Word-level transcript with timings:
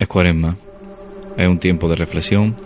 Es 0.00 0.08
cuaresma. 0.08 0.56
Es 1.36 1.46
un 1.46 1.58
tiempo 1.58 1.86
de 1.86 1.94
reflexión, 1.94 2.56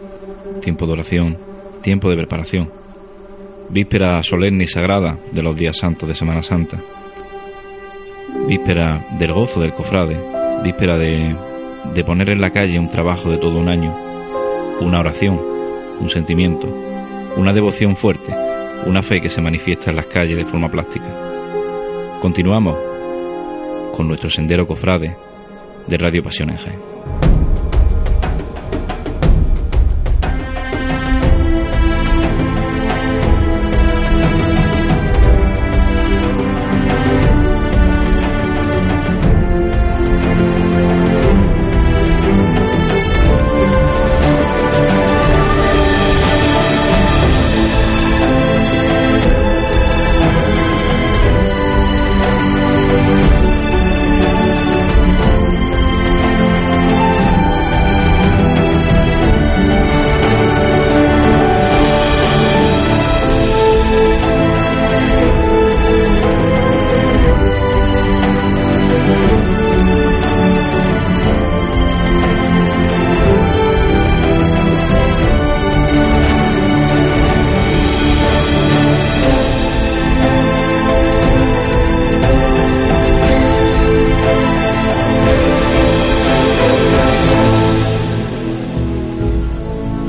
tiempo 0.63 0.87
de 0.87 0.93
oración, 0.93 1.37
tiempo 1.83 2.09
de 2.09 2.17
preparación. 2.17 2.71
Víspera 3.71 4.23
solemne 4.23 4.65
y 4.65 4.67
sagrada 4.69 5.19
de 5.33 5.43
los 5.43 5.57
días 5.57 5.77
santos 5.77 6.09
de 6.09 6.15
Semana 6.15 6.43
Santa. 6.43 6.81
Víspera 8.47 9.05
del 9.19 9.33
gozo 9.33 9.61
del 9.61 9.73
cofrade. 9.73 10.17
Víspera 10.63 10.97
de, 10.97 11.35
poner 12.07 12.31
en 12.31 12.41
la 12.41 12.51
calle 12.51 12.79
un 12.79 12.89
trabajo 12.89 13.29
de 13.29 13.39
todo 13.39 13.59
un 13.59 13.69
año. 13.69 13.93
Una 14.81 15.01
oración, 15.01 15.41
un 16.01 16.09
sentimiento, 16.09 16.69
una 17.37 17.53
devoción 17.53 17.97
fuerte, 17.97 18.33
una 18.87 19.03
fe 19.03 19.21
que 19.21 19.29
se 19.29 19.43
manifiesta 19.43 19.91
en 19.91 19.97
las 19.97 20.07
calles 20.07 20.37
de 20.37 20.47
forma 20.47 20.71
plástica. 20.71 22.21
Continuamos 22.21 22.79
con 23.93 24.07
nuestro 24.07 24.31
sendero 24.31 24.69
cofrade 24.69 25.17
de 25.89 25.99
Radio 25.99 26.23
Pasión 26.23 26.51
en. 26.51 26.94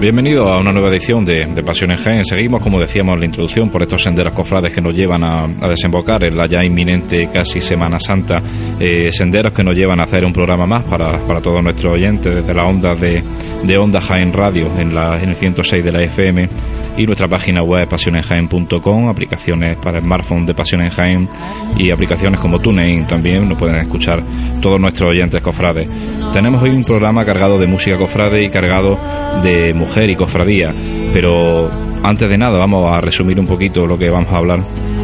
Bienvenido 0.05 0.47
a 0.47 0.59
una 0.59 0.71
nueva 0.71 0.89
edición 0.89 1.25
de, 1.25 1.47
Pasión 1.65 1.89
en 1.89 1.97
Jaén. 1.97 2.23
Seguimos, 2.23 2.61
como 2.61 2.79
decíamos 2.79 3.15
en 3.15 3.21
la 3.21 3.25
introducción, 3.25 3.71
por 3.71 3.81
estos 3.81 4.03
senderos 4.03 4.33
cofrades 4.33 4.71
que 4.71 4.79
nos 4.79 4.93
llevan 4.93 5.23
a, 5.23 5.47
desembocar 5.67 6.23
en 6.23 6.37
la 6.37 6.45
ya 6.45 6.63
inminente 6.63 7.27
casi 7.33 7.59
Semana 7.59 7.99
Santa. 7.99 8.39
Eh, 8.79 9.11
senderos 9.11 9.51
que 9.51 9.63
nos 9.63 9.75
llevan 9.75 9.99
a 9.99 10.03
hacer 10.03 10.23
un 10.23 10.31
programa 10.31 10.67
más 10.67 10.83
para, 10.83 11.25
para 11.25 11.41
todos 11.41 11.63
nuestros 11.63 11.93
oyentes 11.93 12.35
desde 12.35 12.53
la 12.53 12.65
onda 12.65 12.93
de, 12.93 13.23
de 13.63 13.77
Onda 13.79 13.99
Jaén 13.99 14.31
Radio 14.31 14.67
en, 14.77 14.93
la, 14.93 15.17
en 15.19 15.29
el 15.29 15.35
106 15.37 15.83
de 15.83 15.91
la 15.91 16.03
FM 16.03 16.49
y 16.97 17.05
nuestra 17.05 17.27
página 17.27 17.63
web 17.63 17.87
pasionenjaen.com, 17.89 19.09
aplicaciones 19.09 19.77
para 19.79 19.99
smartphone 19.99 20.45
de 20.45 20.53
Pasión 20.53 20.81
en 20.81 20.89
Jaén 20.89 21.29
y 21.77 21.91
aplicaciones 21.91 22.39
como 22.39 22.59
TuneIn 22.59 23.05
también 23.05 23.49
nos 23.49 23.57
pueden 23.57 23.77
escuchar 23.77 24.23
todos 24.61 24.79
nuestros 24.79 25.11
oyentes 25.11 25.41
cofrades. 25.41 25.89
Tenemos 26.35 26.61
hoy 26.61 26.71
un 26.71 26.83
programa 26.83 27.23
cargado 27.23 27.57
de 27.57 27.65
música 27.65 27.97
cofrade 27.97 28.43
y 28.43 28.49
cargado 28.49 28.99
de 29.41 29.73
mujer 29.73 30.09
y 30.09 30.17
cofradía, 30.17 30.67
pero 31.13 31.71
antes 32.03 32.27
de 32.27 32.37
nada 32.37 32.59
vamos 32.59 32.93
a 32.93 32.99
resumir 32.99 33.39
un 33.39 33.47
poquito 33.47 33.87
lo 33.87 33.97
que 33.97 34.09
vamos 34.09 34.33
a 34.33 34.35
hablar. 34.35 34.59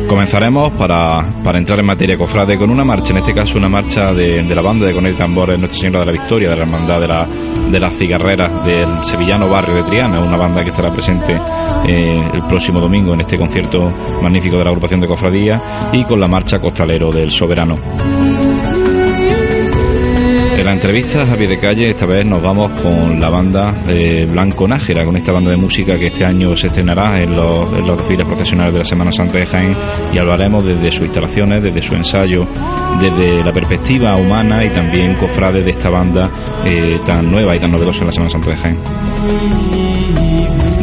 Comenzaremos 0.10 0.74
para, 0.74 1.30
para 1.42 1.58
entrar 1.58 1.80
en 1.80 1.86
materia 1.86 2.18
cofrade 2.18 2.58
con 2.58 2.70
una 2.70 2.84
marcha, 2.84 3.14
en 3.14 3.20
este 3.20 3.34
caso 3.34 3.58
una 3.58 3.70
marcha 3.70 4.14
de, 4.14 4.44
la 4.44 4.62
banda 4.62 4.86
de 4.86 4.94
Conel 4.94 5.16
Tambores 5.16 5.58
Nuestra 5.58 5.80
Señora 5.80 6.00
de 6.02 6.06
la 6.08 6.12
Victoria, 6.12 6.50
de 6.50 6.56
la 6.58 6.62
Hermandad 6.64 7.00
de, 7.00 7.08
la, 7.08 7.26
de 7.26 7.80
las 7.80 7.98
Cigarreras 7.98 8.66
del 8.66 9.06
sevillano 9.06 9.50
barrio 9.50 9.76
de 9.76 9.84
Triana, 9.84 10.20
una 10.20 10.36
banda 10.36 10.66
que 10.66 10.72
estará 10.72 10.92
presente 10.92 11.32
eh, 11.88 12.30
el 12.34 12.42
próximo 12.42 12.82
domingo 12.82 13.14
en 13.14 13.22
este 13.22 13.38
concierto 13.38 13.90
magnífico 14.22 14.58
de 14.58 14.66
la 14.66 14.72
agrupación 14.72 15.00
de 15.00 15.08
cofradía 15.08 15.90
y 15.94 16.04
con 16.04 16.20
la 16.20 16.28
marcha 16.28 16.60
costalero 16.60 17.10
del 17.10 17.32
Soberano. 17.32 17.76
En 20.82 20.88
la 20.88 20.98
entrevista 20.98 21.32
a 21.32 21.38
pie 21.38 21.48
de 21.48 21.60
calle, 21.60 21.90
esta 21.92 22.08
vez 22.08 22.26
nos 22.26 22.42
vamos 22.42 22.72
con 22.82 23.22
la 23.22 23.30
banda 23.30 23.84
eh, 23.88 24.26
Blanco 24.26 24.68
Nájera, 24.68 25.06
con 25.06 25.16
esta 25.16 25.32
banda 25.32 25.52
de 25.52 25.58
música 25.58 25.96
que 25.96 26.08
este 26.08 26.26
año 26.26 26.58
se 26.58 26.68
estrenará 26.68 27.22
en 27.22 27.36
los, 27.36 27.72
en 27.74 27.86
desfiles 27.86 28.26
profesionales 28.26 28.74
de 28.74 28.80
la 28.80 28.86
Semana 28.86 29.12
Santa 29.12 29.38
de 29.38 29.46
Jaén. 29.46 29.78
Y 30.12 30.18
hablaremos 30.18 30.66
desde 30.66 30.90
sus 30.90 31.06
instalaciones, 31.06 31.62
desde 31.62 31.84
su 31.84 31.94
ensayo, 31.94 32.48
desde 33.00 33.44
la 33.44 33.54
perspectiva 33.54 34.16
humana 34.16 34.66
y 34.66 34.72
también 34.72 35.14
cofrade 35.14 35.62
de 35.62 35.70
esta 35.70 35.92
banda 35.92 36.32
eh, 36.66 37.00
tan 37.06 37.30
nueva 37.30 37.56
y 37.56 37.60
tan 37.60 37.72
novedosa 37.72 38.00
en 38.00 38.08
la 38.08 38.12
Semana 38.14 38.30
Santa 38.32 38.50
de 38.50 38.58
Jaén 38.58 40.21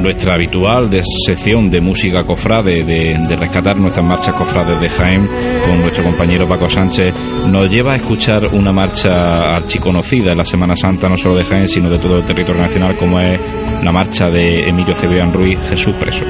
nuestra 0.09 0.37
habitual 0.37 0.89
de 0.89 1.03
sección 1.27 1.69
de 1.69 1.83
música 1.83 2.25
cofrade, 2.25 2.83
de, 2.83 3.37
rescatar 3.37 3.77
nuestras 3.77 4.07
marchas 4.07 4.35
cofrades 4.35 4.81
de 4.81 4.89
Jaén, 4.89 5.29
con 5.67 5.81
nuestro 5.81 6.03
compañero 6.03 6.49
Paco 6.49 6.67
Sánchez, 6.67 7.15
nos 7.47 7.69
lleva 7.69 7.93
a 7.93 7.97
escuchar 7.97 8.47
una 8.55 8.73
marcha 8.73 9.55
archiconocida 9.55 10.33
en 10.33 10.39
la 10.39 10.45
Semana 10.45 10.75
Santa, 10.77 11.11
no 11.11 11.19
solo 11.19 11.37
de 11.37 11.45
Jaén, 11.45 11.69
sino 11.69 11.91
de 11.91 11.99
todo 11.99 12.17
el 12.17 12.25
territorio 12.25 12.63
nacional, 12.63 12.97
como 12.97 13.21
es 13.21 13.39
la 13.83 13.93
marcha 13.93 14.31
de 14.31 14.67
Emilio 14.67 14.95
Cebrián 14.95 15.31
Ruiz, 15.31 15.59
Jesús 15.69 15.95
Preso. 16.01 16.25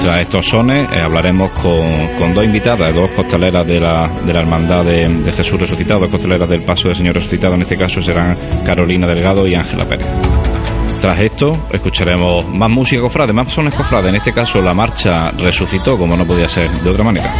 Tras 0.00 0.22
estos 0.22 0.44
sones 0.44 0.88
eh, 0.92 1.00
hablaremos 1.00 1.50
con, 1.50 2.34
dos 2.34 2.44
invitadas, 2.44 2.92
dos 2.92 3.12
costaleras 3.12 3.64
de 3.68 3.78
la, 3.78 4.08
de 4.26 4.32
la 4.32 4.40
Hermandad 4.40 4.84
de, 4.84 5.06
de 5.06 5.32
Jesús 5.32 5.60
Resucitado, 5.60 6.00
dos 6.00 6.10
costaleras 6.10 6.48
del 6.48 6.64
Paso 6.64 6.88
del 6.88 6.96
Señor 6.96 7.14
Resucitado, 7.14 7.54
en 7.54 7.62
este 7.62 7.76
caso 7.76 8.02
serán 8.02 8.36
Carolina 8.64 9.06
Delgado 9.06 9.46
y 9.46 9.54
Ángela 9.54 9.86
Pérez. 9.86 10.08
Tras 11.04 11.20
esto, 11.20 11.52
escucharemos 11.70 12.48
más 12.48 12.70
música 12.70 13.02
cofrade, 13.02 13.34
más 13.34 13.52
sones 13.52 13.74
cofrade. 13.74 14.08
En 14.08 14.14
este 14.14 14.32
caso, 14.32 14.62
la 14.62 14.72
marcha 14.72 15.30
resucitó, 15.32 15.98
como 15.98 16.16
no 16.16 16.26
podía 16.26 16.48
ser 16.48 16.70
de 16.70 16.88
otra 16.88 17.04
manera. 17.04 17.30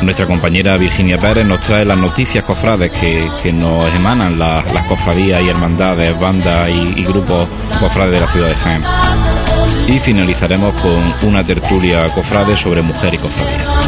Nuestra 0.00 0.24
compañera 0.24 0.76
Virginia 0.76 1.18
Pérez 1.18 1.44
nos 1.44 1.60
trae 1.62 1.84
las 1.84 1.98
noticias 1.98 2.44
cofrades 2.44 2.92
que, 2.92 3.52
nos 3.52 3.92
emanan 3.92 4.38
las 4.38 4.86
cofradías 4.86 5.42
y 5.42 5.48
hermandades, 5.48 6.16
bandas 6.20 6.70
y, 6.70 7.00
y 7.00 7.04
grupos 7.04 7.48
cofrades 7.80 8.12
de 8.12 8.20
la 8.20 8.28
ciudad 8.28 8.48
de 8.50 8.54
Jaén. 8.54 8.84
Y 9.88 9.98
finalizaremos 9.98 10.80
con 10.80 11.28
una 11.28 11.42
tertulia 11.42 12.04
cofrade 12.14 12.56
sobre 12.56 12.82
mujer 12.82 13.14
y 13.14 13.18
cofradía 13.18 13.87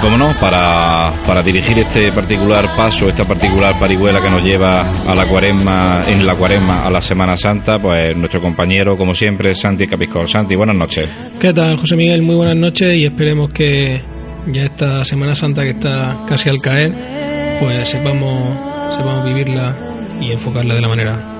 como 0.00 0.16
no, 0.16 0.34
para, 0.36 1.12
para 1.26 1.42
dirigir 1.42 1.78
este 1.78 2.10
particular 2.12 2.66
paso, 2.76 3.08
esta 3.08 3.24
particular 3.24 3.78
parihuela 3.78 4.20
que 4.20 4.30
nos 4.30 4.42
lleva 4.42 4.80
a 4.80 5.14
la 5.14 5.26
cuaresma, 5.26 6.02
en 6.06 6.26
la 6.26 6.34
cuaresma, 6.34 6.86
a 6.86 6.90
la 6.90 7.00
Semana 7.00 7.36
Santa, 7.36 7.78
pues 7.78 8.16
nuestro 8.16 8.40
compañero, 8.40 8.96
como 8.96 9.14
siempre, 9.14 9.54
Santi 9.54 9.86
Capiscol. 9.86 10.28
Santi, 10.28 10.54
buenas 10.54 10.76
noches. 10.76 11.08
¿Qué 11.38 11.52
tal, 11.52 11.76
José 11.76 11.96
Miguel? 11.96 12.22
Muy 12.22 12.34
buenas 12.34 12.56
noches 12.56 12.94
y 12.94 13.04
esperemos 13.04 13.52
que 13.52 14.02
ya 14.46 14.64
esta 14.64 15.04
Semana 15.04 15.34
Santa 15.34 15.62
que 15.62 15.70
está 15.70 16.24
casi 16.26 16.48
al 16.48 16.60
caer, 16.60 16.92
pues 17.60 17.88
sepamos, 17.88 18.96
sepamos 18.96 19.24
vivirla 19.24 19.76
y 20.20 20.32
enfocarla 20.32 20.74
de 20.74 20.80
la 20.80 20.88
manera 20.88 21.39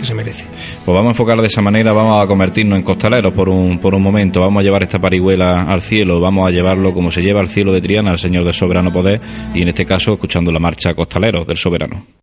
que 0.00 0.06
se 0.06 0.14
merece. 0.14 0.44
Pues 0.84 0.94
vamos 0.94 1.06
a 1.06 1.10
enfocarla 1.10 1.42
de 1.42 1.48
esa 1.48 1.62
manera, 1.62 1.92
vamos 1.92 2.22
a 2.22 2.26
convertirnos 2.26 2.78
en 2.78 2.84
costaleros 2.84 3.32
por 3.32 3.48
un, 3.48 3.78
por 3.78 3.94
un 3.94 4.02
momento, 4.02 4.40
vamos 4.40 4.60
a 4.60 4.64
llevar 4.64 4.82
esta 4.82 4.98
parihuela 4.98 5.62
al 5.62 5.80
cielo, 5.82 6.20
vamos 6.20 6.48
a 6.48 6.50
llevarlo 6.50 6.92
como 6.92 7.10
se 7.10 7.22
lleva 7.22 7.40
al 7.40 7.48
cielo 7.48 7.72
de 7.72 7.80
Triana, 7.80 8.10
al 8.10 8.18
Señor 8.18 8.44
del 8.44 8.54
Soberano 8.54 8.92
Poder, 8.92 9.20
y 9.54 9.62
en 9.62 9.68
este 9.68 9.84
caso 9.84 10.14
escuchando 10.14 10.50
la 10.50 10.58
marcha 10.58 10.94
costalero 10.94 11.44
del 11.44 11.56
Soberano. 11.56 12.19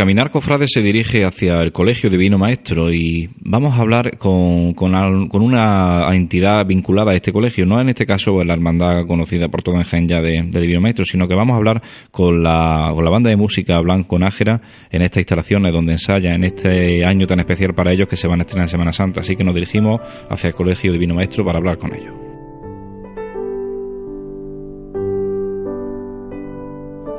Caminar 0.00 0.30
cofrade 0.30 0.66
se 0.66 0.80
dirige 0.80 1.26
hacia 1.26 1.60
el 1.60 1.72
Colegio 1.72 2.08
Divino 2.08 2.38
Maestro 2.38 2.90
y 2.90 3.28
vamos 3.38 3.74
a 3.74 3.82
hablar 3.82 4.16
con, 4.16 4.72
con, 4.72 4.94
una 4.94 6.08
entidad 6.14 6.64
vinculada 6.64 7.12
a 7.12 7.16
este 7.16 7.34
colegio, 7.34 7.66
no 7.66 7.78
en 7.82 7.90
este 7.90 8.06
caso 8.06 8.42
la 8.42 8.54
hermandad 8.54 9.06
conocida 9.06 9.48
por 9.48 9.62
todo 9.62 9.76
Jaén 9.84 10.08
ya 10.08 10.22
de, 10.22 10.40
Divino 10.40 10.80
Maestro, 10.80 11.04
sino 11.04 11.28
que 11.28 11.34
vamos 11.34 11.52
a 11.52 11.58
hablar 11.58 11.82
con 12.10 12.42
la, 12.42 12.92
con 12.94 13.04
la 13.04 13.10
banda 13.10 13.28
de 13.28 13.36
música 13.36 13.78
Blanco 13.80 14.18
Nájera 14.18 14.62
en 14.90 15.02
estas 15.02 15.18
instalaciones 15.18 15.70
donde 15.70 15.92
ensaya 15.92 16.34
en 16.34 16.44
este 16.44 17.04
año 17.04 17.26
tan 17.26 17.40
especial 17.40 17.74
para 17.74 17.92
ellos 17.92 18.08
que 18.08 18.16
se 18.16 18.26
van 18.26 18.40
a 18.40 18.44
estrenar 18.44 18.68
en 18.68 18.70
Semana 18.70 18.94
Santa. 18.94 19.20
Así 19.20 19.36
que 19.36 19.44
nos 19.44 19.54
dirigimos 19.54 20.00
hacia 20.30 20.48
el 20.48 20.54
Colegio 20.54 20.92
Divino 20.92 21.14
Maestro 21.14 21.44
para 21.44 21.58
hablar 21.58 21.76
con 21.76 21.94
ellos. 21.94 22.29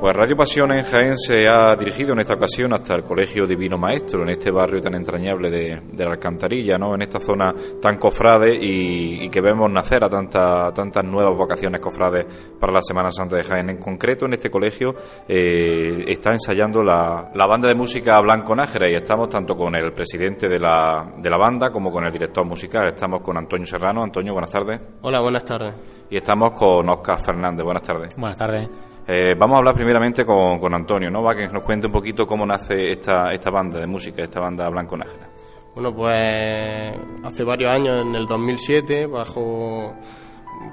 Pues 0.01 0.15
Radio 0.15 0.35
Pasión 0.35 0.71
en 0.71 0.83
Jaén 0.83 1.15
se 1.15 1.47
ha 1.47 1.75
dirigido 1.75 2.13
en 2.13 2.21
esta 2.21 2.33
ocasión 2.33 2.73
hasta 2.73 2.95
el 2.95 3.03
Colegio 3.03 3.45
Divino 3.45 3.77
Maestro, 3.77 4.23
en 4.23 4.29
este 4.29 4.49
barrio 4.49 4.81
tan 4.81 4.95
entrañable 4.95 5.51
de, 5.51 5.79
la 5.95 6.13
Alcantarilla, 6.13 6.79
¿no? 6.79 6.95
en 6.95 7.03
esta 7.03 7.19
zona 7.19 7.53
tan 7.79 7.99
cofrade 7.99 8.57
y, 8.59 9.29
que 9.29 9.41
vemos 9.41 9.71
nacer 9.71 10.03
a 10.03 10.09
tantas 10.09 11.05
nuevas 11.05 11.37
vocaciones 11.37 11.79
cofrades 11.79 12.25
para 12.59 12.73
la 12.73 12.81
Semana 12.81 13.11
Santa 13.11 13.35
de 13.35 13.43
Jaén. 13.43 13.69
En 13.69 13.77
concreto, 13.77 14.25
en 14.25 14.33
este 14.33 14.49
colegio 14.49 14.95
eh, 15.27 16.03
está 16.07 16.33
ensayando 16.33 16.81
la, 16.83 17.29
banda 17.47 17.67
de 17.67 17.75
música 17.75 18.19
Blanco 18.21 18.55
Nájera 18.55 18.89
y 18.89 18.95
estamos 18.95 19.29
tanto 19.29 19.55
con 19.55 19.75
el 19.75 19.93
presidente 19.93 20.49
de 20.49 20.59
la, 20.59 21.13
de 21.15 21.29
la 21.29 21.37
banda 21.37 21.69
como 21.69 21.91
con 21.91 22.03
el 22.07 22.11
director 22.11 22.43
musical. 22.43 22.87
Estamos 22.87 23.21
con 23.21 23.37
Antonio 23.37 23.67
Serrano. 23.67 24.01
Antonio, 24.01 24.33
buenas 24.33 24.49
tardes. 24.49 24.81
Hola, 25.03 25.19
buenas 25.21 25.45
tardes. 25.45 25.75
Y 26.09 26.17
estamos 26.17 26.53
con 26.53 26.89
Oscar 26.89 27.19
Fernández. 27.23 27.63
Buenas 27.63 27.83
tardes. 27.83 28.15
Buenas 28.15 28.39
tardes. 28.39 28.90
Eh, 29.07 29.35
vamos 29.37 29.55
a 29.55 29.57
hablar 29.59 29.75
primeramente 29.75 30.25
con, 30.25 30.73
Antonio, 30.73 31.09
¿no? 31.09 31.23
Va 31.23 31.35
que 31.35 31.47
nos 31.47 31.63
cuente 31.63 31.87
un 31.87 31.93
poquito 31.93 32.25
cómo 32.25 32.45
nace 32.45 32.91
esta, 32.91 33.31
esta 33.31 33.49
banda 33.49 33.79
de 33.79 33.87
música, 33.87 34.23
esta 34.23 34.39
banda 34.39 34.69
Blanco 34.69 34.95
Nájera. 34.95 35.29
Bueno, 35.73 35.95
pues 35.95 36.93
hace 37.23 37.43
varios 37.43 37.71
años, 37.71 38.05
en 38.05 38.15
el 38.15 38.25
2007, 38.25 39.07
bajo 39.07 39.93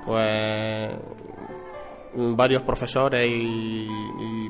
pues 0.04 0.90
varios 2.14 2.62
profesores 2.62 3.28
y, 3.30 3.88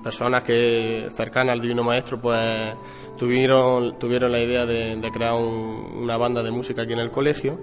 personas 0.02 0.42
que 0.44 1.08
cercanas 1.16 1.52
al 1.52 1.60
Divino 1.60 1.82
Maestro, 1.82 2.20
pues 2.20 2.72
tuvieron, 3.16 3.98
tuvieron 3.98 4.30
la 4.30 4.40
idea 4.40 4.64
de, 4.64 5.10
crear 5.12 5.34
una 5.34 6.16
banda 6.16 6.42
de 6.42 6.50
música 6.50 6.82
aquí 6.82 6.92
en 6.92 7.00
el 7.00 7.10
colegio 7.10 7.58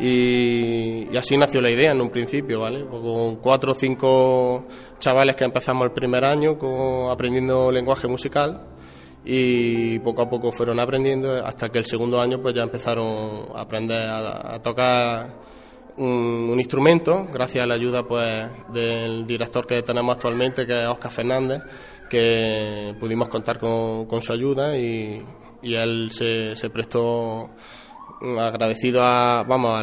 y, 0.00 1.14
así 1.14 1.36
nació 1.36 1.60
la 1.60 1.70
idea 1.70 1.92
en 1.92 2.00
un 2.00 2.08
principio, 2.08 2.60
¿vale? 2.60 2.86
Con 2.86 3.36
cuatro 3.36 3.72
o 3.72 3.74
cinco 3.74 4.66
chavales 4.98 5.36
que 5.36 5.44
empezamos 5.44 5.84
el 5.84 5.92
primer 5.92 6.24
año 6.24 6.56
con, 6.56 7.10
aprendiendo 7.10 7.70
lenguaje 7.70 8.08
musical 8.08 8.62
y 9.26 9.98
poco 9.98 10.22
a 10.22 10.30
poco 10.30 10.50
fueron 10.52 10.80
aprendiendo 10.80 11.44
hasta 11.44 11.68
que 11.68 11.78
el 11.78 11.84
segundo 11.84 12.18
año 12.18 12.40
pues 12.40 12.54
ya 12.54 12.62
empezaron 12.62 13.48
a 13.54 13.60
aprender 13.60 14.08
a, 14.08 14.58
tocar 14.62 15.34
un, 15.98 16.58
instrumento 16.58 17.26
gracias 17.30 17.64
a 17.64 17.66
la 17.66 17.74
ayuda 17.74 18.02
pues 18.02 18.48
del 18.72 19.26
director 19.26 19.66
que 19.66 19.82
tenemos 19.82 20.14
actualmente 20.16 20.66
que 20.66 20.80
es 20.82 20.88
Oscar 20.88 21.12
Fernández 21.12 21.60
que 22.08 22.94
pudimos 22.98 23.28
contar 23.28 23.58
con, 23.58 24.22
su 24.22 24.32
ayuda 24.32 24.78
y, 24.78 25.22
él 25.62 26.10
se 26.10 26.70
prestó 26.70 27.50
agradecido 28.38 29.02
a, 29.02 29.44
vamos, 29.44 29.80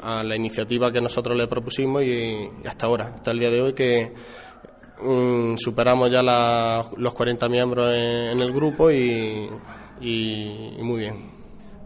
a 0.00 0.22
la 0.22 0.36
iniciativa 0.36 0.92
que 0.92 1.00
nosotros 1.00 1.36
le 1.36 1.46
propusimos 1.46 2.02
y, 2.02 2.48
hasta 2.66 2.86
ahora, 2.86 3.12
hasta 3.14 3.30
el 3.30 3.38
día 3.40 3.50
de 3.50 3.60
hoy 3.60 3.72
que 3.72 4.12
mm, 5.02 5.56
superamos 5.56 6.10
ya 6.10 6.22
los 6.22 7.14
40 7.14 7.48
miembros 7.48 7.94
en, 7.94 8.40
el 8.40 8.52
grupo 8.52 8.90
y 8.90 9.48
muy 10.80 11.00
bien. 11.00 11.37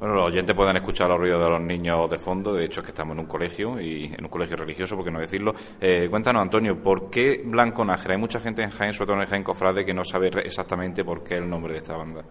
Bueno, 0.02 0.16
los 0.16 0.30
oyentes 0.30 0.56
pueden 0.56 0.74
escuchar 0.74 1.08
los 1.08 1.16
ruidos 1.16 1.44
de 1.44 1.48
los 1.48 1.60
niños 1.60 2.10
de 2.10 2.18
fondo, 2.18 2.52
de 2.52 2.64
hecho 2.64 2.80
es 2.80 2.86
que 2.86 2.90
estamos 2.90 3.14
en 3.14 3.20
un 3.20 3.26
colegio 3.26 3.80
y 3.80 4.06
en 4.06 4.24
un 4.24 4.28
colegio 4.28 4.56
religioso, 4.56 4.96
por 4.96 5.04
qué 5.04 5.12
no 5.12 5.20
decirlo. 5.20 5.52
Eh, 5.80 6.08
cuéntanos, 6.10 6.42
Antonio, 6.42 6.82
¿por 6.82 7.08
qué 7.08 7.40
Blanco 7.44 7.84
Nájera? 7.84 8.14
Hay 8.14 8.20
mucha 8.20 8.40
gente 8.40 8.64
en 8.64 8.70
Jaén, 8.70 8.92
sobre 8.92 9.12
todo 9.12 9.22
en 9.22 9.28
Jaén 9.28 9.44
Cofrade, 9.44 9.84
que 9.84 9.94
no 9.94 10.02
sabe 10.02 10.30
exactamente 10.44 11.04
por 11.04 11.22
qué 11.22 11.36
el 11.36 11.48
nombre 11.48 11.74
de 11.74 11.78
esta 11.78 11.96
banda. 11.96 12.24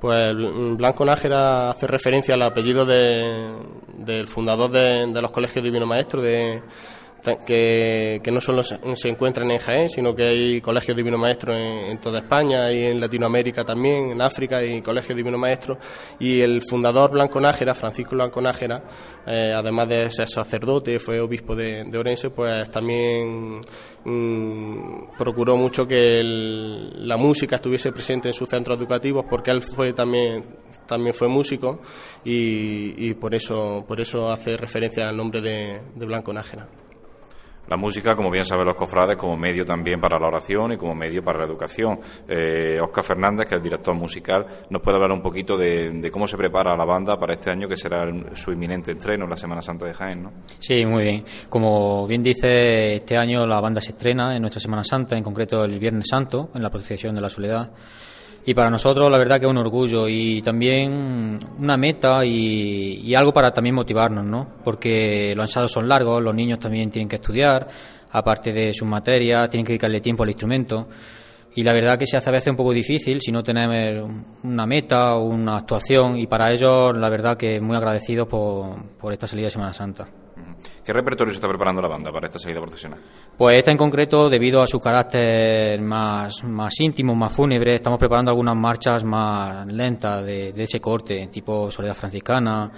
Pues 0.00 0.36
Blanco 0.76 1.04
Nájera 1.04 1.72
hace 1.72 1.88
referencia 1.88 2.36
al 2.36 2.42
apellido 2.42 2.86
del 2.86 4.28
fundador 4.28 4.70
de, 4.70 5.10
de 5.12 5.20
los 5.20 5.32
colegios 5.32 5.64
Divino 5.64 5.84
Maestro, 5.84 6.22
de 6.22 6.62
que, 7.46 8.30
no 8.32 8.40
solo 8.40 8.62
se, 8.62 9.08
encuentran 9.08 9.50
en 9.50 9.58
Jaén, 9.58 9.88
sino 9.88 10.14
que 10.14 10.22
hay 10.24 10.60
colegios 10.60 10.96
divino 10.96 11.18
maestro 11.18 11.54
en, 11.54 11.98
toda 11.98 12.20
España 12.20 12.70
y 12.72 12.86
en 12.86 13.00
Latinoamérica 13.00 13.64
también, 13.64 14.12
en 14.12 14.22
África 14.22 14.58
hay 14.58 14.80
colegios 14.82 15.16
divino 15.16 15.38
maestro. 15.38 15.78
Y 16.18 16.40
el 16.40 16.62
fundador 16.68 17.10
Blanco 17.10 17.40
Nájera, 17.40 17.74
Francisco 17.74 18.14
Blanco 18.14 18.40
Nájera, 18.40 18.82
eh, 19.26 19.52
además 19.54 19.88
de 19.88 20.10
ser 20.10 20.28
sacerdote, 20.28 20.98
fue 20.98 21.20
obispo 21.20 21.54
de, 21.54 21.88
Orense, 21.98 22.30
pues 22.30 22.70
también 22.70 23.60
mm, 24.04 25.16
procuró 25.18 25.56
mucho 25.56 25.86
que 25.86 26.20
la 26.22 27.16
música 27.16 27.56
estuviese 27.56 27.92
presente 27.92 28.28
en 28.28 28.34
sus 28.34 28.48
centros 28.48 28.78
educativos 28.78 29.24
porque 29.28 29.50
él 29.50 29.62
fue 29.62 29.92
también 29.92 30.44
también 30.86 31.14
fue 31.14 31.28
músico 31.28 31.80
y, 32.24 33.12
por 33.14 33.34
eso 33.34 33.84
por 33.86 34.00
eso 34.00 34.30
hace 34.30 34.56
referencia 34.56 35.08
al 35.08 35.16
nombre 35.16 35.40
de, 35.42 35.80
de 35.94 36.06
Blanco 36.06 36.32
Nájera. 36.32 36.66
La 37.68 37.76
música, 37.76 38.16
como 38.16 38.30
bien 38.30 38.44
saben 38.44 38.66
los 38.66 38.74
cofrades, 38.74 39.16
como 39.16 39.36
medio 39.36 39.64
también 39.64 40.00
para 40.00 40.18
la 40.18 40.28
oración 40.28 40.72
y 40.72 40.76
como 40.76 40.94
medio 40.94 41.22
para 41.22 41.40
la 41.40 41.44
educación. 41.44 42.00
Eh, 42.26 42.78
Oscar 42.80 43.04
Fernández, 43.04 43.46
que 43.46 43.54
es 43.54 43.58
el 43.58 43.62
director 43.62 43.94
musical, 43.94 44.46
nos 44.70 44.80
puede 44.80 44.96
hablar 44.96 45.12
un 45.12 45.22
poquito 45.22 45.56
de, 45.56 46.08
cómo 46.10 46.26
se 46.26 46.36
prepara 46.36 46.76
la 46.76 46.84
banda 46.84 47.18
para 47.18 47.34
este 47.34 47.50
año, 47.50 47.68
que 47.68 47.76
será 47.76 48.06
su 48.34 48.52
inminente 48.52 48.92
estreno, 48.92 49.26
la 49.26 49.36
Semana 49.36 49.60
Santa 49.60 49.86
de 49.86 49.94
Jaén, 49.94 50.22
¿no? 50.22 50.32
Sí, 50.58 50.84
muy 50.86 51.04
bien. 51.04 51.24
Como 51.48 52.06
bien 52.06 52.22
dice, 52.22 52.96
este 52.96 53.16
año 53.16 53.46
la 53.46 53.60
banda 53.60 53.80
se 53.80 53.90
estrena 53.90 54.34
en 54.34 54.40
nuestra 54.40 54.60
Semana 54.60 54.84
Santa, 54.84 55.16
en 55.16 55.22
concreto 55.24 55.64
el 55.64 55.78
Viernes 55.78 56.06
Santo, 56.08 56.50
en 56.54 56.62
la 56.62 56.70
Procesión 56.70 57.14
de 57.14 57.20
la 57.20 57.28
Soledad 57.28 57.70
y 58.48 58.54
para 58.54 58.70
nosotros 58.70 59.12
la 59.12 59.18
verdad 59.18 59.38
que 59.38 59.44
es 59.44 59.50
un 59.50 59.58
orgullo 59.58 60.08
y 60.08 60.40
también 60.40 61.36
una 61.58 61.76
meta 61.76 62.24
y, 62.24 63.14
algo 63.14 63.30
para 63.30 63.52
también 63.52 63.74
motivarnos, 63.74 64.24
¿no? 64.24 64.48
Porque 64.64 65.34
los 65.36 65.50
ensayos 65.50 65.70
son 65.70 65.86
largos, 65.86 66.22
los 66.22 66.34
niños 66.34 66.58
también 66.58 66.90
tienen 66.90 67.10
que 67.10 67.16
estudiar, 67.16 67.68
aparte 68.10 68.50
de 68.54 68.72
sus 68.72 68.88
materias, 68.88 69.50
tienen 69.50 69.66
que 69.66 69.72
dedicarle 69.72 70.00
tiempo 70.00 70.22
al 70.22 70.30
instrumento 70.30 70.88
y 71.56 71.62
la 71.62 71.74
verdad 71.74 71.98
que 71.98 72.06
se 72.06 72.16
hace 72.16 72.30
a 72.30 72.32
veces 72.32 72.48
un 72.48 72.56
poco 72.56 72.72
difícil 72.72 73.20
si 73.20 73.30
no 73.30 73.42
tenemos 73.42 74.10
una 74.42 74.64
meta 74.64 75.16
o 75.16 75.24
una 75.24 75.58
actuación 75.58 76.18
y 76.18 76.26
para 76.26 76.50
ellos 76.50 76.96
la 76.96 77.10
verdad 77.10 77.36
que 77.36 77.60
muy 77.60 77.76
agradecidos 77.76 78.28
por, 78.28 78.82
por 78.96 79.12
esta 79.12 79.26
salida 79.26 79.48
de 79.48 79.50
Semana 79.50 79.74
Santa. 79.74 80.08
¿Qué 80.84 80.92
repertorio 80.92 81.32
se 81.32 81.36
está 81.36 81.48
preparando 81.48 81.82
la 81.82 81.88
banda 81.88 82.10
para 82.10 82.26
esta 82.26 82.38
salida 82.38 82.60
profesional? 82.60 82.98
Pues 83.36 83.58
esta 83.58 83.70
en 83.70 83.76
concreto, 83.76 84.30
debido 84.30 84.62
a 84.62 84.66
su 84.66 84.80
carácter 84.80 85.80
más, 85.80 86.42
más 86.44 86.80
íntimo, 86.80 87.14
más 87.14 87.32
fúnebre, 87.32 87.76
estamos 87.76 87.98
preparando 87.98 88.30
algunas 88.30 88.56
marchas 88.56 89.04
más 89.04 89.66
lentas 89.66 90.24
de, 90.24 90.52
ese 90.56 90.80
corte, 90.80 91.28
tipo 91.32 91.70
Soledad 91.70 91.94
Franciscana, 91.94 92.70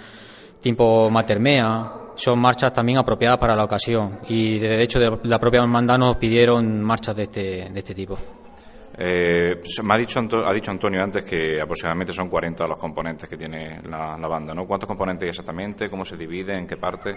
tipo 0.61 1.09
Matermea. 1.09 1.93
Son 2.15 2.37
marchas 2.37 2.73
también 2.73 2.97
apropiadas 2.97 3.37
para 3.37 3.55
la 3.55 3.63
ocasión 3.63 4.19
y 4.27 4.59
de 4.59 4.83
hecho 4.83 4.99
de 4.99 5.19
la 5.23 5.39
propia 5.39 5.61
hermandad 5.61 5.97
nos 5.97 6.17
pidieron 6.17 6.81
marchas 6.81 7.15
de 7.15 7.23
este, 7.23 7.41
de 7.71 7.79
este 7.79 7.95
tipo. 7.95 8.17
Eh, 9.03 9.59
me 9.83 9.93
ha 9.95 9.97
dicho, 9.97 10.19
ha 10.19 10.53
dicho 10.53 10.69
Antonio 10.69 11.01
antes 11.01 11.23
que 11.23 11.59
aproximadamente 11.59 12.13
son 12.13 12.29
40 12.29 12.67
los 12.67 12.77
componentes 12.77 13.27
que 13.27 13.35
tiene 13.35 13.81
la, 13.89 14.15
banda, 14.27 14.53
¿no? 14.53 14.67
¿Cuántos 14.67 14.87
componentes 14.87 15.29
exactamente? 15.29 15.89
¿Cómo 15.89 16.05
se 16.05 16.15
divide? 16.15 16.55
¿En 16.55 16.67
qué 16.67 16.77
parte? 16.77 17.15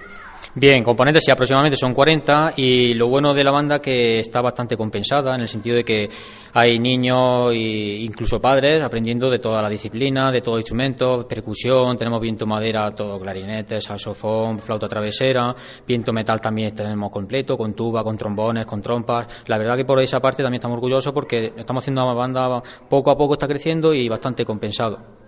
Bien, 0.54 0.82
componentes 0.82 1.24
sí, 1.26 1.30
aproximadamente 1.30 1.76
son 1.76 1.92
40 1.92 2.54
y 2.56 2.94
lo 2.94 3.08
bueno 3.08 3.34
de 3.34 3.44
la 3.44 3.50
banda 3.50 3.80
que 3.80 4.20
está 4.20 4.40
bastante 4.40 4.78
compensada 4.78 5.34
en 5.34 5.42
el 5.42 5.48
sentido 5.48 5.76
de 5.76 5.84
que 5.84 6.08
hay 6.56 6.78
niños 6.78 7.52
e 7.52 7.98
incluso 8.04 8.40
padres 8.40 8.80
aprendiendo 8.80 9.28
de 9.28 9.40
toda 9.40 9.60
la 9.60 9.68
disciplina, 9.68 10.30
de 10.30 10.40
todo 10.40 10.56
instrumento, 10.56 11.26
percusión, 11.26 11.98
tenemos 11.98 12.20
viento 12.20 12.46
madera, 12.46 12.94
todo 12.94 13.18
clarinete, 13.18 13.80
saxofón, 13.80 14.60
flauta 14.60 14.86
travesera, 14.86 15.52
viento 15.84 16.12
metal 16.12 16.40
también 16.40 16.72
tenemos 16.72 17.10
completo, 17.10 17.58
con 17.58 17.74
tuba, 17.74 18.04
con 18.04 18.16
trombones, 18.16 18.66
con 18.66 18.80
trompas. 18.80 19.26
La 19.48 19.58
verdad 19.58 19.76
que 19.76 19.84
por 19.84 20.00
esa 20.00 20.20
parte 20.20 20.44
también 20.44 20.60
estamos 20.60 20.76
orgullosos 20.76 21.12
porque 21.12 21.52
estamos 21.56 21.82
haciendo 21.82 22.04
una 22.04 22.14
banda 22.14 22.62
poco 22.88 23.10
a 23.10 23.16
poco 23.16 23.34
está 23.34 23.48
creciendo 23.48 23.92
y 23.92 24.08
bastante 24.08 24.44
compensado. 24.44 25.23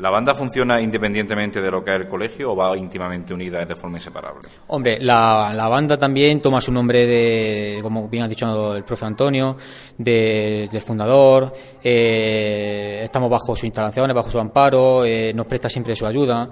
¿La 0.00 0.08
banda 0.08 0.34
funciona 0.34 0.80
independientemente 0.80 1.60
de 1.60 1.70
lo 1.70 1.84
que 1.84 1.90
es 1.90 2.00
el 2.00 2.08
colegio 2.08 2.52
o 2.52 2.56
va 2.56 2.76
íntimamente 2.76 3.34
unida 3.34 3.64
de 3.64 3.76
forma 3.76 3.98
inseparable? 3.98 4.40
Hombre, 4.68 4.98
la, 5.00 5.52
la 5.54 5.68
banda 5.68 5.98
también 5.98 6.40
toma 6.40 6.60
su 6.60 6.72
nombre 6.72 7.06
de, 7.06 7.80
como 7.82 8.08
bien 8.08 8.24
ha 8.24 8.28
dicho 8.28 8.74
el 8.74 8.82
profe 8.84 9.04
Antonio, 9.04 9.56
de, 9.98 10.68
del 10.72 10.80
fundador. 10.80 11.52
Eh, 11.82 13.00
estamos 13.04 13.30
bajo 13.30 13.54
sus 13.54 13.64
instalaciones, 13.64 14.14
bajo 14.14 14.30
su 14.30 14.38
amparo, 14.38 15.04
eh, 15.04 15.32
nos 15.34 15.46
presta 15.46 15.68
siempre 15.68 15.94
su 15.94 16.06
ayuda. 16.06 16.48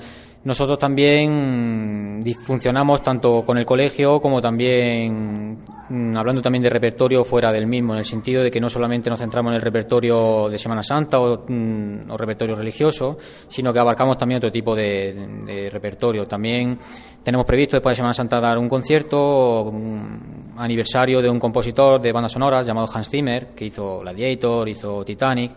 Nosotros 0.48 0.78
también 0.78 2.24
funcionamos 2.40 3.02
tanto 3.02 3.44
con 3.44 3.58
el 3.58 3.66
colegio 3.66 4.18
como 4.18 4.40
también 4.40 5.58
mm, 5.90 6.16
hablando 6.16 6.40
también 6.40 6.62
de 6.62 6.70
repertorio 6.70 7.22
fuera 7.22 7.52
del 7.52 7.66
mismo, 7.66 7.92
en 7.92 7.98
el 7.98 8.04
sentido 8.06 8.42
de 8.42 8.50
que 8.50 8.58
no 8.58 8.70
solamente 8.70 9.10
nos 9.10 9.18
centramos 9.18 9.50
en 9.50 9.56
el 9.56 9.60
repertorio 9.60 10.48
de 10.48 10.56
Semana 10.56 10.82
Santa 10.82 11.20
o, 11.20 11.44
mm, 11.46 12.10
repertorio 12.16 12.56
religioso, 12.56 13.18
sino 13.46 13.74
que 13.74 13.78
abarcamos 13.78 14.16
también 14.16 14.38
otro 14.38 14.50
tipo 14.50 14.74
de, 14.74 15.68
repertorio. 15.70 16.24
También 16.24 16.78
tenemos 17.22 17.44
previsto 17.44 17.76
después 17.76 17.92
de 17.92 17.96
Semana 17.96 18.14
Santa 18.14 18.40
dar 18.40 18.56
un 18.56 18.70
concierto, 18.70 19.64
un 19.64 20.54
aniversario 20.56 21.20
de 21.20 21.28
un 21.28 21.38
compositor 21.38 22.00
de 22.00 22.10
bandas 22.10 22.32
sonoras 22.32 22.66
llamado 22.66 22.88
Hans 22.90 23.10
Zimmer, 23.10 23.48
que 23.54 23.66
hizo 23.66 23.98
Gladiator, 24.00 24.66
hizo 24.66 25.04
Titanic 25.04 25.52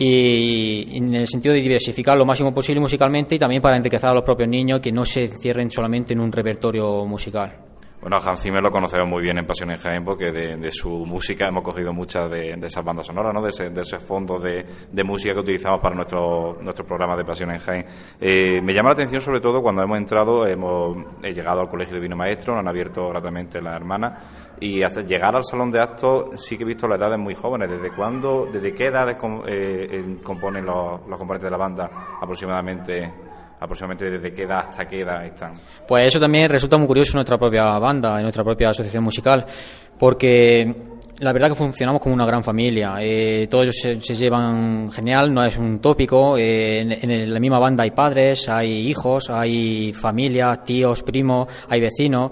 y 0.00 0.96
en 0.96 1.12
el 1.12 1.26
sentido 1.26 1.52
de 1.52 1.60
diversificar 1.60 2.16
lo 2.16 2.24
máximo 2.24 2.54
posible 2.54 2.80
musicalmente 2.80 3.34
y 3.34 3.38
también 3.38 3.60
para 3.60 3.76
enriquecer 3.76 4.08
a 4.08 4.14
los 4.14 4.22
propios 4.22 4.48
niños 4.48 4.78
que 4.80 4.92
no 4.92 5.04
se 5.04 5.24
encierren 5.24 5.70
solamente 5.72 6.14
en 6.14 6.20
un 6.20 6.30
repertorio 6.30 7.04
musical. 7.04 7.77
Bueno, 8.00 8.18
Hans 8.24 8.40
Zimmer 8.40 8.62
lo 8.62 8.70
conocemos 8.70 9.08
muy 9.08 9.22
bien 9.22 9.38
en 9.38 9.46
Pasión 9.46 9.72
en 9.72 9.76
Jaén 9.76 10.04
porque 10.04 10.30
de, 10.30 10.70
su 10.70 10.88
música 11.04 11.48
hemos 11.48 11.64
cogido 11.64 11.92
muchas 11.92 12.30
de, 12.30 12.50
esas 12.50 12.84
bandas 12.84 13.06
sonoras, 13.06 13.34
¿no? 13.34 13.42
de, 13.42 13.48
ese, 13.48 13.70
de 13.70 13.80
esos 13.80 14.04
fondos 14.04 14.40
de, 14.40 15.04
música 15.04 15.34
que 15.34 15.40
utilizamos 15.40 15.80
para 15.80 15.96
nuestro, 15.96 16.58
nuestro 16.62 16.86
programa 16.86 17.16
de 17.16 17.24
Pasión 17.24 17.50
en 17.50 17.58
Jaén. 17.58 17.84
Eh, 18.20 18.60
me 18.62 18.72
llama 18.72 18.90
la 18.90 18.94
atención 18.94 19.20
sobre 19.20 19.40
todo 19.40 19.60
cuando 19.60 19.82
hemos 19.82 19.98
entrado, 19.98 20.46
hemos 20.46 20.96
llegado 21.22 21.60
al 21.60 21.68
Colegio 21.68 21.94
de 21.94 22.00
Vino 22.00 22.14
Maestro, 22.14 22.54
nos 22.54 22.60
han 22.60 22.68
abierto 22.68 23.08
gratamente 23.08 23.60
la 23.60 23.74
hermana 23.74 24.56
y 24.60 24.80
hasta 24.82 25.00
llegar 25.00 25.34
al 25.34 25.44
salón 25.44 25.70
de 25.70 25.80
actos 25.80 26.40
sí 26.40 26.56
que 26.56 26.62
he 26.62 26.66
visto 26.66 26.86
las 26.86 27.00
edades 27.00 27.18
muy 27.18 27.34
jóvenes. 27.34 27.68
¿Desde 27.68 27.94
cuándo, 27.96 28.46
desde 28.52 28.74
qué 28.74 28.86
edades 28.86 29.16
eh, 29.48 30.18
componen 30.22 30.64
los 30.64 31.00
componentes 31.00 31.44
de 31.44 31.50
la 31.50 31.56
banda 31.56 31.90
aproximadamente 32.20 33.27
aproximadamente 33.60 34.10
desde 34.10 34.32
qué 34.32 34.42
edad 34.42 34.66
hasta 34.68 34.86
qué 34.86 35.00
edad 35.00 35.24
están. 35.24 35.54
Pues 35.86 36.06
eso 36.06 36.20
también 36.20 36.48
resulta 36.48 36.76
muy 36.76 36.86
curioso 36.86 37.12
en 37.12 37.16
nuestra 37.16 37.38
propia 37.38 37.78
banda, 37.78 38.16
en 38.16 38.22
nuestra 38.22 38.44
propia 38.44 38.70
asociación 38.70 39.04
musical, 39.04 39.44
porque 39.98 40.74
la 41.20 41.32
verdad 41.32 41.48
que 41.48 41.54
funcionamos 41.56 42.00
como 42.00 42.14
una 42.14 42.26
gran 42.26 42.44
familia. 42.44 42.96
Eh, 43.00 43.48
todos 43.50 43.74
se, 43.74 44.00
se, 44.00 44.14
llevan 44.14 44.90
genial, 44.92 45.32
no 45.32 45.44
es 45.44 45.56
un 45.56 45.80
tópico. 45.80 46.36
Eh, 46.38 46.80
en, 46.80 47.32
la 47.32 47.40
misma 47.40 47.58
banda 47.58 47.82
hay 47.84 47.90
padres, 47.90 48.48
hay 48.48 48.88
hijos, 48.88 49.28
hay 49.30 49.92
familias, 49.92 50.62
tíos, 50.64 51.02
primos, 51.02 51.48
hay 51.68 51.80
vecinos. 51.80 52.30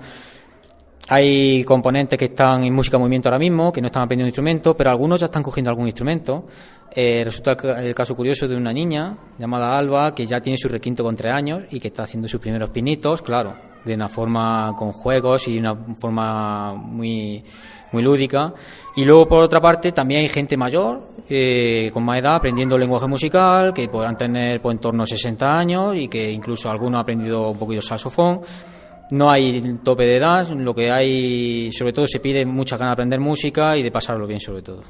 Hay 1.09 1.63
componentes 1.63 2.19
que 2.19 2.25
están 2.25 2.65
en 2.65 2.75
música 2.75 2.99
movimiento 2.99 3.29
ahora 3.29 3.39
mismo, 3.39 3.73
que 3.73 3.81
no 3.81 3.87
están 3.87 4.03
aprendiendo 4.03 4.29
instrumentos, 4.29 4.75
pero 4.77 4.91
algunos 4.91 5.21
ya 5.21 5.27
están 5.27 5.43
cogiendo 5.43 5.71
algún 5.71 5.87
instrumento. 5.87 6.47
Eh, 6.91 7.23
resulta 7.25 7.53
el 7.81 7.95
caso 7.95 8.17
curioso 8.17 8.49
de 8.49 8.57
una 8.57 8.73
niña 8.73 9.17
llamada 9.39 9.79
Alba 9.79 10.15
que 10.15 10.27
ya 10.27 10.41
tiene 10.41 10.57
su 10.57 10.67
requinto 10.67 11.05
con 11.05 11.15
tres 11.15 11.33
años 11.33 11.63
y 11.71 11.79
que 11.79 11.89
está 11.89 12.03
haciendo 12.03 12.27
sus 12.27 12.41
primeros 12.41 12.71
pinitos, 12.71 13.23
claro, 13.23 13.55
de 13.85 13.95
una 13.95 14.09
forma 14.09 14.75
con 14.77 14.91
juegos 14.91 15.47
y 15.47 15.59
una 15.59 15.77
forma 15.97 16.75
muy, 16.75 17.45
muy 17.93 18.03
lúdica. 18.03 18.53
Y 18.97 19.05
luego, 19.05 19.29
por 19.29 19.43
otra 19.43 19.61
parte, 19.61 19.93
también 19.93 20.23
hay 20.23 20.29
gente 20.29 20.57
mayor, 20.57 21.03
eh, 21.29 21.89
con 21.93 22.03
más 22.05 22.19
edad, 22.19 22.35
aprendiendo 22.35 22.77
lenguaje 22.77 23.07
musical, 23.07 23.73
que 23.73 23.89
podrán 23.89 24.17
tener 24.17 24.61
pues, 24.61 24.75
en 24.75 24.81
torno 24.81 25.05
a 25.05 25.07
60 25.07 25.57
años 25.57 25.95
y 25.95 26.09
que 26.09 26.33
incluso 26.33 26.69
algunos 26.69 26.97
han 26.97 27.03
aprendido 27.03 27.51
un 27.51 27.59
poquito 27.59 27.81
saxofón. 27.81 28.41
No 29.11 29.31
hay 29.31 29.61
tope 29.85 30.05
de 30.05 30.17
edad, 30.17 30.49
lo 30.51 30.75
que 30.75 30.91
hay, 30.91 31.71
sobre 31.73 31.93
todo, 31.93 32.07
se 32.07 32.21
pide 32.21 32.45
mucha 32.45 32.77
ganas 32.77 32.91
de 32.91 32.95
aprender 32.95 33.21
música 33.21 33.77
y 33.77 33.83
de 33.83 33.91
pasarlo 33.91 34.27
bien, 34.27 34.41
sobre 34.41 34.63
todo. 34.63 34.83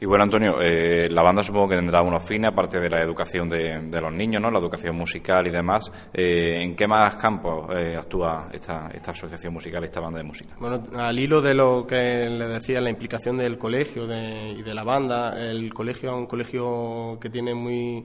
Y 0.00 0.06
bueno, 0.06 0.22
Antonio, 0.22 0.60
eh, 0.60 1.08
la 1.10 1.22
banda 1.22 1.42
supongo 1.42 1.70
que 1.70 1.74
tendrá 1.74 2.02
unos 2.02 2.22
fines, 2.22 2.52
aparte 2.52 2.78
de 2.78 2.88
la 2.88 3.02
educación 3.02 3.48
de, 3.48 4.00
los 4.00 4.12
niños, 4.12 4.40
¿no? 4.40 4.48
La 4.48 4.60
educación 4.60 4.94
musical 4.96 5.48
y 5.48 5.50
demás. 5.50 5.90
Eh, 6.14 6.62
¿En 6.62 6.76
qué 6.76 6.86
más 6.86 7.16
campos 7.16 7.68
eh, 7.76 7.96
actúa 7.96 8.46
esta, 8.52 8.90
esta 8.94 9.10
asociación 9.10 9.52
musical, 9.52 9.82
esta 9.82 10.00
banda 10.00 10.18
de 10.18 10.24
música? 10.24 10.54
Bueno, 10.60 10.84
al 10.96 11.18
hilo 11.18 11.40
de 11.40 11.52
lo 11.52 11.84
que 11.84 12.28
le 12.30 12.46
decía, 12.46 12.80
la 12.80 12.90
implicación 12.90 13.38
del 13.38 13.58
colegio 13.58 14.04
y 14.04 14.62
de 14.62 14.74
la 14.74 14.84
banda, 14.84 15.30
el 15.36 15.74
colegio 15.74 16.10
es 16.10 16.16
un 16.16 16.26
colegio 16.26 17.18
que 17.20 17.28
tiene 17.28 17.54
muy 17.54 18.04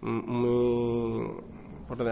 muy 0.00 1.26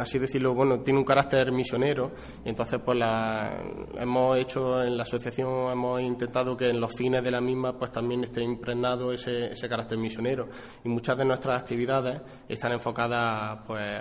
así 0.00 0.18
decirlo, 0.18 0.54
bueno, 0.54 0.80
tiene 0.80 0.98
un 0.98 1.04
carácter 1.04 1.50
misionero. 1.52 2.12
Y 2.44 2.50
entonces 2.50 2.80
pues 2.84 2.98
la, 2.98 3.62
hemos 3.98 4.38
hecho 4.38 4.82
en 4.82 4.96
la 4.96 5.02
asociación, 5.02 5.72
hemos 5.72 6.00
intentado 6.00 6.56
que 6.56 6.70
en 6.70 6.80
los 6.80 6.92
fines 6.92 7.22
de 7.22 7.30
la 7.30 7.40
misma 7.40 7.76
pues 7.76 7.92
también 7.92 8.24
esté 8.24 8.42
impregnado 8.42 9.12
ese, 9.12 9.52
ese 9.52 9.68
carácter 9.68 9.98
misionero. 9.98 10.48
Y 10.84 10.88
muchas 10.88 11.16
de 11.18 11.24
nuestras 11.24 11.60
actividades 11.60 12.20
están 12.48 12.72
enfocadas 12.72 13.60
pues 13.66 14.00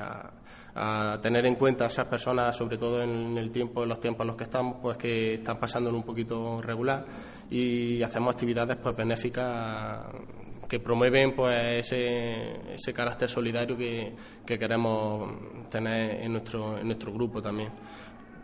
a, 0.73 1.19
tener 1.21 1.45
en 1.45 1.55
cuenta 1.55 1.83
a 1.83 1.87
esas 1.87 2.07
personas, 2.07 2.55
sobre 2.55 2.77
todo 2.77 3.01
en 3.01 3.37
el 3.37 3.51
tiempo, 3.51 3.83
en 3.83 3.89
los 3.89 3.99
tiempos 3.99 4.21
en 4.21 4.27
los 4.27 4.37
que 4.37 4.45
estamos, 4.45 4.77
pues 4.81 4.97
que 4.97 5.33
están 5.33 5.59
pasando 5.59 5.89
en 5.89 5.97
un 5.97 6.03
poquito 6.03 6.61
regular. 6.61 7.05
Y 7.49 8.01
hacemos 8.01 8.33
actividades 8.33 8.77
pues 8.81 8.95
benéficas 8.95 10.05
que 10.71 10.79
promueven 10.79 11.35
pues 11.35 11.85
ese, 11.85 12.73
ese 12.75 12.93
carácter 12.93 13.27
solidario 13.27 13.75
que, 13.75 14.15
que, 14.45 14.57
queremos 14.57 15.29
tener 15.69 16.21
en 16.21 16.31
nuestro, 16.31 16.77
en 16.77 16.85
nuestro 16.87 17.11
grupo 17.11 17.41
también. 17.41 17.73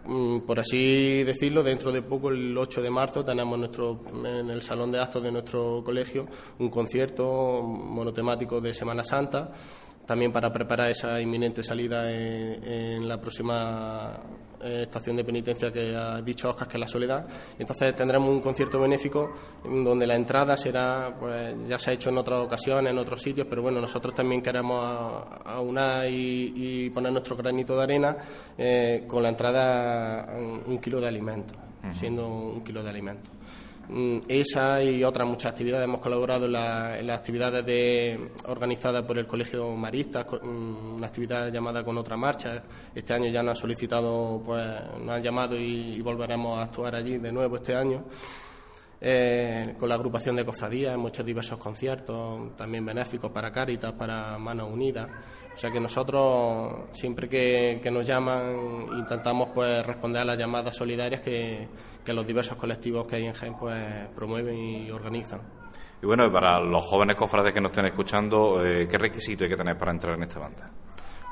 Mm, 0.04 0.42
por 0.42 0.60
así 0.60 1.24
decirlo, 1.24 1.64
dentro 1.64 1.90
de 1.90 2.02
poco, 2.02 2.30
el 2.30 2.58
8 2.58 2.82
de 2.82 2.90
marzo, 2.90 3.24
tenemos 3.24 3.58
nuestro, 3.58 4.02
en 4.26 4.50
el 4.50 4.62
salón 4.62 4.92
de 4.92 5.00
actos 5.00 5.24
de 5.24 5.32
nuestro 5.32 5.82
colegio 5.86 6.28
un 6.60 6.70
concierto 6.70 7.62
monotemático 7.64 8.60
de 8.60 8.74
Semana 8.74 9.04
Santa 9.06 9.54
también 10.08 10.32
para 10.32 10.52
preparar 10.52 10.90
esa 10.90 11.22
inminente 11.22 11.62
salida 11.62 12.10
en, 12.10 13.08
la 13.08 13.20
próxima 13.20 14.18
eh, 14.64 14.84
estación 14.84 15.18
de 15.18 15.24
penitencia 15.24 15.72
que 15.72 15.96
ha 15.96 16.22
dicho 16.22 16.50
Oscar, 16.50 16.68
que 16.68 16.78
es 16.78 16.80
la 16.80 16.88
Soledad. 16.88 17.28
Entonces 17.60 17.96
tendremos 17.96 18.30
un 18.30 18.40
concierto 18.40 18.80
benéfico 18.80 19.34
donde 19.64 20.08
la 20.08 20.16
entrada 20.16 20.56
será, 20.56 21.14
pues 21.20 21.56
ya 21.68 21.78
se 21.78 21.92
ha 21.92 21.94
hecho 21.94 22.10
en 22.10 22.18
otras 22.18 22.40
ocasiones, 22.40 22.92
en 22.92 22.98
otros 22.98 23.22
sitios, 23.22 23.46
pero 23.50 23.62
bueno, 23.62 23.82
nosotros 23.82 24.16
también 24.16 24.42
queremos 24.42 25.28
aunar 25.46 26.10
y, 26.10 26.54
y 26.56 26.90
poner 26.90 27.12
nuestro 27.12 27.36
granito 27.36 27.76
de 27.76 27.84
arena 27.84 28.18
eh, 28.58 29.04
con 29.08 29.22
la 29.22 29.30
entrada 29.30 30.26
un, 30.66 30.80
kilo 30.80 31.02
de 31.02 31.08
alimentos, 31.08 31.58
siendo 31.92 32.28
un 32.28 32.64
kilo 32.64 32.82
de 32.82 32.90
alimentos. 32.90 33.37
Mm, 33.89 34.20
esa 34.27 34.84
y 34.84 35.03
otras 35.03 35.27
muchas 35.27 35.51
actividades. 35.51 35.86
Hemos 35.86 36.01
colaborado 36.01 36.46
en, 36.46 36.51
las 36.51 37.20
actividades 37.20 37.65
de, 37.65 38.32
organizadas 38.48 39.06
por 39.06 39.17
el 39.17 39.25
Colegio 39.25 39.75
Marista, 39.75 40.25
mm, 40.25 40.96
una 40.96 41.08
actividad 41.08 41.50
llamada 41.51 41.84
Con 41.84 41.98
Otra 41.98 42.17
Marcha. 42.17 42.63
Este 42.94 43.13
año 43.13 43.32
ya 43.32 43.41
nos 43.41 43.51
han 43.51 43.62
solicitado, 43.62 44.41
pues 44.46 44.65
nos 45.00 45.10
han 45.10 45.24
llamado 45.24 45.56
y, 45.56 46.01
volveremos 46.01 46.60
a 46.60 46.63
actuar 46.63 46.96
allí 46.96 47.17
de 47.17 47.32
nuevo 47.32 47.56
este 47.56 47.75
año. 47.75 48.03
Eh, 49.00 49.75
con 49.79 49.88
la 49.88 49.96
agrupación 49.96 50.36
de 50.36 50.44
cofradías 50.44 50.94
hemos 50.96 51.12
hecho 51.12 51.24
diversos 51.24 51.60
conciertos, 51.60 52.56
también 52.58 52.84
benéficos 52.84 53.32
para 53.32 53.51
Cáritas, 53.51 53.94
para 53.94 54.38
Manos 54.38 54.70
Unidas. 54.72 55.08
O 55.56 55.58
sea 55.58 55.72
que 55.72 55.79
nosotros, 55.79 56.89
siempre 56.91 57.29
que, 57.29 57.79
que 57.82 57.89
nos 57.89 58.06
llaman, 58.06 58.53
intentamos 58.98 59.50
pues 59.53 59.86
responder 59.86 60.22
a 60.22 60.25
las 60.25 60.38
llamadas 60.38 60.75
solidarias 60.75 61.22
que, 61.22 61.67
que 62.08 62.14
los 62.14 62.26
diversos 62.26 62.58
colectivos 62.58 63.06
que 63.06 63.18
hay 63.18 63.26
en 63.26 63.34
Jaén 63.34 63.56
pues 63.60 64.08
promueven 64.16 64.58
y 64.58 64.90
organizan. 64.90 65.42
Y 66.02 66.06
bueno, 66.06 66.32
para 66.32 66.58
los 66.62 66.86
jóvenes 66.86 67.18
cofrades 67.18 67.52
que 67.52 67.60
nos 67.60 67.72
estén 67.72 67.88
escuchando, 67.88 68.66
eh, 68.66 68.88
¿qué 68.88 68.98
requisito 68.98 69.44
hay 69.44 69.50
que 69.50 69.58
tener 69.58 69.78
para 69.78 69.92
entrar 69.92 70.16
en 70.16 70.24
esta 70.24 70.40
banda? 70.40 70.72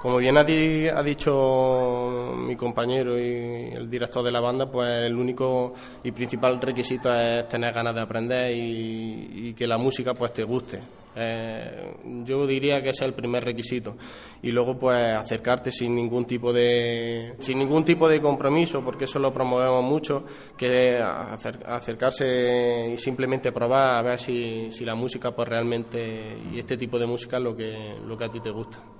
Como 0.02 0.18
bien 0.18 0.38
ha, 0.38 0.44
dicho 0.44 2.34
mi 2.36 2.58
compañero 2.58 3.18
y 3.18 3.74
el 3.74 3.90
director 3.90 4.22
de 4.22 4.34
la 4.34 4.42
banda, 4.42 4.70
pues 4.70 4.90
el 4.90 5.16
único 5.16 5.74
y 6.04 6.12
principal 6.12 6.60
requisito 6.60 7.14
es 7.14 7.48
tener 7.48 7.74
ganas 7.74 7.96
de 7.96 8.02
aprender 8.02 8.52
y, 8.54 9.54
que 9.54 9.66
la 9.66 9.78
música 9.78 10.14
pues 10.14 10.34
te 10.34 10.44
guste. 10.44 10.82
Eh, 11.16 11.96
yo 12.24 12.46
diría 12.46 12.82
que 12.82 12.90
ese 12.90 13.06
es 13.06 13.10
el 13.10 13.14
primer 13.14 13.44
requisito. 13.44 13.96
Y 14.42 14.52
luego 14.52 14.78
pues 14.78 15.04
acercarte 15.04 15.72
sin 15.72 15.96
ningún 15.96 16.26
tipo 16.26 16.52
de 16.52 17.36
sin 17.40 17.60
ningún 17.60 17.84
tipo 17.84 18.08
de 18.08 18.22
compromiso 18.22 18.84
porque 18.84 19.06
eso 19.06 19.20
lo 19.20 19.34
promovemos 19.34 19.84
mucho 19.84 20.26
que 20.58 20.98
acercarse 20.98 22.92
y 22.94 22.98
simplemente 22.98 23.52
probar 23.52 23.98
a 23.98 24.02
ver 24.02 24.20
si, 24.20 24.70
si 24.72 24.86
la 24.86 24.96
música 24.96 25.32
pues 25.36 25.48
realmente 25.48 26.38
y 26.52 26.60
este 26.60 26.78
tipo 26.78 27.00
de 27.00 27.08
música 27.08 27.38
es 27.38 27.44
lo 27.44 27.56
que 27.56 27.96
lo 28.06 28.18
que 28.18 28.26
a 28.26 28.30
ti 28.30 28.40
te 28.40 28.52
gusta 28.52 28.95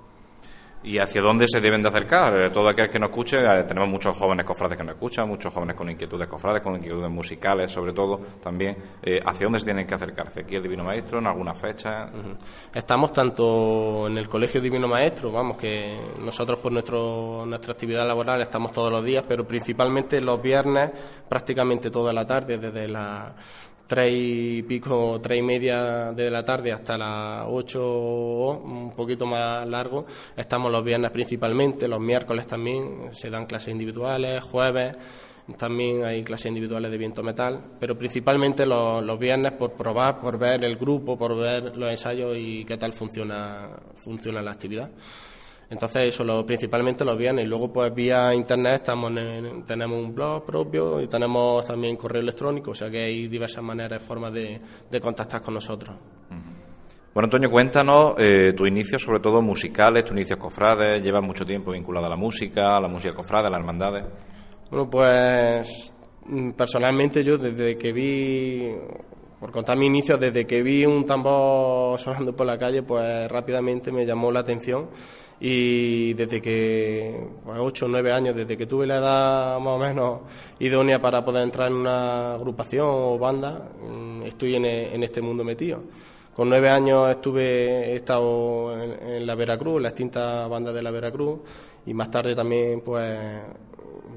y 0.82 0.98
hacia 0.98 1.20
dónde 1.20 1.46
se 1.48 1.60
deben 1.60 1.82
de 1.82 1.88
acercar. 1.88 2.34
Eh, 2.40 2.50
todo 2.50 2.68
aquel 2.68 2.88
que 2.88 2.98
nos 2.98 3.10
escuche, 3.10 3.38
eh, 3.38 3.64
tenemos 3.64 3.88
muchos 3.88 4.16
jóvenes 4.16 4.44
cofrades 4.44 4.76
que 4.76 4.84
nos 4.84 4.94
escuchan, 4.94 5.28
muchos 5.28 5.52
jóvenes 5.52 5.76
con 5.76 5.90
inquietudes 5.90 6.28
cofrades, 6.28 6.62
con 6.62 6.76
inquietudes 6.76 7.10
musicales, 7.10 7.72
sobre 7.72 7.92
todo 7.92 8.20
también. 8.40 8.76
Eh, 9.02 9.20
¿Hacia 9.24 9.46
dónde 9.46 9.58
se 9.58 9.64
tienen 9.64 9.86
que 9.86 9.94
acercarse? 9.94 10.40
¿Aquí 10.40 10.56
el 10.56 10.62
Divino 10.62 10.84
Maestro, 10.84 11.18
en 11.18 11.26
alguna 11.26 11.54
fecha? 11.54 12.08
Estamos 12.74 13.12
tanto 13.12 14.06
en 14.06 14.18
el 14.18 14.28
Colegio 14.28 14.60
Divino 14.60 14.86
Maestro, 14.86 15.32
vamos, 15.32 15.56
que 15.56 15.90
nosotros 16.20 16.60
por 16.60 16.72
nuestro, 16.72 17.44
nuestra 17.46 17.72
actividad 17.72 18.06
laboral 18.06 18.40
estamos 18.40 18.72
todos 18.72 18.92
los 18.92 19.04
días, 19.04 19.24
pero 19.26 19.46
principalmente 19.46 20.20
los 20.20 20.40
viernes, 20.40 20.90
prácticamente 21.28 21.90
toda 21.90 22.12
la 22.12 22.26
tarde, 22.26 22.58
desde 22.58 22.88
la 22.88 23.34
tres 23.86 24.12
y 24.12 24.62
pico, 24.62 25.20
tres 25.22 25.38
y 25.38 25.42
media 25.42 26.12
de 26.12 26.30
la 26.30 26.44
tarde 26.44 26.72
hasta 26.72 26.98
las 26.98 27.46
ocho, 27.48 28.60
un 28.62 28.92
poquito 28.92 29.26
más 29.26 29.66
largo. 29.66 30.06
Estamos 30.36 30.70
los 30.72 30.84
viernes 30.84 31.10
principalmente, 31.10 31.88
los 31.88 32.00
miércoles 32.00 32.46
también 32.46 33.08
se 33.12 33.30
dan 33.30 33.46
clases 33.46 33.68
individuales, 33.68 34.42
jueves 34.42 34.96
también 35.56 36.04
hay 36.04 36.24
clases 36.24 36.46
individuales 36.46 36.90
de 36.90 36.98
viento 36.98 37.22
metal, 37.22 37.60
pero 37.78 37.96
principalmente 37.96 38.66
los, 38.66 39.02
los, 39.04 39.16
viernes 39.16 39.52
por 39.52 39.74
probar, 39.74 40.20
por 40.20 40.38
ver 40.38 40.64
el 40.64 40.76
grupo, 40.76 41.16
por 41.16 41.36
ver 41.36 41.76
los 41.76 41.88
ensayos 41.88 42.36
y 42.36 42.64
qué 42.64 42.76
tal 42.76 42.92
funciona, 42.92 43.70
funciona 44.02 44.42
la 44.42 44.50
actividad. 44.50 44.90
Entonces 45.68 46.14
eso 46.14 46.22
lo, 46.22 46.46
principalmente 46.46 47.04
los 47.04 47.18
viernes 47.18 47.44
y 47.44 47.48
luego 47.48 47.72
pues 47.72 47.92
vía 47.92 48.32
internet 48.32 48.74
estamos 48.82 49.10
tenemos 49.66 49.98
un 49.98 50.14
blog 50.14 50.44
propio 50.44 51.00
y 51.00 51.08
tenemos 51.08 51.64
también 51.64 51.96
correo 51.96 52.22
electrónico, 52.22 52.70
o 52.70 52.74
sea 52.74 52.88
que 52.88 53.02
hay 53.02 53.26
diversas 53.26 53.64
maneras, 53.64 54.02
formas 54.02 54.32
de, 54.32 54.60
de 54.88 55.00
contactar 55.00 55.42
con 55.42 55.54
nosotros. 55.54 55.96
Bueno, 57.16 57.28
Antonio, 57.28 57.50
cuéntanos 57.50 58.12
eh, 58.18 58.52
tu 58.54 58.66
inicio, 58.66 58.98
sobre 58.98 59.20
todo 59.20 59.40
musicales, 59.40 60.04
tu 60.04 60.12
inicio 60.12 60.38
cofrades, 60.38 61.02
llevas 61.02 61.22
mucho 61.22 61.46
tiempo 61.46 61.72
vinculado 61.72 62.04
a 62.04 62.10
la 62.10 62.16
música, 62.16 62.76
a 62.76 62.80
la 62.80 62.88
música 62.88 63.14
cofrade, 63.14 63.46
a 63.46 63.50
las 63.50 63.60
hermandades. 63.60 64.04
Bueno, 64.70 64.90
pues 64.90 65.90
mm, 66.26 66.50
personalmente 66.50 67.24
yo 67.24 67.38
desde 67.38 67.78
que 67.78 67.90
vi, 67.90 68.70
por 69.40 69.50
contar 69.50 69.78
mi 69.78 69.86
inicio, 69.86 70.18
desde 70.18 70.46
que 70.46 70.62
vi 70.62 70.84
un 70.84 71.06
tambor 71.06 71.98
sonando 71.98 72.36
por 72.36 72.46
la 72.46 72.58
calle, 72.58 72.82
pues 72.82 73.30
rápidamente 73.30 73.90
me 73.90 74.04
llamó 74.04 74.30
la 74.30 74.40
atención 74.40 74.90
y 75.40 76.14
desde 76.14 76.40
que, 76.40 77.28
pues 77.44 77.58
8 77.60 77.86
o 77.86 77.88
9 77.88 78.12
años, 78.12 78.34
desde 78.34 78.56
que 78.56 78.66
tuve 78.66 78.86
la 78.86 78.96
edad 78.96 79.58
más 79.60 79.74
o 79.74 79.78
menos 79.78 80.20
idónea 80.58 81.00
para 81.00 81.24
poder 81.24 81.42
entrar 81.42 81.68
en 81.68 81.74
una 81.74 82.34
agrupación 82.34 82.86
o 82.88 83.18
banda, 83.18 83.70
mm, 83.80 84.22
estoy 84.22 84.56
en, 84.56 84.64
en 84.64 85.02
este 85.02 85.20
mundo 85.20 85.44
metido. 85.44 85.82
Con 86.36 86.50
nueve 86.50 86.68
años 86.68 87.08
estuve, 87.08 87.94
he 87.94 87.96
en, 87.96 89.26
la 89.26 89.34
Veracruz, 89.34 89.78
en 89.78 89.82
la 89.84 89.88
extinta 89.88 90.46
banda 90.46 90.70
de 90.70 90.82
la 90.82 90.90
Veracruz, 90.90 91.40
y 91.86 91.94
más 91.94 92.10
tarde 92.10 92.34
también, 92.34 92.82
pues, 92.82 93.40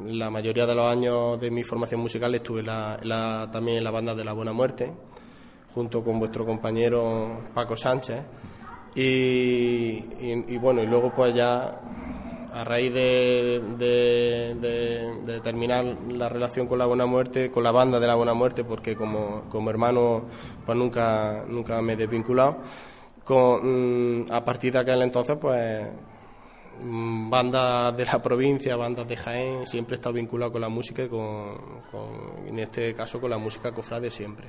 la 0.05 0.29
mayoría 0.29 0.65
de 0.65 0.75
los 0.75 0.85
años 0.85 1.39
de 1.39 1.49
mi 1.49 1.63
formación 1.63 2.01
musical 2.01 2.35
estuve 2.35 2.61
también 2.61 3.77
en 3.77 3.83
la 3.85 3.91
banda 3.91 4.13
de 4.13 4.25
la 4.25 4.33
Buena 4.33 4.51
Muerte, 4.51 4.91
junto 5.73 6.03
con 6.03 6.19
vuestro 6.19 6.45
compañero 6.45 7.39
Paco 7.53 7.77
Sánchez. 7.77 8.21
Y, 8.95 10.57
bueno, 10.57 10.81
y 10.83 10.87
luego 10.87 11.13
pues 11.15 11.33
ya 11.33 11.79
a 12.51 12.63
raíz 12.63 12.93
de, 12.93 13.61
de, 13.77 15.39
terminar 15.41 15.85
la 16.09 16.27
relación 16.27 16.67
con 16.67 16.79
la 16.79 16.85
Buena 16.85 17.05
Muerte, 17.05 17.51
con 17.51 17.63
la 17.63 17.71
banda 17.71 17.99
de 17.99 18.07
la 18.07 18.15
Buena 18.15 18.33
Muerte, 18.33 18.63
porque 18.63 18.95
como, 18.95 19.43
como 19.49 19.69
hermano 19.69 20.23
pues 20.65 20.77
nunca, 20.77 21.45
nunca 21.47 21.81
me 21.81 21.93
he 21.93 21.95
desvinculado, 21.95 22.57
con, 23.23 24.23
mm, 24.23 24.31
a 24.31 24.43
partir 24.43 24.73
de 24.73 24.79
aquel 24.79 25.01
entonces 25.03 25.37
pues 25.39 25.87
bandas 26.81 27.95
de 27.95 28.05
la 28.05 28.21
provincia, 28.21 28.75
bandas 28.75 29.07
de 29.07 29.15
Jaén, 29.15 29.65
siempre 29.65 29.95
he 29.95 29.97
estado 29.97 30.13
vinculado 30.13 30.51
con 30.51 30.61
la 30.61 30.69
música 30.69 31.03
y 31.03 31.07
con, 31.07 31.57
en 32.47 32.59
este 32.59 32.93
caso 32.93 33.19
con 33.19 33.29
la 33.29 33.37
música 33.37 33.71
cofrade 33.71 34.09
siempre. 34.09 34.47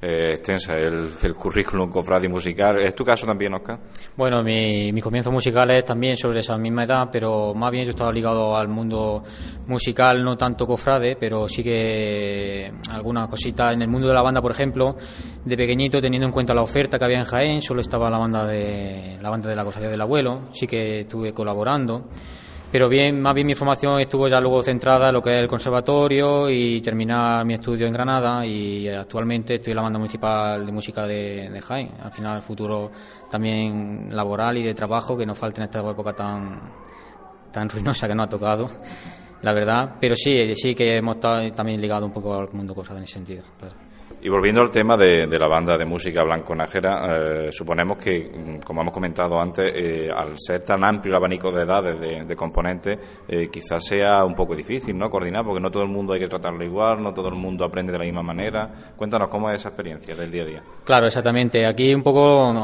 Eh, 0.00 0.32
extensa 0.32 0.76
el, 0.76 1.08
el, 1.22 1.34
currículum 1.34 1.90
cofrade 1.90 2.28
musical. 2.28 2.78
¿Es 2.80 2.94
tu 2.94 3.04
caso 3.04 3.26
también, 3.26 3.54
Oscar? 3.54 3.78
Bueno, 4.16 4.42
mi, 4.42 4.92
mis 4.92 5.02
comienzos 5.02 5.32
musicales 5.32 5.84
también 5.84 6.16
sobre 6.16 6.40
esa 6.40 6.56
misma 6.56 6.84
edad, 6.84 7.08
pero 7.10 7.54
más 7.54 7.70
bien 7.70 7.84
yo 7.84 7.90
estaba 7.90 8.12
ligado 8.12 8.56
al 8.56 8.68
mundo 8.68 9.22
musical, 9.66 10.22
no 10.22 10.36
tanto 10.36 10.66
cofrade, 10.66 11.16
pero 11.16 11.48
sí 11.48 11.62
que 11.62 12.72
algunas 12.90 13.28
cositas 13.28 13.74
en 13.74 13.82
el 13.82 13.88
mundo 13.88 14.08
de 14.08 14.14
la 14.14 14.22
banda, 14.22 14.42
por 14.42 14.52
ejemplo, 14.52 14.96
de 15.44 15.56
pequeñito, 15.56 16.00
teniendo 16.00 16.26
en 16.26 16.32
cuenta 16.32 16.54
la 16.54 16.62
oferta 16.62 16.98
que 16.98 17.04
había 17.04 17.18
en 17.18 17.24
Jaén, 17.24 17.62
solo 17.62 17.80
estaba 17.80 18.10
la 18.10 18.18
banda 18.18 18.46
de 18.46 19.18
la 19.20 19.30
banda 19.30 19.48
de 19.48 19.56
la 19.56 19.64
cofradía 19.64 19.90
del 19.90 20.00
abuelo, 20.00 20.48
sí 20.52 20.66
que 20.66 21.06
tuve 21.08 21.31
colaborando. 21.32 22.04
Pero 22.72 22.88
bien, 22.88 23.20
más 23.20 23.34
bien 23.34 23.46
mi 23.46 23.54
formación 23.54 24.00
estuvo 24.00 24.28
ya 24.28 24.40
luego 24.40 24.62
centrada 24.62 25.08
en 25.08 25.12
lo 25.12 25.22
que 25.22 25.34
es 25.36 25.42
el 25.42 25.46
conservatorio 25.46 26.48
y 26.48 26.80
terminar 26.80 27.44
mi 27.44 27.52
estudio 27.52 27.86
en 27.86 27.92
Granada 27.92 28.46
y 28.46 28.88
actualmente 28.88 29.56
estoy 29.56 29.72
en 29.72 29.76
la 29.76 29.82
banda 29.82 29.98
municipal 29.98 30.64
de 30.64 30.72
música 30.72 31.06
de, 31.06 31.50
de 31.50 31.60
Jaén. 31.60 31.90
Al 32.02 32.10
final, 32.10 32.36
el 32.36 32.42
futuro 32.42 32.90
también 33.30 34.08
laboral 34.10 34.56
y 34.56 34.62
de 34.62 34.72
trabajo 34.72 35.14
que 35.14 35.26
nos 35.26 35.38
falta 35.38 35.60
en 35.60 35.66
esta 35.66 35.80
época 35.80 36.14
tan, 36.14 36.60
tan 37.52 37.68
ruinosa 37.68 38.08
que 38.08 38.14
nos 38.14 38.26
ha 38.26 38.30
tocado, 38.30 38.70
la 39.42 39.52
verdad. 39.52 39.96
Pero 40.00 40.16
sí, 40.16 40.54
sí 40.54 40.74
que 40.74 40.96
hemos 40.96 41.16
estado 41.16 41.52
también 41.52 41.78
ligado 41.78 42.06
un 42.06 42.12
poco 42.12 42.34
al 42.34 42.52
mundo 42.52 42.74
cosas 42.74 42.96
en 42.96 43.02
ese 43.02 43.12
sentido. 43.12 43.42
Y 44.24 44.28
volviendo 44.28 44.60
al 44.60 44.70
tema 44.70 44.96
de, 44.96 45.26
la 45.26 45.48
banda 45.48 45.76
de 45.76 45.84
música 45.84 46.22
Blanco 46.22 46.54
Nájera, 46.54 47.46
eh, 47.46 47.48
suponemos 47.50 47.98
que, 47.98 48.30
mm, 48.32 48.60
como 48.64 48.82
hemos 48.82 48.94
comentado 48.94 49.36
antes, 49.40 49.72
eh, 49.74 50.10
al 50.14 50.34
ser 50.36 50.62
tan 50.62 50.84
amplio 50.84 51.10
el 51.10 51.16
abanico 51.16 51.50
de 51.50 51.62
edades 51.64 52.28
de, 52.28 52.36
componentes, 52.36 52.98
eh, 53.26 53.48
quizás 53.52 53.84
sea 53.84 54.24
un 54.24 54.36
poco 54.36 54.54
difícil 54.54 54.96
¿no? 54.96 55.10
coordinar, 55.10 55.44
porque 55.44 55.60
no 55.60 55.72
todo 55.72 55.82
el 55.82 55.88
mundo 55.88 56.12
hay 56.12 56.20
que 56.20 56.28
tratarlo 56.28 56.64
igual, 56.64 57.02
no 57.02 57.12
todo 57.12 57.30
el 57.30 57.34
mundo 57.34 57.64
aprende 57.64 57.90
de 57.90 57.98
la 57.98 58.04
misma 58.04 58.22
manera. 58.22 58.92
Cuéntanos 58.96 59.28
cómo 59.28 59.50
es 59.50 59.56
esa 59.56 59.70
experiencia 59.70 60.14
del 60.14 60.30
día 60.30 60.42
a 60.42 60.46
día. 60.46 60.62
Claro, 60.84 61.06
exactamente. 61.06 61.66
Aquí 61.66 61.92
un 61.92 62.04
poco 62.04 62.54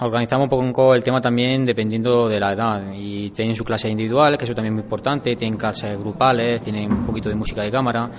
organizamos 0.00 0.48
un 0.50 0.72
poco 0.72 0.96
el 0.96 1.04
tema 1.04 1.20
también 1.20 1.64
dependiendo 1.64 2.28
de 2.28 2.40
la 2.40 2.54
edad. 2.54 2.92
Y 2.92 3.30
tienen 3.30 3.54
sus 3.54 3.64
clases 3.64 3.92
individuales, 3.92 4.36
que 4.36 4.46
eso 4.46 4.54
también 4.54 4.72
es 4.72 4.78
muy 4.78 4.82
importante, 4.82 5.36
tienen 5.36 5.56
clases 5.56 5.96
grupales, 5.96 6.60
tienen 6.60 6.90
un 6.90 7.06
poquito 7.06 7.28
de 7.28 7.36
música 7.36 7.62
de 7.62 7.70
cámara. 7.70 8.10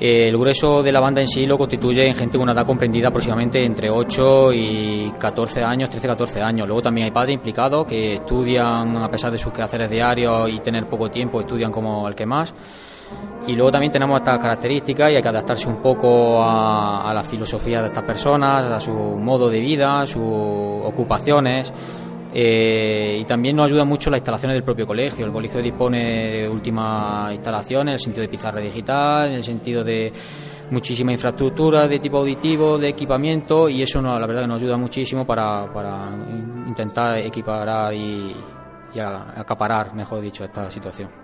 El 0.00 0.36
grueso 0.36 0.82
de 0.82 0.90
la 0.90 0.98
banda 0.98 1.20
en 1.20 1.28
sí 1.28 1.46
lo 1.46 1.56
constituye 1.56 2.08
en 2.08 2.14
gente 2.14 2.36
con 2.36 2.42
una 2.42 2.52
edad 2.52 2.66
comprendida 2.66 3.08
aproximadamente 3.08 3.64
entre 3.64 3.90
8 3.90 4.52
y 4.52 5.12
14 5.18 5.62
años, 5.62 5.88
13-14 5.88 6.42
años. 6.42 6.66
Luego 6.66 6.82
también 6.82 7.04
hay 7.04 7.10
padres 7.12 7.34
implicados 7.34 7.86
que 7.86 8.14
estudian, 8.14 8.96
a 8.96 9.08
pesar 9.08 9.30
de 9.30 9.38
sus 9.38 9.52
quehaceres 9.52 9.88
diarios 9.88 10.50
y 10.50 10.58
tener 10.58 10.88
poco 10.88 11.10
tiempo, 11.10 11.40
estudian 11.40 11.70
como 11.70 12.08
el 12.08 12.14
que 12.14 12.26
más. 12.26 12.52
Y 13.46 13.52
luego 13.54 13.70
también 13.70 13.92
tenemos 13.92 14.16
estas 14.16 14.38
características 14.38 15.12
y 15.12 15.16
hay 15.16 15.22
que 15.22 15.28
adaptarse 15.28 15.68
un 15.68 15.80
poco 15.80 16.42
a, 16.42 17.08
a 17.08 17.14
la 17.14 17.22
filosofía 17.22 17.80
de 17.80 17.88
estas 17.88 18.02
personas, 18.02 18.64
a 18.64 18.80
su 18.80 18.90
modo 18.90 19.48
de 19.48 19.60
vida, 19.60 20.04
sus 20.06 20.82
ocupaciones. 20.82 21.72
Eh, 22.36 23.18
y 23.20 23.24
también 23.26 23.54
nos 23.54 23.66
ayuda 23.66 23.84
mucho 23.84 24.10
las 24.10 24.18
instalaciones 24.18 24.56
del 24.56 24.64
propio 24.64 24.86
colegio. 24.86 25.24
El 25.24 25.32
colegio 25.32 25.62
dispone 25.62 26.32
de 26.32 26.48
últimas 26.48 27.32
instalaciones 27.32 27.86
en 27.86 27.92
el 27.92 28.00
sentido 28.00 28.22
de 28.22 28.28
pizarra 28.28 28.60
digital, 28.60 29.28
en 29.28 29.34
el 29.34 29.44
sentido 29.44 29.84
de 29.84 30.12
muchísima 30.70 31.12
infraestructura 31.12 31.86
de 31.86 32.00
tipo 32.00 32.18
auditivo, 32.18 32.76
de 32.76 32.88
equipamiento, 32.88 33.68
y 33.68 33.82
eso 33.82 34.02
la 34.02 34.26
verdad 34.26 34.42
que 34.42 34.48
nos 34.48 34.62
ayuda 34.62 34.76
muchísimo 34.76 35.24
para, 35.24 35.72
para 35.72 36.08
intentar 36.66 37.18
equiparar 37.18 37.94
y, 37.94 38.34
y 38.94 38.98
acaparar, 38.98 39.94
mejor 39.94 40.20
dicho, 40.20 40.42
esta 40.44 40.68
situación. 40.70 41.23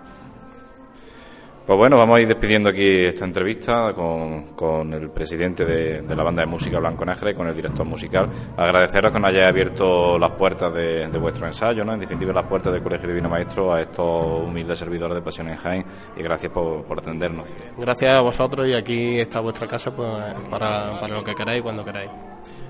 Pues 1.71 1.77
bueno, 1.77 1.95
vamos 1.95 2.17
a 2.17 2.19
ir 2.19 2.27
despidiendo 2.27 2.67
aquí 2.67 3.05
esta 3.05 3.23
entrevista 3.23 3.93
con, 3.93 4.93
el 4.93 5.09
presidente 5.09 5.63
de, 5.63 6.03
la 6.13 6.21
banda 6.21 6.41
de 6.41 6.45
música 6.45 6.79
Blanco 6.79 7.05
Negre 7.05 7.31
y 7.31 7.33
con 7.33 7.47
el 7.47 7.55
director 7.55 7.85
musical. 7.85 8.27
Agradeceros 8.57 9.09
que 9.09 9.17
nos 9.17 9.29
hayáis 9.29 9.45
abierto 9.45 10.19
las 10.19 10.31
puertas 10.31 10.73
de, 10.73 11.07
vuestro 11.17 11.47
ensayo, 11.47 11.85
¿no? 11.85 11.93
en 11.93 12.01
definitiva 12.01 12.33
las 12.33 12.45
puertas 12.45 12.73
del 12.73 12.83
Colegio 12.83 13.07
Divino 13.07 13.29
Maestro 13.29 13.71
a 13.71 13.79
estos 13.79 14.43
humildes 14.43 14.79
servidores 14.79 15.15
de 15.15 15.21
Pasión 15.21 15.47
en 15.47 15.55
Jaén 15.55 15.85
y 16.17 16.21
gracias 16.21 16.51
por, 16.51 16.99
atendernos. 16.99 17.47
Gracias 17.77 18.15
a 18.15 18.19
vosotros 18.19 18.67
y 18.67 18.73
aquí 18.73 19.21
está 19.21 19.39
vuestra 19.39 19.65
casa 19.65 19.95
pues, 19.95 20.09
para, 20.49 20.99
para 20.99 21.15
lo 21.15 21.23
que 21.23 21.33
queráis 21.33 21.61
cuando 21.61 21.85
queráis. 21.85 22.11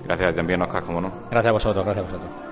Gracias 0.04 0.32
también, 0.32 0.62
Oscar, 0.62 0.84
como 0.84 1.00
no. 1.00 1.12
Gracias 1.28 1.50
a 1.50 1.52
vosotros, 1.52 1.84
gracias 1.84 2.06
a 2.06 2.08
vosotros. 2.08 2.51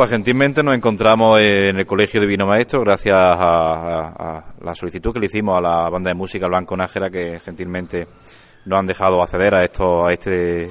Pues 0.00 0.08
gentilmente 0.08 0.62
nos 0.62 0.74
encontramos 0.74 1.38
en 1.42 1.78
el 1.78 1.84
Colegio 1.84 2.22
Divino 2.22 2.46
Maestro 2.46 2.80
gracias 2.80 3.14
a, 3.18 4.54
la 4.58 4.74
solicitud 4.74 5.12
que 5.12 5.20
le 5.20 5.26
hicimos 5.26 5.58
a 5.58 5.60
la 5.60 5.90
banda 5.90 6.08
de 6.08 6.14
música 6.14 6.46
Blanco 6.46 6.74
Nájera 6.74 7.10
que 7.10 7.38
gentilmente 7.40 8.06
nos 8.64 8.78
han 8.78 8.86
dejado 8.86 9.22
acceder 9.22 9.54
a 9.54 9.62
esto 9.62 10.06
a 10.06 10.10
este 10.14 10.68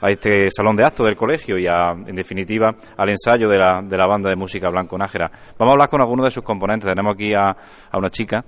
a 0.00 0.10
este 0.10 0.48
salón 0.52 0.76
de 0.76 0.84
actos 0.84 1.06
del 1.06 1.16
colegio 1.16 1.58
y 1.58 1.66
a, 1.66 1.90
en 1.90 2.14
definitiva 2.14 2.70
al 2.96 3.08
ensayo 3.08 3.48
de 3.48 3.58
la, 3.58 3.82
de 3.82 3.96
la 3.96 4.06
banda 4.06 4.30
de 4.30 4.36
música 4.36 4.70
Blanco 4.70 4.96
Nájera. 4.96 5.28
Vamos 5.58 5.72
a 5.72 5.74
hablar 5.74 5.88
con 5.88 6.00
algunos 6.00 6.26
de 6.26 6.30
sus 6.30 6.44
componentes. 6.44 6.88
Tenemos 6.88 7.14
aquí 7.14 7.34
a, 7.34 7.48
a 7.48 7.98
una 7.98 8.10
chica 8.10 8.44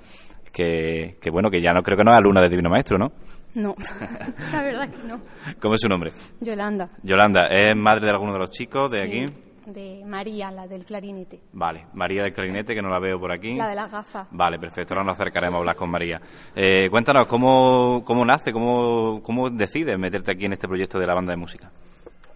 que, 0.52 1.16
que, 1.20 1.30
bueno, 1.30 1.50
que 1.50 1.60
ya 1.60 1.72
no 1.72 1.82
creo 1.82 1.96
que 1.98 2.04
no 2.04 2.12
es 2.12 2.18
alumna 2.18 2.40
de 2.40 2.50
Divino 2.50 2.70
Maestro, 2.70 2.98
¿no? 2.98 3.10
No, 3.56 3.74
la 4.52 4.62
verdad 4.62 4.90
que 4.90 5.08
no. 5.08 5.20
¿Cómo 5.60 5.74
es 5.74 5.80
su 5.80 5.88
nombre? 5.88 6.12
Yolanda. 6.40 6.88
Yolanda, 7.02 7.48
¿es 7.48 7.74
madre 7.74 8.04
de 8.04 8.10
alguno 8.12 8.32
de 8.34 8.38
los 8.38 8.50
chicos 8.50 8.92
de 8.92 9.02
aquí? 9.02 9.49
De 9.72 10.02
María, 10.04 10.50
la 10.50 10.66
del 10.66 10.84
clarinete. 10.84 11.40
Vale, 11.52 11.86
María 11.94 12.22
del 12.24 12.32
clarinete, 12.34 12.74
que 12.74 12.82
no 12.82 12.88
la 12.88 12.98
veo 12.98 13.18
por 13.20 13.30
aquí. 13.32 13.54
La 13.54 13.68
de 13.68 13.74
las 13.74 13.90
gafas. 13.90 14.26
Vale, 14.30 14.58
perfecto, 14.58 14.94
ahora 14.94 15.04
nos 15.04 15.14
acercaremos 15.14 15.56
a 15.56 15.58
hablar 15.60 15.76
con 15.76 15.90
María. 15.90 16.20
Eh, 16.54 16.88
cuéntanos, 16.90 17.26
¿cómo, 17.26 18.02
cómo 18.04 18.24
nace, 18.24 18.52
cómo, 18.52 19.22
cómo 19.22 19.50
decides 19.50 19.98
meterte 19.98 20.32
aquí 20.32 20.46
en 20.46 20.52
este 20.54 20.66
proyecto 20.68 20.98
de 20.98 21.06
la 21.06 21.14
banda 21.14 21.32
de 21.32 21.36
música? 21.36 21.70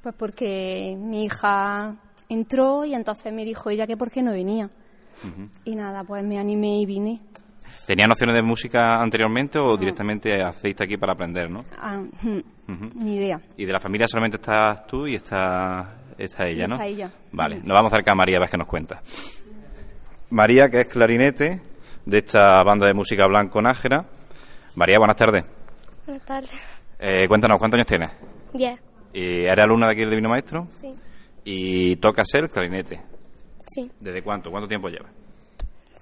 Pues 0.03 0.14
porque 0.16 0.94
mi 0.99 1.25
hija 1.25 1.97
entró 2.29 2.85
y 2.85 2.94
entonces 2.94 3.33
me 3.33 3.44
dijo 3.44 3.70
ella 3.70 3.87
que 3.87 3.97
por 3.97 4.11
qué 4.11 4.23
no 4.23 4.33
venía. 4.33 4.70
Y 5.64 5.75
nada, 5.75 6.05
pues 6.05 6.23
me 6.25 6.38
animé 6.38 6.81
y 6.81 6.87
vine. 6.87 7.20
¿Tenía 7.87 8.07
nociones 8.07 8.35
de 8.35 8.42
música 8.42 9.01
anteriormente 9.03 9.59
o 9.59 9.77
directamente 9.77 10.42
hacéis 10.42 10.81
aquí 10.81 10.97
para 10.97 11.12
aprender, 11.12 11.51
no? 11.51 11.62
Ah, 11.79 12.03
Ni 12.94 13.16
idea. 13.16 13.40
¿Y 13.59 13.66
de 13.66 13.73
la 13.73 13.81
familia 13.81 14.09
solamente 14.09 14.37
estás 14.37 14.87
tú 14.87 15.07
y 15.07 15.16
está, 15.16 15.97
está 16.18 16.46
ella, 16.48 16.66
no? 16.66 16.74
Está 16.74 16.87
ella. 16.87 17.11
Vale, 17.33 17.57
nos 17.57 17.68
vamos 17.74 17.92
a 17.92 17.96
acercar 17.96 18.12
a 18.12 18.16
María 18.16 18.37
a 18.37 18.40
ver 18.40 18.50
qué 18.50 18.57
nos 18.57 18.66
cuenta. 18.66 19.03
María, 20.31 20.68
que 20.68 20.81
es 20.81 20.87
clarinete 20.88 21.61
de 22.07 22.18
esta 22.18 22.62
banda 22.62 22.87
de 22.87 22.94
música 22.94 23.27
Blanco 23.27 23.61
Nájera. 23.62 24.07
María, 24.74 24.98
buenas 24.98 25.16
tardes. 25.16 25.44
Buenas 26.07 26.24
tardes. 26.27 26.50
Eh, 26.98 27.27
cuéntanos, 27.29 27.59
¿cuántos 27.59 27.79
años 27.79 27.87
tienes? 27.87 28.11
Diez. 28.53 28.81
¿Y 29.12 29.44
eres 29.44 29.64
alumna 29.64 29.87
de 29.87 29.92
aquí 29.92 30.00
del 30.00 30.11
Divino 30.11 30.29
Maestro? 30.29 30.68
Sí. 30.77 30.94
¿Y 31.44 31.96
tocas 31.96 32.27
el 32.35 32.50
clarinete? 32.50 33.00
Sí. 33.66 33.90
¿Desde 34.00 34.22
cuánto? 34.22 34.50
¿Cuánto 34.50 34.68
tiempo 34.68 34.88
llevas? 34.88 35.12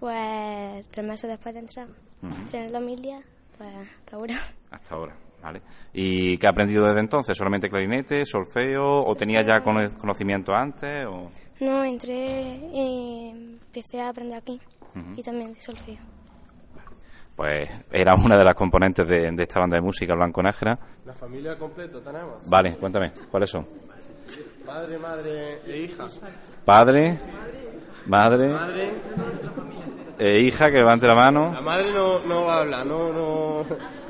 Pues 0.01 0.89
tres 0.89 1.07
meses 1.07 1.31
después 1.31 1.55
de 1.55 1.61
entrar. 1.61 1.89
Entré 2.23 2.61
en 2.61 2.65
el 2.67 2.73
2010, 2.73 3.25
pues 3.59 3.75
hasta 3.75 4.17
ahora. 4.17 4.35
Hasta 4.71 4.95
ahora, 4.95 5.15
vale. 5.43 5.63
¿Y 5.93 6.39
qué 6.39 6.47
has 6.47 6.53
aprendido 6.53 6.87
desde 6.87 7.01
entonces? 7.01 7.37
¿Solamente 7.37 7.69
clarinete, 7.69 8.25
solfeo 8.25 9.03
o 9.05 9.15
tenías 9.15 9.47
ya 9.47 9.61
conocimiento 9.63 10.53
antes? 10.55 11.07
O... 11.07 11.31
No, 11.61 11.85
entré 11.85 12.59
y 12.73 13.31
empecé 13.31 14.01
a 14.01 14.09
aprender 14.11 14.39
aquí 14.39 14.61
y 15.17 15.23
también 15.23 15.53
de 15.55 15.61
solfeo. 15.61 15.97
Pues 17.37 17.69
era 17.91 18.15
una 18.15 18.37
de 18.37 18.45
las 18.45 18.55
componentes 18.55 19.07
de, 19.09 19.31
de 19.33 19.43
esta 19.43 19.59
banda 19.61 19.77
de 19.77 19.83
música 19.83 20.15
Blanco 20.15 20.43
Nájera. 20.43 20.79
¿La 21.07 21.15
familia 21.15 21.57
completa 21.57 21.99
tenemos? 22.03 22.49
Vale, 22.49 22.77
cuéntame, 22.77 23.13
¿cuáles 23.31 23.51
son? 23.51 23.67
Padre, 24.67 24.99
madre 24.99 25.59
e 25.67 25.79
hija. 25.85 26.07
Padre, 26.65 27.19
madre, 28.07 28.49
Madre, 28.49 28.91
e 30.19 30.41
hija, 30.41 30.71
que 30.71 30.77
levante 30.79 31.07
la 31.07 31.15
mano. 31.15 31.53
la 31.53 31.61
madre 31.63 31.91
no, 31.93 32.21
no 32.21 32.45
va 32.47 32.57
a 32.57 32.61
hablar, 32.61 32.87
no, 32.87 33.13
no. 33.13 33.65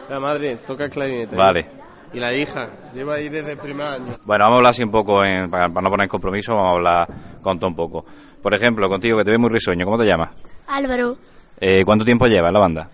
La 0.09 0.21
madre 0.21 0.57
toca 0.67 0.85
el 0.85 0.91
clarinete. 0.91 1.37
Vale. 1.37 1.67
Y 2.12 2.21
la 2.21 2.33
hija 2.35 2.69
lleva 2.93 3.15
ahí 3.15 3.29
desde 3.29 3.53
el 3.53 3.59
primer 3.59 3.87
año. 3.87 4.12
Bueno, 4.25 4.45
vamos 4.45 4.55
a 4.55 4.57
hablar 4.59 4.71
así 4.71 4.83
un 4.83 4.91
poco, 4.91 5.25
en- 5.25 5.51
para, 5.51 5.69
para 5.69 5.81
no 5.83 5.91
poner 5.91 6.05
en 6.05 6.11
compromiso, 6.11 6.53
vamos 6.55 6.69
a 6.69 6.75
hablar 6.75 7.09
con 7.43 7.59
todo 7.59 7.69
un 7.71 7.77
poco. 7.77 8.05
Por 8.43 8.53
ejemplo, 8.55 8.88
contigo, 8.88 9.17
que 9.19 9.25
te 9.25 9.31
ves 9.31 9.41
muy 9.41 9.49
risueño, 9.51 9.85
¿cómo 9.87 9.97
te 9.99 10.05
llamas? 10.05 10.31
Álvaro, 10.69 11.17
Eh, 11.61 11.85
¿Cuánto 11.85 12.05
tiempo 12.05 12.27
llevas 12.27 12.49
en 12.49 12.55
la 12.55 12.61
banda? 12.61 12.88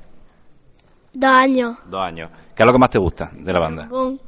dos 1.14 1.30
años. 1.34 1.76
Dos 1.86 2.00
años. 2.02 2.30
¿Qué 2.54 2.62
es 2.62 2.66
lo 2.66 2.72
que 2.72 2.78
más 2.78 2.90
te 2.90 2.98
gusta 2.98 3.30
de 3.32 3.52
la 3.52 3.58
banda? 3.58 3.86
Boom. 3.88 4.18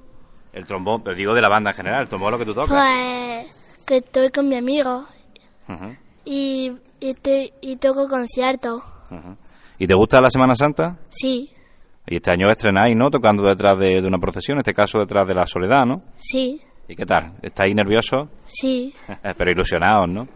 El 0.53 0.67
trombón, 0.67 1.03
pero 1.05 1.15
digo 1.15 1.35
de 1.35 1.43
la 1.43 1.49
banda 1.49 1.71
en 1.71 1.77
general, 1.77 2.03
el 2.03 2.09
trombón 2.09 2.29
es 2.29 2.33
lo 2.33 2.39
que 2.39 2.45
tú 2.47 2.55
tocas. 2.55 2.71
Pues 2.71 3.83
que 3.87 3.99
estoy 3.99 4.31
con 4.31 4.49
mi 4.49 4.57
amigo 4.57 5.05
Ujú, 5.69 5.97
y, 6.25 6.73
y, 7.01 7.11
estoy- 7.11 7.53
y 7.61 7.77
toco 7.77 8.09
conciertos. 8.09 8.83
ujú. 9.11 9.37
¿Y 9.79 9.87
te 9.87 9.95
gusta 9.95 10.21
la 10.21 10.31
Semana 10.31 10.55
Santa? 10.57 10.97
Sí, 11.11 11.51
Y 12.11 12.17
este 12.17 12.33
año 12.33 12.51
estrenáis, 12.51 12.95
¿no? 12.97 13.09
Tocando 13.09 13.45
detrás 13.45 13.79
de, 13.79 14.03
de 14.03 14.07
una 14.07 14.19
procesión, 14.19 14.57
en 14.57 14.61
este 14.61 14.75
caso 14.75 14.99
detrás 14.99 15.27
de 15.27 15.35
la 15.35 15.47
Soledad, 15.47 15.87
¿no? 15.87 16.03
sí, 16.17 16.61
¿Y 16.89 16.97
qué 16.97 17.07
tal? 17.07 17.35
¿Estáis 17.41 17.73
nerviosos? 17.75 18.29
sí, 18.43 18.93
pero 19.39 19.51
ilusionados, 19.53 20.09
¿no? 20.11 20.27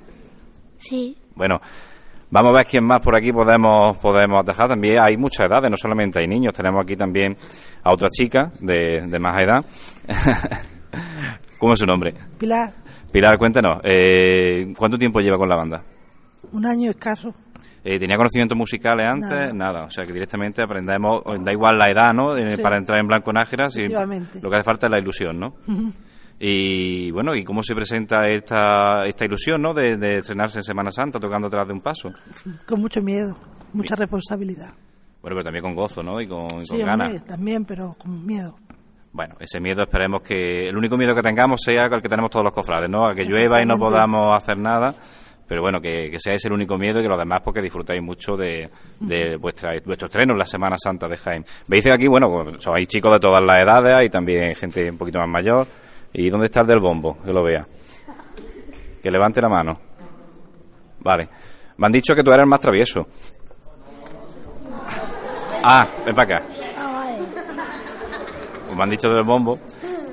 sí. 0.76 1.16
Bueno, 1.34 1.60
vamos 2.30 2.52
a 2.52 2.58
ver 2.58 2.66
quién 2.66 2.84
más 2.84 3.00
por 3.00 3.16
aquí 3.16 3.32
podemos 3.32 3.98
podemos 3.98 4.46
dejar. 4.46 4.68
También 4.68 5.00
hay 5.00 5.16
muchas 5.16 5.48
edades, 5.48 5.68
no 5.68 5.76
solamente 5.76 6.20
hay 6.20 6.28
niños. 6.28 6.52
Tenemos 6.54 6.80
aquí 6.84 6.94
también 6.94 7.37
a 7.82 7.92
otra 7.92 8.08
chica 8.08 8.52
de, 8.60 9.00
de 9.08 9.18
más 9.18 9.42
edad. 9.42 9.64
¿Cómo 11.58 11.72
es 11.72 11.80
su 11.80 11.87
nombre? 11.87 12.14
Pilar, 12.38 12.72
Pilar, 13.10 13.37
cuéntanos, 13.37 13.80
eh, 13.82 14.72
¿cuánto 14.78 14.96
tiempo 14.96 15.18
lleva 15.18 15.38
con 15.38 15.48
la 15.48 15.56
banda? 15.56 15.82
un 16.52 16.66
año 16.66 16.90
escaso. 16.90 17.34
Eh, 17.85 17.99
¿Tenía 17.99 18.16
conocimientos 18.16 18.57
musicales 18.57 19.07
antes? 19.07 19.31
Nada. 19.31 19.53
Nada. 19.53 19.85
O 19.85 19.90
sea, 19.90 20.05
que 20.05 20.12
directamente 20.12 20.62
aprendemos, 20.62 21.23
da 21.42 21.53
igual 21.53 21.79
la 21.79 21.90
edad, 21.90 22.14
¿no? 22.14 22.35
Eh, 22.37 22.51
Sí. 22.51 22.62
Para 22.62 22.79
entrar 22.79 22.99
en 22.99 23.07
Blanco 23.07 23.31
si 23.70 23.81
Efectivamente. 23.83 24.40
lo 24.42 24.49
que 24.49 24.57
hace 24.57 24.64
falta 24.64 24.87
es 24.87 24.90
la 24.90 24.99
ilusión, 24.99 25.38
¿no? 25.38 25.55
Y 26.38 27.11
bueno, 27.12 27.35
¿y 27.37 27.44
cómo 27.44 27.62
se 27.62 27.75
presenta 27.77 28.29
esta, 28.29 29.07
esta 29.07 29.25
ilusión, 29.25 29.62
¿no? 29.62 29.73
De, 29.73 29.97
de 29.97 30.18
estrenarse 30.18 30.59
en 30.59 30.62
Semana 30.64 30.90
Santa 30.90 31.20
tocando 31.20 31.47
atrás 31.47 31.66
de 31.68 31.73
un 31.73 31.81
paso. 31.81 32.11
Con 32.66 32.81
mucho 32.81 33.01
miedo, 33.01 33.37
mucha 33.73 33.94
responsabilidad. 33.94 34.70
Bueno, 35.23 35.37
pero 35.37 35.44
también 35.44 35.62
con 35.62 35.75
gozo, 35.77 36.03
¿no? 36.03 36.20
Y 36.20 36.27
con, 36.27 36.44
y 36.47 36.66
con 36.66 36.77
Sí, 36.77 36.79
ganas. 36.79 37.25
también, 37.25 37.64
pero 37.64 37.94
con 37.97 38.27
miedo. 38.27 38.57
Bueno, 39.12 39.37
ese 39.38 39.61
miedo 39.61 39.83
esperemos 39.83 40.23
que 40.23 40.68
el 40.68 40.77
único 40.77 40.97
miedo 40.97 41.14
que 41.14 41.23
tengamos 41.23 41.61
sea 41.62 41.85
el 41.87 42.03
que 42.03 42.09
tenemos 42.09 42.31
todos 42.33 42.44
los 42.44 42.53
cofrades, 42.53 42.90
¿no? 42.90 43.07
A 43.07 43.14
que 43.14 43.25
llueva 43.25 43.62
y 43.62 43.66
no 43.66 43.79
podamos 43.79 44.37
hacer 44.37 44.59
nada. 44.59 44.92
Pero 45.46 45.61
bueno, 45.61 45.80
que, 45.80 46.11
que 46.11 46.18
sea 46.18 46.35
ese 46.35 46.48
el 46.48 46.54
único 46.54 46.78
miedo 46.78 47.00
y 47.00 47.02
que 47.02 47.09
los 47.09 47.18
demás 47.18 47.42
porque 47.44 47.61
disfrutáis 47.61 48.02
mucho 48.02 48.37
de, 48.37 48.70
de 49.00 49.37
vuestra, 49.37 49.72
vuestro 49.85 50.07
estreno 50.07 50.33
en 50.33 50.38
la 50.38 50.46
Semana 50.46 50.76
Santa 50.78 51.07
de 51.07 51.16
Jaén. 51.18 51.44
Veis 51.66 51.85
que 51.85 51.92
aquí, 51.92 52.07
bueno, 52.09 52.30
pues, 52.30 52.62
sois 52.62 52.88
chicos 52.88 53.12
de 53.12 53.20
todas 53.20 53.42
las 53.42 53.61
edades, 53.61 53.94
hay 53.94 54.09
también 54.09 54.54
gente 54.54 54.90
un 54.90 54.96
poquito 54.96 55.18
más 55.18 55.28
mayor. 55.28 55.66
¿Y 56.12 56.30
dónde 56.30 56.46
está 56.46 56.61
el 56.61 56.66
del 56.68 56.80
bombo? 56.80 57.18
Que 57.22 57.33
lo 57.33 57.42
vea. 57.42 57.66
Que 59.02 59.11
levante 59.11 59.40
la 59.40 59.48
mano. 59.48 59.78
Vale. 61.00 61.28
Me 61.76 61.87
han 61.87 61.92
dicho 61.92 62.14
que 62.14 62.22
tú 62.22 62.30
eres 62.30 62.44
el 62.44 62.48
más 62.48 62.61
travieso. 62.61 63.07
Ah, 65.62 65.87
ven 66.07 66.14
para 66.14 66.37
acá. 66.37 66.46
Pues 68.66 68.76
me 68.76 68.83
han 68.83 68.90
dicho 68.90 69.09
del 69.09 69.24
bombo. 69.24 69.59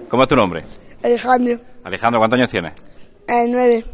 ¿Cómo 0.09 0.23
es 0.23 0.29
tu 0.29 0.35
nombre? 0.35 0.63
Alejandro, 1.03 1.57
Alejandro, 1.83 2.19
¿cuántos 2.19 2.37
años 2.37 2.49
tienes? 2.49 2.73
el 3.27 3.51
9, 3.51 3.85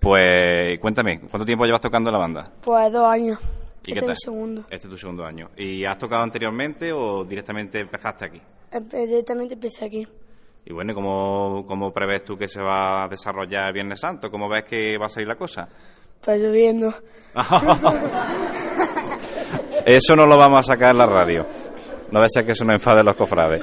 Pues 0.00 0.78
cuéntame, 0.78 1.20
¿cuánto 1.20 1.44
tiempo 1.44 1.64
llevas 1.64 1.80
tocando 1.80 2.10
en 2.10 2.12
la 2.12 2.18
banda? 2.18 2.52
pues 2.62 2.92
dos 2.92 3.08
años. 3.08 3.38
¿Y 3.86 3.92
Este 3.92 3.94
qué 3.94 3.98
es 3.98 4.02
tal? 4.02 4.10
el 4.10 4.16
segundo. 4.18 4.60
Este 4.70 4.86
es 4.86 4.90
tu 4.90 4.98
segundo 4.98 5.24
año. 5.24 5.48
¿Y 5.56 5.84
has 5.84 5.98
tocado 5.98 6.22
anteriormente 6.22 6.92
o 6.92 7.24
directamente 7.24 7.80
empezaste 7.80 8.24
aquí? 8.26 8.40
Empe- 8.70 9.06
Directamente 9.06 9.54
empecé 9.54 9.84
aquí. 9.86 10.06
Y 10.66 10.72
bueno, 10.74 10.92
¿y 10.92 10.94
¿cómo, 10.94 11.64
¿cómo 11.66 11.90
prevés 11.92 12.24
tú 12.24 12.36
que 12.36 12.46
se 12.48 12.60
va 12.60 13.04
a 13.04 13.08
desarrollar 13.08 13.68
el 13.68 13.72
Viernes 13.72 14.00
Santo? 14.00 14.30
¿Cómo 14.30 14.48
ves 14.48 14.64
que 14.64 14.98
va 14.98 15.06
a 15.06 15.08
salir 15.08 15.26
la 15.28 15.36
cosa? 15.36 15.66
Pues 16.20 16.42
lloviendo. 16.42 16.92
Eso 19.86 20.14
no 20.16 20.26
lo 20.26 20.36
vamos 20.36 20.60
a 20.60 20.72
sacar 20.74 20.90
en 20.90 20.98
la 20.98 21.06
radio. 21.06 21.46
No 22.10 22.20
ser 22.28 22.44
que 22.44 22.52
eso 22.52 22.64
nos 22.64 22.74
enfade 22.74 23.02
los 23.02 23.16
cofrades. 23.16 23.62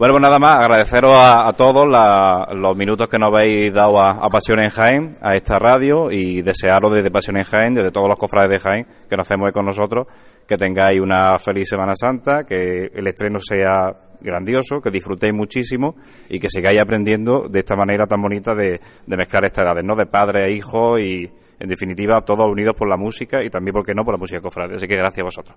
Bueno, 0.00 0.14
pues 0.14 0.22
nada 0.22 0.38
más, 0.38 0.56
agradeceros 0.60 1.12
a, 1.14 1.52
todos 1.52 1.86
la- 1.86 2.48
los 2.54 2.74
minutos 2.74 3.06
que 3.06 3.18
nos 3.18 3.28
habéis 3.34 3.70
dado 3.70 4.00
a, 4.00 4.12
a 4.12 4.30
Pasión 4.30 4.58
en 4.60 4.70
Jaén, 4.70 5.18
a 5.20 5.36
esta 5.36 5.58
radio, 5.58 6.10
y 6.10 6.40
desearos 6.40 6.94
desde 6.94 7.10
Pasión 7.10 7.36
en 7.36 7.44
Jaén, 7.44 7.74
desde 7.74 7.90
todos 7.90 8.08
los 8.08 8.16
cofrades 8.16 8.48
de 8.48 8.58
Jaén 8.58 8.86
que 9.10 9.14
nos 9.18 9.26
hacemos 9.26 9.52
con 9.52 9.66
nosotros, 9.66 10.06
que 10.48 10.56
tengáis 10.56 10.98
una 11.02 11.38
feliz 11.38 11.68
Semana 11.68 11.92
Santa, 11.94 12.44
que 12.46 12.90
el 12.94 13.06
estreno 13.08 13.40
sea 13.40 13.94
grandioso, 14.22 14.80
que 14.80 14.90
disfrutéis 14.90 15.34
muchísimo 15.34 15.96
y 16.30 16.40
que 16.40 16.48
sigáis 16.48 16.80
aprendiendo 16.80 17.46
de 17.50 17.58
esta 17.58 17.76
manera 17.76 18.06
tan 18.06 18.22
bonita 18.22 18.54
de, 18.54 18.80
de 19.06 19.16
mezclar 19.18 19.44
estas 19.44 19.64
edades, 19.66 19.84
¿no? 19.84 19.96
De 19.96 20.06
padre 20.06 20.46
e 20.46 20.52
hijo 20.52 20.98
y, 20.98 21.30
en 21.58 21.68
definitiva, 21.68 22.22
todos 22.22 22.46
unidos 22.50 22.74
por 22.74 22.88
la 22.88 22.96
música 22.96 23.44
y 23.44 23.50
también, 23.50 23.74
¿por 23.74 23.84
qué 23.84 23.94
no?, 23.94 24.02
por 24.02 24.14
la 24.14 24.18
música 24.18 24.40
cofrade. 24.40 24.76
Así 24.76 24.88
que 24.88 24.96
gracias 24.96 25.20
a 25.20 25.24
vosotros. 25.24 25.56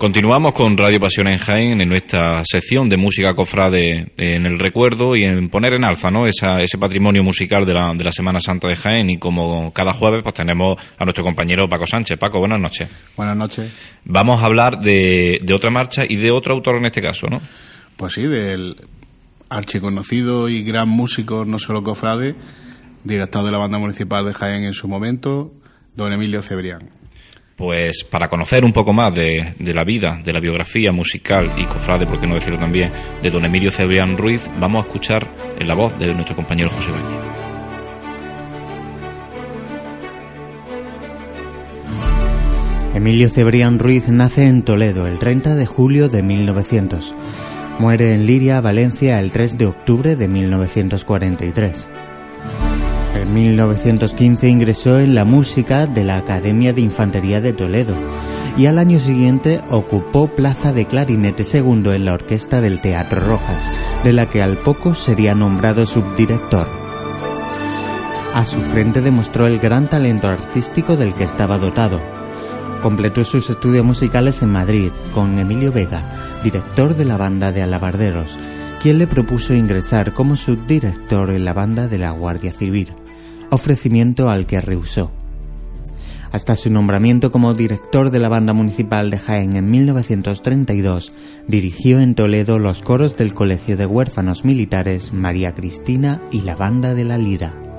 Continuamos 0.00 0.54
con 0.54 0.78
Radio 0.78 0.98
Pasión 0.98 1.28
en 1.28 1.36
Jaén 1.36 1.78
en 1.82 1.90
nuestra 1.90 2.42
sección 2.42 2.88
de 2.88 2.96
música 2.96 3.34
cofrade 3.34 4.10
en 4.16 4.46
el 4.46 4.58
recuerdo 4.58 5.14
y 5.14 5.24
en 5.24 5.50
poner 5.50 5.74
en 5.74 5.84
alza 5.84 6.10
¿no? 6.10 6.26
ese 6.26 6.78
patrimonio 6.78 7.22
musical 7.22 7.66
de 7.66 7.74
la, 7.74 7.92
de 7.92 8.04
la 8.04 8.10
Semana 8.10 8.40
Santa 8.40 8.66
de 8.66 8.76
Jaén 8.76 9.10
y 9.10 9.18
como 9.18 9.74
cada 9.74 9.92
jueves 9.92 10.22
pues 10.22 10.34
tenemos 10.34 10.80
a 10.96 11.04
nuestro 11.04 11.22
compañero 11.22 11.68
Paco 11.68 11.86
Sánchez. 11.86 12.18
Paco, 12.18 12.38
buenas 12.38 12.58
noches. 12.58 12.88
Buenas 13.14 13.36
noches. 13.36 13.70
Vamos 14.06 14.42
a 14.42 14.46
hablar 14.46 14.80
de, 14.80 15.38
de 15.42 15.52
otra 15.52 15.70
marcha 15.70 16.04
y 16.08 16.16
de 16.16 16.30
otro 16.30 16.54
autor 16.54 16.76
en 16.76 16.86
este 16.86 17.02
caso, 17.02 17.26
¿no? 17.28 17.42
Pues 17.98 18.14
sí, 18.14 18.22
del 18.22 18.76
archiconocido 19.50 20.48
y 20.48 20.62
gran 20.62 20.88
músico, 20.88 21.44
no 21.44 21.58
solo 21.58 21.82
cofrade, 21.82 22.36
director 23.04 23.44
de 23.44 23.52
la 23.52 23.58
banda 23.58 23.76
municipal 23.76 24.24
de 24.24 24.32
Jaén 24.32 24.64
en 24.64 24.72
su 24.72 24.88
momento, 24.88 25.52
don 25.94 26.10
Emilio 26.10 26.40
Cebrián 26.40 26.99
pues 27.60 28.04
para 28.04 28.28
conocer 28.28 28.64
un 28.64 28.72
poco 28.72 28.94
más 28.94 29.14
de, 29.14 29.54
la 29.58 29.84
vida, 29.84 30.18
de 30.24 30.32
la 30.32 30.40
biografía 30.40 30.92
musical 30.92 31.52
y 31.58 31.64
cofrade, 31.64 32.06
por 32.06 32.18
qué 32.18 32.26
no 32.26 32.34
decirlo 32.34 32.58
también, 32.58 32.90
de 33.22 33.28
don 33.28 33.44
Emilio 33.44 33.70
Cebrián 33.70 34.16
Ruiz, 34.16 34.48
vamos 34.58 34.82
a 34.82 34.86
escuchar 34.86 35.28
en 35.58 35.68
la 35.68 35.74
voz 35.74 35.96
de 35.98 36.14
nuestro 36.14 36.34
compañero 36.34 36.70
José 36.70 36.90
Bañez. 36.90 37.20
Emilio 42.94 43.28
Cebrián 43.28 43.78
Ruiz 43.78 44.08
nace 44.08 44.44
en 44.44 44.62
Toledo 44.62 45.06
el 45.06 45.18
30 45.18 45.54
de 45.54 45.66
julio 45.66 46.08
de 46.08 46.22
1900. 46.22 47.14
Muere 47.78 48.14
en 48.14 48.24
Liria, 48.24 48.62
Valencia, 48.62 49.20
el 49.20 49.32
3 49.32 49.58
de 49.58 49.66
octubre 49.66 50.16
de 50.16 50.28
1943. 50.28 51.86
En 53.14 53.34
1915 53.34 54.48
ingresó 54.48 54.98
en 54.98 55.14
la 55.14 55.24
música 55.24 55.86
de 55.86 56.04
la 56.04 56.16
Academia 56.16 56.72
de 56.72 56.80
Infantería 56.80 57.40
de 57.40 57.52
Toledo 57.52 57.94
y 58.56 58.66
al 58.66 58.78
año 58.78 58.98
siguiente 58.98 59.60
ocupó 59.70 60.28
plaza 60.28 60.72
de 60.72 60.86
clarinete 60.86 61.44
segundo 61.44 61.92
en 61.92 62.04
la 62.04 62.14
orquesta 62.14 62.60
del 62.60 62.80
Teatro 62.80 63.20
Rojas, 63.20 63.62
de 64.04 64.12
la 64.12 64.26
que 64.26 64.42
al 64.42 64.58
poco 64.58 64.94
sería 64.94 65.34
nombrado 65.34 65.86
subdirector. 65.86 66.68
A 68.34 68.44
su 68.44 68.60
frente 68.60 69.00
demostró 69.00 69.46
el 69.46 69.58
gran 69.58 69.88
talento 69.88 70.28
artístico 70.28 70.96
del 70.96 71.14
que 71.14 71.24
estaba 71.24 71.58
dotado. 71.58 72.00
Completó 72.80 73.24
sus 73.24 73.50
estudios 73.50 73.84
musicales 73.84 74.40
en 74.42 74.50
Madrid 74.50 74.92
con 75.12 75.38
Emilio 75.38 75.72
Vega, 75.72 76.38
director 76.44 76.94
de 76.94 77.04
la 77.04 77.16
banda 77.16 77.50
de 77.50 77.62
alabarderos, 77.62 78.38
quien 78.80 78.98
le 78.98 79.06
propuso 79.06 79.52
ingresar 79.52 80.14
como 80.14 80.36
subdirector 80.36 81.30
en 81.30 81.44
la 81.44 81.52
banda 81.52 81.86
de 81.86 81.98
la 81.98 82.12
Guardia 82.12 82.50
Civil, 82.52 82.88
ofrecimiento 83.50 84.30
al 84.30 84.46
que 84.46 84.60
rehusó. 84.62 85.12
Hasta 86.32 86.56
su 86.56 86.70
nombramiento 86.70 87.30
como 87.30 87.52
director 87.52 88.10
de 88.10 88.20
la 88.20 88.30
banda 88.30 88.54
municipal 88.54 89.10
de 89.10 89.18
Jaén 89.18 89.56
en 89.56 89.70
1932, 89.70 91.12
dirigió 91.46 92.00
en 92.00 92.14
Toledo 92.14 92.58
los 92.58 92.80
coros 92.80 93.18
del 93.18 93.34
Colegio 93.34 93.76
de 93.76 93.84
Huérfanos 93.84 94.46
Militares 94.46 95.12
María 95.12 95.52
Cristina 95.54 96.22
y 96.30 96.40
la 96.40 96.56
Banda 96.56 96.94
de 96.94 97.04
la 97.04 97.18
Lira. 97.18 97.69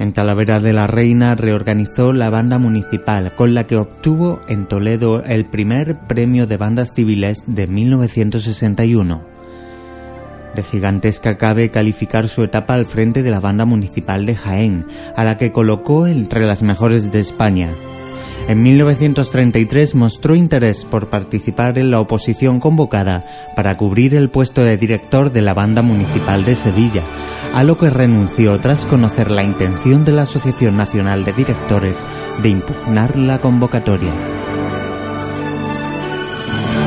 En 0.00 0.14
Talavera 0.14 0.60
de 0.60 0.72
la 0.72 0.86
Reina 0.86 1.34
reorganizó 1.34 2.14
la 2.14 2.30
banda 2.30 2.56
municipal, 2.56 3.34
con 3.34 3.52
la 3.52 3.64
que 3.64 3.76
obtuvo 3.76 4.40
en 4.48 4.64
Toledo 4.64 5.22
el 5.24 5.44
primer 5.44 5.94
premio 6.06 6.46
de 6.46 6.56
bandas 6.56 6.94
civiles 6.94 7.44
de 7.46 7.66
1961. 7.66 9.22
De 10.54 10.62
gigantesca 10.62 11.36
cabe 11.36 11.68
calificar 11.68 12.28
su 12.28 12.42
etapa 12.42 12.72
al 12.72 12.86
frente 12.86 13.22
de 13.22 13.30
la 13.30 13.40
banda 13.40 13.66
municipal 13.66 14.24
de 14.24 14.36
Jaén, 14.36 14.86
a 15.16 15.22
la 15.22 15.36
que 15.36 15.52
colocó 15.52 16.06
entre 16.06 16.46
las 16.46 16.62
mejores 16.62 17.12
de 17.12 17.20
España. 17.20 17.68
En 18.50 18.64
1933 18.64 19.94
mostró 19.94 20.34
interés 20.34 20.84
por 20.84 21.08
participar 21.08 21.78
en 21.78 21.92
la 21.92 22.00
oposición 22.00 22.58
convocada 22.58 23.24
para 23.54 23.76
cubrir 23.76 24.16
el 24.16 24.28
puesto 24.28 24.64
de 24.64 24.76
director 24.76 25.30
de 25.30 25.40
la 25.40 25.54
banda 25.54 25.82
municipal 25.82 26.44
de 26.44 26.56
Sevilla, 26.56 27.02
a 27.54 27.62
lo 27.62 27.78
que 27.78 27.90
renunció 27.90 28.58
tras 28.58 28.86
conocer 28.86 29.30
la 29.30 29.44
intención 29.44 30.04
de 30.04 30.10
la 30.10 30.22
Asociación 30.22 30.76
Nacional 30.76 31.24
de 31.24 31.32
Directores 31.32 31.96
de 32.42 32.48
impugnar 32.48 33.16
la 33.16 33.40
convocatoria. 33.40 34.12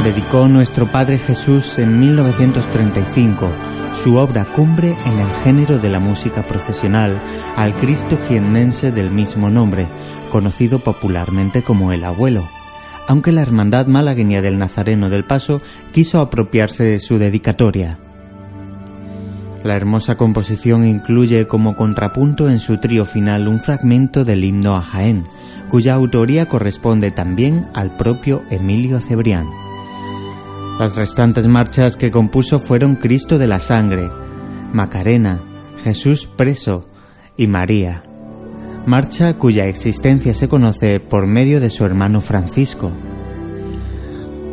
Dedicó 0.04 0.50
Nuestro 0.50 0.86
Padre 0.88 1.20
Jesús 1.20 1.80
en 1.80 1.98
1935 1.98 3.50
su 4.04 4.18
obra 4.18 4.44
cumbre 4.44 4.98
en 5.06 5.20
el 5.20 5.36
género 5.44 5.78
de 5.78 5.88
la 5.88 6.00
música 6.00 6.44
procesional 6.44 7.22
al 7.56 7.74
Cristo 7.76 8.20
jiennense 8.28 8.92
del 8.92 9.12
mismo 9.12 9.50
nombre, 9.50 9.88
conocido 10.34 10.80
popularmente 10.80 11.62
como 11.62 11.92
el 11.92 12.04
Abuelo, 12.04 12.50
aunque 13.08 13.32
la 13.32 13.44
Hermandad 13.44 13.86
Malagueña 13.86 14.42
del 14.42 14.58
Nazareno 14.58 15.12
del 15.12 15.26
Paso 15.26 15.62
quiso 15.92 16.20
apropiarse 16.20 16.84
de 16.84 17.00
su 17.00 17.20
dedicatoria. 17.20 18.00
La 19.64 19.76
hermosa 19.76 20.16
composición 20.16 20.88
incluye 20.88 21.46
como 21.46 21.76
contrapunto 21.76 22.50
en 22.50 22.58
su 22.58 22.80
trío 22.80 23.06
final 23.06 23.48
un 23.48 23.60
fragmento 23.60 24.26
del 24.26 24.44
himno 24.44 24.76
a 24.76 24.82
Jaén, 24.82 25.24
cuya 25.70 25.94
autoría 25.94 26.48
corresponde 26.48 27.12
también 27.12 27.68
al 27.76 27.96
propio 27.96 28.42
Emilio 28.50 29.00
Cebrián. 29.00 29.46
Las 30.80 30.96
restantes 30.96 31.46
marchas 31.46 31.96
que 31.96 32.10
compuso 32.10 32.58
fueron 32.58 32.96
Cristo 32.96 33.38
de 33.38 33.46
la 33.46 33.60
Sangre, 33.60 34.10
Macarena, 34.74 35.44
Jesús 35.84 36.26
preso 36.26 36.90
y 37.38 37.46
María, 37.46 38.04
marcha 38.86 39.36
cuya 39.36 39.68
existencia 39.68 40.34
se 40.34 40.48
conoce 40.48 41.00
por 41.00 41.28
medio 41.28 41.60
de 41.60 41.70
su 41.70 41.86
hermano 41.86 42.22
Francisco. 42.22 42.92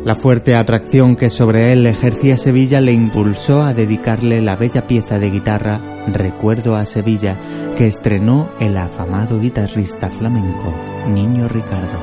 La 0.05 0.15
fuerte 0.15 0.55
atracción 0.55 1.15
que 1.15 1.29
sobre 1.29 1.71
él 1.73 1.85
ejercía 1.85 2.37
Sevilla 2.37 2.81
le 2.81 2.91
impulsó 2.91 3.61
a 3.61 3.73
dedicarle 3.73 4.41
la 4.41 4.55
bella 4.55 4.87
pieza 4.87 5.19
de 5.19 5.29
guitarra 5.29 5.81
Recuerdo 6.07 6.75
a 6.75 6.85
Sevilla 6.85 7.37
que 7.77 7.85
estrenó 7.85 8.49
el 8.59 8.75
afamado 8.75 9.39
guitarrista 9.39 10.09
flamenco 10.09 10.73
Niño 11.07 11.47
Ricardo. 11.47 11.99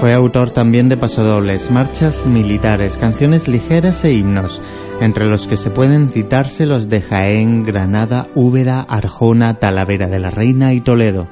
Fue 0.00 0.14
autor 0.14 0.50
también 0.50 0.88
de 0.88 0.96
pasodobles, 0.96 1.70
marchas 1.70 2.24
militares, 2.26 2.96
canciones 2.96 3.48
ligeras 3.48 4.02
e 4.04 4.12
himnos, 4.12 4.62
entre 5.00 5.26
los 5.26 5.46
que 5.46 5.56
se 5.56 5.70
pueden 5.70 6.10
citarse 6.10 6.66
los 6.66 6.88
de 6.88 7.00
Jaén, 7.00 7.64
Granada, 7.64 8.28
Úbeda, 8.34 8.82
Arjona, 8.82 9.54
Talavera 9.54 10.06
de 10.08 10.20
la 10.20 10.30
Reina 10.30 10.74
y 10.74 10.80
Toledo. 10.80 11.28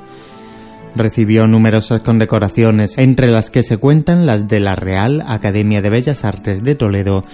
Recibió 0.96 1.46
numerosas 1.46 2.00
condecoraciones, 2.00 2.96
entre 2.96 3.28
las 3.28 3.50
que 3.50 3.62
se 3.62 3.76
cuentan 3.76 4.26
las 4.26 4.48
de 4.48 4.61
la 4.61 4.74
Real 4.74 5.22
Academia 5.26 5.83
de 5.83 5.90
Bellas 5.90 6.24
Artes 6.24 6.62
de 6.62 6.74
Toledo, 6.74 7.24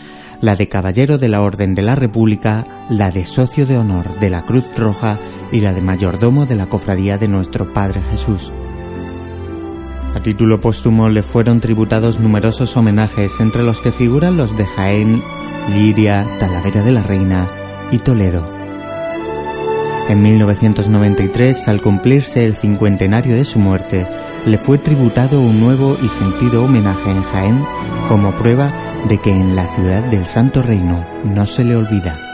la 0.40 0.57
de 0.57 0.68
Caballero 0.68 1.18
de 1.18 1.29
la 1.29 1.40
Orden 1.40 1.75
de 1.75 1.83
la 1.83 1.94
República, 1.94 2.87
la 2.90 3.11
de 3.11 3.25
Socio 3.25 3.64
de 3.64 3.79
Honor 3.79 4.18
de 4.18 4.31
la 4.31 4.44
Cruz 4.44 4.64
Roja 4.77 5.18
y 5.53 5.61
la 5.61 5.73
de 5.73 5.81
Mayordomo 5.81 6.47
de 6.47 6.57
la 6.57 6.66
Cofradía 6.66 7.16
de 7.16 7.29
Nuestro 7.29 7.73
Padre 7.73 8.03
Jesús. 8.11 8.53
A 10.14 10.20
título 10.20 10.61
póstumo 10.61 11.09
le 11.09 11.24
fueron 11.24 11.61
tributados 11.61 12.20
numerosos 12.20 12.77
homenajes, 12.77 13.33
entre 13.40 13.64
los 13.64 13.81
que 13.81 13.90
figuran 13.90 14.37
los 14.37 14.57
de 14.57 14.64
Jaén, 14.64 15.20
Liria, 15.74 16.24
Talavera 16.38 16.83
de 16.83 16.92
la 16.92 17.03
Reina 17.03 17.48
y 17.90 17.98
Toledo. 17.98 18.48
En 20.09 20.22
1993, 20.22 21.66
al 21.66 21.81
cumplirse 21.81 22.44
el 22.44 22.55
cincuentenario 22.57 23.35
de 23.35 23.44
su 23.44 23.59
muerte, 23.59 24.07
le 24.46 24.59
fue 24.59 24.79
tributado 24.79 25.40
un 25.40 25.59
nuevo 25.59 25.96
y 26.00 26.09
sentido 26.09 26.64
homenaje 26.64 27.11
en 27.11 27.22
Jaén 27.22 27.64
como 28.09 28.37
prueba 28.37 28.72
de 29.09 29.18
que 29.18 29.33
en 29.33 29.57
la 29.57 29.66
ciudad 29.74 30.05
del 30.11 30.27
Santo 30.27 30.62
Reino 30.62 31.05
no 31.24 31.44
se 31.44 31.64
le 31.64 31.74
olvida. 31.74 32.34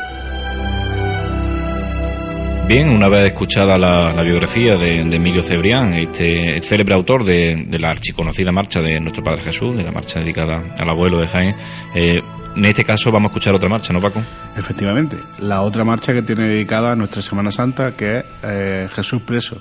Bien, 2.70 2.88
una 2.88 3.08
vez 3.08 3.26
escuchada 3.26 3.76
la, 3.76 4.22
biografía 4.22 4.76
de, 4.76 5.00
Emilio 5.00 5.42
Cebrián, 5.42 5.92
este 5.92 6.62
célebre 6.62 6.94
autor 6.94 7.24
de, 7.24 7.66
la 7.80 7.90
archiconocida 7.90 8.52
marcha 8.52 8.80
de 8.80 9.00
Nuestro 9.00 9.24
Padre 9.24 9.42
Jesús, 9.42 9.76
de 9.76 9.82
la 9.82 9.90
marcha 9.90 10.20
dedicada 10.20 10.62
al 10.78 10.88
abuelo 10.88 11.18
de 11.18 11.26
Jaén, 11.26 11.56
eh, 11.96 12.20
en 12.54 12.64
este 12.64 12.84
caso 12.84 13.10
vamos 13.10 13.30
a 13.30 13.32
escuchar 13.32 13.56
otra 13.56 13.68
marcha, 13.68 13.92
¿no, 13.92 14.00
Paco? 14.00 14.22
Efectivamente, 14.56 15.16
la 15.40 15.62
otra 15.62 15.82
marcha 15.82 16.14
que 16.14 16.22
tiene 16.22 16.46
dedicada 16.46 16.92
a 16.92 16.94
nuestra 16.94 17.22
Semana 17.22 17.50
Santa, 17.50 17.96
que 17.96 18.18
es 18.18 18.24
eh, 18.44 18.88
Jesús 18.94 19.22
Preso, 19.22 19.60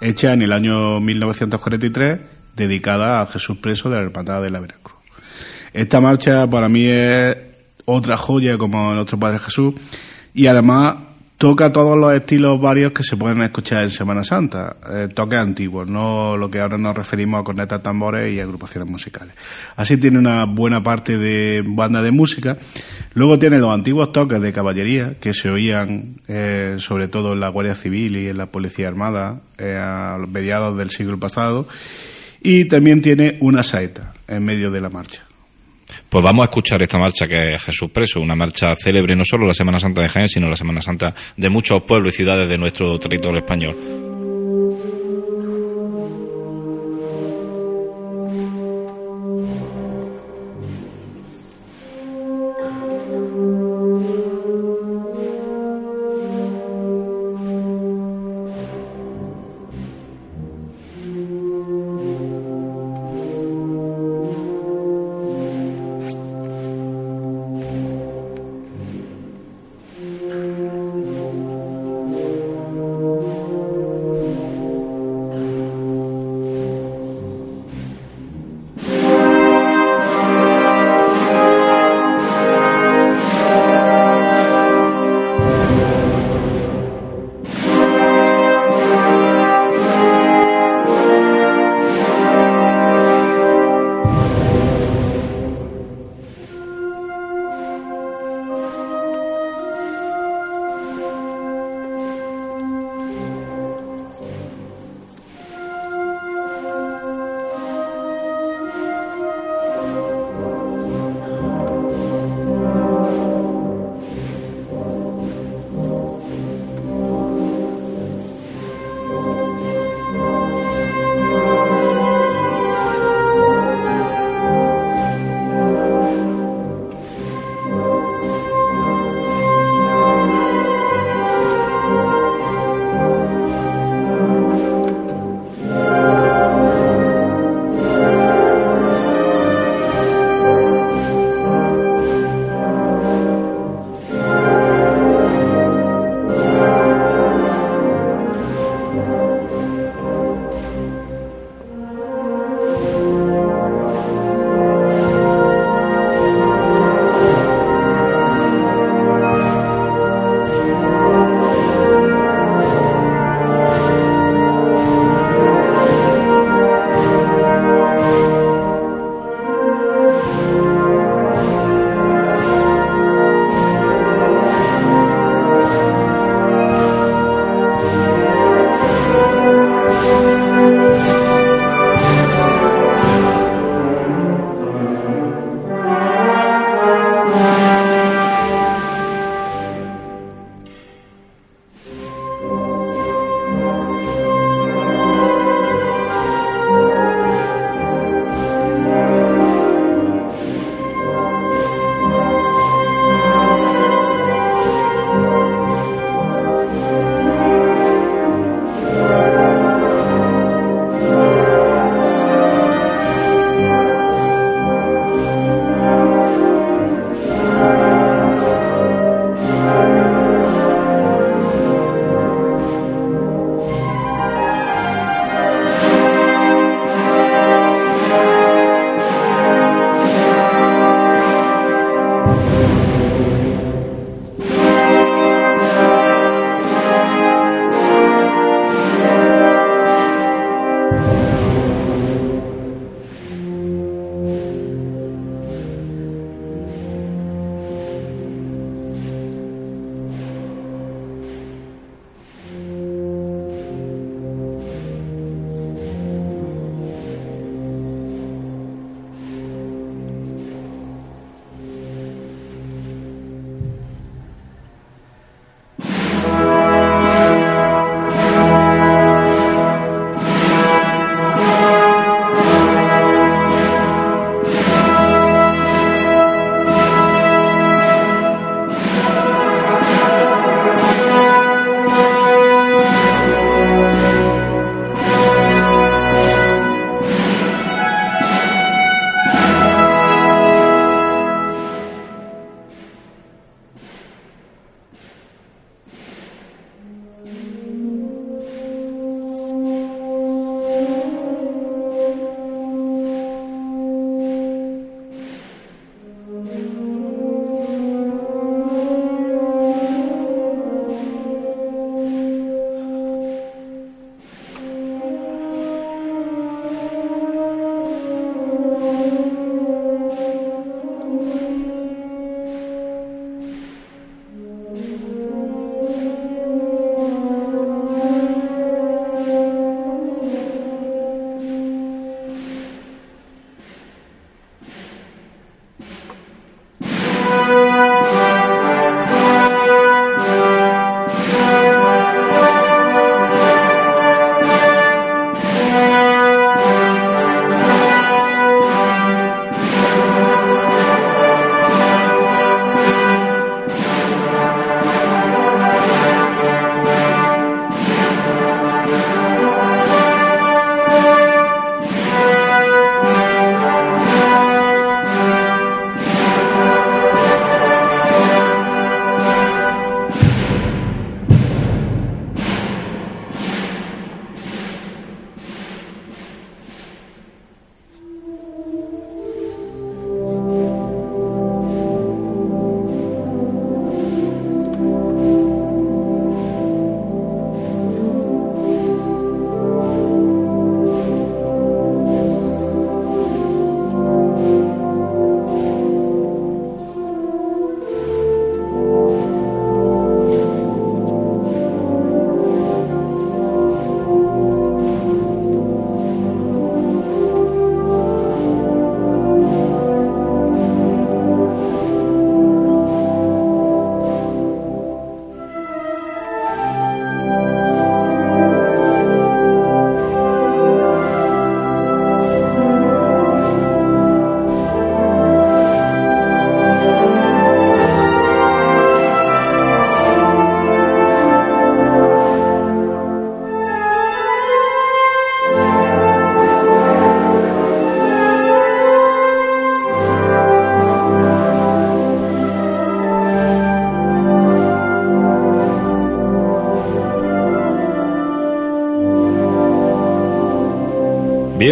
hecha 0.00 0.32
en 0.32 0.42
el 0.42 0.52
año 0.52 1.00
1943, 1.00 2.20
dedicada 2.54 3.22
a 3.22 3.26
Jesús 3.26 3.56
Preso 3.56 3.90
de 3.90 3.96
la 3.96 4.02
Hermandad 4.02 4.40
de 4.40 4.50
la 4.50 4.60
Veracruz. 4.60 4.98
Esta 5.72 6.00
marcha 6.00 6.48
para 6.48 6.68
mí 6.68 6.84
es 6.86 7.36
otra 7.86 8.16
joya 8.16 8.56
como 8.56 8.94
nuestro 8.94 9.18
Padre 9.18 9.40
Jesús 9.40 9.74
y 10.32 10.46
además 10.46 11.05
toca 11.38 11.70
todos 11.70 11.98
los 11.98 12.14
estilos 12.14 12.60
varios 12.60 12.92
que 12.92 13.02
se 13.02 13.16
pueden 13.16 13.42
escuchar 13.42 13.82
en 13.82 13.90
Semana 13.90 14.24
Santa, 14.24 14.76
eh, 14.90 15.08
toques 15.12 15.38
antiguos, 15.38 15.88
no 15.88 16.36
lo 16.36 16.50
que 16.50 16.60
ahora 16.60 16.78
nos 16.78 16.96
referimos 16.96 17.40
a 17.40 17.44
cornetas, 17.44 17.82
tambores 17.82 18.32
y 18.32 18.40
agrupaciones 18.40 18.88
musicales. 18.88 19.34
Así 19.76 19.98
tiene 19.98 20.18
una 20.18 20.44
buena 20.44 20.82
parte 20.82 21.18
de 21.18 21.62
banda 21.66 22.02
de 22.02 22.10
música. 22.10 22.56
Luego 23.12 23.38
tiene 23.38 23.58
los 23.58 23.72
antiguos 23.72 24.12
toques 24.12 24.40
de 24.40 24.52
caballería 24.52 25.16
que 25.20 25.34
se 25.34 25.50
oían 25.50 26.20
eh, 26.26 26.76
sobre 26.78 27.08
todo 27.08 27.34
en 27.34 27.40
la 27.40 27.48
Guardia 27.48 27.74
Civil 27.74 28.16
y 28.16 28.28
en 28.28 28.38
la 28.38 28.46
Policía 28.46 28.88
Armada 28.88 29.40
eh, 29.58 29.78
a 29.80 30.18
mediados 30.26 30.76
del 30.78 30.90
siglo 30.90 31.18
pasado. 31.18 31.68
Y 32.40 32.66
también 32.66 33.02
tiene 33.02 33.36
una 33.40 33.62
saeta 33.62 34.14
en 34.28 34.44
medio 34.44 34.70
de 34.70 34.80
la 34.80 34.88
marcha. 34.88 35.25
Pues 36.08 36.24
vamos 36.24 36.44
a 36.44 36.46
escuchar 36.46 36.80
esta 36.82 36.98
marcha 36.98 37.26
que 37.26 37.54
es 37.54 37.62
Jesús 37.62 37.90
Preso, 37.90 38.20
una 38.20 38.36
marcha 38.36 38.74
célebre 38.76 39.16
no 39.16 39.24
solo 39.24 39.46
la 39.46 39.54
Semana 39.54 39.80
Santa 39.80 40.02
de 40.02 40.08
Jaén, 40.08 40.28
sino 40.28 40.48
la 40.48 40.56
Semana 40.56 40.80
Santa 40.80 41.14
de 41.36 41.50
muchos 41.50 41.82
pueblos 41.82 42.14
y 42.14 42.16
ciudades 42.18 42.48
de 42.48 42.58
nuestro 42.58 42.98
territorio 42.98 43.40
español. 43.40 44.05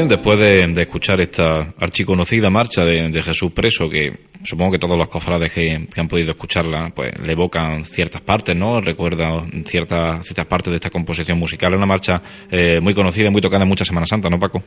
Después 0.09 0.39
de, 0.39 0.83
escuchar 0.83 1.21
esta 1.21 1.75
archiconocida 1.79 2.51
marcha 2.51 2.85
de, 2.85 3.23
Jesús 3.23 3.53
Preso, 3.53 3.89
que 3.89 4.27
supongo 4.45 4.73
que 4.73 4.79
todos 4.79 4.99
los 4.99 5.09
cofrades 5.09 5.51
que, 5.51 5.89
han 5.97 6.09
podido 6.09 6.33
escucharla, 6.33 6.93
pues 6.95 7.13
le 7.23 7.33
evocan 7.33 7.85
ciertas 7.85 8.21
partes, 8.21 8.55
¿no? 8.55 8.81
Recuerdan 8.81 9.65
ciertas, 9.65 10.25
ciertas 10.27 10.47
partes 10.47 10.71
de 10.71 10.77
esta 10.77 10.91
composición 10.91 11.39
musical. 11.39 11.73
Es 11.73 11.77
una 11.79 11.87
marcha 11.87 12.21
eh, 12.51 12.81
muy 12.81 12.95
conocida 12.95 13.29
y 13.29 13.31
muy 13.31 13.41
tocada 13.41 13.63
en 13.63 13.69
muchas 13.69 13.89
Semana 13.89 14.07
Santa, 14.07 14.29
¿no, 14.29 14.39
Paco? 14.39 14.63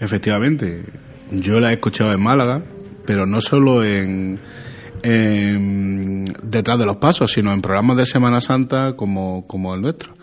Efectivamente. 0.00 0.82
Yo 1.30 1.60
la 1.60 1.70
he 1.70 1.74
escuchado 1.74 2.12
en 2.12 2.20
Málaga, 2.20 2.62
pero 3.06 3.26
no 3.26 3.40
solo 3.40 3.84
en, 3.84 4.40
detrás 6.42 6.78
de 6.78 6.86
los 6.86 6.96
pasos, 6.96 7.32
sino 7.32 7.52
en 7.52 7.62
programas 7.62 7.96
de 7.96 8.06
Semana 8.06 8.40
Santa 8.40 8.94
como, 8.96 9.46
como 9.46 9.74
el 9.74 9.82
nuestro. 9.82 10.14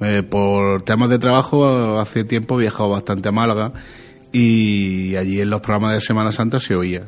Eh, 0.00 0.22
por 0.22 0.82
temas 0.82 1.08
de 1.08 1.18
trabajo, 1.18 1.98
hace 1.98 2.24
tiempo 2.24 2.58
he 2.58 2.62
viajado 2.62 2.90
bastante 2.90 3.28
a 3.28 3.32
Málaga 3.32 3.72
y 4.34 5.14
allí 5.14 5.40
en 5.40 5.48
los 5.48 5.60
programas 5.60 5.94
de 5.94 6.00
Semana 6.00 6.32
Santa 6.32 6.58
se 6.58 6.74
oía. 6.74 7.04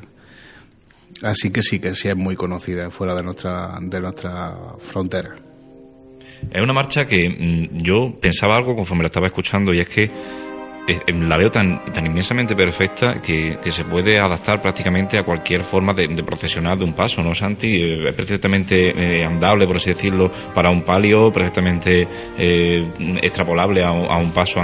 Así 1.23 1.51
que 1.51 1.61
sí, 1.61 1.81
que 1.81 1.95
sí 1.97 2.09
es 2.09 2.17
muy 2.17 2.37
conocida 2.37 2.89
fuera 2.91 3.17
de 3.17 3.25
nuestra, 3.25 3.79
de 3.81 4.01
nuestra 4.01 4.55
frontera. 4.79 5.35
Es 6.53 6.63
una 6.63 6.73
marcha 6.73 7.07
que 7.09 7.29
mm, 7.29 7.79
yo 7.83 8.17
pensaba 8.21 8.55
algo 8.57 8.77
conforme 8.77 9.03
la 9.03 9.09
estaba 9.09 9.27
escuchando 9.27 9.75
y 9.75 9.81
es 9.81 9.89
que 9.89 10.09
la 10.87 11.37
veo 11.37 11.51
tan, 11.51 11.85
tan 11.93 12.07
inmensamente 12.07 12.55
perfecta 12.55 13.21
que, 13.21 13.59
se 13.71 13.85
puede 13.85 14.19
adaptar 14.19 14.63
prácticamente 14.63 15.19
a 15.19 15.25
cualquier 15.25 15.65
forma 15.65 15.93
de, 15.93 16.07
de 16.09 16.23
procesionar 16.23 16.79
de 16.79 16.85
un 16.85 16.95
paso, 16.95 17.23
¿no, 17.23 17.35
Santi? 17.35 17.67
Eh, 17.67 18.09
es 18.09 18.15
perfectamente 18.15 18.91
eh, 18.91 19.25
andable, 19.25 19.67
por 19.67 19.77
así 19.77 19.91
decirlo, 19.91 20.31
para 20.55 20.71
un 20.71 20.83
palio, 20.83 21.33
perfectamente 21.33 22.07
eh, 22.39 23.19
extrapolable 23.21 23.83
a, 23.83 23.91
un 23.91 24.31
paso 24.33 24.61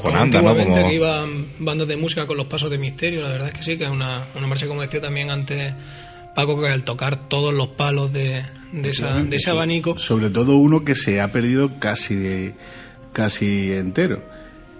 con 0.00 0.16
anda, 0.16 0.40
¿no? 0.40 0.56
Como... 0.56 0.74
que 0.74 0.94
iban 0.94 1.46
bandas 1.58 1.88
de 1.88 1.96
música 1.96 2.26
con 2.26 2.36
los 2.36 2.46
pasos 2.46 2.70
de 2.70 2.78
misterio, 2.78 3.22
la 3.22 3.28
verdad 3.28 3.48
es 3.48 3.54
que 3.54 3.62
sí, 3.62 3.76
que 3.76 3.84
es 3.84 3.90
una, 3.90 4.28
una 4.34 4.46
marcha, 4.46 4.66
como 4.66 4.82
decía 4.82 5.00
también 5.00 5.30
antes 5.30 5.74
Paco, 6.34 6.60
que 6.60 6.68
al 6.68 6.84
tocar 6.84 7.28
todos 7.28 7.52
los 7.52 7.68
palos 7.68 8.12
de, 8.12 8.42
de, 8.72 8.92
de 8.92 9.36
ese 9.36 9.50
abanico... 9.50 9.98
Sobre 9.98 10.30
todo 10.30 10.56
uno 10.56 10.84
que 10.84 10.94
se 10.94 11.20
ha 11.20 11.30
perdido 11.30 11.78
casi, 11.78 12.52
casi 13.12 13.72
entero 13.72 14.33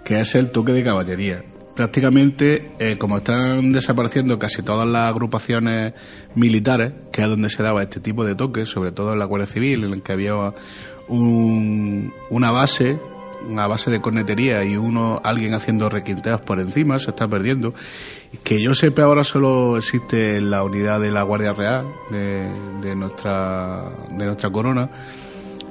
que 0.05 0.19
es 0.21 0.35
el 0.35 0.51
toque 0.51 0.71
de 0.71 0.83
caballería. 0.83 1.43
Prácticamente, 1.75 2.71
eh, 2.79 2.97
como 2.97 3.17
están 3.17 3.73
desapareciendo 3.73 4.39
casi 4.39 4.61
todas 4.61 4.87
las 4.87 5.09
agrupaciones 5.09 5.93
militares, 6.35 6.93
que 7.11 7.23
es 7.23 7.27
donde 7.27 7.49
se 7.49 7.61
daba 7.63 7.81
este 7.81 7.99
tipo 7.99 8.23
de 8.23 8.35
toques, 8.35 8.69
sobre 8.69 8.93
todo 8.93 9.11
en 9.11 9.19
la 9.19 9.25
Guardia 9.25 9.47
Civil, 9.47 9.83
en 9.83 9.91
el 9.91 10.03
que 10.03 10.13
había 10.13 10.53
una 11.09 12.51
base, 12.51 12.97
una 13.49 13.67
base 13.67 13.91
de 13.91 13.99
cornetería 13.99 14.63
y 14.63 14.77
uno 14.77 15.19
alguien 15.23 15.53
haciendo 15.53 15.89
requinteos 15.89 16.39
por 16.41 16.61
encima, 16.61 16.97
se 16.97 17.09
está 17.09 17.27
perdiendo. 17.27 17.73
Que 18.43 18.61
yo 18.61 18.73
sepa 18.73 19.03
ahora 19.03 19.23
solo 19.23 19.75
existe 19.77 20.39
la 20.39 20.63
unidad 20.63 21.01
de 21.01 21.11
la 21.11 21.23
Guardia 21.23 21.51
Real 21.51 21.87
de, 22.09 22.95
nuestra 22.95 23.91
de 24.11 24.25
nuestra 24.25 24.49
corona 24.49 24.89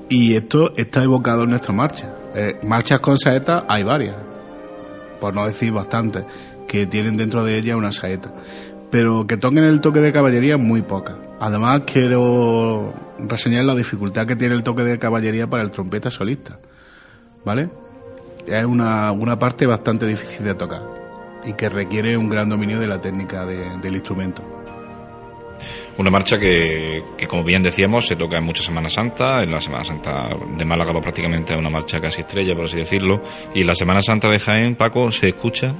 y 0.08 0.34
esto 0.34 0.72
está 0.76 1.02
evocado 1.02 1.44
en 1.44 1.50
nuestra 1.50 1.72
marcha. 1.72 2.14
Eh, 2.34 2.58
marchas 2.62 3.00
con 3.00 3.18
saeta 3.18 3.64
hay 3.68 3.84
varias, 3.84 4.16
por 5.20 5.34
no 5.34 5.46
decir 5.46 5.72
bastantes, 5.72 6.26
que 6.66 6.86
tienen 6.86 7.16
dentro 7.16 7.44
de 7.44 7.58
ellas 7.58 7.76
una 7.76 7.92
saeta. 7.92 8.32
Pero 8.90 9.26
que 9.26 9.36
toquen 9.36 9.64
el 9.64 9.80
toque 9.80 10.00
de 10.00 10.12
caballería, 10.12 10.56
muy 10.56 10.82
pocas. 10.82 11.16
Además, 11.40 11.82
quiero 11.86 12.94
reseñar 13.18 13.64
la 13.64 13.74
dificultad 13.74 14.26
que 14.26 14.36
tiene 14.36 14.54
el 14.54 14.62
toque 14.62 14.84
de 14.84 14.98
caballería 14.98 15.48
para 15.48 15.62
el 15.62 15.70
trompeta 15.70 16.10
solista. 16.10 16.58
¿Vale? 17.44 17.70
Es 18.46 18.64
una, 18.64 19.10
una 19.12 19.38
parte 19.38 19.66
bastante 19.66 20.06
difícil 20.06 20.44
de 20.44 20.54
tocar 20.54 20.82
y 21.44 21.52
que 21.54 21.68
requiere 21.68 22.16
un 22.16 22.28
gran 22.28 22.48
dominio 22.48 22.78
de 22.78 22.86
la 22.86 23.00
técnica 23.00 23.44
del 23.44 23.94
instrumento. 23.94 24.63
Una 25.96 26.10
marcha 26.10 26.38
que, 26.40 27.04
como 27.28 27.44
bien 27.44 27.62
decíamos, 27.62 28.06
se 28.06 28.16
toca 28.16 28.38
en 28.38 28.44
muchas 28.44 28.66
Semana 28.66 28.88
Santa. 28.88 29.42
En 29.42 29.50
la 29.52 29.60
Semana 29.60 29.84
Santa 29.84 30.28
de 30.56 30.64
Málaga 30.64 30.92
va 30.92 31.00
prácticamente 31.00 31.54
a 31.54 31.58
una 31.58 31.70
marcha 31.70 32.00
casi 32.00 32.22
estrella, 32.22 32.54
por 32.56 32.64
así 32.64 32.76
decirlo. 32.76 33.22
Y 33.54 33.62
la 33.62 33.74
Semana 33.74 34.02
Santa 34.02 34.28
de 34.28 34.40
Jaén, 34.40 34.74
Paco, 34.74 35.12
¿se 35.12 35.28
escucha? 35.28 35.72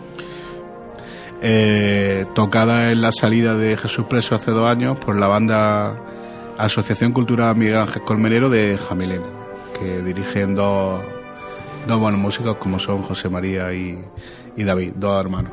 Eh, 1.42 2.26
tocada 2.34 2.92
en 2.92 3.02
la 3.02 3.10
salida 3.10 3.56
de 3.56 3.76
Jesús 3.76 4.06
Preso 4.08 4.36
hace 4.36 4.52
dos 4.52 4.68
años 4.68 4.98
por 4.98 5.18
la 5.18 5.26
banda 5.26 6.00
Asociación 6.56 7.12
Cultural 7.12 7.56
Miguel 7.56 7.76
Ángel 7.76 8.02
Colmenero 8.02 8.48
de 8.48 8.78
Jamilén, 8.78 9.22
que 9.78 10.00
dirigen 10.00 10.54
dos, 10.54 11.02
dos 11.88 11.98
buenos 11.98 12.20
músicos 12.20 12.56
como 12.56 12.78
son 12.78 13.02
José 13.02 13.28
María 13.28 13.74
y, 13.74 13.98
y 14.56 14.62
David, 14.62 14.92
dos 14.94 15.20
hermanos. 15.20 15.52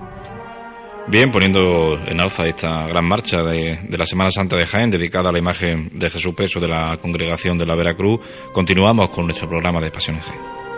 Bien, 1.07 1.31
poniendo 1.31 1.99
en 2.05 2.19
alza 2.21 2.45
esta 2.45 2.87
gran 2.87 3.05
marcha 3.05 3.41
de, 3.41 3.79
la 3.89 4.05
Semana 4.05 4.31
Santa 4.31 4.55
de 4.55 4.65
Jaén, 4.65 4.91
dedicada 4.91 5.29
a 5.29 5.31
la 5.31 5.39
imagen 5.39 5.89
de 5.93 6.09
Jesús 6.09 6.33
Preso 6.33 6.59
de 6.59 6.67
la 6.67 6.97
congregación 6.97 7.57
de 7.57 7.65
la 7.65 7.75
Veracruz, 7.75 8.21
continuamos 8.53 9.09
con 9.09 9.25
nuestro 9.25 9.49
programa 9.49 9.81
de 9.81 9.91
Pasión 9.91 10.17
en 10.17 10.21
Jaén. 10.21 10.70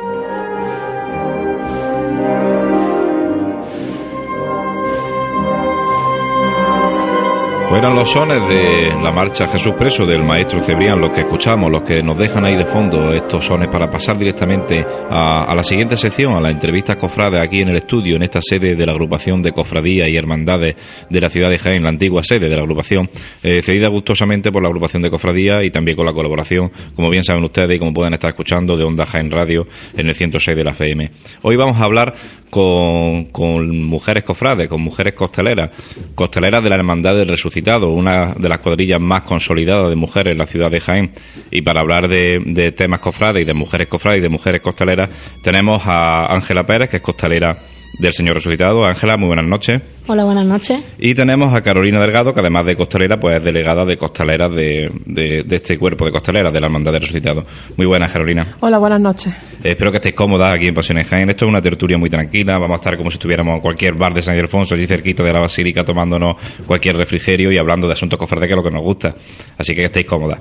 Fueron 7.73 7.95
los 7.95 8.11
sones 8.11 8.47
de 8.47 8.93
la 9.01 9.11
marcha 9.11 9.47
Jesús 9.47 9.73
Preso 9.73 10.05
del 10.05 10.23
maestro 10.23 10.61
Cebrián 10.61 11.01
los 11.01 11.11
que 11.11 11.21
escuchamos, 11.21 11.71
los 11.71 11.81
que 11.81 12.03
nos 12.03 12.15
dejan 12.15 12.45
ahí 12.45 12.55
de 12.55 12.67
fondo 12.67 13.11
estos 13.11 13.45
sones 13.45 13.67
para 13.67 13.89
pasar 13.89 14.15
directamente 14.15 14.85
a, 15.09 15.51
la 15.55 15.63
siguiente 15.63 15.97
sección, 15.97 16.35
a 16.35 16.39
la 16.39 16.51
entrevista 16.51 16.95
cofrade 16.95 17.39
aquí 17.39 17.61
en 17.61 17.69
el 17.69 17.77
estudio, 17.77 18.15
en 18.15 18.21
esta 18.21 18.43
sede 18.43 18.75
de 18.75 18.85
la 18.85 18.91
agrupación 18.91 19.41
de 19.41 19.53
cofradías 19.53 20.07
y 20.07 20.15
hermandades 20.15 20.75
de 21.09 21.19
la 21.19 21.29
ciudad 21.29 21.49
de 21.49 21.57
Jaén, 21.57 21.81
la 21.81 21.89
antigua 21.89 22.21
sede 22.23 22.47
de 22.47 22.55
la 22.55 22.61
agrupación, 22.61 23.09
eh, 23.41 23.63
cedida 23.63 23.87
gustosamente 23.87 24.51
por 24.51 24.61
la 24.61 24.67
agrupación 24.67 25.01
de 25.01 25.09
cofradías 25.09 25.63
y 25.63 25.71
también 25.71 25.97
con 25.97 26.05
la 26.05 26.13
colaboración, 26.13 26.71
como 26.95 27.09
bien 27.09 27.23
saben 27.23 27.43
ustedes 27.43 27.75
y 27.75 27.79
como 27.79 27.91
pueden 27.91 28.13
estar 28.13 28.29
escuchando, 28.29 28.77
de 28.77 28.83
Onda 28.83 29.07
Jaén 29.07 29.31
Radio 29.31 29.65
en 29.97 30.09
el 30.09 30.13
106 30.13 30.55
de 30.55 30.63
la 30.63 30.71
FM. 30.71 31.09
Hoy 31.41 31.55
vamos 31.55 31.81
a 31.81 31.85
hablar 31.85 32.13
con, 32.53 33.25
con 33.31 33.83
mujeres 33.83 34.23
cofrades, 34.23 34.67
con 34.67 34.79
mujeres 34.79 35.15
costeleras, 35.15 35.71
costeleras 36.13 36.63
de 36.63 36.69
la 36.69 36.75
Hermandad 36.75 37.15
del 37.15 37.27
Resucitado, 37.27 37.89
una 37.89 38.35
de 38.35 38.47
las 38.47 38.59
cuadrillas 38.59 39.01
más 39.01 39.23
consolidadas 39.23 39.89
de 39.89 39.95
mujeres 39.95 40.33
en 40.33 40.37
la 40.37 40.45
ciudad 40.45 40.69
de 40.69 40.79
Jaén. 40.79 41.13
Y 41.49 41.63
para 41.63 41.81
hablar 41.81 42.07
de, 42.07 42.71
temas 42.77 42.99
cofrades 42.99 43.41
y 43.41 43.45
de 43.45 43.55
mujeres 43.55 43.87
cofrades 43.87 44.19
y 44.19 44.21
de 44.21 44.29
mujeres 44.29 44.61
costeleras, 44.61 45.09
tenemos 45.41 45.81
a 45.87 46.31
Ángela 46.31 46.63
Pérez, 46.63 46.89
que 46.89 46.97
es 46.97 47.01
costelera 47.01 47.57
del 47.99 48.13
Señor 48.13 48.35
Resucitado. 48.35 48.85
Ángela, 48.85 49.17
muy 49.17 49.27
buenas 49.27 49.45
noches. 49.45 49.81
Hola, 50.07 50.25
buenas 50.25 50.45
noches. 50.45 50.81
Y 50.97 51.13
tenemos 51.13 51.53
a 51.53 51.61
Carolina 51.61 51.99
Delgado, 52.01 52.33
que 52.33 52.39
además 52.39 52.65
de 52.65 52.75
costalera, 52.75 53.19
pues 53.19 53.37
es 53.37 53.43
delegada 53.43 53.85
de 53.85 53.97
costaleras 53.97 54.53
de, 54.53 54.91
de, 55.05 55.45
este 55.49 55.77
cuerpo 55.77 56.05
de 56.05 56.11
costaleras 56.11 56.51
de 56.51 56.59
la 56.59 56.67
Hermandad 56.67 56.91
de 56.91 56.99
Resucitado. 56.99 57.45
Muy 57.77 57.85
buenas, 57.85 58.11
Carolina. 58.11 58.47
Hola, 58.59 58.77
buenas 58.79 58.99
noches. 58.99 59.33
Eh, 59.63 59.69
espero 59.69 59.91
que 59.91 59.97
estéis 59.97 60.15
cómodas 60.15 60.53
aquí 60.53 60.67
en 60.67 60.73
Pasiones 60.73 61.07
Jaén. 61.07 61.29
Esto 61.29 61.45
es 61.45 61.49
una 61.49 61.61
tertulia 61.61 61.97
muy 61.97 62.09
tranquila. 62.09 62.57
Vamos 62.57 62.75
a 62.75 62.77
estar 62.77 62.97
como 62.97 63.09
si 63.11 63.15
estuviéramos 63.15 63.55
en 63.55 63.61
cualquier 63.61 63.93
bar 63.93 64.13
de 64.13 64.21
San 64.21 64.35
Ildefonso, 64.35 64.75
allí 64.75 64.87
cerquita 64.87 65.23
de 65.23 65.31
la 65.31 65.39
Basílica, 65.39 65.85
tomándonos 65.85 66.35
cualquier 66.65 66.97
refrigerio 66.97 67.51
y 67.51 67.57
hablando 67.57 67.87
de 67.87 67.93
asuntos 67.93 68.19
cofrades, 68.19 68.47
que 68.47 68.53
es 68.53 68.57
lo 68.57 68.63
que 68.63 68.71
nos 68.71 68.83
gusta. 68.83 69.15
Así 69.57 69.73
que 69.73 69.85
estéis 69.85 70.05
cómodas. 70.05 70.39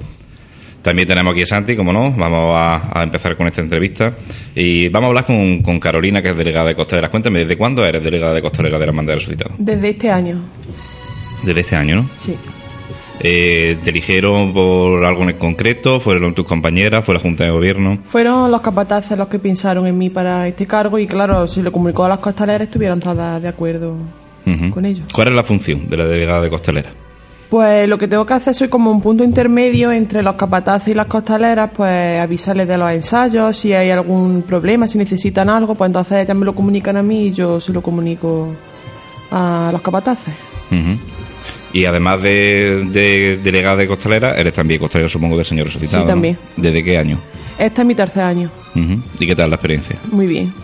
También 0.82 1.06
tenemos 1.06 1.32
aquí 1.32 1.42
a 1.42 1.46
Santi, 1.46 1.76
como 1.76 1.92
no, 1.92 2.10
vamos 2.10 2.54
a, 2.56 3.02
empezar 3.02 3.36
con 3.36 3.46
esta 3.46 3.60
entrevista. 3.60 4.14
Y 4.54 4.88
vamos 4.88 5.06
a 5.06 5.08
hablar 5.08 5.24
con, 5.24 5.80
Carolina, 5.80 6.20
que 6.20 6.30
es 6.30 6.36
delegada 6.36 6.66
de 6.66 6.74
Costaleras. 6.74 7.10
Cuéntame, 7.10 7.40
¿desde 7.40 7.56
cuándo 7.56 7.86
eres 7.86 8.02
delegada 8.02 8.34
de 8.34 8.42
Costalera 8.42 8.78
de 8.78 8.86
la 8.86 8.90
Hermandad 8.90 9.12
de 9.12 9.18
Resucitado? 9.18 9.54
Desde 9.58 9.90
este 9.90 10.10
año. 10.10 10.40
Desde 11.44 11.60
este 11.60 11.76
año, 11.76 11.96
¿no? 11.96 12.10
Sí. 12.18 12.36
Eh, 13.20 13.78
¿Te 13.84 13.90
eligieron 13.90 14.52
por 14.52 15.04
algo 15.04 15.22
en 15.22 15.36
concreto? 15.36 16.00
¿Fueron 16.00 16.34
tus 16.34 16.44
compañeras? 16.44 17.04
¿Fue 17.04 17.14
la 17.14 17.20
Junta 17.20 17.44
de 17.44 17.50
Gobierno? 17.50 17.98
Fueron 18.04 18.50
los 18.50 18.60
capataces 18.60 19.16
los 19.16 19.28
que 19.28 19.38
pensaron 19.38 19.86
en 19.86 19.96
mí 19.96 20.10
para 20.10 20.48
este 20.48 20.66
cargo 20.66 20.98
y 20.98 21.06
claro, 21.06 21.46
si 21.46 21.62
lo 21.62 21.70
comunicó 21.70 22.04
a 22.04 22.08
las 22.08 22.18
costaleras 22.18 22.62
estuvieron 22.62 22.98
todas 22.98 23.40
de 23.40 23.46
acuerdo 23.46 23.96
con 24.74 24.84
ellos. 24.84 25.06
¿Cuál 25.12 25.28
es 25.28 25.34
la 25.34 25.44
función 25.44 25.88
de 25.88 25.96
la 25.96 26.06
delegada 26.06 26.42
de 26.42 26.50
Costalera? 26.50 26.90
Pues 27.52 27.86
lo 27.86 27.98
que 27.98 28.08
tengo 28.08 28.24
que 28.24 28.32
hacer 28.32 28.54
soy 28.54 28.68
como 28.68 28.90
un 28.90 29.02
punto 29.02 29.22
intermedio 29.22 29.92
entre 29.92 30.22
los 30.22 30.36
capataces 30.36 30.88
y 30.88 30.94
las 30.94 31.04
costaleras, 31.04 31.70
pues 31.74 32.18
avisarles 32.18 32.66
de 32.66 32.78
los 32.78 32.90
ensayos, 32.90 33.54
si 33.58 33.74
hay 33.74 33.90
algún 33.90 34.40
problema, 34.40 34.88
si 34.88 34.96
necesitan 34.96 35.50
algo, 35.50 35.74
pues 35.74 35.90
entonces 35.90 36.24
ellas 36.24 36.34
me 36.34 36.46
lo 36.46 36.54
comunican 36.54 36.96
a 36.96 37.02
mí 37.02 37.26
y 37.26 37.30
yo 37.30 37.60
se 37.60 37.74
lo 37.74 37.82
comunico 37.82 38.54
a 39.30 39.68
los 39.70 39.82
capataces. 39.82 40.32
Y 41.74 41.84
además 41.84 42.22
de, 42.22 42.86
de 42.90 43.36
delegada 43.44 43.76
de 43.76 43.86
costalera, 43.86 44.34
eres 44.34 44.54
también 44.54 44.80
costalera, 44.80 45.10
supongo, 45.10 45.36
del 45.36 45.44
señor 45.44 45.66
resucitado. 45.66 46.04
Sí, 46.04 46.08
también. 46.08 46.38
¿Desde 46.56 46.82
qué 46.82 46.96
año? 46.96 47.18
Este 47.58 47.82
es 47.82 47.86
mi 47.86 47.94
tercer 47.94 48.22
año. 48.22 48.50
¿Y 49.20 49.26
qué 49.26 49.36
tal 49.36 49.50
la 49.50 49.56
experiencia? 49.56 49.96
Muy 50.10 50.26
bien. 50.26 50.54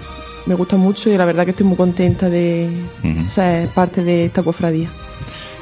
Me 0.47 0.55
gusta 0.55 0.79
mucho 0.79 1.11
y 1.11 1.19
la 1.19 1.27
verdad 1.27 1.45
que 1.45 1.51
estoy 1.51 1.67
muy 1.67 1.77
contenta 1.77 2.31
de 2.31 2.71
ser 3.29 3.69
parte 3.75 4.03
de 4.03 4.25
esta 4.25 4.43
cofradía. 4.43 4.89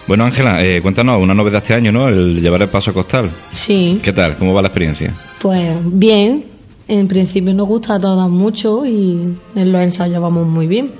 Bueno, 0.06 0.24
Ángela, 0.24 0.64
eh, 0.64 0.80
cuéntanos, 0.82 1.20
una 1.20 1.34
novedad 1.34 1.62
este 1.62 1.74
año, 1.74 1.90
¿no? 1.90 2.08
El 2.08 2.40
llevar 2.40 2.62
el 2.62 2.68
paso 2.68 2.92
a 2.92 2.94
costal. 2.94 3.30
Sí. 3.54 3.98
¿Qué 4.02 4.12
tal? 4.12 4.36
¿Cómo 4.36 4.54
va 4.54 4.62
la 4.62 4.68
experiencia? 4.68 5.12
Pues 5.40 5.76
bien. 5.82 6.44
En 6.88 7.08
principio 7.08 7.52
nos 7.52 7.66
gusta 7.66 7.96
a 7.96 8.00
todas 8.00 8.30
mucho 8.30 8.86
y 8.86 9.34
en 9.56 9.72
los 9.72 9.82
ensayos 9.82 10.22
vamos 10.22 10.46
muy 10.46 10.68
bien. 10.68 10.92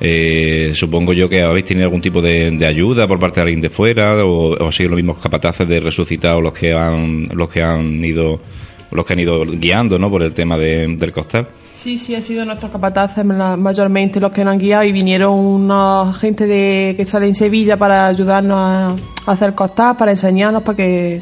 Eh, 0.00 0.72
supongo 0.74 1.12
yo 1.12 1.28
que 1.28 1.42
habéis 1.42 1.66
tenido 1.66 1.86
algún 1.86 2.00
tipo 2.00 2.20
de, 2.20 2.50
de 2.50 2.66
ayuda 2.66 3.06
por 3.06 3.18
parte 3.18 3.36
de 3.36 3.42
alguien 3.42 3.60
de 3.60 3.70
fuera 3.70 4.24
o, 4.24 4.54
o 4.54 4.72
sido 4.72 4.90
los 4.90 4.96
mismos 4.96 5.18
capataces 5.18 5.68
de 5.68 5.80
resucitados 5.80 6.42
los 6.42 6.52
que 6.52 6.72
han 6.72 7.24
los 7.32 7.48
que 7.48 7.62
han 7.62 8.04
ido 8.04 8.40
los 8.90 9.04
que 9.06 9.12
han 9.12 9.20
ido 9.20 9.44
guiando, 9.46 9.98
¿no? 9.98 10.10
Por 10.10 10.22
el 10.22 10.32
tema 10.32 10.56
de- 10.58 10.86
del 10.96 11.12
costal. 11.12 11.46
Sí, 11.84 11.98
sí, 11.98 12.14
ha 12.14 12.22
sido 12.22 12.46
nuestros 12.46 12.72
capataces 12.72 13.22
mayormente 13.26 14.18
los 14.18 14.32
que 14.32 14.42
nos 14.42 14.52
han 14.52 14.58
guiado 14.58 14.84
y 14.84 14.90
vinieron 14.90 15.34
una 15.34 16.14
gente 16.18 16.46
de, 16.46 16.94
que 16.96 17.04
sale 17.04 17.26
en 17.26 17.34
Sevilla 17.34 17.76
para 17.76 18.06
ayudarnos 18.06 18.58
a, 18.58 19.30
hacer 19.30 19.54
costal, 19.54 19.94
para 19.94 20.12
enseñarnos, 20.12 20.62
para 20.62 20.76
que 20.76 21.20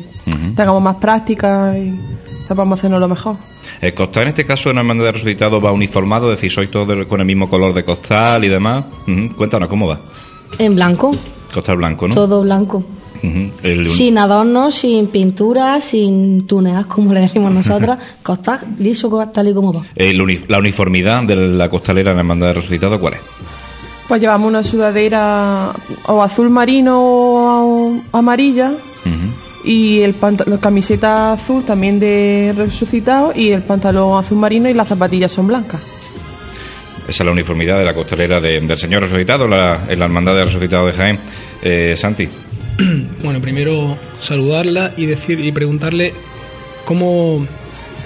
tengamos 0.54 0.80
más 0.80 0.94
práctica 0.98 1.76
y 1.76 1.98
sepamos 2.46 2.78
hacernos 2.78 3.00
lo 3.00 3.08
mejor. 3.08 3.38
El 3.80 3.92
costal 3.92 4.22
en 4.22 4.28
este 4.28 4.44
caso 4.44 4.70
en 4.70 4.76
la 4.76 4.82
hermandad 4.82 5.06
de 5.06 5.10
resucitados 5.10 5.60
va 5.64 5.72
uniformado, 5.72 6.30
es 6.30 6.38
decir, 6.38 6.52
sois 6.52 6.70
todos 6.70 7.06
con 7.06 7.18
el 7.18 7.26
mismo 7.26 7.50
color 7.50 7.74
de 7.74 7.84
costal 7.84 8.44
y 8.44 8.48
demás. 8.48 8.84
Cuéntanos 9.36 9.68
cómo 9.68 9.88
va. 9.88 9.98
En 10.60 10.76
blanco, 10.76 11.10
Costal 11.52 11.76
blanco, 11.76 12.06
¿no? 12.06 12.14
todo 12.14 12.42
blanco. 12.42 12.84
El- 13.62 13.88
Sin 13.88 14.18
adornos, 14.18 14.74
sin 14.74 15.06
pintura, 15.06 15.80
sin 15.80 16.46
tuneas, 16.46 16.86
como 16.86 17.12
le 17.12 17.20
decimos 17.20 17.52
nosotras. 17.52 17.98
Costal 18.22 18.60
liso, 18.78 19.08
tal 19.32 19.48
y 19.48 19.54
como 19.54 19.72
va. 19.72 19.82
el 19.94 20.20
uni- 20.20 20.40
la 20.48 20.58
uniformidad 20.58 21.22
de 21.22 21.36
la 21.36 21.68
costalera 21.68 22.10
en 22.10 22.16
la 22.16 22.20
hermandad 22.22 22.48
de 22.48 22.54
resucitados, 22.54 22.98
¿cuál 22.98 23.14
es? 23.14 23.20
Pues 24.08 24.20
llevamos 24.20 24.48
una 24.48 24.62
sudadera 24.62 25.72
o 26.06 26.22
azul 26.22 26.50
marino 26.50 26.98
o 27.00 27.94
amarilla 28.12 28.72
y 29.64 30.00
el 30.00 30.14
la 30.46 30.58
camiseta 30.58 31.32
azul 31.34 31.62
también 31.64 32.00
de 32.00 32.52
resucitado 32.56 33.32
y 33.34 33.50
el 33.50 33.62
pantalón 33.62 34.18
azul 34.18 34.38
marino 34.38 34.68
y 34.68 34.74
las 34.74 34.88
zapatillas 34.88 35.30
son 35.30 35.46
blancas. 35.46 35.80
Esa 37.08 37.22
es 37.22 37.26
la 37.26 37.32
uniformidad 37.32 37.78
de 37.78 37.84
la 37.84 37.94
costalera 37.94 38.40
de- 38.40 38.60
del 38.60 38.78
Señor 38.78 39.02
Resucitado 39.02 39.46
la, 39.48 39.80
en 39.88 39.98
la 39.98 40.04
Hermandad 40.04 40.34
de 40.34 40.44
Resucitados 40.44 40.86
de 40.86 40.92
Jaén. 40.92 41.18
Eh, 41.62 41.94
Santi, 41.96 42.28
Bueno, 43.22 43.40
primero 43.40 43.96
saludarla 44.20 44.92
y 44.96 45.06
decir 45.06 45.38
y 45.40 45.52
preguntarle 45.52 46.12
cómo, 46.84 47.46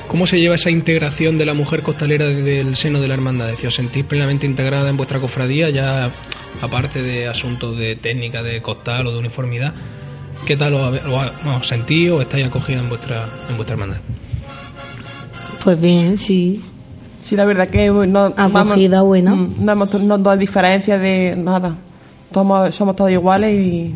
cómo 0.08 0.26
se 0.26 0.38
lleva 0.38 0.54
esa 0.56 0.70
integración 0.70 1.38
de 1.38 1.46
la 1.46 1.54
mujer 1.54 1.82
costalera 1.82 2.26
desde 2.26 2.60
el 2.60 2.76
seno 2.76 3.00
de 3.00 3.08
la 3.08 3.14
hermandad. 3.14 3.46
Decir, 3.48 3.68
¿os 3.68 3.74
sentís 3.74 4.04
plenamente 4.04 4.46
integrada 4.46 4.88
en 4.90 4.96
vuestra 4.96 5.18
cofradía, 5.20 5.70
ya 5.70 6.10
aparte 6.60 7.02
de 7.02 7.28
asuntos 7.28 7.78
de 7.78 7.96
técnica, 7.96 8.42
de 8.42 8.60
costal 8.62 9.06
o 9.06 9.12
de 9.12 9.18
uniformidad? 9.18 9.72
¿Qué 10.46 10.56
tal 10.56 10.74
os, 10.74 11.00
os 11.04 11.66
sentís 11.66 12.10
o 12.10 12.20
estáis 12.20 12.46
acogida 12.46 12.78
en 12.80 12.88
vuestra, 12.88 13.26
en 13.48 13.56
vuestra 13.56 13.74
hermandad? 13.74 13.98
Pues 15.64 15.80
bien, 15.80 16.18
sí. 16.18 16.62
Sí, 17.20 17.34
la 17.34 17.44
verdad 17.44 17.68
que 17.68 17.88
no, 17.88 18.24
Acogida 18.36 18.48
vamos, 19.02 19.06
buena. 19.06 19.34
mm, 19.34 19.54
No 19.64 19.72
hemos 19.72 19.94
no, 19.94 20.18
no 20.18 20.30
hay 20.30 20.38
diferencia 20.38 20.98
de 20.98 21.34
nada. 21.36 21.74
Somos, 22.32 22.74
somos 22.74 22.94
todos 22.94 23.10
iguales 23.10 23.52
y 23.58 23.94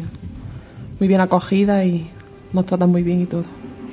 muy 1.00 1.08
bien 1.08 1.20
acogidas 1.20 1.84
y 1.84 2.06
nos 2.52 2.66
tratan 2.66 2.90
muy 2.90 3.02
bien 3.02 3.22
y 3.22 3.26
todo. 3.26 3.44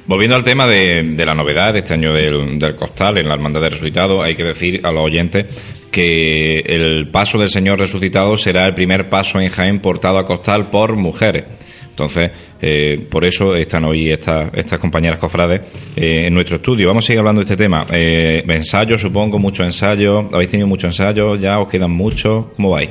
volviendo 0.06 0.36
al 0.36 0.44
tema 0.44 0.68
de, 0.68 1.04
de 1.16 1.26
la 1.26 1.34
novedad 1.34 1.74
de 1.74 1.80
este 1.80 1.94
año 1.94 2.14
del, 2.14 2.60
del 2.60 2.76
costal 2.76 3.18
en 3.18 3.28
la 3.28 3.34
Hermandad 3.34 3.62
de 3.62 3.70
Resucitados, 3.70 4.24
hay 4.24 4.36
que 4.36 4.44
decir 4.44 4.82
a 4.84 4.92
los 4.92 5.06
oyentes 5.06 5.46
que 5.92 6.60
el 6.60 7.10
paso 7.10 7.38
del 7.40 7.50
Señor 7.50 7.80
Resucitado 7.80 8.38
será 8.38 8.66
el 8.66 8.74
primer 8.74 9.10
paso 9.10 9.40
en 9.40 9.50
Jaén 9.50 9.80
portado 9.80 10.18
a 10.18 10.26
costal 10.26 10.70
por 10.70 10.96
mujeres. 10.96 11.46
Entonces, 11.90 12.30
eh, 12.62 13.08
por 13.10 13.26
eso 13.26 13.56
están 13.56 13.84
hoy 13.86 14.12
estas, 14.12 14.54
estas 14.54 14.78
compañeras 14.78 15.18
cofrades 15.18 15.62
eh, 15.96 16.26
en 16.28 16.34
nuestro 16.34 16.58
estudio. 16.58 16.88
Vamos 16.90 17.06
a 17.06 17.08
seguir 17.08 17.20
hablando 17.20 17.40
de 17.40 17.46
este 17.46 17.58
tema. 17.58 17.88
Eh, 17.92 18.44
ensayos, 18.48 19.02
supongo, 19.02 19.40
muchos 19.40 19.66
ensayos. 19.66 20.26
¿Habéis 20.32 20.52
tenido 20.52 20.68
muchos 20.68 20.90
ensayos? 20.90 21.40
¿Ya 21.42 21.58
os 21.60 21.68
quedan 21.68 21.90
muchos? 21.90 22.48
¿Cómo 22.56 22.70
vais? 22.70 22.90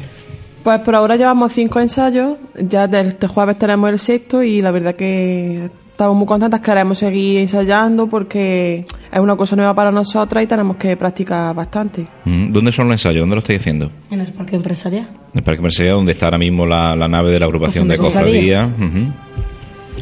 Pues 0.67 0.81
por 0.81 0.97
ahora 0.97 1.15
llevamos 1.15 1.53
cinco 1.53 1.79
ensayos, 1.79 2.39
ya 2.59 2.89
del 2.89 3.07
este 3.07 3.29
jueves 3.29 3.57
tenemos 3.57 3.89
el 3.89 4.01
sexto 4.01 4.43
y 4.43 4.61
la 4.61 4.73
verdad 4.73 4.97
que 4.97 5.71
estamos 5.93 6.17
muy 6.17 6.27
contentas, 6.27 6.61
queremos 6.61 6.99
seguir 6.99 7.39
ensayando 7.39 8.09
porque 8.09 8.85
es 9.13 9.21
una 9.21 9.37
cosa 9.37 9.55
nueva 9.55 9.75
para 9.75 9.93
nosotras 9.93 10.43
y 10.43 10.49
tenemos 10.49 10.77
que 10.77 10.97
practicar 10.97 11.55
bastante. 11.55 12.09
Mm, 12.25 12.51
¿Dónde 12.51 12.73
son 12.73 12.89
los 12.89 12.95
ensayos? 12.95 13.21
¿Dónde 13.21 13.37
los 13.37 13.45
estáis 13.45 13.61
haciendo? 13.61 13.93
En 14.11 14.23
el 14.23 14.33
parque 14.33 14.57
empresarial. 14.57 15.09
En 15.35 15.39
el 15.39 15.45
Parque 15.45 15.63
Mercedes, 15.63 15.93
donde 15.93 16.11
está 16.11 16.27
ahora 16.27 16.39
mismo 16.39 16.67
la, 16.67 16.97
la 16.97 17.07
nave 17.07 17.31
de 17.31 17.39
la 17.39 17.47
agrupación 17.47 17.87
de 17.87 17.97
Cofradía. 17.97 18.69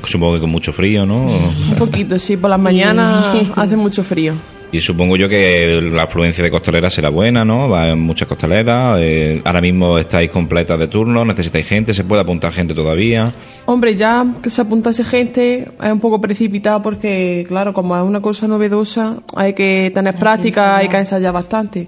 Supongo 0.06 0.36
que 0.36 0.40
con 0.40 0.50
mucho 0.50 0.72
frío, 0.72 1.04
¿no? 1.04 1.16
Un 1.16 1.76
poquito, 1.78 2.18
sí, 2.18 2.38
por 2.38 2.48
las 2.48 2.58
mañanas 2.58 3.36
hace 3.54 3.76
mucho 3.76 4.02
frío. 4.02 4.32
Y 4.74 4.80
supongo 4.80 5.16
yo 5.16 5.28
que 5.28 5.80
la 5.80 6.02
afluencia 6.02 6.42
de 6.42 6.50
costaleras 6.50 6.92
será 6.92 7.08
buena, 7.08 7.44
¿no? 7.44 7.68
Va 7.68 7.90
en 7.90 8.00
muchas 8.00 8.26
costaleras. 8.26 8.98
eh, 8.98 9.40
ahora 9.44 9.60
mismo 9.60 10.00
estáis 10.00 10.32
completas 10.32 10.76
de 10.80 10.88
turno, 10.88 11.24
necesitáis 11.24 11.68
gente, 11.68 11.94
se 11.94 12.02
puede 12.02 12.22
apuntar 12.22 12.52
gente 12.52 12.74
todavía. 12.74 13.32
Hombre, 13.66 13.94
ya 13.94 14.26
que 14.42 14.50
se 14.50 14.62
apuntase 14.62 15.04
gente 15.04 15.68
es 15.80 15.92
un 15.92 16.00
poco 16.00 16.20
precipitado 16.20 16.82
porque, 16.82 17.44
claro, 17.46 17.72
como 17.72 17.96
es 17.96 18.02
una 18.02 18.20
cosa 18.20 18.48
novedosa, 18.48 19.18
hay 19.36 19.52
que 19.52 19.92
tener 19.94 20.16
práctica, 20.16 20.78
hay 20.78 20.88
que 20.88 20.96
ensayar 20.96 21.32
bastante. 21.32 21.86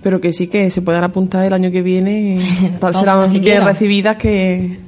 Pero 0.00 0.20
que 0.20 0.32
sí 0.32 0.46
que 0.46 0.70
se 0.70 0.80
puedan 0.80 1.02
apuntar 1.02 1.44
el 1.44 1.52
año 1.52 1.72
que 1.72 1.82
viene, 1.82 2.36
y 2.36 2.68
tal, 2.78 2.94
serán 2.94 3.32
que 3.32 3.40
bien 3.40 3.64
recibidas 3.64 4.16
que... 4.16 4.87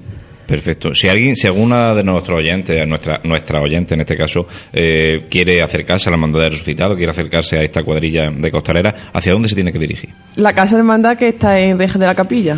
Perfecto. 0.51 0.93
Si 0.97 1.09
alguien, 1.09 1.37
si 1.37 1.47
alguna 1.47 1.95
de 1.95 2.03
nuestros 2.03 2.41
oyentes, 2.41 2.85
nuestra, 2.85 3.21
nuestra 3.23 3.63
oyente 3.63 3.95
en 3.95 4.01
este 4.01 4.17
caso, 4.17 4.49
eh, 4.73 5.27
quiere 5.31 5.63
acercarse 5.63 6.09
a 6.09 6.11
la 6.11 6.17
hermandad 6.17 6.41
de 6.41 6.51
resucitado, 6.51 6.97
quiere 6.97 7.13
acercarse 7.13 7.57
a 7.57 7.63
esta 7.63 7.85
cuadrilla 7.85 8.33
de 8.33 8.51
costaleras, 8.51 8.95
¿hacia 9.13 9.33
dónde 9.33 9.49
se 9.49 9.55
tiene 9.55 9.71
que 9.71 9.79
dirigir? 9.79 10.11
La 10.35 10.53
casa 10.53 10.77
hermandad 10.77 11.17
que 11.17 11.29
está 11.29 11.61
en 11.61 11.79
Reja 11.79 12.01
de 12.01 12.07
la 12.07 12.17
Capilla. 12.17 12.57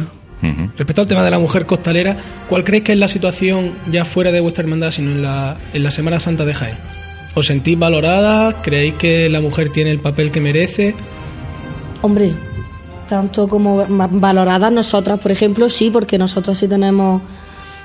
Respecto 0.79 1.03
al 1.03 1.07
tema 1.07 1.23
de 1.23 1.31
la 1.31 1.39
mujer 1.39 1.67
costalera, 1.67 2.17
¿cuál 2.49 2.65
creéis 2.65 2.85
que 2.85 2.93
es 2.93 2.99
la 2.99 3.09
situación 3.09 3.73
ya 3.91 4.07
fuera 4.07 4.33
de 4.33 4.41
vuestra 4.41 4.63
hermandad, 4.63 4.91
sino 4.91 5.11
en 5.11 5.23
la, 5.23 5.59
en 5.75 5.83
la 5.83 5.91
Semana 5.91 6.19
Santa 6.19 6.47
de 6.47 6.55
Jaén? 6.55 6.77
¿Os 7.35 7.47
sentís 7.47 7.79
valoradas? 7.79 8.57
¿Creéis 8.63 8.95
que 8.95 9.29
la 9.29 9.43
mujer 9.43 9.69
tiene 9.69 9.91
el 9.91 10.01
papel 10.01 10.33
que 10.33 10.41
merece? 10.41 10.95
Hombre, 12.01 12.33
tanto 13.07 13.47
como 13.47 13.85
valoradas 13.87 14.73
nosotras, 14.73 15.21
por 15.21 15.31
ejemplo, 15.31 15.69
sí, 15.69 15.91
porque 15.91 16.17
nosotros 16.17 16.59
sí 16.59 16.67
tenemos 16.67 17.21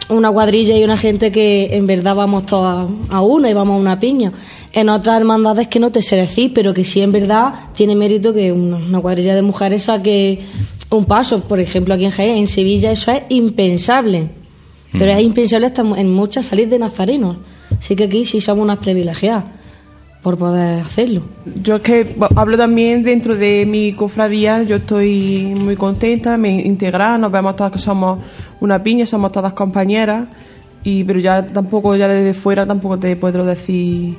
una 0.10 0.32
cuadrilla 0.32 0.78
y 0.78 0.84
una 0.84 0.98
gente 0.98 1.32
que 1.32 1.70
en 1.72 1.86
verdad 1.86 2.16
vamos 2.16 2.46
todas 2.46 2.90
a 3.10 3.22
una 3.22 3.50
y 3.50 3.54
vamos 3.54 3.76
a 3.76 3.80
una 3.80 4.00
piña. 4.00 4.32
En 4.74 4.90
otras 4.90 5.18
hermandades 5.18 5.68
que 5.68 5.80
no 5.80 5.92
te 5.92 6.02
sé 6.02 6.16
decir, 6.16 6.52
pero 6.54 6.74
que 6.74 6.86
sí 6.86 7.02
en 7.02 7.12
verdad 7.12 7.54
tiene 7.76 7.96
mérito 7.96 8.34
que 8.34 8.52
una, 8.52 9.00
cuadrilla 9.02 9.36
de 9.36 9.42
mujeres 9.42 9.84
saque 9.84 10.46
un 10.90 11.06
paso. 11.06 11.42
Por 11.42 11.60
ejemplo, 11.60 11.94
aquí 11.94 12.06
en 12.06 12.12
Jaén, 12.12 12.38
en 12.38 12.48
Sevilla, 12.48 12.92
eso 12.92 13.12
es 13.12 13.24
impensable. 13.30 14.30
Pero 14.92 15.12
es 15.12 15.22
impensable 15.22 15.68
hasta 15.68 15.82
en 15.82 16.14
muchas 16.14 16.46
salir 16.46 16.70
de 16.70 16.80
nazarenos. 16.80 17.38
Así 17.78 17.96
que 17.96 18.06
aquí 18.06 18.26
sí 18.26 18.40
somos 18.40 18.64
unas 18.64 18.80
privilegiadas 18.80 19.57
por 20.28 20.38
poder 20.38 20.82
hacerlo. 20.82 21.22
Yo 21.64 21.78
es 21.78 21.82
que 21.84 22.18
hablo 22.36 22.58
también 22.58 23.02
dentro 23.02 23.38
de 23.38 23.66
mi 23.66 23.94
cofradía, 23.94 24.62
yo 24.64 24.76
estoy 24.76 25.56
muy 25.58 25.78
contenta, 25.78 26.38
me 26.38 26.50
integrada, 26.50 27.18
nos 27.18 27.32
vemos 27.32 27.56
todas 27.56 27.72
que 27.72 27.80
somos 27.80 28.20
una 28.60 28.84
piña, 28.84 29.06
somos 29.06 29.32
todas 29.32 29.54
compañeras, 29.54 30.26
y 30.84 31.06
pero 31.06 31.22
ya 31.22 31.48
tampoco, 31.48 31.96
ya 31.96 32.10
desde 32.10 32.34
fuera 32.34 32.66
tampoco 32.68 33.00
te 33.00 33.16
puedo 33.16 33.46
decir 33.46 34.16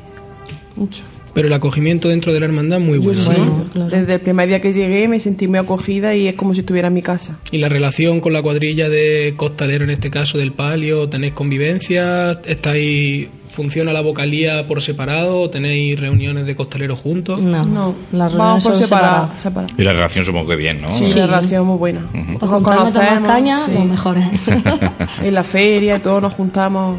mucho. 0.77 1.05
Pero 1.35 1.49
el 1.49 1.53
acogimiento 1.55 2.09
dentro 2.09 2.33
de 2.33 2.41
la 2.41 2.47
hermandad 2.47 2.79
es 2.81 2.85
muy 2.87 2.99
bueno, 2.99 3.21
sí, 3.21 3.31
¿no? 3.75 3.89
desde 3.89 4.15
el 4.15 4.21
primer 4.21 4.49
día 4.49 4.61
que 4.61 4.73
llegué 4.73 5.07
me 5.09 5.21
sentí 5.21 5.47
muy 5.47 5.59
acogida 5.59 6.15
y 6.15 6.27
es 6.29 6.35
como 6.35 6.55
si 6.55 6.61
estuviera 6.61 6.89
en 6.89 6.95
mi 6.95 7.03
casa. 7.03 7.39
Y 7.53 7.59
la 7.59 7.69
relación 7.69 8.21
con 8.21 8.33
la 8.33 8.43
cuadrilla 8.43 8.89
de 8.89 9.35
costalero, 9.37 9.85
en 9.85 9.91
este 9.91 10.11
caso 10.11 10.39
del 10.39 10.53
palio, 10.53 11.09
¿tenéis 11.09 11.35
convivencia? 11.35 12.41
¿Estáis, 12.45 13.29
¿Funciona 13.49 13.93
la 13.93 14.03
vocalía 14.03 14.67
por 14.67 14.83
separado? 14.83 15.49
¿Tenéis 15.51 15.99
reuniones 15.99 16.45
de 16.47 16.55
costaleros 16.55 16.99
juntos? 17.01 17.41
No, 17.41 17.65
No, 17.65 17.95
las 18.13 18.35
vamos 18.35 18.63
reuniones 18.63 18.65
por 18.65 18.75
son 18.75 19.37
separado. 19.37 19.73
Y 19.79 19.83
la 19.83 19.93
relación 19.93 20.25
supongo 20.25 20.49
que 20.49 20.57
bien, 20.57 20.83
¿no? 20.83 20.93
Sí, 20.93 21.07
Sí. 21.07 21.19
la 21.19 21.27
relación 21.27 21.67
muy 21.67 21.79
buena. 21.79 22.03
Pues 22.13 22.25
Nos 22.27 22.51
comprarme 22.51 22.93
tomar 22.93 23.09
conocemos, 23.21 23.29
caña, 23.29 23.65
sí. 23.65 23.71
pues 23.75 23.87
mejor 23.87 24.17
es. 24.19 24.49
en 25.25 25.35
la 25.35 25.43
feria 25.43 26.01
todos 26.03 26.21
nos 26.23 26.33
juntamos. 26.35 26.99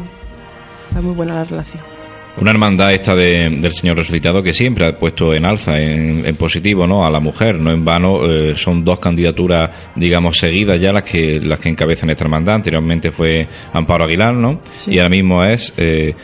Es 0.96 1.02
muy 1.02 1.14
buena 1.14 1.34
la 1.34 1.44
relación. 1.44 1.89
Una 2.38 2.52
hermandad 2.52 2.92
esta 2.92 3.14
de- 3.14 3.50
del 3.50 3.72
Señor 3.72 3.96
Resucitado 3.96 4.42
que 4.42 4.54
siempre 4.54 4.86
ha 4.86 4.96
puesto 4.96 5.34
en 5.34 5.44
alza, 5.44 5.78
en, 5.78 6.24
en 6.24 6.36
positivo, 6.36 6.86
¿no? 6.86 7.04
A 7.04 7.10
la 7.10 7.20
mujer, 7.20 7.56
no 7.58 7.70
en 7.70 7.84
vano, 7.84 8.24
eh, 8.24 8.54
son 8.56 8.82
dos 8.84 8.98
candidaturas, 8.98 9.68
digamos, 9.96 10.38
seguidas 10.38 10.80
ya 10.80 10.92
las 10.92 11.02
que 11.02 11.38
las 11.40 11.58
que 11.58 11.68
encabezan 11.68 12.08
esta 12.10 12.24
hermandad. 12.24 12.54
Anteriormente 12.54 13.10
fue 13.10 13.46
Amparo 13.74 14.04
Aguilar, 14.04 14.34
¿no? 14.34 14.60
Sí. 14.76 14.92
Y 14.94 14.98
ahora 14.98 15.10
mismo 15.10 15.44
es 15.44 15.74
eh, 15.76 16.14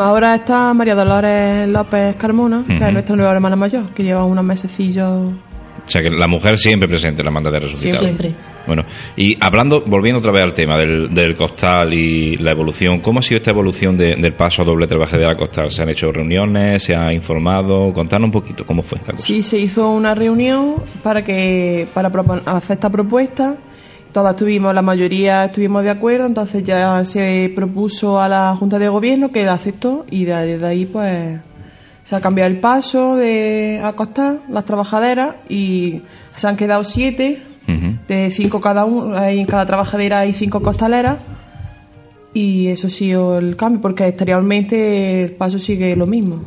Ahora 0.00 0.34
está 0.34 0.74
María 0.74 0.96
Dolores 0.96 1.68
López 1.68 2.16
Carmona, 2.16 2.64
que 2.66 2.74
es 2.84 2.92
nuestra 2.92 3.14
nueva 3.14 3.32
hermana 3.32 3.54
mayor, 3.54 3.84
que 3.94 4.02
lleva 4.02 4.24
unos 4.24 4.44
mesecillos. 4.44 5.30
O 5.88 5.90
sea 5.90 6.02
que 6.02 6.10
la 6.10 6.28
mujer 6.28 6.58
siempre 6.58 6.86
presente 6.88 7.22
en 7.22 7.24
la 7.24 7.30
hermandad 7.30 7.50
de 7.52 7.60
resucitado. 7.60 8.02
Siempre. 8.02 8.34
Bueno, 8.66 8.84
y 9.16 9.36
hablando, 9.42 9.80
volviendo 9.86 10.18
otra 10.18 10.30
vez 10.30 10.42
al 10.44 10.52
tema 10.52 10.76
del, 10.76 11.12
del 11.14 11.34
costal 11.34 11.94
y 11.94 12.36
la 12.36 12.50
evolución, 12.50 13.00
¿cómo 13.00 13.20
ha 13.20 13.22
sido 13.22 13.38
esta 13.38 13.50
evolución 13.50 13.96
de- 13.96 14.16
del 14.16 14.34
paso 14.34 14.60
a 14.60 14.64
doble 14.66 14.86
trabaje 14.86 15.16
de 15.16 15.24
la 15.24 15.34
costal? 15.36 15.70
¿Se 15.70 15.82
han 15.82 15.88
hecho 15.88 16.12
reuniones? 16.12 16.82
¿Se 16.82 16.94
ha 16.94 17.10
informado? 17.12 17.92
Contanos 17.94 18.26
un 18.26 18.32
poquito 18.32 18.66
cómo 18.66 18.82
fue 18.82 18.98
la 18.98 19.12
cosa. 19.14 19.24
Sí, 19.26 19.42
se 19.42 19.58
hizo 19.58 19.88
una 19.88 20.14
reunión 20.14 20.74
para 21.02 21.24
que 21.24 21.88
para 21.94 22.12
hacer 22.44 22.74
esta 22.74 22.90
propuesta 22.90 23.56
todas 24.12 24.36
tuvimos, 24.36 24.74
la 24.74 24.82
mayoría 24.82 25.44
estuvimos 25.46 25.84
de 25.84 25.90
acuerdo, 25.90 26.26
entonces 26.26 26.62
ya 26.62 27.02
se 27.04 27.50
propuso 27.54 28.20
a 28.20 28.28
la 28.28 28.54
Junta 28.56 28.78
de 28.78 28.88
Gobierno 28.88 29.30
que 29.30 29.44
la 29.44 29.54
aceptó 29.54 30.04
y 30.10 30.24
desde 30.24 30.66
ahí 30.66 30.86
pues 30.86 31.38
se 32.08 32.16
ha 32.16 32.22
cambiado 32.22 32.50
el 32.50 32.58
paso 32.58 33.16
de 33.16 33.82
acostar 33.84 34.38
las 34.48 34.64
trabajaderas 34.64 35.34
y 35.50 36.00
se 36.34 36.48
han 36.48 36.56
quedado 36.56 36.82
siete, 36.82 37.42
de 38.08 38.30
cinco 38.30 38.62
cada 38.62 38.86
uno, 38.86 39.22
en 39.22 39.44
cada 39.44 39.66
trabajadera 39.66 40.20
hay 40.20 40.32
cinco 40.32 40.62
costaleras 40.62 41.18
y 42.34 42.68
eso 42.68 42.88
ha 42.88 42.90
sido 42.90 43.38
el 43.38 43.56
cambio 43.56 43.80
porque 43.80 44.06
exteriormente 44.06 45.22
el 45.22 45.32
paso 45.32 45.58
sigue 45.58 45.96
lo 45.96 46.06
mismo. 46.06 46.42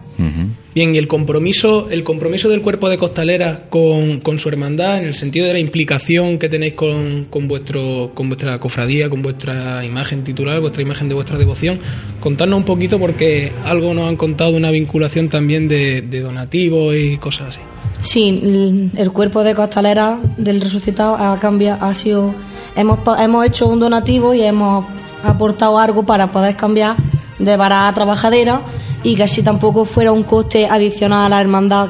Bien, 0.74 0.96
y 0.96 0.98
el 0.98 1.08
compromiso, 1.08 1.90
el 1.90 2.04
compromiso 2.04 2.48
del 2.48 2.62
cuerpo 2.62 2.88
de 2.88 2.98
costalera 2.98 3.66
con, 3.70 4.22
con 4.22 4.40
su 4.40 4.48
hermandad, 4.48 5.00
en 5.00 5.06
el 5.06 5.14
sentido 5.14 5.48
de 5.48 5.54
la 5.54 5.60
implicación 5.60 6.40
que 6.40 6.48
tenéis 6.48 6.74
con, 6.74 7.26
con, 7.30 7.48
vuestro, 7.48 8.12
con 8.14 8.30
vuestra 8.30 8.58
cofradía, 8.60 9.10
con 9.10 9.22
vuestra 9.22 9.84
imagen 9.84 10.24
titular, 10.24 10.62
vuestra 10.62 10.82
imagen 10.82 11.10
de 11.10 11.16
vuestra 11.16 11.38
devoción, 11.38 11.80
contadnos 12.20 12.58
un 12.58 12.66
poquito 12.66 13.00
porque 13.00 13.52
algo 13.66 13.94
nos 13.94 14.08
han 14.08 14.16
contado 14.16 14.52
de 14.52 14.58
una 14.58 14.72
vinculación 14.72 15.28
también 15.30 15.68
de, 15.68 16.02
de 16.04 16.22
donativos 16.22 16.96
y 16.96 17.18
cosas 17.18 17.50
así. 17.50 17.60
Sí, 18.04 18.90
el 18.96 19.12
cuerpo 19.12 19.44
de 19.44 19.54
costalera 19.54 20.20
del 20.38 20.62
resucitado 20.62 21.16
ha 21.16 21.40
cambiado, 21.40 21.84
ha 21.84 21.94
sido, 21.94 22.34
hemos, 22.76 23.00
hemos 23.20 23.46
hecho 23.46 23.68
un 23.68 23.80
donativo 23.80 24.34
y 24.34 24.42
hemos 24.42 24.86
aportado 25.24 25.78
algo 25.78 26.04
para 26.04 26.32
poder 26.32 26.56
cambiar 26.56 26.96
de 27.40 27.58
vara 27.58 27.88
a 27.88 27.94
trabajadera 27.94 28.62
y 29.04 29.16
que 29.16 29.24
así 29.24 29.42
tampoco 29.44 29.86
fuera 29.86 30.12
un 30.12 30.24
coste 30.24 30.68
adicional 30.68 31.26
a 31.26 31.30
la 31.30 31.42
hermandad 31.42 31.90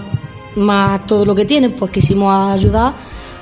más 0.55 1.05
todo 1.05 1.25
lo 1.25 1.36
que 1.36 1.45
tiene, 1.45 1.69
pues 1.69 1.91
quisimos 1.91 2.51
ayudar 2.51 2.93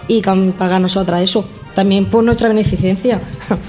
y 0.08 0.22
pagar 0.22 0.82
nosotras 0.82 1.22
eso, 1.22 1.46
también 1.74 2.06
por 2.06 2.24
nuestra 2.24 2.48
beneficencia. 2.48 3.22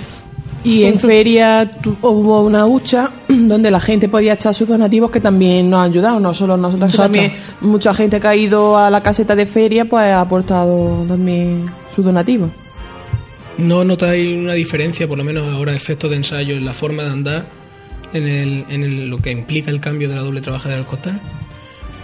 Y 0.62 0.84
en 0.84 0.98
feria 0.98 1.70
hubo 2.02 2.42
una 2.42 2.66
hucha 2.66 3.10
donde 3.28 3.70
la 3.70 3.80
gente 3.80 4.10
podía 4.10 4.34
echar 4.34 4.54
sus 4.54 4.68
donativos 4.68 5.10
que 5.10 5.20
también 5.20 5.70
nos 5.70 5.80
han 5.80 5.90
ayudado, 5.90 6.20
no 6.20 6.34
solo 6.34 6.56
nosotros, 6.56 6.92
también 6.94 7.32
mucha 7.62 7.94
gente 7.94 8.20
que 8.20 8.28
ha 8.28 8.36
ido 8.36 8.76
a 8.76 8.90
la 8.90 9.02
caseta 9.02 9.34
de 9.34 9.46
feria 9.46 9.86
pues 9.86 10.12
ha 10.12 10.20
aportado 10.20 11.04
también 11.08 11.64
sus 11.94 12.04
donativos. 12.04 12.50
¿No 13.58 13.84
notáis 13.84 14.36
una 14.36 14.54
diferencia, 14.54 15.06
por 15.06 15.18
lo 15.18 15.24
menos 15.24 15.52
ahora, 15.52 15.74
efecto 15.74 16.08
de 16.08 16.16
ensayo 16.16 16.56
en 16.56 16.64
la 16.64 16.72
forma 16.72 17.02
de 17.02 17.10
andar, 17.10 17.46
en, 18.12 18.26
el, 18.26 18.64
en 18.68 19.10
lo 19.10 19.18
que 19.18 19.30
implica 19.30 19.70
el 19.70 19.80
cambio 19.80 20.08
de 20.08 20.16
la 20.16 20.22
doble 20.22 20.40
trabajadera 20.40 20.78
del 20.78 20.86
costal? 20.86 21.20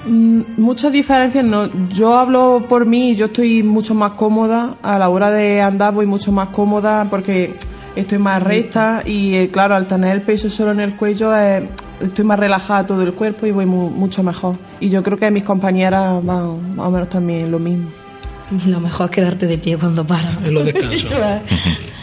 Mm, 0.06 0.42
muchas 0.56 0.92
diferencias 0.92 1.44
no. 1.44 1.68
Yo 1.88 2.16
hablo 2.16 2.64
por 2.68 2.86
mí, 2.86 3.16
yo 3.16 3.26
estoy 3.26 3.62
mucho 3.62 3.94
más 3.94 4.12
cómoda 4.12 4.76
a 4.82 4.98
la 4.98 5.08
hora 5.08 5.30
de 5.30 5.60
andar, 5.60 5.94
voy 5.94 6.06
mucho 6.06 6.30
más 6.30 6.48
cómoda 6.50 7.06
porque 7.10 7.54
estoy 7.96 8.18
más 8.18 8.42
recta 8.42 9.02
y 9.04 9.34
eh, 9.34 9.48
claro, 9.48 9.74
al 9.74 9.86
tener 9.88 10.14
el 10.14 10.22
peso 10.22 10.48
solo 10.50 10.70
en 10.72 10.80
el 10.80 10.96
cuello 10.96 11.36
eh, 11.36 11.68
estoy 12.00 12.24
más 12.24 12.38
relajada 12.38 12.86
todo 12.86 13.02
el 13.02 13.14
cuerpo 13.14 13.46
y 13.46 13.50
voy 13.50 13.66
mucho 13.66 14.22
mejor. 14.22 14.56
Y 14.78 14.90
yo 14.90 15.02
creo 15.02 15.18
que 15.18 15.30
mis 15.30 15.44
compañeras 15.44 16.24
van 16.24 16.76
más 16.76 16.86
o 16.86 16.90
menos 16.90 17.08
también 17.08 17.50
lo 17.50 17.58
mismo. 17.58 17.88
Lo 18.66 18.80
mejor 18.80 19.06
es 19.06 19.12
quedarte 19.12 19.46
de 19.46 19.58
pie 19.58 19.76
cuando 19.76 20.06
paras. 20.06 20.36
En 20.44 20.54
los 20.54 20.64
descansos. 20.64 21.12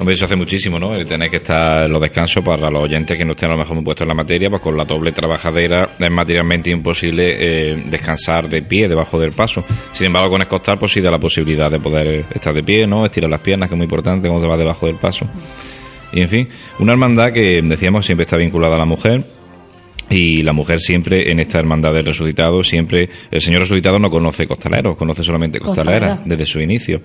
Hombre, 0.00 0.14
eso 0.14 0.24
hace 0.24 0.34
muchísimo, 0.34 0.78
¿no? 0.78 0.94
El 0.94 1.04
tener 1.04 1.28
que 1.28 1.36
estar 1.36 1.84
en 1.84 1.92
los 1.92 2.00
descansos 2.00 2.42
para 2.42 2.70
los 2.70 2.84
oyentes 2.84 3.18
que 3.18 3.24
no 3.24 3.32
estén 3.32 3.50
a 3.50 3.52
lo 3.52 3.58
mejor 3.58 3.74
muy 3.74 3.84
puestos 3.84 4.04
en 4.04 4.08
la 4.08 4.14
materia, 4.14 4.48
pues 4.48 4.62
con 4.62 4.74
la 4.74 4.86
doble 4.86 5.12
trabajadera 5.12 5.90
es 5.98 6.10
materialmente 6.10 6.70
imposible 6.70 7.36
eh, 7.38 7.84
descansar 7.84 8.48
de 8.48 8.62
pie 8.62 8.88
debajo 8.88 9.20
del 9.20 9.32
paso. 9.32 9.62
Sin 9.92 10.06
embargo, 10.06 10.30
con 10.30 10.40
escostar, 10.40 10.78
pues 10.78 10.92
sí 10.92 11.02
da 11.02 11.10
la 11.10 11.18
posibilidad 11.18 11.70
de 11.70 11.80
poder 11.80 12.24
estar 12.34 12.54
de 12.54 12.62
pie, 12.62 12.86
¿no? 12.86 13.04
Estirar 13.04 13.28
las 13.28 13.40
piernas, 13.40 13.68
que 13.68 13.74
es 13.74 13.76
muy 13.76 13.84
importante 13.84 14.26
cuando 14.26 14.46
se 14.46 14.50
va 14.50 14.56
debajo 14.56 14.86
del 14.86 14.96
paso. 14.96 15.26
Y 16.14 16.22
en 16.22 16.30
fin, 16.30 16.48
una 16.78 16.92
hermandad 16.92 17.30
que 17.30 17.60
decíamos 17.60 18.06
siempre 18.06 18.24
está 18.24 18.38
vinculada 18.38 18.76
a 18.76 18.78
la 18.78 18.86
mujer, 18.86 19.22
y 20.10 20.42
la 20.42 20.52
mujer 20.52 20.80
siempre 20.80 21.30
en 21.30 21.38
esta 21.38 21.58
hermandad 21.58 21.94
del 21.94 22.04
resucitado, 22.04 22.62
siempre 22.64 23.08
el 23.30 23.40
Señor 23.40 23.60
resucitado 23.60 23.98
no 23.98 24.10
conoce 24.10 24.46
costaleros, 24.46 24.96
conoce 24.96 25.22
solamente 25.22 25.60
costaleras 25.60 26.20
desde 26.24 26.46
su 26.46 26.60
inicio. 26.60 27.00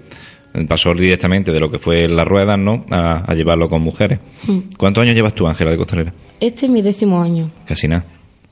Pasó 0.67 0.93
directamente 0.93 1.51
de 1.51 1.59
lo 1.59 1.69
que 1.69 1.77
fue 1.77 2.07
la 2.07 2.23
rueda, 2.23 2.55
¿no? 2.55 2.85
A, 2.89 3.33
llevarlo 3.35 3.69
con 3.69 3.81
mujeres. 3.81 4.19
Mm. 4.47 4.75
¿Cuántos 4.77 5.03
años 5.03 5.13
llevas 5.13 5.35
tú, 5.35 5.45
Ángela, 5.45 5.71
de 5.71 5.77
costalera? 5.77 6.13
Este 6.39 6.65
es 6.65 6.71
mi 6.71 6.81
décimo 6.81 7.21
año. 7.21 7.49
Casi 7.67 7.87
nada. 7.89 8.05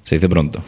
Se 0.03 0.15
dice 0.15 0.27
pronto. 0.27 0.61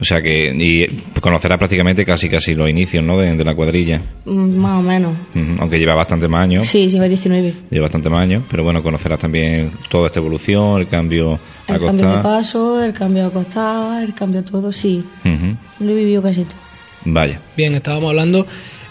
O 0.00 0.04
sea 0.04 0.20
que 0.22 0.52
y 0.52 1.20
conocerás 1.20 1.58
prácticamente 1.58 2.04
casi 2.04 2.28
casi 2.28 2.54
los 2.54 2.68
inicios 2.68 3.04
¿no? 3.04 3.18
de, 3.18 3.44
la 3.44 3.54
cuadrilla. 3.54 4.02
Mm, 4.24 4.56
más 4.56 4.80
o 4.80 4.82
menos. 4.82 5.12
Aunque 5.58 5.78
lleva 5.78 5.94
bastante 5.94 6.26
más 6.28 6.42
años. 6.42 6.66
Sí, 6.66 6.88
lleva 6.88 7.06
19. 7.06 7.54
Lleva 7.70 7.84
bastante 7.84 8.08
más 8.08 8.20
años, 8.20 8.42
pero 8.50 8.64
bueno, 8.64 8.82
conocerás 8.82 9.20
también 9.20 9.70
toda 9.88 10.06
esta 10.06 10.20
evolución, 10.20 10.80
el 10.80 10.88
cambio 10.88 11.38
a 11.68 11.74
El 11.74 11.80
cambio 11.80 12.16
de 12.16 12.22
paso, 12.22 12.82
el 12.82 12.92
cambio 12.92 13.26
a 13.26 13.30
costar, 13.30 14.02
el 14.02 14.14
cambio 14.14 14.42
todo, 14.42 14.72
sí. 14.72 15.04
Lo 15.24 15.90
he 15.90 15.94
vivido 15.94 16.22
casi 16.22 16.44
todo. 16.44 16.56
Vaya. 17.04 17.40
Bien, 17.56 17.74
estábamos 17.74 18.10
hablando 18.10 18.46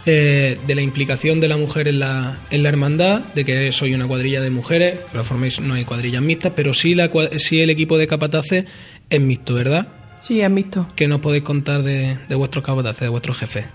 eh, 0.05 0.57
de 0.65 0.75
la 0.75 0.81
implicación 0.81 1.39
de 1.39 1.47
la 1.47 1.57
mujer 1.57 1.87
en 1.87 1.99
la, 1.99 2.39
en 2.49 2.63
la 2.63 2.69
hermandad, 2.69 3.21
de 3.35 3.45
que 3.45 3.71
soy 3.71 3.93
una 3.93 4.07
cuadrilla 4.07 4.41
de 4.41 4.49
mujeres, 4.49 4.99
pero 5.11 5.23
forméis 5.23 5.59
no 5.59 5.73
hay 5.73 5.85
cuadrillas 5.85 6.21
mixtas, 6.21 6.53
pero 6.55 6.73
sí, 6.73 6.95
la, 6.95 7.09
sí 7.37 7.61
el 7.61 7.69
equipo 7.69 7.97
de 7.97 8.07
capataces 8.07 8.65
es 9.09 9.21
mixto, 9.21 9.53
¿verdad? 9.53 9.87
Sí, 10.21 10.39
es 10.39 10.49
mixto. 10.49 10.85
¿Qué 10.95 11.07
nos 11.07 11.19
podéis 11.19 11.43
contar 11.43 11.81
de, 11.81 12.19
de 12.29 12.35
vuestros 12.35 12.63
de 12.99 13.09
vuestros 13.09 13.37
jefes? 13.39 13.65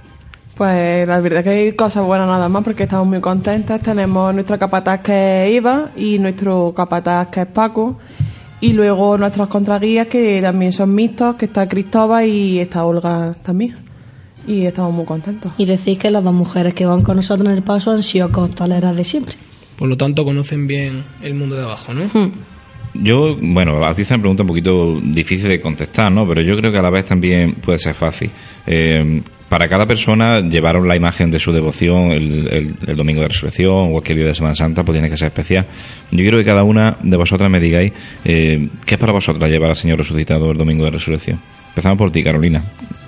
Pues 0.54 1.06
la 1.06 1.20
verdad 1.20 1.44
que 1.44 1.50
hay 1.50 1.72
cosas 1.72 2.04
buenas 2.04 2.28
nada 2.28 2.48
más 2.48 2.64
porque 2.64 2.84
estamos 2.84 3.06
muy 3.06 3.20
contentas. 3.20 3.82
Tenemos 3.82 4.32
nuestra 4.32 4.56
capataz 4.56 5.00
que 5.00 5.48
es 5.48 5.56
Eva 5.56 5.90
y 5.96 6.18
nuestro 6.18 6.72
capataz 6.74 7.28
que 7.28 7.42
es 7.42 7.46
Paco. 7.46 7.98
Y 8.60 8.72
luego 8.72 9.18
nuestras 9.18 9.48
contraguías 9.48 10.06
que 10.06 10.40
también 10.40 10.72
son 10.72 10.94
mixtos, 10.94 11.34
que 11.34 11.46
está 11.46 11.68
Cristóbal 11.68 12.26
y 12.26 12.60
está 12.60 12.84
Olga 12.86 13.34
también. 13.42 13.76
Y 14.46 14.64
estamos 14.64 14.94
muy 14.94 15.04
contentos. 15.04 15.52
Y 15.58 15.66
decís 15.66 15.98
que 15.98 16.10
las 16.10 16.24
dos 16.24 16.32
mujeres 16.32 16.72
que 16.72 16.86
van 16.86 17.02
con 17.02 17.16
nosotros 17.16 17.46
en 17.48 17.56
el 17.56 17.62
paso 17.62 17.90
han 17.90 18.04
sido 18.04 18.30
costaleras 18.30 18.96
de 18.96 19.04
siempre. 19.04 19.34
Por 19.76 19.88
lo 19.88 19.96
tanto, 19.96 20.24
conocen 20.24 20.66
bien 20.66 21.04
el 21.22 21.34
mundo 21.34 21.56
de 21.56 21.64
abajo, 21.64 21.92
¿no? 21.92 22.04
Hmm. 22.04 22.32
Yo, 23.02 23.36
bueno, 23.40 23.84
a 23.84 23.94
ti 23.94 24.04
se 24.04 24.16
me 24.16 24.20
pregunta 24.20 24.42
un 24.42 24.48
poquito 24.48 25.00
difícil 25.00 25.48
de 25.48 25.60
contestar, 25.60 26.10
¿no? 26.10 26.26
Pero 26.26 26.42
yo 26.42 26.56
creo 26.56 26.72
que 26.72 26.78
a 26.78 26.82
la 26.82 26.90
vez 26.90 27.04
también 27.06 27.54
puede 27.54 27.78
ser 27.78 27.94
fácil. 27.94 28.30
Eh, 28.66 29.22
para 29.48 29.68
cada 29.68 29.86
persona 29.86 30.40
llevaron 30.40 30.88
la 30.88 30.96
imagen 30.96 31.30
de 31.30 31.38
su 31.38 31.52
devoción 31.52 32.10
el, 32.10 32.74
el, 32.84 32.96
domingo 32.96 33.20
de 33.20 33.28
resurrección 33.28 33.88
o 33.88 33.92
cualquier 33.92 34.18
día 34.18 34.26
de 34.26 34.34
Semana 34.34 34.54
Santa, 34.54 34.82
pues 34.82 34.94
tiene 34.94 35.08
que 35.08 35.16
ser 35.16 35.28
especial. 35.28 35.66
Yo 36.10 36.18
quiero 36.18 36.38
que 36.38 36.44
cada 36.44 36.64
una 36.64 36.96
de 37.00 37.16
vosotras 37.16 37.48
me 37.50 37.60
digáis 37.60 37.92
eh, 38.24 38.68
qué 38.84 38.94
es 38.96 39.00
para 39.00 39.12
vosotras 39.12 39.48
llevar 39.48 39.70
al 39.70 39.76
Señor 39.76 39.98
resucitado 39.98 40.50
el 40.50 40.58
domingo 40.58 40.84
de 40.84 40.90
resurrección. 40.90 41.38
Empezamos 41.68 41.98
por 41.98 42.10
ti, 42.10 42.24
Carolina. 42.24 42.64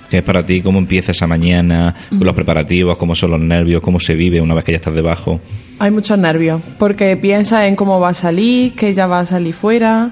¿Qué 0.09 0.17
es 0.17 0.23
para 0.23 0.43
ti? 0.43 0.61
¿Cómo 0.61 0.79
empieza 0.79 1.11
esa 1.11 1.27
mañana? 1.27 1.93
¿Los 2.09 2.33
preparativos? 2.33 2.97
¿Cómo 2.97 3.13
son 3.13 3.31
los 3.31 3.39
nervios? 3.39 3.81
¿Cómo 3.81 3.99
se 3.99 4.15
vive 4.15 4.41
una 4.41 4.55
vez 4.55 4.63
que 4.63 4.71
ya 4.71 4.77
estás 4.77 4.95
debajo? 4.95 5.39
Hay 5.77 5.91
muchos 5.91 6.17
nervios, 6.17 6.61
porque 6.79 7.15
piensa 7.15 7.67
en 7.67 7.75
cómo 7.75 7.99
va 7.99 8.09
a 8.09 8.13
salir, 8.15 8.73
que 8.75 8.93
ya 8.93 9.05
va 9.05 9.19
a 9.19 9.25
salir 9.25 9.53
fuera, 9.53 10.09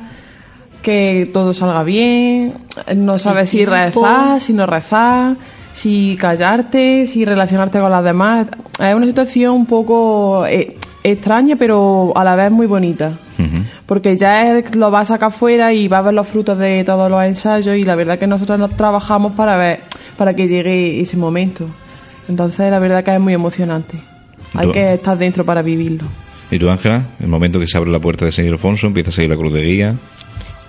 que 0.84 1.28
todo 1.34 1.54
salga 1.54 1.84
bien, 1.84 2.54
no 2.96 3.18
sabes 3.18 3.50
si 3.50 3.66
rezar, 3.66 4.40
si 4.40 4.54
no 4.54 4.68
rezar, 4.68 5.36
si 5.74 6.16
callarte, 6.20 7.08
si 7.08 7.26
relacionarte 7.26 7.80
con 7.80 7.92
las 7.92 8.04
demás. 8.04 8.48
Es 8.80 8.94
una 8.94 9.08
situación 9.08 9.56
un 9.56 9.66
poco 9.66 10.46
eh, 10.46 10.78
extraña, 11.04 11.56
pero 11.56 12.14
a 12.16 12.24
la 12.24 12.36
vez 12.36 12.52
muy 12.52 12.68
bonita 12.68 13.18
porque 13.88 14.18
ya 14.18 14.62
lo 14.74 14.92
va 14.92 15.00
a 15.00 15.06
sacar 15.06 15.32
fuera 15.32 15.74
y 15.74 15.88
va 15.88 16.00
a 16.00 16.02
ver 16.04 16.14
los 16.14 16.28
frutos 16.28 16.60
de 16.60 16.84
todos 16.84 17.10
los 17.10 17.24
ensayos 17.24 17.76
y 17.78 17.84
la 17.84 17.96
verdad 17.96 18.20
que 18.20 18.28
nosotros 18.28 18.60
nos 18.60 18.76
trabajamos 18.76 19.32
para 19.32 19.58
ver, 19.58 19.80
para 20.18 20.36
que 20.36 20.48
llegue 20.48 21.00
ese 21.00 21.18
momento. 21.18 21.68
Entonces 22.30 22.70
la 22.70 22.80
verdad 22.80 23.04
que 23.04 23.16
es 23.16 23.20
muy 23.20 23.34
emocionante. 23.34 23.98
Hay 24.54 24.72
que 24.72 24.94
estar 24.94 25.18
dentro 25.18 25.46
para 25.46 25.62
vivirlo. 25.62 26.06
¿Y 26.52 26.60
tú, 26.60 26.70
Ángela? 26.70 27.04
El 27.20 27.28
momento 27.28 27.60
que 27.60 27.68
se 27.68 27.78
abre 27.78 27.90
la 27.90 28.00
puerta 28.00 28.26
de 28.26 28.32
Señor 28.32 28.54
Alfonso, 28.54 28.88
empieza 28.88 29.10
a 29.10 29.14
seguir 29.14 29.32
la 29.32 29.38
cruz 29.38 29.54
de 29.54 29.64
guía. 29.64 29.96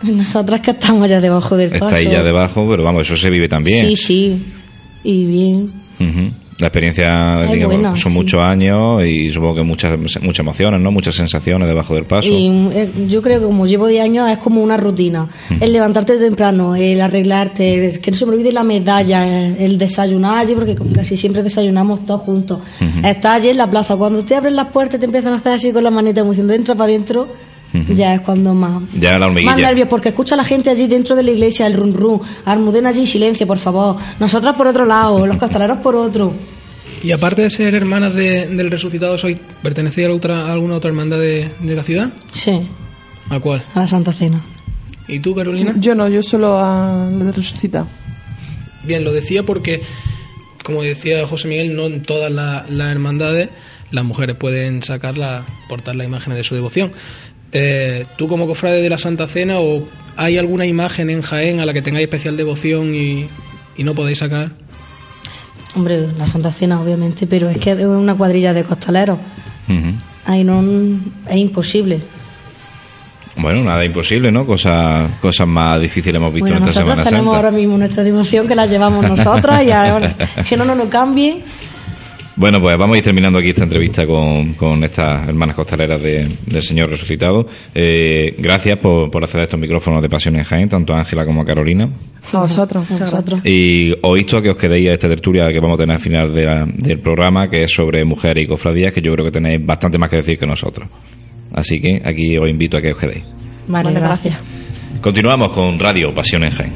Nosotras 0.03 0.61
que 0.61 0.71
estamos 0.73 1.11
ya 1.11 1.21
debajo 1.21 1.57
del 1.57 1.71
paso. 1.71 1.87
Está 1.87 1.97
ahí 1.97 2.09
ya 2.09 2.23
debajo, 2.23 2.66
pero 2.71 2.85
vamos, 2.85 3.03
eso 3.03 3.16
se 3.16 3.31
vive 3.31 3.49
también. 3.49 3.85
Sí, 3.85 3.97
sí. 3.97 4.53
Y 5.03 5.27
bien. 5.27 5.73
La 6.59 6.67
experiencia, 6.67 7.43
digamos, 7.53 8.01
son 8.01 8.13
muchos 8.13 8.41
años 8.41 9.05
y 9.05 9.31
supongo 9.31 9.57
que 9.57 9.63
muchas 9.63 9.97
muchas 9.99 10.41
emociones, 10.41 10.81
¿no? 10.81 10.91
Muchas 10.91 11.15
sensaciones 11.15 11.69
debajo 11.69 11.95
del 11.95 12.05
paso. 12.05 12.29
Y 12.29 12.49
eh, 12.73 12.91
yo 13.09 13.23
creo 13.23 13.39
que 13.39 13.47
como 13.47 13.67
llevo 13.67 13.87
10 13.87 14.05
años 14.05 14.29
es 14.29 14.39
como 14.39 14.61
una 14.61 14.77
rutina. 14.77 15.29
El 15.61 15.73
levantarte 15.73 16.17
temprano, 16.17 16.75
el 16.75 17.01
arreglarte, 17.01 18.01
que 18.03 18.11
no 18.11 18.17
se 18.17 18.27
me 18.27 18.33
olvide 18.33 18.51
la 18.51 18.65
medalla, 18.65 19.25
el 19.25 19.79
desayunar 19.79 20.39
allí, 20.39 20.55
porque 20.55 20.77
casi 20.93 21.17
siempre 21.17 21.45
desayunamos 21.45 22.05
todos 22.05 22.23
juntos. 22.23 22.59
Estás 23.05 23.37
allí 23.37 23.51
en 23.51 23.59
la 23.59 23.71
plaza, 23.71 23.97
cuando 23.97 24.25
te 24.25 24.35
abren 24.35 24.57
las 24.57 24.69
puertas 24.69 24.99
te 24.99 25.07
empiezan 25.07 25.35
a 25.35 25.37
hacer 25.37 25.53
así 25.53 25.73
con 25.73 25.85
la 25.85 25.91
manita, 25.91 26.23
como 26.23 26.33
diciendo, 26.33 26.55
entra 26.55 26.75
para 26.75 26.91
adentro, 26.91 27.29
ya 27.95 28.14
es 28.14 28.21
cuando 28.23 28.55
más, 28.55 28.83
ya 28.99 29.19
la 29.19 29.29
más 29.29 29.57
nervios, 29.57 29.89
porque 29.89 30.09
escucha 30.11 30.35
a 30.35 30.39
la 30.39 30.45
gente 30.45 30.71
allí 30.71 30.87
dentro 30.87 31.14
de 31.14 31.23
la 31.23 31.31
iglesia, 31.31 31.66
el 31.66 31.75
rum 31.75 31.93
rum, 31.93 32.21
Almudena 32.45 32.89
allí, 32.91 33.07
silencio, 33.07 33.47
por 33.47 33.59
favor. 33.59 33.97
Nosotras 34.19 34.57
por 34.57 34.66
otro 34.66 34.85
lado, 34.87 35.27
los 35.27 35.37
castaleros 35.41 35.79
por 35.79 35.95
otro. 35.97 36.33
Y 37.03 37.12
aparte 37.12 37.43
de 37.43 37.51
ser 37.51 37.75
hermanas 37.75 38.14
de- 38.14 38.49
del 38.49 38.71
resucitado, 38.71 39.16
¿soy 39.19 39.39
pertenecéis 39.62 40.09
a, 40.09 40.12
otra, 40.12 40.47
a 40.47 40.53
alguna 40.53 40.75
otra 40.77 40.89
hermandad 40.89 41.19
de, 41.19 41.49
de 41.61 41.75
la 41.77 41.83
ciudad? 41.83 42.09
Sí, 42.33 42.61
¿A 43.31 43.39
cuál? 43.39 43.62
a 43.75 43.81
la 43.81 43.87
Santa 43.87 44.12
Cena. 44.12 44.41
¿Y 45.07 45.21
tú, 45.21 45.35
Carolina? 45.35 45.75
Yo 45.79 45.95
no, 45.95 46.09
yo 46.09 46.23
solo 46.23 46.59
a 46.59 47.07
la 47.11 47.25
de 47.27 47.33
resucitar. 47.33 47.85
Bien, 48.85 49.05
lo 49.05 49.12
decía 49.12 49.43
porque, 49.43 49.83
como 50.64 50.83
decía 50.83 51.27
José 51.27 51.49
Miguel, 51.49 51.77
no 51.77 51.87
en 51.87 52.03
todas 52.03 52.31
la- 52.33 52.64
las 52.69 52.91
hermandades 52.91 53.51
las 53.91 54.05
mujeres 54.05 54.37
pueden 54.37 54.83
sacarla, 54.83 55.45
portar 55.69 55.97
las 55.97 56.07
imágenes 56.07 56.37
de 56.37 56.45
su 56.45 56.55
devoción. 56.55 56.93
Eh, 57.53 58.05
¿Tú 58.17 58.29
como 58.29 58.47
cofrade 58.47 58.83
de 58.83 58.91
la 58.91 58.99
Santa 58.99 59.27
Cena 59.27 59.61
o 59.61 59.89
hay 60.17 60.37
alguna 60.39 60.67
imagen 60.67 61.11
en 61.11 61.23
Jaén 61.23 61.61
a 61.61 61.67
la 61.67 61.73
que 61.73 61.83
tengáis 61.83 62.05
especial 62.05 62.37
devoción 62.37 62.95
y, 62.95 63.27
y 63.77 63.85
no 63.85 63.95
podéis 63.95 64.19
sacar? 64.19 64.51
Hombre, 65.75 66.09
la 66.17 66.27
Santa 66.27 66.51
Cena, 66.53 66.81
obviamente, 66.81 67.27
pero 67.27 67.49
es 67.49 67.59
que 67.59 67.73
es 67.73 67.79
una 67.79 68.15
cuadrilla 68.15 68.53
de 68.53 68.65
costaleros. 68.65 69.19
Ahí 70.25 70.45
no 70.45 70.63
es 71.29 71.37
imposible. 71.37 72.01
Bueno, 73.37 73.63
nada 73.63 73.85
imposible, 73.85 74.33
¿no? 74.33 74.45
Cosas, 74.45 75.09
cosas 75.21 75.47
más 75.47 75.81
difíciles 75.81 76.17
hemos 76.17 76.35
visto 76.35 76.51
Bueno, 76.51 76.57
en 76.57 76.69
esta 76.69 76.81
nosotros 76.81 76.89
Semana 76.97 77.09
tenemos 77.09 77.33
Santa. 77.35 77.47
ahora 77.47 77.57
mismo 77.57 77.79
nuestra 77.79 78.03
devoción 78.03 78.49
que 78.49 78.55
la 78.57 78.67
llevamos 78.67 79.09
nosotras 79.09 79.63
y 79.65 79.71
ahora 79.71 80.15
que 80.49 80.57
no 80.57 80.65
nos 80.65 80.77
lo 80.77 80.91
cambien. 80.91 81.43
Bueno, 82.39 82.61
pues 82.61 82.78
vamos 82.78 82.95
a 82.95 82.99
ir 82.99 83.05
terminando 83.05 83.41
aquí 83.41 83.49
esta 83.49 83.64
entrevista 83.64 84.07
con, 84.07 84.55
con 84.55 84.84
estas 84.84 85.26
hermanas 85.28 85.57
costaleras 85.57 86.01
de- 86.01 86.28
del 86.47 86.62
Señor 86.62 86.89
Resucitado. 86.89 87.49
Eh, 87.74 88.32
gracias 88.39 88.78
por, 88.78 89.11
por 89.11 89.24
acceder 89.24 89.41
a 89.41 89.45
estos 89.45 89.59
micrófonos 89.59 90.01
de 90.01 90.09
Pasión 90.09 90.36
en 90.36 90.45
Jaén, 90.45 90.68
tanto 90.68 90.95
a 90.95 90.99
Ángela 90.99 91.26
como 91.26 91.43
a 91.43 91.45
Carolina. 91.45 91.91
A 92.32 92.39
vosotros. 92.39 92.89
Muchas 92.89 93.11
gracias. 93.12 93.41
Y 93.45 93.93
os 94.01 94.18
insto 94.20 94.36
a 94.39 94.43
que 94.43 94.51
os 94.51 94.57
quedéis 94.57 94.89
a 94.89 94.93
esta 94.93 95.09
tertulia 95.09 95.49
que 95.53 95.59
vamos 95.59 95.74
a 95.74 95.78
tener 95.82 95.97
al 95.97 96.01
final 96.01 96.32
de 96.32 96.45
la- 96.45 96.64
del 96.72 97.01
programa, 97.01 97.51
que 97.51 97.64
es 97.64 97.72
sobre 97.74 98.05
mujeres 98.05 98.45
y 98.45 98.47
cofradías, 98.47 98.93
que 98.93 99.01
yo 99.03 99.12
creo 99.14 99.24
que 99.24 99.32
tenéis 99.32 99.64
bastante 99.66 99.99
más 99.99 100.09
que 100.09 100.16
decir 100.16 100.39
que 100.39 100.47
nosotros. 100.47 100.89
Así 101.53 101.80
que 101.80 102.01
aquí 102.05 102.39
os 102.39 102.49
invito 102.49 102.76
a 102.76 102.80
que 102.80 102.93
os 102.93 102.99
quedéis. 103.01 103.24
Vale, 103.66 103.89
Vale, 103.93 103.99
gracias. 104.01 104.41
Continuamos 105.01 105.49
con 105.49 105.76
Radio 105.78 106.14
Pasión 106.14 106.45
en 106.45 106.51
Jaén. 106.51 106.72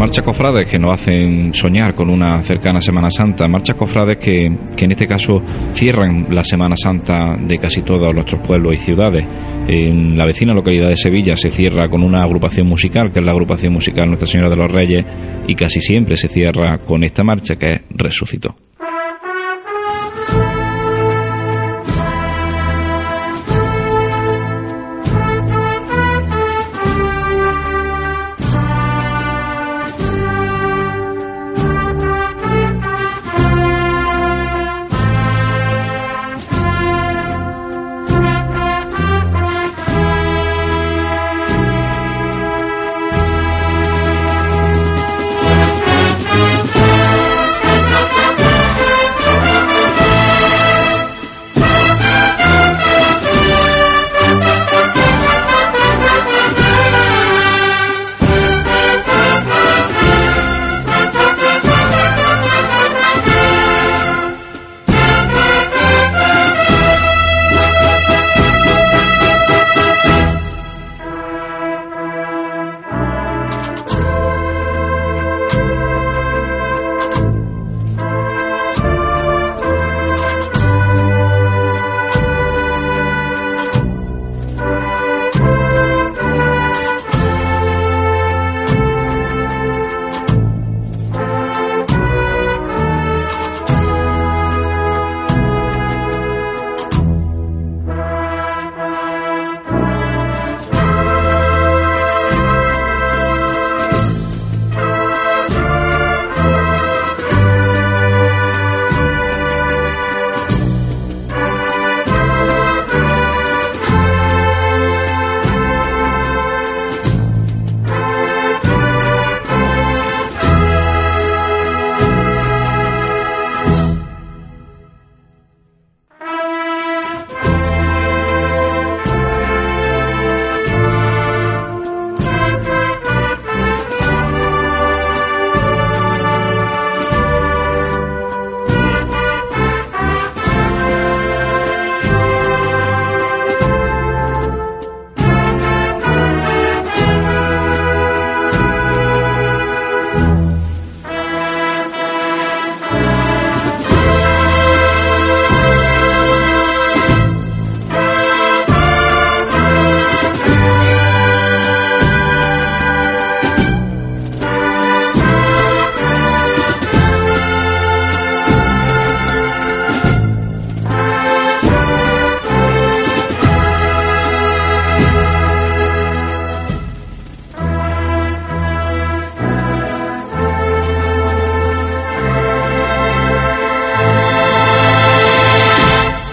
Marchas 0.00 0.24
cofrades 0.24 0.64
que 0.64 0.78
nos 0.78 0.94
hacen 0.94 1.52
soñar 1.52 1.94
con 1.94 2.08
una 2.08 2.42
cercana 2.42 2.80
Semana 2.80 3.10
Santa, 3.10 3.46
marchas 3.46 3.76
cofrades 3.76 4.16
que, 4.16 4.50
que 4.74 4.86
en 4.86 4.92
este 4.92 5.06
caso 5.06 5.42
cierran 5.74 6.26
la 6.30 6.42
Semana 6.42 6.74
Santa 6.74 7.36
de 7.36 7.58
casi 7.58 7.82
todos 7.82 8.14
nuestros 8.14 8.40
pueblos 8.40 8.72
y 8.72 8.78
ciudades. 8.78 9.26
En 9.68 10.16
la 10.16 10.24
vecina 10.24 10.54
localidad 10.54 10.88
de 10.88 10.96
Sevilla 10.96 11.36
se 11.36 11.50
cierra 11.50 11.90
con 11.90 12.02
una 12.02 12.22
agrupación 12.22 12.66
musical, 12.66 13.12
que 13.12 13.20
es 13.20 13.26
la 13.26 13.32
agrupación 13.32 13.74
musical 13.74 14.06
Nuestra 14.06 14.26
Señora 14.26 14.48
de 14.48 14.56
los 14.56 14.72
Reyes, 14.72 15.04
y 15.46 15.54
casi 15.54 15.82
siempre 15.82 16.16
se 16.16 16.28
cierra 16.28 16.78
con 16.78 17.04
esta 17.04 17.22
marcha 17.22 17.56
que 17.56 17.70
es 17.70 17.82
Resucitó. 17.90 18.56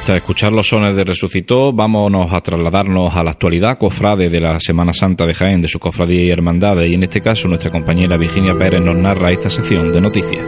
Tras 0.07 0.19
escuchar 0.19 0.53
los 0.53 0.69
sones 0.69 0.95
de 0.95 1.03
Resucitó, 1.03 1.73
vámonos 1.73 2.31
a 2.31 2.39
trasladarnos 2.39 3.13
a 3.13 3.25
la 3.25 3.31
actualidad, 3.31 3.77
cofrade 3.77 4.29
de 4.29 4.39
la 4.39 4.57
Semana 4.57 4.93
Santa 4.93 5.25
de 5.25 5.33
Jaén, 5.33 5.59
de 5.59 5.67
su 5.67 5.79
cofradía 5.79 6.23
y 6.23 6.29
hermandades, 6.29 6.89
y 6.89 6.93
en 6.93 7.03
este 7.03 7.19
caso 7.19 7.49
nuestra 7.49 7.71
compañera 7.71 8.15
Virginia 8.15 8.57
Pérez 8.57 8.79
nos 8.79 8.95
narra 8.95 9.33
esta 9.33 9.49
sección 9.49 9.91
de 9.91 9.99
noticias. 9.99 10.45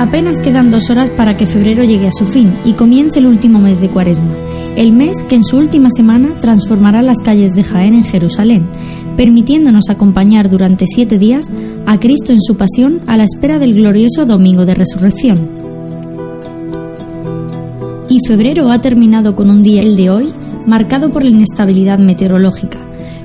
Apenas 0.00 0.40
quedan 0.42 0.72
dos 0.72 0.90
horas 0.90 1.10
para 1.10 1.36
que 1.36 1.46
febrero 1.46 1.84
llegue 1.84 2.08
a 2.08 2.12
su 2.12 2.26
fin 2.26 2.52
y 2.64 2.72
comience 2.72 3.20
el 3.20 3.28
último 3.28 3.60
mes 3.60 3.80
de 3.80 3.88
Cuaresma, 3.88 4.34
el 4.76 4.90
mes 4.90 5.22
que 5.28 5.36
en 5.36 5.44
su 5.44 5.56
última 5.56 5.88
semana 5.94 6.40
transformará 6.40 7.02
las 7.02 7.18
calles 7.24 7.54
de 7.54 7.62
Jaén 7.62 7.94
en 7.94 8.02
Jerusalén, 8.02 8.68
permitiéndonos 9.16 9.84
acompañar 9.88 10.50
durante 10.50 10.86
siete 10.86 11.18
días 11.18 11.50
a 11.86 11.98
Cristo 11.98 12.32
en 12.32 12.40
su 12.40 12.56
pasión 12.56 13.00
a 13.06 13.16
la 13.16 13.24
espera 13.24 13.58
del 13.58 13.74
glorioso 13.74 14.26
Domingo 14.26 14.66
de 14.66 14.74
Resurrección. 14.74 15.62
y 18.12 18.18
febrero 18.26 18.70
ha 18.70 18.80
terminado 18.80 19.34
con 19.34 19.48
un 19.48 19.62
día, 19.62 19.80
el 19.80 19.96
de 19.96 20.10
hoy, 20.10 20.28
marcado 20.66 21.10
por 21.10 21.24
la 21.24 21.30
inestabilidad 21.30 21.98
meteorológica, 21.98 22.78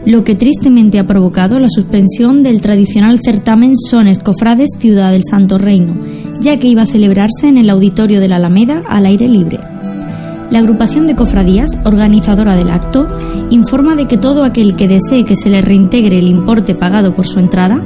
lo 0.06 0.24
que 0.24 0.34
tristemente 0.34 0.98
ha 0.98 1.06
provocado 1.06 1.60
la 1.60 1.68
suspensión 1.68 2.42
del 2.42 2.62
tradicional 2.62 3.20
certamen 3.22 3.74
Sones 3.76 4.20
Cofrades 4.20 4.70
Ciudad 4.80 5.12
del 5.12 5.24
Santo 5.30 5.58
Reino, 5.58 5.94
ya 6.40 6.58
que 6.58 6.70
iba 6.70 6.84
a 6.84 6.86
celebrarse 6.86 7.48
en 7.48 7.58
el 7.58 7.70
auditorio 7.70 8.22
de 8.22 8.30
la 8.30 8.38
Alameda 8.38 8.82
al 8.88 9.06
aire 9.06 9.28
libre. 9.28 9.60
La 10.50 10.60
agrupación 10.60 11.08
de 11.08 11.16
cofradías, 11.16 11.72
organizadora 11.84 12.56
del 12.56 12.70
acto, 12.70 13.06
informa 13.50 13.98
de 13.98 14.08
que 14.08 14.18
todo 14.18 14.46
aquel 14.46 14.78
que 14.78 14.88
desee 14.88 15.26
que 15.26 15.36
se 15.36 15.50
le 15.50 15.62
reintegre 15.62 16.20
el 16.20 16.28
importe 16.28 16.74
pagado 16.74 17.14
por 17.14 17.28
su 17.28 17.40
entrada 17.40 17.82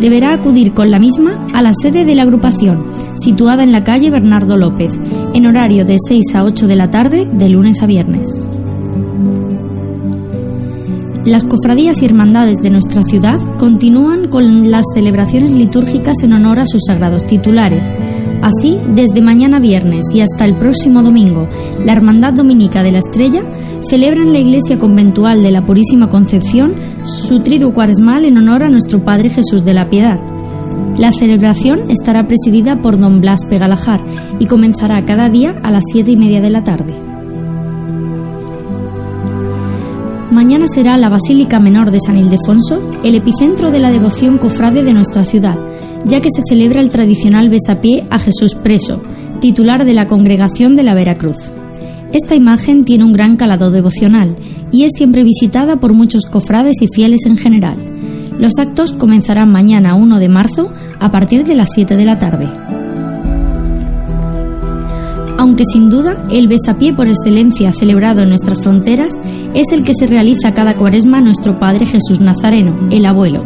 deberá 0.00 0.32
acudir 0.32 0.72
con 0.72 0.90
la 0.90 0.98
misma 0.98 1.46
a 1.52 1.60
la 1.60 1.72
sede 1.74 2.06
de 2.06 2.14
la 2.14 2.22
agrupación, 2.22 2.90
situada 3.22 3.64
en 3.64 3.72
la 3.72 3.84
calle 3.84 4.10
Bernardo 4.10 4.56
López, 4.56 4.92
en 5.34 5.46
horario 5.46 5.84
de 5.84 5.98
6 6.08 6.34
a 6.34 6.44
8 6.44 6.66
de 6.66 6.76
la 6.76 6.90
tarde 6.90 7.28
de 7.30 7.48
lunes 7.50 7.82
a 7.82 7.86
viernes. 7.86 8.28
Las 11.26 11.44
cofradías 11.44 12.00
y 12.00 12.06
hermandades 12.06 12.58
de 12.62 12.70
nuestra 12.70 13.02
ciudad 13.04 13.40
continúan 13.58 14.28
con 14.28 14.70
las 14.70 14.84
celebraciones 14.94 15.50
litúrgicas 15.50 16.22
en 16.22 16.32
honor 16.32 16.60
a 16.60 16.66
sus 16.66 16.82
sagrados 16.86 17.26
titulares, 17.26 17.84
Así, 18.42 18.78
desde 18.94 19.22
mañana 19.22 19.58
viernes 19.58 20.06
y 20.14 20.20
hasta 20.20 20.44
el 20.44 20.54
próximo 20.54 21.02
domingo, 21.02 21.48
la 21.84 21.92
Hermandad 21.92 22.32
Dominica 22.32 22.82
de 22.82 22.92
la 22.92 22.98
Estrella 22.98 23.42
celebra 23.88 24.22
en 24.22 24.32
la 24.32 24.38
iglesia 24.38 24.78
conventual 24.78 25.42
de 25.42 25.50
la 25.50 25.64
Purísima 25.64 26.08
Concepción 26.08 26.74
su 27.04 27.40
triduo 27.40 27.72
cuaresmal 27.72 28.24
en 28.24 28.38
honor 28.38 28.62
a 28.62 28.68
nuestro 28.68 29.04
Padre 29.04 29.30
Jesús 29.30 29.64
de 29.64 29.74
la 29.74 29.88
Piedad. 29.88 30.18
La 30.98 31.12
celebración 31.12 31.90
estará 31.90 32.26
presidida 32.26 32.76
por 32.76 32.98
don 32.98 33.20
Blas 33.20 33.44
Pegalajar 33.44 34.00
y 34.38 34.46
comenzará 34.46 35.04
cada 35.04 35.28
día 35.28 35.54
a 35.62 35.70
las 35.70 35.84
siete 35.92 36.12
y 36.12 36.16
media 36.16 36.40
de 36.40 36.50
la 36.50 36.62
tarde. 36.62 36.94
Mañana 40.30 40.66
será 40.66 40.96
la 40.96 41.08
Basílica 41.08 41.60
Menor 41.60 41.90
de 41.90 42.00
San 42.00 42.18
Ildefonso 42.18 42.90
el 43.04 43.14
epicentro 43.14 43.70
de 43.70 43.78
la 43.78 43.90
devoción 43.90 44.38
cofrade 44.38 44.82
de 44.82 44.92
nuestra 44.92 45.24
ciudad, 45.24 45.56
ya 46.04 46.20
que 46.20 46.28
se 46.34 46.42
celebra 46.46 46.80
el 46.80 46.90
tradicional 46.90 47.48
besapié 47.48 48.06
a 48.10 48.18
Jesús 48.18 48.54
preso, 48.54 49.00
titular 49.40 49.84
de 49.84 49.94
la 49.94 50.06
Congregación 50.08 50.74
de 50.74 50.82
la 50.82 50.94
Veracruz. 50.94 51.36
Esta 52.16 52.34
imagen 52.34 52.86
tiene 52.86 53.04
un 53.04 53.12
gran 53.12 53.36
calado 53.36 53.70
devocional 53.70 54.36
y 54.72 54.84
es 54.84 54.92
siempre 54.96 55.22
visitada 55.22 55.76
por 55.76 55.92
muchos 55.92 56.24
cofrades 56.24 56.80
y 56.80 56.88
fieles 56.88 57.26
en 57.26 57.36
general. 57.36 57.76
Los 58.38 58.54
actos 58.58 58.92
comenzarán 58.92 59.52
mañana 59.52 59.94
1 59.94 60.18
de 60.18 60.30
marzo 60.30 60.72
a 60.98 61.10
partir 61.10 61.44
de 61.44 61.54
las 61.54 61.68
7 61.74 61.94
de 61.94 62.04
la 62.06 62.18
tarde. 62.18 62.48
Aunque 65.36 65.64
sin 65.70 65.90
duda 65.90 66.26
el 66.30 66.48
besapié 66.48 66.94
por 66.94 67.06
excelencia 67.06 67.70
celebrado 67.72 68.22
en 68.22 68.30
nuestras 68.30 68.62
fronteras 68.62 69.12
es 69.52 69.70
el 69.70 69.84
que 69.84 69.92
se 69.92 70.06
realiza 70.06 70.54
cada 70.54 70.74
cuaresma 70.74 71.20
nuestro 71.20 71.58
Padre 71.58 71.84
Jesús 71.84 72.20
Nazareno, 72.20 72.88
el 72.90 73.04
abuelo, 73.04 73.44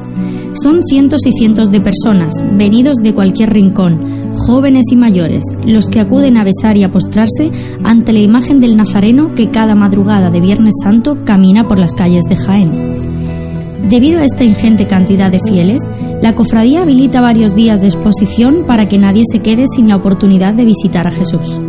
son 0.53 0.83
cientos 0.87 1.21
y 1.27 1.33
cientos 1.33 1.73
de 1.73 1.81
personas, 1.81 2.35
venidos 2.57 2.97
de 2.97 3.15
cualquier 3.15 3.53
rincón, 3.53 4.10
jóvenes 4.47 4.85
y 4.91 4.97
mayores, 4.97 5.45
los 5.65 5.87
que 5.87 6.01
acuden 6.01 6.37
a 6.37 6.45
besar 6.45 6.77
y 6.77 6.85
a 6.85 6.91
postrarse 6.93 7.51
ante 7.85 8.13
la 8.13 8.21
imagen 8.21 8.61
del 8.61 8.77
Nazareno 8.77 9.35
que 9.35 9.51
cada 9.51 9.75
madrugada 9.75 10.31
de 10.31 10.41
Viernes 10.41 10.75
Santo 10.83 11.19
camina 11.25 11.67
por 11.67 11.79
las 11.79 11.95
calles 11.95 12.25
de 12.29 12.37
Jaén. 12.37 13.89
Debido 13.89 14.21
a 14.21 14.25
esta 14.25 14.45
ingente 14.45 14.87
cantidad 14.87 15.31
de 15.31 15.41
fieles, 15.41 15.83
la 16.23 16.35
cofradía 16.35 16.83
habilita 16.83 17.21
varios 17.21 17.55
días 17.55 17.81
de 17.81 17.89
exposición 17.89 18.65
para 18.67 18.89
que 18.89 18.99
nadie 18.99 19.23
se 19.31 19.41
quede 19.41 19.65
sin 19.67 19.89
la 19.89 19.97
oportunidad 19.97 20.55
de 20.55 20.65
visitar 20.65 21.07
a 21.07 21.11
Jesús. 21.11 21.61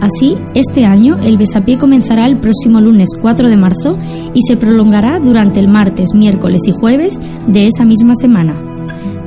Así, 0.00 0.36
este 0.54 0.86
año 0.86 1.18
el 1.22 1.36
besapié 1.36 1.78
comenzará 1.78 2.26
el 2.26 2.40
próximo 2.40 2.80
lunes 2.80 3.10
4 3.20 3.48
de 3.48 3.56
marzo 3.56 3.98
y 4.32 4.40
se 4.48 4.56
prolongará 4.56 5.20
durante 5.20 5.60
el 5.60 5.68
martes, 5.68 6.14
miércoles 6.14 6.62
y 6.66 6.72
jueves 6.72 7.18
de 7.46 7.66
esa 7.66 7.84
misma 7.84 8.14
semana. 8.14 8.69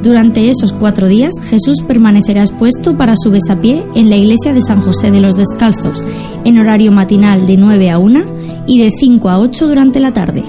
Durante 0.04 0.50
esos 0.50 0.74
cuatro 0.74 1.08
días, 1.08 1.32
Jesús 1.46 1.78
permanecerá 1.88 2.42
expuesto 2.42 2.98
para 2.98 3.14
su 3.16 3.32
besapié 3.32 3.86
en 3.96 4.10
la 4.10 4.18
iglesia 4.18 4.54
de 4.54 4.60
San 4.60 4.82
José 4.82 5.12
de 5.12 5.22
los 5.22 5.38
Descalzos, 5.38 6.04
en 6.44 6.60
horario 6.60 6.92
matinal 6.92 7.48
de 7.48 7.56
9 7.56 7.90
a 7.90 8.00
1 8.00 8.20
y 8.68 8.84
de 8.84 8.92
5 8.92 9.30
a 9.30 9.40
8 9.40 9.66
durante 9.66 10.02
la 10.02 10.12
tarde. 10.12 10.44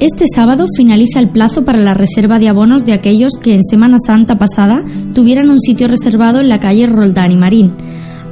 Este 0.00 0.24
sábado 0.34 0.66
finaliza 0.76 1.20
el 1.20 1.30
plazo 1.30 1.64
para 1.64 1.78
la 1.78 1.94
reserva 1.94 2.40
de 2.40 2.48
abonos 2.48 2.84
de 2.84 2.94
aquellos 2.94 3.34
que 3.40 3.54
en 3.54 3.62
Semana 3.62 3.98
Santa 4.04 4.36
pasada 4.36 4.82
tuvieran 5.14 5.48
un 5.48 5.60
sitio 5.60 5.86
reservado 5.86 6.40
en 6.40 6.48
la 6.48 6.58
calle 6.58 6.88
Roldán 6.88 7.30
y 7.30 7.36
Marín. 7.36 7.72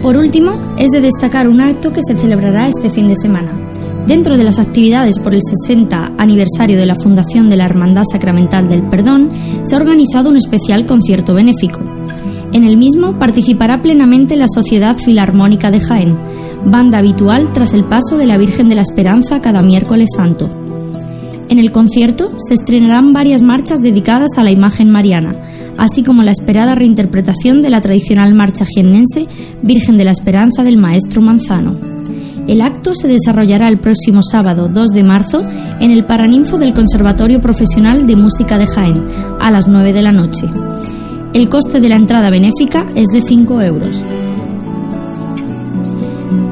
Por 0.03 0.17
último, 0.17 0.75
es 0.79 0.91
de 0.91 1.01
destacar 1.01 1.49
un 1.49 1.61
acto 1.61 1.93
que 1.93 2.01
se 2.05 2.15
celebrará 2.15 2.67
este 2.67 2.91
fin 2.91 3.07
de 3.09 3.15
semana. 3.15 3.62
Dentro 4.07 4.37
de 4.37 4.45
las 4.45 4.59
actividades 4.59 5.19
por 5.19 5.33
el 5.33 5.41
60 5.43 6.15
aniversario 6.19 6.77
de 6.77 6.87
la 6.87 6.97
fundación 6.97 7.49
de 7.49 7.57
la 7.57 7.67
Hermandad 7.67 8.03
Sacramental 8.11 8.69
del 8.69 8.89
Perdón, 8.89 9.31
se 9.63 9.75
ha 9.75 9.79
organizado 9.79 10.29
un 10.29 10.37
especial 10.37 10.87
concierto 10.87 11.35
benéfico. 11.35 11.81
En 12.53 12.65
el 12.65 12.77
mismo 12.77 13.19
participará 13.19 13.81
plenamente 13.81 14.37
la 14.37 14.49
Sociedad 14.49 14.99
Filarmónica 14.99 15.71
de 15.71 15.81
Jaén, 15.81 16.19
banda 16.67 16.99
habitual 16.99 17.53
tras 17.53 17.73
el 17.75 17.85
paso 17.85 18.19
de 18.19 18.27
la 18.27 18.39
Virgen 18.39 18.69
de 18.69 18.75
la 18.75 18.83
Esperanza 18.83 19.41
cada 19.41 19.63
miércoles 19.63 20.09
santo. 20.17 20.51
En 21.49 21.59
el 21.59 21.71
concierto 21.71 22.33
se 22.39 22.55
estrenarán 22.55 23.13
varias 23.13 23.43
marchas 23.43 23.81
dedicadas 23.81 24.33
a 24.37 24.43
la 24.43 24.51
imagen 24.51 24.91
mariana, 24.91 25.35
así 25.79 26.03
como 26.03 26.23
la 26.23 26.33
esperada 26.33 26.75
reinterpretación 26.75 27.63
de 27.63 27.71
la 27.71 27.81
tradicional 27.81 28.35
marcha 28.35 28.65
jiennense 28.65 29.27
Virgen 29.63 29.97
de 29.97 30.05
la 30.05 30.11
Esperanza 30.11 30.65
del 30.65 30.77
maestro 30.77 31.21
Manzano. 31.21 31.92
El 32.49 32.61
acto 32.61 32.93
se 32.95 33.09
desarrollará 33.09 33.69
el 33.69 33.79
próximo 33.79 34.21
sábado 34.23 34.69
2 34.69 34.91
de 34.91 35.03
marzo 35.05 35.43
en 35.43 35.91
el 35.91 36.05
Paraninfo 36.05 36.59
del 36.59 36.75
Conservatorio 36.75 37.41
Profesional 37.41 38.07
de 38.07 38.17
Música 38.17 38.59
de 38.59 38.67
Jaén, 38.67 39.07
a 39.41 39.51
las 39.51 39.69
9 39.69 39.93
de 39.93 40.03
la 40.03 40.13
noche. 40.13 40.47
El 41.33 41.49
coste 41.49 41.81
de 41.81 41.89
la 41.89 41.97
entrada 41.97 42.31
benéfica 42.31 42.91
es 42.95 43.07
de 43.13 43.23
5 43.23 43.63
euros. 43.63 44.03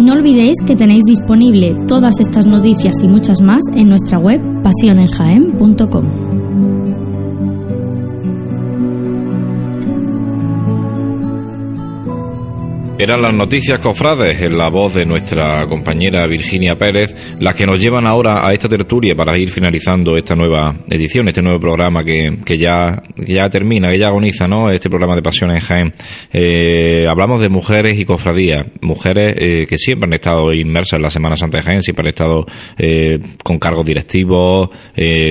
No 0.01 0.14
olvidéis 0.14 0.57
que 0.66 0.76
tenéis 0.76 1.05
disponible 1.05 1.76
todas 1.86 2.20
estas 2.20 2.47
noticias 2.47 2.95
y 3.03 3.09
muchas 3.09 3.41
más 3.41 3.62
en 3.74 3.88
nuestra 3.88 4.18
web 4.18 4.41
pasionenjaen.com. 4.62 6.30
Eran 13.01 13.23
las 13.23 13.33
noticias 13.33 13.79
cofrades 13.79 14.43
en 14.43 14.59
la 14.59 14.69
voz 14.69 14.93
de 14.93 15.07
nuestra 15.07 15.67
compañera 15.67 16.27
Virginia 16.27 16.77
Pérez, 16.77 17.15
las 17.41 17.55
que 17.55 17.65
nos 17.65 17.83
llevan 17.83 18.07
ahora 18.07 18.47
a 18.47 18.53
esta 18.53 18.69
tertulia 18.69 19.15
para 19.15 19.39
ir 19.39 19.49
finalizando 19.49 20.19
esta 20.19 20.35
nueva 20.35 20.77
edición, 20.87 21.27
este 21.27 21.41
nuevo 21.41 21.59
programa 21.59 22.05
que, 22.05 22.41
que 22.45 22.59
ya, 22.59 23.03
ya 23.17 23.49
termina, 23.49 23.91
que 23.91 23.99
ya 23.99 24.09
agoniza, 24.09 24.47
¿no? 24.47 24.71
Este 24.71 24.91
programa 24.91 25.17
de 25.17 25.23
Pasión 25.23 25.51
en 25.51 25.61
Jaén. 25.61 25.95
Eh, 26.31 27.07
hablamos 27.09 27.41
de 27.41 27.49
mujeres 27.49 27.99
y 27.99 28.05
cofradías, 28.05 28.67
mujeres 28.83 29.35
eh, 29.39 29.67
que 29.67 29.79
siempre 29.79 30.07
han 30.07 30.13
estado 30.13 30.53
inmersas 30.53 30.99
en 30.99 31.03
la 31.03 31.11
Semana 31.11 31.37
Santa 31.37 31.57
de 31.57 31.63
Jaén, 31.63 31.81
siempre 31.81 32.03
han 32.03 32.09
estado 32.11 32.45
eh, 32.77 33.19
con 33.43 33.59
cargos 33.59 33.87
directivos, 33.87 34.69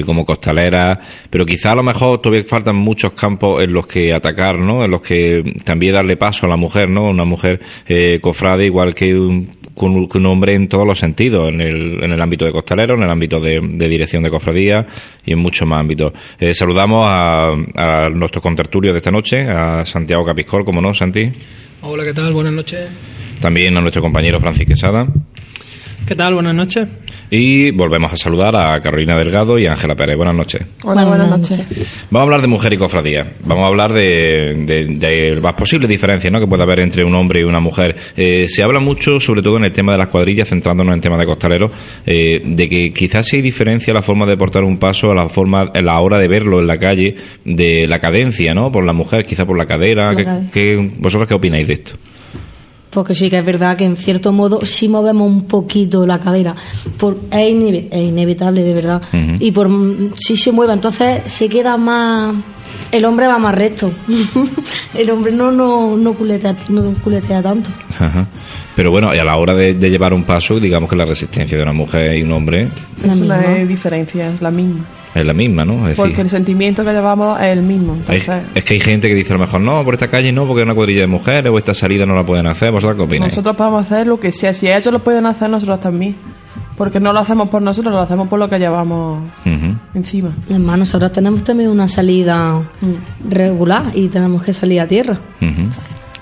como 0.08 0.26
costaleras, 0.26 0.98
pero 1.30 1.46
quizá 1.46 1.74
a 1.74 1.76
lo 1.76 1.84
mejor 1.84 2.20
todavía 2.20 2.44
faltan 2.48 2.78
muchos 2.78 3.14
campos 3.14 3.62
en 3.62 3.74
los 3.74 3.86
que 3.86 4.12
atacar, 4.12 4.58
¿no? 4.58 4.84
En 4.84 4.90
los 4.90 5.02
que 5.02 5.44
también 5.64 5.94
darle 5.94 6.18
paso 6.18 6.48
a 6.48 6.50
la 6.50 6.56
mujer, 6.56 6.90
¿no? 6.90 7.08
Una 7.08 7.26
mujer 7.26 7.59
eh, 7.88 8.20
cofrade 8.22 8.66
igual 8.66 8.94
que 8.94 9.14
un, 9.18 9.50
un 9.76 10.26
hombre 10.26 10.56
en 10.56 10.68
todos 10.68 10.86
los 10.86 11.00
sentidos, 11.00 11.50
en 11.50 11.62
el, 11.62 12.04
en 12.04 12.12
el 12.12 12.22
ámbito 12.22 12.46
de 12.46 12.52
costalero, 12.52 12.96
en 12.96 13.04
el 13.04 13.10
ámbito 13.10 13.40
de, 13.40 13.60
dirección 13.90 14.24
de 14.24 14.30
cofradía 14.30 14.86
y 15.26 15.34
en 15.34 15.40
muchos 15.40 15.68
más 15.68 15.80
ámbitos. 15.80 16.14
Eh, 16.40 16.54
saludamos 16.54 17.06
a, 17.08 17.50
a 17.76 18.10
nuestros 18.10 18.42
contertulios 18.42 18.94
de 18.94 19.00
esta 19.00 19.12
noche, 19.12 19.42
a 19.48 19.86
Santiago 19.86 20.26
Capiscol, 20.26 20.66
como 20.66 20.82
no, 20.82 20.94
Santi. 20.94 21.30
Hola, 21.82 22.04
¿qué 22.04 22.14
tal? 22.14 22.34
Buenas 22.34 22.54
noches. 22.54 22.90
También 23.40 23.78
a 23.78 23.82
nuestro 23.82 24.02
compañero 24.02 24.40
Francis 24.40 24.68
Quesada. 24.68 25.08
¿Qué 26.06 26.16
tal? 26.16 26.34
Buenas 26.34 26.56
noches. 26.56 26.88
Y 27.32 27.70
volvemos 27.70 28.12
a 28.12 28.18
saludar 28.18 28.56
a 28.56 28.80
Carolina 28.82 29.16
Delgado 29.16 29.60
y 29.60 29.68
a 29.68 29.74
Ángela 29.74 29.94
Pérez. 29.96 30.18
Buenas 30.18 30.34
noches. 30.34 30.66
Hola, 30.84 31.06
buenas 31.06 31.30
noches. 31.30 31.60
Vamos 32.10 32.22
a 32.22 32.24
hablar 32.24 32.42
de 32.42 32.48
mujer 32.48 32.74
y 32.74 32.78
cofradía. 32.78 33.34
Vamos 33.46 33.66
a 33.66 33.68
hablar 33.68 33.94
de, 33.94 34.56
de- 34.66 34.86
de 34.98 35.40
las 35.40 35.54
posibles 35.54 35.88
diferencias 35.88 36.34
¿no? 36.34 36.40
que 36.40 36.48
puede 36.48 36.64
haber 36.64 36.80
entre 36.80 37.04
un 37.04 37.14
hombre 37.14 37.42
y 37.42 37.44
una 37.44 37.60
mujer. 37.60 37.96
Eh, 38.18 38.46
se 38.48 38.64
habla 38.64 38.80
mucho, 38.80 39.20
sobre 39.20 39.44
todo 39.44 39.58
en 39.58 39.66
el 39.66 39.72
tema 39.72 39.92
de 39.92 40.00
las 40.00 40.08
cuadrillas, 40.08 40.50
centrándonos 40.50 40.92
en 40.92 40.96
el 40.98 41.02
tema 41.02 41.18
de 41.20 41.26
costaleros, 41.28 41.72
eh, 42.04 42.42
de 42.44 42.68
que 42.68 42.92
quizás 42.92 43.28
sí 43.28 43.36
hay 43.36 43.42
diferencia 43.44 43.94
la 43.94 44.02
forma 44.02 44.26
de 44.26 44.36
portar 44.36 44.64
un 44.64 44.80
paso 44.80 45.12
a 45.12 45.16
la 45.16 45.30
forma, 45.30 45.70
a 45.72 45.82
la 45.84 46.00
hora 46.00 46.18
de 46.18 46.28
verlo 46.28 46.60
en 46.60 46.66
la 46.66 46.80
calle, 46.80 47.16
de 47.46 47.86
la 47.88 48.00
cadencia, 48.00 48.56
¿no? 48.56 48.72
Por 48.72 48.84
la 48.86 48.94
mujer, 48.94 49.24
quizá 49.26 49.46
por 49.46 49.56
la 49.56 49.68
cadera. 49.68 50.12
La 50.14 50.18
¿Qué- 50.18 50.24
cadera. 50.26 50.50
qué- 50.52 50.92
¿Vosotros 50.98 51.28
qué 51.28 51.36
opináis 51.36 51.68
de 51.68 51.74
esto? 51.74 51.92
Porque 52.90 53.14
sí 53.14 53.30
que 53.30 53.38
es 53.38 53.46
verdad 53.46 53.78
que 53.78 53.86
en 53.86 53.98
cierto 53.98 54.32
modo 54.32 54.66
sí 54.66 54.88
movemos 54.90 55.28
un 55.28 55.44
poquito 55.46 56.06
la 56.08 56.20
cadera. 56.20 56.56
Por, 56.98 57.18
es, 57.32 57.54
inevi- 57.54 57.88
es 57.92 58.08
inevitable, 58.10 58.64
de 58.64 58.74
verdad. 58.74 59.02
Y 59.40 59.52
por 59.52 59.70
mm, 59.70 60.14
sí 60.18 60.36
se 60.38 60.52
mueve, 60.52 60.74
entonces 60.74 61.22
se 61.32 61.48
queda 61.48 61.78
más. 61.78 62.34
El 62.92 63.06
hombre 63.06 63.28
va 63.28 63.38
más 63.38 63.54
recto. 63.54 63.92
el 64.96 65.10
hombre 65.12 65.32
no, 65.32 65.52
no, 65.52 65.96
no, 65.98 66.14
culetea, 66.14 66.56
no 66.70 66.82
culetea 67.04 67.42
tanto. 67.44 67.70
Ajá. 68.00 68.26
Pero 68.76 68.90
bueno, 68.92 69.14
y 69.14 69.20
a 69.20 69.24
la 69.24 69.36
hora 69.38 69.54
de, 69.54 69.74
de 69.76 69.90
llevar 69.92 70.14
un 70.14 70.24
paso, 70.24 70.60
digamos 70.60 70.90
que 70.90 70.96
la 70.96 71.06
resistencia 71.06 71.58
de 71.58 71.64
una 71.64 71.74
mujer 71.74 72.16
y 72.18 72.24
un 72.24 72.32
hombre 72.32 72.70
La 73.06 73.14
misma. 73.14 73.58
es 73.58 73.68
diferencia, 73.68 74.30
es 74.34 74.42
la 74.42 74.50
misma. 74.52 74.84
Es 75.16 75.26
la 75.26 75.34
misma, 75.34 75.66
¿no? 75.66 75.88
Es 75.88 75.96
Porque 75.96 76.12
decir, 76.12 76.26
el 76.26 76.30
sentimiento 76.30 76.84
que 76.86 76.92
llevamos 76.92 77.40
es 77.42 77.58
el 77.58 77.64
mismo. 77.64 77.98
hay- 78.08 78.22
es 78.56 78.64
que 78.64 78.74
hay 78.76 78.80
gente 78.80 79.08
que 79.08 79.16
dice 79.16 79.32
a 79.34 79.38
lo 79.38 79.40
mejor 79.40 79.62
no, 79.62 79.84
por 79.84 79.94
esta 79.96 80.08
calle 80.08 80.32
no, 80.32 80.46
porque 80.46 80.62
es 80.62 80.66
una 80.66 80.76
cuadrilla 80.76 81.02
de 81.02 81.08
mujeres 81.08 81.52
o 81.52 81.58
esta 81.58 81.74
salida 81.74 82.06
no 82.06 82.14
la 82.16 82.24
pueden 82.24 82.46
hacer. 82.48 82.72
¿Vosotros 82.72 82.98
qué 82.98 83.04
opináis? 83.04 83.32
nosotros 83.34 83.56
podemos 83.56 83.86
hacer 83.86 84.06
lo 84.08 84.20
que 84.20 84.32
sea. 84.32 84.54
Si 84.54 84.68
ellos 84.68 84.92
lo 84.94 85.00
pueden 85.04 85.26
hacer, 85.26 85.50
nosotros 85.50 85.80
también. 85.80 86.16
Porque 86.78 87.00
no 87.02 87.12
lo 87.12 87.20
hacemos 87.20 87.50
por 87.50 87.62
nosotros, 87.62 87.94
lo 87.94 88.00
hacemos 88.00 88.30
por 88.30 88.40
lo 88.40 88.48
que 88.50 88.58
llevamos 88.58 89.22
Ujú. 89.46 89.76
encima. 89.96 90.30
Además, 90.50 90.80
nosotros 90.80 91.12
tenemos 91.12 91.44
también 91.44 91.70
una 91.70 91.88
salida 91.90 92.62
regular 93.30 93.92
y 93.94 94.08
tenemos 94.08 94.44
que 94.44 94.54
salir 94.54 94.80
a 94.80 94.88
tierra. 94.88 95.20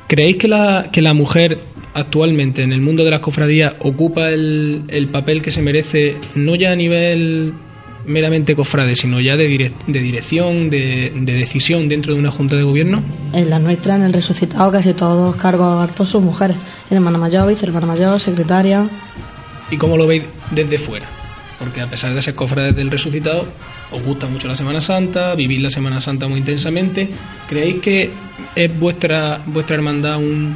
¿Creéis 0.08 0.38
que 0.38 0.48
la, 0.48 0.88
que 0.92 1.02
la 1.02 1.14
mujer 1.14 1.60
actualmente 1.94 2.64
en 2.64 2.72
el 2.72 2.82
mundo 2.82 3.04
de 3.04 3.12
las 3.12 3.20
cofradías 3.20 3.74
ocupa 3.80 4.30
el, 4.30 4.84
el 4.88 5.10
papel 5.10 5.42
que 5.42 5.52
se 5.52 5.62
merece, 5.62 6.18
no 6.36 6.56
ya 6.56 6.72
a 6.72 6.76
nivel 6.76 7.54
meramente 8.08 8.56
cofrade, 8.56 8.96
sino 8.96 9.20
ya 9.20 9.38
de, 9.38 9.48
direc- 9.50 9.86
de 9.86 10.00
dirección, 10.00 10.70
de, 10.70 11.12
de 11.16 11.34
decisión 11.34 11.88
dentro 11.88 12.14
de 12.14 12.20
una 12.20 12.32
junta 12.32 12.56
de 12.56 12.64
gobierno? 12.64 13.04
En 13.34 13.50
la 13.50 13.60
nuestra, 13.60 13.96
en 13.96 14.04
el 14.04 14.14
resucitado, 14.14 14.72
casi 14.72 14.94
todos 14.94 15.34
los 15.34 15.42
cargos 15.42 15.82
hartos 15.82 16.10
son 16.10 16.24
mujeres. 16.24 16.58
Hermana 16.90 17.18
mayor, 17.18 17.48
vicehermana 17.48 17.86
mayor, 17.86 18.20
secretaria. 18.20 18.88
¿Y 19.70 19.78
cómo 19.78 19.98
lo 19.98 20.08
veis 20.08 20.24
desde 20.52 20.78
fuera? 20.80 21.06
Porque 21.60 21.82
a 21.82 21.90
pesar 21.90 22.14
de 22.14 22.22
ser 22.22 22.36
cofrades 22.36 22.76
del 22.76 22.90
resucitado, 22.90 23.46
os 23.92 24.02
gusta 24.04 24.28
mucho 24.28 24.48
la 24.48 24.56
Semana 24.56 24.80
Santa, 24.80 25.36
vivís 25.36 25.62
la 25.62 25.70
Semana 25.70 26.00
Santa 26.00 26.28
muy 26.28 26.40
intensamente. 26.40 27.10
¿Creéis 27.50 27.82
que 27.82 28.12
es 28.56 28.80
vuestra, 28.80 29.42
vuestra 29.48 29.76
hermandad 29.76 30.18
un, 30.18 30.56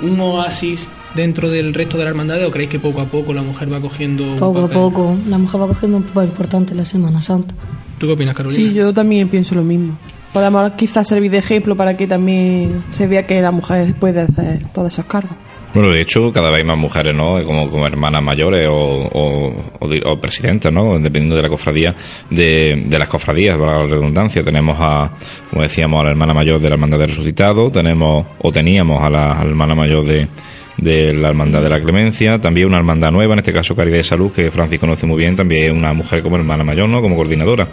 un 0.00 0.20
oasis 0.20 0.86
dentro 1.14 1.50
del 1.50 1.74
resto 1.74 1.98
de 1.98 2.04
la 2.04 2.10
hermandad 2.10 2.44
o 2.46 2.50
creéis 2.50 2.70
que 2.70 2.78
poco 2.78 3.00
a 3.00 3.04
poco 3.06 3.32
la 3.34 3.42
mujer 3.42 3.72
va 3.72 3.80
cogiendo 3.80 4.24
un 4.24 4.38
Poco 4.38 4.58
a 4.60 4.62
papel? 4.62 4.78
poco, 4.78 5.16
la 5.28 5.38
mujer 5.38 5.60
va 5.60 5.68
cogiendo 5.68 5.96
un 5.98 6.02
papel 6.04 6.28
importante 6.30 6.72
en 6.72 6.78
la 6.78 6.84
Semana 6.84 7.20
Santa. 7.22 7.54
¿Tú 7.98 8.06
qué 8.06 8.12
opinas, 8.14 8.34
Carolina? 8.34 8.56
Sí, 8.56 8.74
yo 8.74 8.92
también 8.92 9.28
pienso 9.28 9.54
lo 9.54 9.62
mismo. 9.62 9.96
Podemos 10.32 10.72
quizás 10.72 11.06
servir 11.06 11.30
de 11.30 11.38
ejemplo 11.38 11.76
para 11.76 11.96
que 11.96 12.06
también 12.06 12.82
se 12.90 13.06
vea 13.06 13.26
que 13.26 13.40
la 13.40 13.50
mujer 13.50 13.94
puede 13.98 14.22
hacer 14.22 14.62
todos 14.72 14.92
esos 14.92 15.04
cargos. 15.04 15.32
Bueno, 15.74 15.90
de 15.90 16.02
hecho, 16.02 16.32
cada 16.32 16.50
vez 16.50 16.58
hay 16.58 16.64
más 16.64 16.76
mujeres, 16.76 17.14
¿no? 17.14 17.42
Como, 17.44 17.70
como 17.70 17.86
hermanas 17.86 18.22
mayores 18.22 18.68
o, 18.70 18.74
o, 18.74 19.54
o 19.80 20.20
presidentas, 20.20 20.70
¿no? 20.72 20.94
Dependiendo 20.98 21.34
de 21.36 21.42
la 21.42 21.48
cofradía, 21.48 21.94
de, 22.28 22.82
de 22.86 22.98
las 22.98 23.08
cofradías, 23.08 23.56
para 23.58 23.78
la 23.78 23.86
redundancia. 23.86 24.42
Tenemos 24.44 24.76
a, 24.78 25.10
como 25.48 25.62
decíamos, 25.62 26.00
a 26.00 26.04
la 26.04 26.10
hermana 26.10 26.34
mayor 26.34 26.60
de 26.60 26.68
la 26.68 26.74
Hermandad 26.74 26.98
de 26.98 27.06
Resucitado, 27.06 27.70
tenemos, 27.70 28.26
o 28.42 28.52
teníamos 28.52 29.02
a 29.02 29.08
la, 29.08 29.32
a 29.32 29.44
la 29.44 29.50
hermana 29.50 29.74
mayor 29.74 30.04
de, 30.04 30.28
de 30.76 31.12
la 31.12 31.28
Hermandad 31.28 31.62
de 31.62 31.68
la 31.68 31.80
Clemencia, 31.80 32.40
también 32.40 32.66
una 32.66 32.78
hermandad 32.78 33.10
nueva, 33.12 33.34
en 33.34 33.40
este 33.40 33.52
caso 33.52 33.74
Caridad 33.74 33.98
de 33.98 34.04
Salud, 34.04 34.32
que 34.32 34.50
Francis 34.50 34.80
conoce 34.80 35.06
muy 35.06 35.18
bien, 35.18 35.36
también 35.36 35.76
una 35.76 35.92
mujer 35.92 36.22
como 36.22 36.36
hermana 36.36 36.64
mayor, 36.64 36.88
¿no? 36.88 37.00
Como 37.00 37.16
coordinadora. 37.16 37.68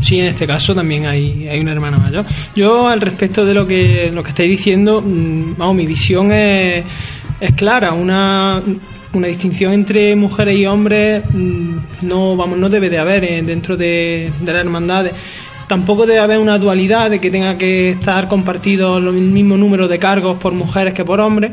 Sí, 0.00 0.18
en 0.18 0.26
este 0.26 0.46
caso 0.46 0.74
también 0.74 1.06
hay, 1.06 1.46
hay 1.48 1.60
una 1.60 1.72
hermana 1.72 1.96
mayor. 1.96 2.24
Yo, 2.56 2.88
al 2.88 3.00
respecto 3.00 3.44
de 3.44 3.54
lo 3.54 3.66
que, 3.66 4.10
lo 4.12 4.22
que 4.22 4.30
estáis 4.30 4.50
diciendo, 4.50 5.00
mm, 5.00 5.56
vamos, 5.56 5.76
mi 5.76 5.86
visión 5.86 6.32
es, 6.32 6.84
es 7.40 7.52
clara. 7.52 7.92
Una, 7.92 8.60
una 9.12 9.26
distinción 9.28 9.72
entre 9.72 10.16
mujeres 10.16 10.58
y 10.58 10.66
hombres 10.66 11.22
mm, 11.32 11.76
no, 12.02 12.36
vamos, 12.36 12.58
no 12.58 12.68
debe 12.68 12.90
de 12.90 12.98
haber 12.98 13.24
eh, 13.24 13.42
dentro 13.42 13.76
de, 13.76 14.32
de 14.40 14.52
las 14.52 14.64
hermandades. 14.64 15.12
Tampoco 15.68 16.04
debe 16.04 16.18
haber 16.18 16.38
una 16.38 16.58
dualidad 16.58 17.08
de 17.08 17.20
que 17.20 17.30
tenga 17.30 17.56
que 17.56 17.90
estar 17.90 18.26
compartido 18.26 18.98
el 18.98 19.12
mismo 19.12 19.56
número 19.56 19.86
de 19.86 20.00
cargos 20.00 20.36
por 20.38 20.52
mujeres 20.52 20.94
que 20.94 21.04
por 21.04 21.20
hombres. 21.20 21.52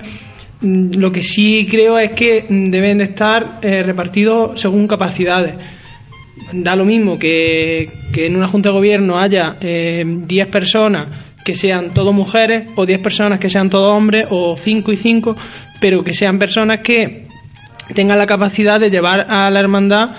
Lo 0.62 1.12
que 1.12 1.24
sí 1.24 1.68
creo 1.70 1.98
es 1.98 2.12
que 2.12 2.46
deben 2.50 2.98
de 2.98 3.06
estar 3.06 3.60
eh, 3.62 3.82
repartidos 3.84 4.60
según 4.60 4.88
capacidades 4.88 5.56
da 6.52 6.76
lo 6.76 6.86
mismo 6.86 7.18
que, 7.20 7.90
en 8.16 8.36
una 8.36 8.48
junta 8.48 8.70
de 8.70 8.74
gobierno 8.74 9.20
haya 9.20 9.58
eh, 9.62 10.04
10 10.06 10.48
personas 10.48 11.08
que 11.44 11.56
sean 11.56 11.94
todos 11.94 12.14
mujeres 12.14 12.68
o 12.76 12.86
10 12.86 13.00
personas 13.00 13.40
que 13.40 13.50
sean 13.50 13.70
todos 13.70 13.96
hombres 13.96 14.28
o 14.30 14.58
5 14.58 14.92
y 14.92 14.98
5, 14.98 15.36
pero 15.80 16.04
que 16.04 16.14
sean 16.14 16.38
personas 16.38 16.80
que 16.80 17.28
tengan 17.94 18.18
la 18.18 18.28
capacidad 18.28 18.80
de 18.80 18.90
llevar 18.90 19.28
a 19.30 19.50
la 19.50 19.60
hermandad 19.60 20.12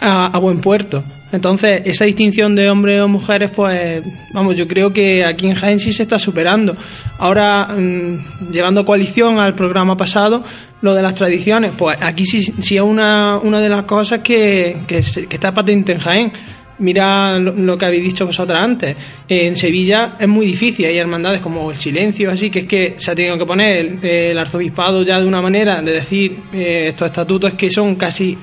a, 0.00 0.26
a 0.26 0.38
buen 0.38 0.60
puerto. 0.60 1.04
Entonces, 1.34 1.82
esa 1.84 2.04
distinción 2.04 2.54
de 2.54 2.70
hombres 2.70 3.00
o 3.00 3.08
mujeres, 3.08 3.50
pues, 3.50 4.04
vamos, 4.32 4.54
yo 4.54 4.68
creo 4.68 4.92
que 4.92 5.24
aquí 5.24 5.48
en 5.48 5.54
Jaén 5.54 5.80
sí 5.80 5.92
se 5.92 6.04
está 6.04 6.16
superando. 6.16 6.76
Ahora, 7.18 7.74
mm, 7.76 8.52
llevando 8.52 8.84
coalición 8.84 9.40
al 9.40 9.52
programa 9.52 9.96
pasado, 9.96 10.44
lo 10.80 10.94
de 10.94 11.02
las 11.02 11.16
tradiciones, 11.16 11.72
pues 11.76 11.98
aquí 12.00 12.24
sí, 12.24 12.40
sí 12.40 12.76
es 12.76 12.82
una, 12.82 13.40
una 13.42 13.60
de 13.60 13.68
las 13.68 13.84
cosas 13.84 14.20
que, 14.20 14.76
que, 14.86 15.00
que 15.28 15.34
está 15.34 15.52
patente 15.52 15.90
en 15.90 15.98
Jaén. 15.98 16.32
Mira 16.78 17.36
lo, 17.40 17.76
que 17.76 17.84
habéis 17.84 18.04
dicho 18.04 18.26
vosotras 18.26 18.60
antes. 18.62 18.96
En 19.28 19.56
Sevilla 19.56 20.14
es 20.20 20.28
muy 20.28 20.46
difícil, 20.46 20.86
hay 20.86 20.98
hermandades 20.98 21.40
como 21.40 21.72
el 21.72 21.78
silencio, 21.78 22.30
así 22.30 22.48
que 22.48 22.60
es 22.60 22.66
que 22.66 22.94
se 22.98 23.10
ha 23.10 23.14
tenido 23.16 23.36
que 23.36 23.46
poner 23.46 23.98
el, 24.02 24.04
el 24.04 24.38
arzobispado 24.38 25.02
ya 25.02 25.20
de 25.20 25.26
una 25.26 25.42
manera 25.42 25.82
de 25.82 25.92
decir 25.92 26.36
eh, 26.52 26.86
estos 26.90 27.06
estatutos 27.06 27.54
que 27.54 27.70
son 27.70 27.96
casi 27.96 28.38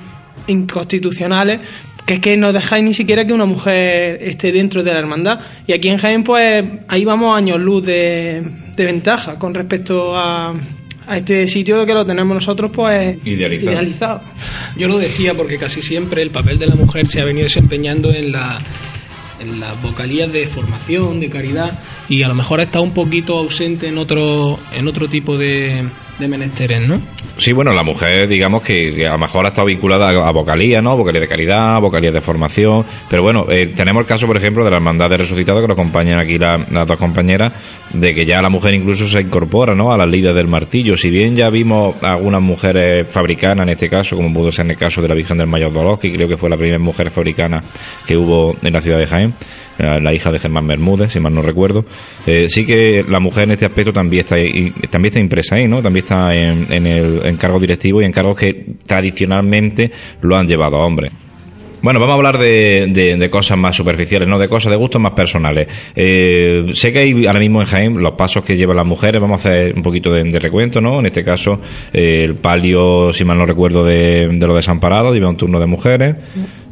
inconstitucionales, 0.48 1.60
que 2.06 2.16
es 2.16 2.20
que 2.20 2.38
no 2.38 2.52
dejáis 2.54 2.84
ni 2.84 2.94
siquiera 2.94 3.26
que 3.26 3.34
una 3.34 3.46
mujer 3.46 4.20
esté 4.22 4.52
dentro 4.52 4.84
de 4.84 4.92
la 4.94 5.00
hermandad. 5.00 5.40
Y 5.68 5.74
aquí 5.74 5.90
en 5.90 5.98
Jaén, 5.98 6.24
pues 6.24 6.64
ahí 6.88 7.06
vamos 7.06 7.36
años 7.36 7.60
luz 7.60 7.86
de, 7.86 8.44
de 8.76 8.86
ventaja 8.86 9.36
con 9.36 9.54
respecto 9.54 10.16
a, 10.16 10.54
a 11.08 11.18
este 11.18 11.48
sitio 11.48 11.86
que 11.86 11.94
lo 11.94 12.06
tenemos 12.06 12.34
nosotros, 12.36 12.72
pues 12.74 13.18
Idealizado. 13.26 13.72
idealizado. 13.72 14.22
Yo 14.78 14.88
lo 14.88 14.98
decía 14.98 15.34
porque 15.34 15.58
casi 15.58 15.82
siempre 15.82 16.22
el 16.22 16.32
papel 16.32 16.58
de 16.60 16.68
la 16.68 16.76
mujer 16.76 17.08
se 17.08 17.22
ha 17.22 17.26
venido 17.26 17.46
desempeñando 17.46 18.12
en 18.14 18.32
la 18.32 18.60
en 19.42 19.60
las 19.60 19.82
vocalías 19.82 20.32
de 20.32 20.46
formación, 20.46 21.20
de 21.20 21.28
caridad, 21.28 21.80
y 22.08 22.22
a 22.22 22.28
lo 22.28 22.36
mejor 22.36 22.62
está 22.62 22.80
un 22.80 22.92
poquito 22.92 23.38
ausente 23.38 23.88
en 23.88 23.98
otro, 23.98 24.60
en 24.72 24.88
otro 24.88 25.08
tipo 25.08 25.36
de, 25.36 25.84
de 26.22 26.28
menesteres, 26.30 26.88
¿no? 26.88 27.02
Sí, 27.38 27.52
bueno, 27.52 27.74
la 27.74 27.84
mujer, 27.84 28.28
digamos 28.30 28.62
que, 28.62 29.06
a 29.08 29.12
lo 29.14 29.18
mejor 29.18 29.44
ha 29.46 29.50
estado 29.50 29.68
vinculada 29.68 30.10
a, 30.10 30.28
a 30.28 30.32
vocalía, 30.32 30.82
¿no? 30.82 30.96
Vocalía 30.96 31.20
de 31.20 31.28
caridad, 31.28 31.82
vocalía 31.82 32.12
de 32.12 32.22
formación. 32.22 32.86
Pero 33.10 33.24
bueno, 33.24 33.46
eh, 33.50 33.74
tenemos 33.76 34.02
el 34.02 34.08
caso, 34.08 34.28
por 34.28 34.38
ejemplo, 34.38 34.64
de 34.64 34.70
la 34.70 34.78
Hermandad 34.78 35.10
de 35.10 35.18
Resucitado, 35.18 35.60
que 35.62 35.68
nos 35.68 35.76
acompañan 35.76 36.20
aquí 36.20 36.38
la- 36.38 36.60
las 36.72 36.88
dos 36.88 36.98
compañeras, 36.98 37.52
de 37.92 38.14
que 38.14 38.26
ya 38.26 38.42
la 38.42 38.50
mujer 38.50 38.74
incluso 38.74 39.08
se 39.08 39.20
incorpora, 39.20 39.76
¿no? 39.76 39.92
A 39.92 39.98
las 39.98 40.08
líderes 40.08 40.36
del 40.36 40.48
martillo. 40.48 40.96
Si 40.96 41.10
bien 41.10 41.36
ya 41.36 41.50
vimos 41.50 41.96
algunas 42.04 42.42
mujeres 42.42 43.08
fabricanas, 43.10 43.64
en 43.64 43.70
este 43.70 43.90
caso, 43.90 44.16
como 44.16 44.32
pudo 44.34 44.52
ser 44.52 44.66
en 44.66 44.72
el 44.72 44.78
caso 44.78 45.02
de 45.02 45.08
la 45.10 45.16
Virgen 45.16 45.38
del 45.38 45.48
Mayor 45.48 45.74
Dolor, 45.74 46.00
que 46.00 46.14
creo 46.14 46.28
que 46.28 46.38
fue 46.38 46.50
la 46.50 46.58
primera 46.58 46.80
mujer 46.80 47.10
fabricana 47.12 47.62
que 48.06 48.16
hubo 48.16 48.56
en 48.62 48.72
la 48.74 48.82
ciudad 48.82 48.98
de 49.00 49.08
Jaén, 49.08 49.34
la 49.82 50.14
hija 50.14 50.32
de 50.32 50.40
Germán 50.40 50.68
Bermúdez, 50.68 51.12
si 51.14 51.20
mal 51.20 51.34
no 51.34 51.42
recuerdo. 51.42 51.86
Eh, 52.28 52.48
sí 52.48 52.66
que 52.66 53.04
la 53.08 53.20
mujer 53.20 53.46
en 53.46 53.52
este 53.52 53.66
aspecto 53.66 53.92
también 53.94 54.22
está 54.22 54.36
también 54.90 55.10
está 55.12 55.20
impresa 55.20 55.56
ahí, 55.56 55.68
¿no? 55.68 55.82
También 55.82 56.04
está 56.04 56.36
en, 56.36 56.68
en 56.72 56.86
el 56.88 57.22
en 57.26 57.38
cargos 57.38 57.62
directivos 57.62 58.04
y 58.04 58.06
en 58.06 58.12
cargos 58.12 58.38
que 58.38 58.66
tradicionalmente 58.86 59.92
lo 60.22 60.38
han 60.38 60.48
llevado 60.48 60.78
a 60.78 60.86
hombres. 60.86 61.12
Bueno, 61.84 62.00
vamos 62.00 62.14
a 62.14 62.18
hablar 62.18 62.38
de, 62.38 63.18
de- 63.18 63.30
cosas 63.32 63.58
más 63.58 63.76
superficiales, 63.76 64.30
¿no? 64.30 64.38
De 64.38 64.48
cosas, 64.48 64.70
de 64.70 64.76
gustos 64.78 65.02
más 65.02 65.14
personales. 65.14 65.68
Eh, 65.96 66.66
sé 66.74 66.94
que 66.94 67.00
hay 67.00 67.26
ahora 67.26 67.40
mismo 67.40 67.60
en 67.60 67.66
Jaén 67.68 67.98
los 67.98 68.12
pasos 68.14 68.44
que 68.46 68.56
llevan 68.56 68.78
las 68.78 68.86
mujeres, 68.86 69.20
vamos 69.20 69.44
a 69.44 69.50
hacer 69.50 69.74
un 69.76 69.82
poquito 69.82 70.12
de, 70.14 70.24
de 70.26 70.38
recuento, 70.40 70.80
¿no? 70.80 71.00
En 71.00 71.08
este 71.08 71.24
caso, 71.24 71.60
eh, 71.92 72.22
el 72.24 72.36
palio, 72.36 73.12
si 73.12 73.26
mal 73.26 73.36
no 73.40 73.46
recuerdo, 73.48 73.84
de, 73.84 74.28
de 74.32 74.46
los 74.48 74.56
desamparados, 74.56 75.12
lleva 75.16 75.28
un 75.30 75.38
turno 75.38 75.60
de 75.60 75.66
mujeres, 75.66 76.16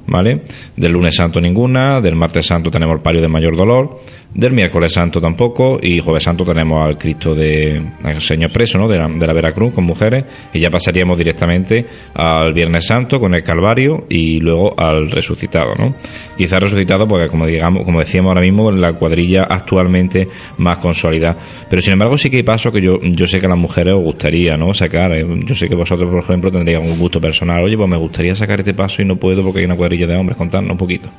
¿vale? 0.10 0.41
Del 0.76 0.91
lunes 0.91 1.15
santo 1.15 1.40
ninguna, 1.40 2.02
del 2.02 2.15
martes 2.15 2.48
santo 2.48 2.72
tenemos 2.72 2.95
el 2.95 3.02
palio 3.02 3.22
de 3.22 3.27
mayor 3.27 3.56
dolor, 3.56 4.02
Del 4.32 4.52
miércoles 4.54 4.94
santo 4.94 5.20
tampoco. 5.20 5.80
Y 5.82 6.00
jueves 6.00 6.24
santo 6.24 6.46
tenemos 6.46 6.86
al 6.86 6.98
Cristo 6.98 7.34
de 7.34 7.82
al 8.04 8.22
Señor 8.22 8.52
preso, 8.52 8.78
¿no? 8.78 8.88
De 8.88 8.98
la, 8.98 9.08
de 9.08 9.26
la 9.28 9.34
Veracruz 9.34 9.74
con 9.74 9.86
mujeres. 9.86 10.24
Y 10.54 10.60
ya 10.60 10.70
pasaríamos 10.70 11.18
directamente 11.18 11.84
al 12.14 12.54
viernes 12.54 12.86
santo 12.86 13.20
con 13.20 13.34
el 13.34 13.42
Calvario 13.44 14.06
y 14.08 14.40
luego 14.40 14.80
al 14.80 15.10
resucitado, 15.10 15.74
¿no? 15.76 15.96
Quizás 16.38 16.60
resucitado 16.62 17.08
porque 17.08 17.28
como 17.28 17.48
digamos, 17.48 17.84
como 17.84 18.00
decíamos 18.00 18.30
ahora 18.30 18.42
mismo, 18.42 18.72
la 18.72 18.94
cuadrilla 18.94 19.44
actualmente 19.50 20.28
más 20.58 20.78
consolidada. 20.78 21.36
Pero 21.68 21.82
sin 21.82 21.94
embargo 21.94 22.16
sí 22.18 22.30
que 22.30 22.38
hay 22.38 22.44
pasos 22.44 22.72
que 22.72 22.82
yo, 22.82 23.00
yo 23.02 23.26
sé 23.26 23.40
que 23.40 23.48
a 23.48 23.50
las 23.50 23.58
mujeres 23.58 23.96
os 23.96 24.04
gustaría, 24.04 24.56
¿no? 24.58 24.74
Sacar. 24.76 25.12
eh, 25.14 25.26
Yo 25.44 25.56
sé 25.56 25.68
que 25.68 25.76
vosotros, 25.76 26.08
por 26.10 26.24
ejemplo, 26.24 26.52
tendríais 26.52 26.86
un 26.88 27.00
gusto 27.00 27.20
personal. 27.20 27.64
Oye, 27.64 27.76
pues 27.76 27.90
me 27.90 27.98
gustaría 27.98 28.36
sacar 28.36 28.60
este 28.60 28.76
paso 28.76 29.02
y 29.02 29.06
no 29.06 29.16
puedo 29.16 29.42
porque 29.44 29.60
hay 29.60 29.66
una 29.66 29.76
cuadrilla 29.76 30.06
de 30.06 30.16
hombres. 30.16 30.38
Contarnos 30.38 30.72
un 30.72 30.78
poquito. 30.78 31.10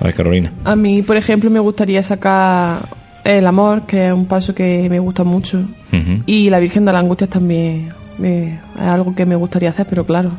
A 0.00 0.04
ver, 0.04 0.14
Carolina. 0.14 0.52
A 0.64 0.76
mí, 0.76 1.02
por 1.02 1.16
ejemplo, 1.16 1.50
me 1.50 1.60
gustaría 1.60 2.02
sacar 2.02 2.88
el 3.24 3.46
amor, 3.46 3.86
que 3.86 4.08
es 4.08 4.12
un 4.12 4.26
paso 4.26 4.54
que 4.54 4.88
me 4.90 4.98
gusta 4.98 5.24
mucho. 5.24 5.64
Y 6.26 6.50
la 6.50 6.58
Virgen 6.58 6.84
de 6.84 6.92
las 6.92 7.00
Angustias 7.02 7.30
también 7.30 7.90
me- 8.18 8.54
es 8.54 8.80
algo 8.80 9.14
que 9.14 9.24
me 9.26 9.36
gustaría 9.36 9.70
hacer, 9.70 9.86
pero 9.88 10.04
claro, 10.04 10.32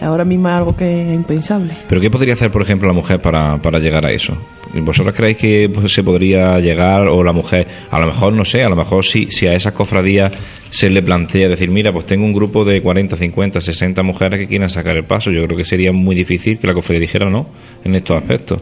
ahora 0.00 0.24
mismo 0.24 0.48
es 0.48 0.54
algo 0.54 0.76
que 0.76 1.08
es 1.08 1.14
impensable. 1.14 1.74
Pero 1.88 2.00
¿qué 2.00 2.10
podría 2.10 2.34
hacer, 2.34 2.50
por 2.50 2.62
ejemplo, 2.62 2.88
la 2.88 2.94
mujer 2.94 3.20
para, 3.20 3.60
para 3.60 3.78
llegar 3.78 4.06
a 4.06 4.12
eso? 4.12 4.36
¿Vosotros 4.74 5.14
creéis 5.14 5.36
que 5.36 5.70
pues, 5.72 5.92
se 5.92 6.02
podría 6.02 6.58
llegar 6.58 7.06
o 7.08 7.22
la 7.22 7.32
mujer, 7.32 7.66
a 7.90 8.00
lo 8.00 8.06
mejor, 8.06 8.32
no 8.32 8.44
sé, 8.44 8.64
a 8.64 8.68
lo 8.68 8.76
mejor 8.76 9.04
si, 9.04 9.30
si 9.30 9.46
a 9.46 9.54
esas 9.54 9.74
cofradías 9.74 10.32
se 10.70 10.88
le 10.88 11.02
plantea 11.02 11.48
decir, 11.48 11.70
mira, 11.70 11.92
pues 11.92 12.06
tengo 12.06 12.24
un 12.24 12.32
grupo 12.32 12.64
de 12.64 12.80
40, 12.80 13.16
50, 13.16 13.60
60 13.60 14.02
mujeres 14.02 14.40
que 14.40 14.48
quieran 14.48 14.70
sacar 14.70 14.96
el 14.96 15.04
paso, 15.04 15.30
yo 15.30 15.44
creo 15.44 15.56
que 15.56 15.64
sería 15.64 15.92
muy 15.92 16.14
difícil 16.14 16.58
que 16.58 16.66
la 16.66 16.74
cofradía 16.74 17.00
dijera 17.00 17.28
no 17.28 17.46
en 17.84 17.94
estos 17.94 18.16
aspectos. 18.16 18.60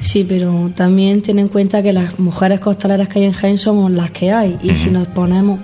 Sí, 0.00 0.24
pero 0.28 0.70
también 0.76 1.22
ten 1.22 1.38
en 1.38 1.48
cuenta 1.48 1.82
que 1.82 1.92
las 1.92 2.18
mujeres 2.18 2.60
costaleras 2.60 3.08
que 3.08 3.18
hay 3.18 3.24
en 3.24 3.32
Jaén 3.32 3.58
somos 3.58 3.90
las 3.90 4.12
que 4.12 4.30
hay. 4.30 4.56
Y 4.62 4.74
si 4.76 4.90
nos 4.90 5.08
ponemos 5.08 5.58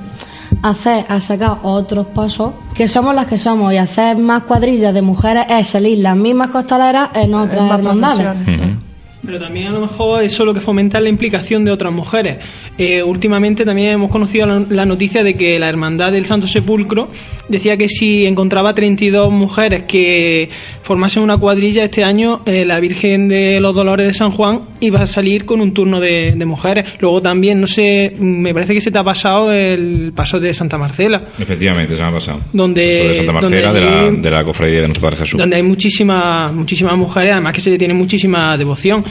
hacer, 0.62 1.04
a 1.08 1.20
sacar 1.20 1.58
otros 1.62 2.06
pasos, 2.08 2.52
que 2.74 2.88
somos 2.88 3.14
las 3.14 3.26
que 3.26 3.38
somos, 3.38 3.72
y 3.72 3.76
hacer 3.76 4.16
más 4.16 4.42
cuadrillas 4.44 4.94
de 4.94 5.02
mujeres 5.02 5.46
es 5.48 5.68
salir 5.68 5.98
las 5.98 6.16
mismas 6.16 6.48
costaleras 6.48 7.10
en 7.14 7.34
otras 7.34 7.70
hermandades. 7.70 8.26
Pero 9.24 9.38
también 9.38 9.68
a 9.68 9.70
lo 9.72 9.80
mejor 9.80 10.22
eso 10.22 10.44
lo 10.44 10.52
que 10.54 10.60
fomenta 10.60 10.98
es 10.98 11.04
la 11.04 11.08
implicación 11.10 11.64
de 11.64 11.70
otras 11.70 11.92
mujeres. 11.92 12.38
Eh, 12.78 13.02
últimamente 13.02 13.64
también 13.64 13.90
hemos 13.94 14.10
conocido 14.10 14.46
la, 14.46 14.64
la 14.68 14.84
noticia 14.84 15.22
de 15.24 15.34
que 15.34 15.58
la 15.58 15.68
Hermandad 15.68 16.12
del 16.12 16.26
Santo 16.26 16.46
Sepulcro 16.46 17.08
decía 17.48 17.76
que 17.76 17.88
si 17.88 18.26
encontraba 18.26 18.74
32 18.74 19.32
mujeres 19.32 19.82
que 19.86 20.48
formasen 20.82 21.22
una 21.22 21.36
cuadrilla 21.38 21.84
este 21.84 22.04
año, 22.04 22.42
eh, 22.46 22.64
la 22.64 22.80
Virgen 22.80 23.28
de 23.28 23.60
los 23.60 23.74
Dolores 23.74 24.06
de 24.06 24.14
San 24.14 24.30
Juan 24.30 24.62
iba 24.80 25.00
a 25.02 25.06
salir 25.06 25.44
con 25.44 25.60
un 25.60 25.72
turno 25.72 26.00
de, 26.00 26.32
de 26.36 26.44
mujeres. 26.44 26.86
Luego 27.00 27.20
también, 27.22 27.60
no 27.60 27.66
sé, 27.66 28.12
me 28.18 28.52
parece 28.52 28.74
que 28.74 28.80
se 28.80 28.90
te 28.90 28.98
ha 28.98 29.04
pasado 29.04 29.52
el 29.52 30.12
paso 30.14 30.40
de 30.40 30.52
Santa 30.54 30.76
Marcela. 30.78 31.28
Efectivamente, 31.38 31.96
se 31.96 32.02
me 32.02 32.08
ha 32.08 32.12
pasado. 32.12 32.40
Donde- 32.52 33.08
de 33.08 33.14
Santa 33.16 33.32
Marcela, 33.32 33.72
donde 33.72 33.80
de, 33.80 33.86
la, 33.86 34.10
de 34.10 34.30
la 34.30 34.44
cofradía 34.44 34.80
de 34.80 34.88
nuestro 34.88 35.02
Padre 35.02 35.16
Jesús. 35.18 35.38
donde 35.38 35.56
hay 35.56 35.62
muchísimas 35.62 36.52
muchísimas 36.52 36.96
mujeres, 36.96 37.32
además 37.32 37.52
que 37.52 37.60
se 37.60 37.70
le 37.70 37.78
tiene 37.78 37.94
muchísima 37.94 38.56
devoción. 38.56 39.04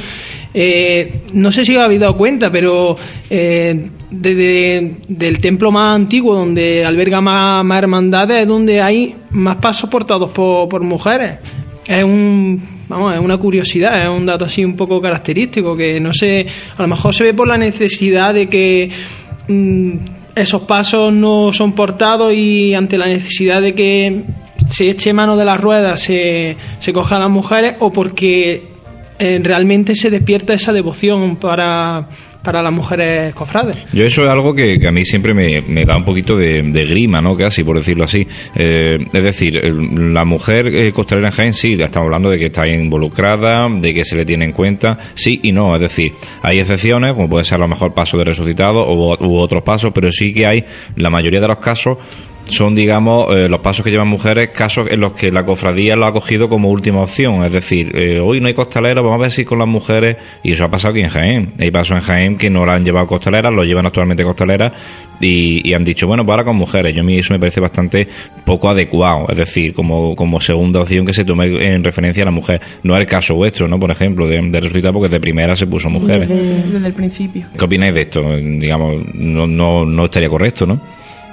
Eh, 0.53 1.21
no 1.33 1.51
sé 1.51 1.65
si 1.65 1.75
os 1.75 1.83
habéis 1.83 1.99
dado 1.99 2.15
cuenta, 2.15 2.51
pero 2.51 2.95
eh, 3.29 3.89
desde 4.11 4.97
del 5.07 5.39
templo 5.39 5.71
más 5.71 5.95
antiguo, 5.95 6.35
donde 6.35 6.85
alberga 6.85 7.21
más, 7.21 7.77
hermandades, 7.77 8.41
es 8.41 8.47
donde 8.47 8.81
hay 8.81 9.15
más 9.31 9.57
pasos 9.57 9.89
portados 9.89 10.29
por, 10.31 10.83
mujeres. 10.83 11.39
Es 11.87 12.03
un 12.03 12.61
vamos, 12.87 13.15
es 13.15 13.19
una 13.19 13.37
curiosidad, 13.37 14.03
es 14.03 14.09
un 14.09 14.25
dato 14.25 14.45
así 14.45 14.63
un 14.63 14.75
poco 14.75 15.01
característico, 15.01 15.75
que 15.75 15.99
no 15.99 16.13
sé, 16.13 16.45
a 16.77 16.81
lo 16.81 16.87
mejor 16.87 17.13
se 17.13 17.23
ve 17.23 17.33
por 17.33 17.47
la 17.47 17.57
necesidad 17.57 18.33
de 18.33 18.47
que 18.47 18.91
mm, 19.47 19.91
esos 20.35 20.61
pasos 20.63 21.11
no 21.11 21.51
son 21.51 21.73
portados 21.73 22.33
y 22.33 22.75
ante 22.75 22.97
la 22.97 23.07
necesidad 23.07 23.61
de 23.61 23.73
que 23.73 24.21
se 24.67 24.89
eche 24.89 25.13
mano 25.13 25.35
de 25.35 25.45
las 25.45 25.59
ruedas, 25.59 26.01
se, 26.01 26.57
se 26.79 26.93
coja 26.93 27.17
las 27.17 27.29
mujeres 27.29 27.75
o 27.79 27.91
porque 27.91 28.72
eh, 29.23 29.39
realmente 29.41 29.95
se 29.95 30.09
despierta 30.09 30.53
esa 30.53 30.73
devoción 30.73 31.37
para, 31.37 32.09
para 32.43 32.61
las 32.61 32.73
mujeres 32.73 33.33
cofrades. 33.33 33.77
Yo 33.93 34.03
eso 34.03 34.23
es 34.23 34.29
algo 34.29 34.53
que, 34.53 34.77
a 34.85 34.91
mí 34.91 35.05
siempre 35.05 35.33
me, 35.33 35.61
me 35.61 35.85
da 35.85 35.95
un 35.95 36.03
poquito 36.03 36.35
de, 36.35 36.61
de 36.61 36.85
grima, 36.85 37.21
¿no? 37.21 37.37
Casi, 37.37 37.63
por 37.63 37.77
decirlo 37.77 38.03
así. 38.03 38.27
Eh, 38.53 38.97
es 39.13 39.23
decir, 39.23 39.63
la 39.63 40.25
mujer 40.25 40.67
eh, 40.67 40.91
costalera 40.91 41.29
en 41.29 41.33
Jaén, 41.33 41.53
sí, 41.53 41.77
estamos 41.79 42.07
hablando 42.07 42.29
de 42.29 42.37
que 42.37 42.47
está 42.47 42.67
involucrada, 42.67 43.69
de 43.69 43.93
que 43.93 44.03
se 44.03 44.17
le 44.17 44.25
tiene 44.25 44.43
en 44.43 44.51
cuenta, 44.51 44.97
sí 45.13 45.39
y 45.41 45.53
no. 45.53 45.73
Es 45.75 45.81
decir, 45.81 46.11
hay 46.41 46.59
excepciones, 46.59 47.13
como 47.13 47.29
puede 47.29 47.45
ser 47.45 47.59
a 47.59 47.61
lo 47.61 47.69
mejor 47.69 47.93
paso 47.93 48.17
de 48.17 48.25
resucitado 48.25 48.91
u, 48.91 49.13
u 49.13 49.37
otros 49.37 49.63
pasos, 49.63 49.91
pero 49.95 50.11
sí 50.11 50.33
que 50.33 50.45
hay, 50.45 50.65
la 50.97 51.09
mayoría 51.09 51.39
de 51.39 51.47
los 51.47 51.59
casos, 51.59 51.97
son, 52.45 52.75
digamos, 52.75 53.33
eh, 53.35 53.47
los 53.47 53.61
pasos 53.61 53.83
que 53.83 53.91
llevan 53.91 54.07
mujeres, 54.07 54.49
casos 54.49 54.87
en 54.89 54.99
los 54.99 55.13
que 55.13 55.31
la 55.31 55.45
cofradía 55.45 55.95
lo 55.95 56.05
ha 56.05 56.13
cogido 56.13 56.49
como 56.49 56.69
última 56.69 57.01
opción. 57.01 57.43
Es 57.45 57.51
decir, 57.51 57.91
eh, 57.95 58.19
hoy 58.19 58.41
no 58.41 58.47
hay 58.47 58.53
costaleros, 58.53 59.03
vamos 59.03 59.19
a 59.19 59.21
ver 59.23 59.31
si 59.31 59.45
con 59.45 59.59
las 59.59 59.67
mujeres, 59.67 60.17
y 60.43 60.51
eso 60.51 60.65
ha 60.65 60.69
pasado 60.69 60.91
aquí 60.91 61.01
en 61.01 61.09
Jaén. 61.09 61.53
Hay 61.59 61.71
pasos 61.71 61.97
en 61.97 62.03
Jaén 62.03 62.37
que 62.37 62.49
no 62.49 62.65
la 62.65 62.75
han 62.75 62.83
llevado 62.83 63.07
costaleras, 63.07 63.51
lo 63.53 63.63
llevan 63.63 63.85
actualmente 63.85 64.23
costaleras 64.23 64.73
y, 65.19 65.67
y 65.67 65.73
han 65.73 65.83
dicho, 65.83 66.05
bueno, 66.05 66.25
pues 66.25 66.33
ahora 66.33 66.43
con 66.43 66.57
mujeres. 66.57 66.93
Yo 66.93 67.01
a 67.01 67.03
mí 67.03 67.17
eso 67.17 67.33
me 67.33 67.39
parece 67.39 67.59
bastante 67.59 68.07
poco 68.45 68.69
adecuado. 68.69 69.25
Es 69.29 69.37
decir, 69.37 69.73
como, 69.73 70.15
como 70.15 70.39
segunda 70.41 70.81
opción 70.81 71.05
que 71.05 71.13
se 71.13 71.23
tome 71.23 71.45
en 71.45 71.83
referencia 71.83 72.23
a 72.23 72.25
la 72.25 72.31
mujer. 72.31 72.61
No 72.83 72.93
es 72.93 72.99
el 72.99 73.05
caso 73.05 73.35
vuestro, 73.35 73.67
¿no? 73.67 73.79
Por 73.79 73.91
ejemplo, 73.91 74.27
de, 74.27 74.41
de 74.41 74.91
porque 74.91 75.09
de 75.09 75.19
primera 75.19 75.55
se 75.55 75.65
puso 75.65 75.89
mujeres. 75.89 76.27
Desde 76.27 76.87
el 76.87 76.93
principio. 76.93 77.45
¿Qué 77.57 77.63
opináis 77.63 77.93
de 77.93 78.01
esto? 78.01 78.21
Digamos, 78.37 78.95
no, 79.13 79.47
no, 79.47 79.85
no 79.85 80.05
estaría 80.05 80.29
correcto, 80.29 80.65
¿no? 80.65 80.79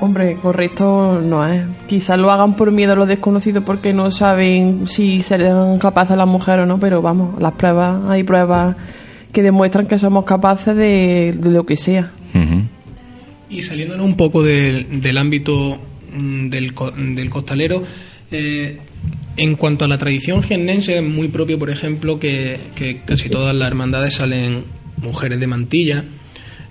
Hombre, 0.01 0.36
correcto 0.40 1.20
no 1.22 1.47
es. 1.47 1.60
Quizás 1.86 2.18
lo 2.18 2.31
hagan 2.31 2.56
por 2.56 2.70
miedo 2.72 2.93
a 2.93 2.97
los 2.97 3.06
desconocidos 3.06 3.62
porque 3.64 3.93
no 3.93 4.10
saben 4.10 4.86
si 4.86 5.22
serán 5.22 5.78
capaces 5.78 6.16
las 6.16 6.27
mujeres 6.27 6.62
o 6.62 6.66
no, 6.66 6.81
pero 6.81 7.02
vamos, 7.02 7.40
las 7.40 7.52
pruebas, 7.52 8.01
hay 8.09 8.22
pruebas 8.24 8.77
que 9.32 9.43
demuestran 9.43 9.86
que 9.86 9.98
somos 9.98 10.24
capaces 10.24 10.74
de, 10.74 11.35
de 11.39 11.51
lo 11.51 11.66
que 11.66 11.77
sea. 11.77 12.10
Y 13.51 13.62
saliéndonos 13.62 14.06
un 14.06 14.16
poco 14.16 14.43
del, 14.43 15.02
del 15.02 15.18
ámbito 15.18 15.77
mm, 16.16 16.48
del, 16.48 16.72
co- 16.72 16.93
del 16.93 17.28
costalero, 17.28 17.82
eh, 18.32 18.78
en 19.36 19.55
cuanto 19.56 19.85
a 19.85 19.89
la 19.89 19.98
tradición 19.98 20.43
jiennense, 20.43 20.97
es 20.97 21.02
muy 21.05 21.28
propio, 21.28 21.59
por 21.59 21.68
ejemplo, 21.68 22.18
que, 22.18 22.59
que 22.74 23.01
casi 23.05 23.28
todas 23.28 23.55
las 23.55 23.68
hermandades 23.68 24.14
salen 24.14 24.64
mujeres 25.02 25.40
de 25.40 25.47
mantilla. 25.47 26.05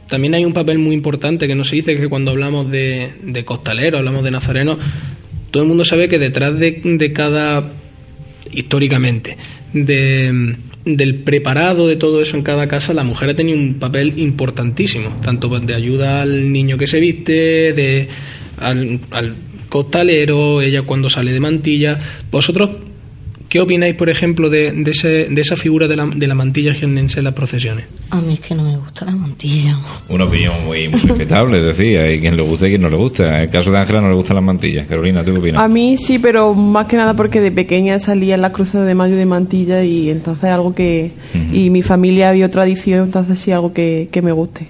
También 0.09 0.33
hay 0.33 0.45
un 0.45 0.53
papel 0.53 0.79
muy 0.79 0.95
importante 0.95 1.47
que 1.47 1.55
no 1.55 1.63
se 1.63 1.75
dice, 1.75 1.97
que 1.97 2.09
cuando 2.09 2.31
hablamos 2.31 2.69
de, 2.71 3.11
de 3.23 3.45
costalero, 3.45 3.99
hablamos 3.99 4.23
de 4.23 4.31
nazareno, 4.31 4.77
todo 5.51 5.63
el 5.63 5.69
mundo 5.69 5.85
sabe 5.85 6.09
que 6.09 6.19
detrás 6.19 6.57
de, 6.57 6.81
de 6.83 7.13
cada, 7.13 7.71
históricamente, 8.51 9.37
de, 9.73 10.55
del 10.85 11.15
preparado 11.15 11.87
de 11.87 11.95
todo 11.95 12.21
eso 12.21 12.37
en 12.37 12.43
cada 12.43 12.67
casa, 12.67 12.93
la 12.93 13.03
mujer 13.03 13.29
ha 13.29 13.35
tenido 13.35 13.57
un 13.57 13.75
papel 13.75 14.17
importantísimo, 14.17 15.15
tanto 15.21 15.47
de 15.59 15.75
ayuda 15.75 16.21
al 16.21 16.51
niño 16.51 16.77
que 16.77 16.87
se 16.87 16.99
viste, 16.99 17.73
de 17.73 18.07
al 18.59 19.35
costalero, 19.69 20.61
ella 20.61 20.81
cuando 20.81 21.09
sale 21.09 21.31
de 21.31 21.39
mantilla. 21.39 21.99
¿Vosotros 22.31 22.69
qué 23.49 23.59
opináis, 23.59 23.95
por 23.95 24.09
ejemplo, 24.09 24.49
de, 24.49 24.71
de, 24.71 24.91
ese, 24.91 25.27
de 25.29 25.41
esa 25.41 25.57
figura 25.57 25.87
de 25.87 25.95
la, 25.95 26.05
de 26.05 26.27
la 26.27 26.35
mantilla 26.35 26.73
jiennense 26.73 27.19
en 27.19 27.25
las 27.25 27.33
procesiones? 27.33 27.85
A 28.11 28.21
mí 28.21 28.35
es 28.35 28.39
que 28.39 28.55
no 28.55 28.63
me 28.63 28.77
gusta 28.77 29.05
la 29.05 29.11
mantilla. 29.11 29.77
Una 30.07 30.25
opinión 30.25 30.63
muy, 30.65 30.87
muy 30.87 30.99
respetable, 31.01 31.57
es 31.59 31.77
decir, 31.77 31.97
hay 31.97 32.19
quien 32.19 32.37
le 32.37 32.43
gusta 32.43 32.67
y 32.67 32.69
quien 32.69 32.81
no 32.81 32.89
le 32.89 32.95
gusta. 32.95 33.27
En 33.27 33.41
el 33.43 33.49
caso 33.49 33.71
de 33.71 33.79
Ángela 33.79 34.01
no 34.01 34.09
le 34.09 34.15
gustan 34.15 34.35
las 34.35 34.45
mantillas. 34.45 34.87
Carolina, 34.87 35.23
¿tú 35.23 35.33
qué 35.33 35.39
opinas? 35.39 35.61
A 35.61 35.67
mí 35.67 35.97
sí, 35.97 36.19
pero 36.19 36.53
más 36.53 36.85
que 36.85 36.95
nada 36.95 37.15
porque 37.15 37.41
de 37.41 37.51
pequeña 37.51 37.99
salía 37.99 38.35
en 38.35 38.41
la 38.41 38.51
cruzada 38.51 38.85
de 38.85 38.95
mayo 38.95 39.17
de 39.17 39.25
mantilla 39.25 39.83
y 39.83 40.09
entonces 40.09 40.45
algo 40.45 40.73
que... 40.73 41.11
Y 41.51 41.69
mi 41.71 41.81
familia 41.81 42.31
vio 42.31 42.49
tradición, 42.49 43.05
entonces 43.05 43.39
sí 43.39 43.51
algo 43.51 43.73
que, 43.73 44.09
que 44.11 44.21
me 44.21 44.31
guste. 44.31 44.67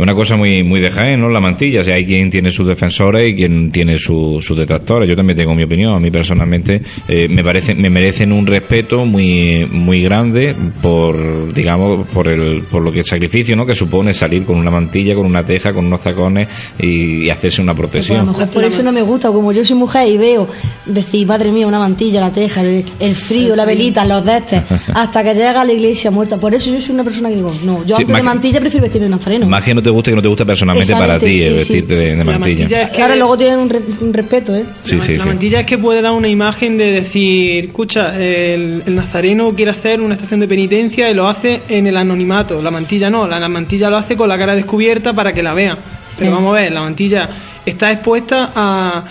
Es 0.00 0.02
una 0.02 0.14
cosa 0.14 0.36
muy 0.36 0.62
muy 0.62 0.80
de 0.80 0.90
Jaén, 0.90 1.20
¿no? 1.20 1.28
La 1.28 1.40
mantilla. 1.40 1.80
O 1.80 1.84
sea, 1.84 1.94
hay 1.96 2.06
quien 2.06 2.30
tiene 2.30 2.50
sus 2.50 2.66
defensores 2.66 3.30
y 3.30 3.34
quien 3.36 3.70
tiene 3.70 3.98
su- 3.98 4.38
sus 4.40 4.56
detractores. 4.56 5.08
Yo 5.08 5.14
también 5.14 5.36
tengo 5.36 5.54
mi 5.54 5.62
opinión. 5.62 5.92
A 5.94 6.00
mí 6.00 6.10
personalmente 6.10 6.80
eh, 7.08 7.28
me 7.28 7.44
parece 7.44 7.74
me 7.74 7.90
merecen 7.90 8.32
un 8.32 8.46
respeto 8.46 9.04
muy 9.04 9.66
muy 9.70 10.02
grande 10.02 10.54
por 10.82 11.52
digamos 11.52 12.06
por 12.08 12.28
el 12.28 12.62
por 12.70 12.82
lo 12.82 12.90
que 12.92 13.00
el 13.00 13.04
sacrificio, 13.04 13.54
¿no? 13.56 13.66
Que 13.66 13.74
supone 13.74 14.14
salir 14.14 14.44
con 14.44 14.56
una 14.56 14.70
mantilla, 14.70 15.14
con 15.14 15.26
una 15.26 15.42
teja, 15.44 15.72
con 15.72 15.86
unos 15.86 16.00
tacones 16.00 16.48
y, 16.78 17.24
y 17.26 17.30
hacerse 17.30 17.60
una 17.62 17.74
Pues 17.74 17.80
a 17.80 17.86
lo 17.86 17.90
procesión. 17.92 18.26
mejor 18.26 18.48
por 18.48 18.64
eso 18.64 18.82
no 18.82 18.92
me 18.92 19.02
gusta, 19.02 19.28
como 19.30 19.52
yo 19.52 19.64
soy 19.64 19.76
mujer 19.76 20.08
y 20.08 20.16
veo 20.16 20.48
decir, 20.86 21.26
madre 21.26 21.52
mía, 21.52 21.66
una 21.66 21.78
mantilla, 21.78 22.20
la 22.20 22.30
teja, 22.32 22.62
el, 22.62 22.84
el 23.00 23.14
frío, 23.14 23.54
la 23.54 23.64
velita, 23.64 24.04
los 24.04 24.24
destes, 24.24 24.62
hasta 24.94 25.22
que 25.22 25.34
llega 25.34 25.60
a 25.60 25.64
la 25.64 25.72
iglesia 25.72 26.10
muerta. 26.10 26.36
Por 26.38 26.54
eso 26.54 26.70
yo 26.72 26.80
soy 26.80 26.94
una 26.94 27.04
persona 27.04 27.28
que 27.28 27.36
digo, 27.36 27.52
no, 27.64 27.84
yo 27.84 27.96
Sí, 27.96 28.02
antes 28.02 28.16
de 28.16 28.22
mantilla 28.22 28.60
prefiero 28.60 28.82
vestirme 28.84 29.06
de 29.08 29.10
nazareno. 29.10 29.46
Más 29.46 29.62
que 29.62 29.74
no 29.74 29.82
te 29.82 29.89
te 29.90 29.94
gusta 29.94 30.10
y 30.10 30.12
que 30.12 30.16
no 30.16 30.22
te 30.22 30.28
gusta 30.28 30.44
personalmente 30.44 30.92
para 30.92 31.18
ti, 31.18 31.26
sí, 31.26 31.42
el 31.42 31.52
sí. 31.52 31.58
vestirte 31.58 31.94
de, 31.94 32.10
de 32.12 32.16
La 32.16 32.24
mantilla. 32.24 32.38
mantilla 32.60 32.82
es 32.82 32.88
que 32.90 32.96
Claro, 32.96 33.16
luego 33.16 33.36
tienen 33.38 33.58
un, 33.58 33.68
re- 33.70 33.80
un 34.00 34.12
respeto, 34.14 34.54
¿eh? 34.54 34.64
Sí, 34.82 34.96
la, 34.96 35.02
sí, 35.04 35.16
la 35.16 35.22
sí. 35.24 35.28
mantilla 35.28 35.60
es 35.60 35.66
que 35.66 35.78
puede 35.78 36.00
dar 36.02 36.12
una 36.12 36.28
imagen 36.28 36.78
de 36.78 36.92
decir, 36.92 37.66
escucha, 37.66 38.14
el, 38.16 38.82
el 38.86 38.94
nazareno 38.94 39.52
quiere 39.54 39.72
hacer 39.72 40.00
una 40.00 40.14
estación 40.14 40.40
de 40.40 40.48
penitencia 40.48 41.10
y 41.10 41.14
lo 41.14 41.28
hace 41.28 41.62
en 41.68 41.86
el 41.86 41.96
anonimato. 41.96 42.62
La 42.62 42.70
mantilla 42.70 43.10
no, 43.10 43.26
la, 43.26 43.38
la 43.40 43.48
mantilla 43.48 43.90
lo 43.90 43.96
hace 43.96 44.16
con 44.16 44.28
la 44.28 44.38
cara 44.38 44.54
descubierta 44.54 45.12
para 45.12 45.32
que 45.32 45.42
la 45.42 45.54
vean. 45.54 45.76
Pero 46.16 46.30
Sí. 46.30 46.34
vamos 46.34 46.50
a 46.56 46.60
ver, 46.60 46.72
la 46.72 46.80
mantilla 46.80 47.28
está 47.64 47.90
expuesta 47.92 48.52
a, 48.54 49.04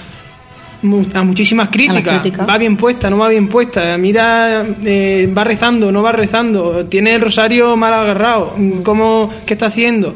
mu- 0.84 1.06
a 1.14 1.23
muchísimas 1.23 1.69
críticas. 1.69 2.19
críticas. 2.22 2.47
Va 2.47 2.57
bien 2.57 2.77
puesta, 2.77 3.10
no 3.10 3.18
va 3.18 3.27
bien 3.30 3.47
puesta. 3.47 3.97
Mira, 3.97 4.64
eh, 4.85 5.27
va 5.35 5.43
rezando, 5.43 5.91
no 5.91 6.01
va 6.03 6.11
rezando. 6.11 6.85
Tiene 6.85 7.15
el 7.15 7.22
rosario 7.22 7.76
mal 7.76 7.93
agarrado. 7.93 8.56
¿Cómo, 8.84 9.31
¿Qué 9.45 9.53
está 9.56 9.65
haciendo? 9.68 10.14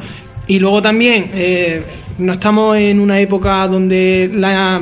Y 0.48 0.60
luego 0.60 0.82
también, 0.82 1.32
eh, 1.34 1.84
no 2.18 2.34
estamos 2.34 2.78
en 2.78 3.00
una 3.00 3.20
época 3.20 3.68
donde 3.68 4.30
la 4.34 4.82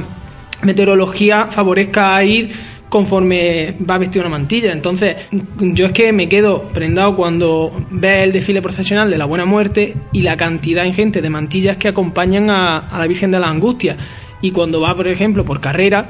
meteorología 0.63 1.47
favorezca 1.47 2.15
a 2.15 2.23
ir 2.23 2.51
conforme 2.89 3.75
va 3.89 3.97
vestido 3.97 4.25
una 4.25 4.37
mantilla. 4.37 4.73
Entonces, 4.73 5.15
yo 5.59 5.85
es 5.85 5.91
que 5.93 6.11
me 6.11 6.27
quedo 6.27 6.63
prendado 6.63 7.15
cuando 7.15 7.71
ve 7.89 8.23
el 8.23 8.33
desfile 8.33 8.61
procesional 8.61 9.09
de 9.09 9.17
la 9.17 9.25
Buena 9.25 9.45
Muerte 9.45 9.95
y 10.11 10.21
la 10.21 10.35
cantidad 10.35 10.83
ingente 10.83 11.21
de 11.21 11.29
mantillas 11.29 11.77
que 11.77 11.87
acompañan 11.87 12.49
a, 12.49 12.79
a 12.79 12.99
la 12.99 13.07
Virgen 13.07 13.31
de 13.31 13.39
la 13.39 13.47
Angustia. 13.47 13.95
Y 14.41 14.51
cuando 14.51 14.81
va, 14.81 14.95
por 14.95 15.07
ejemplo, 15.07 15.45
por 15.45 15.61
carrera, 15.61 16.09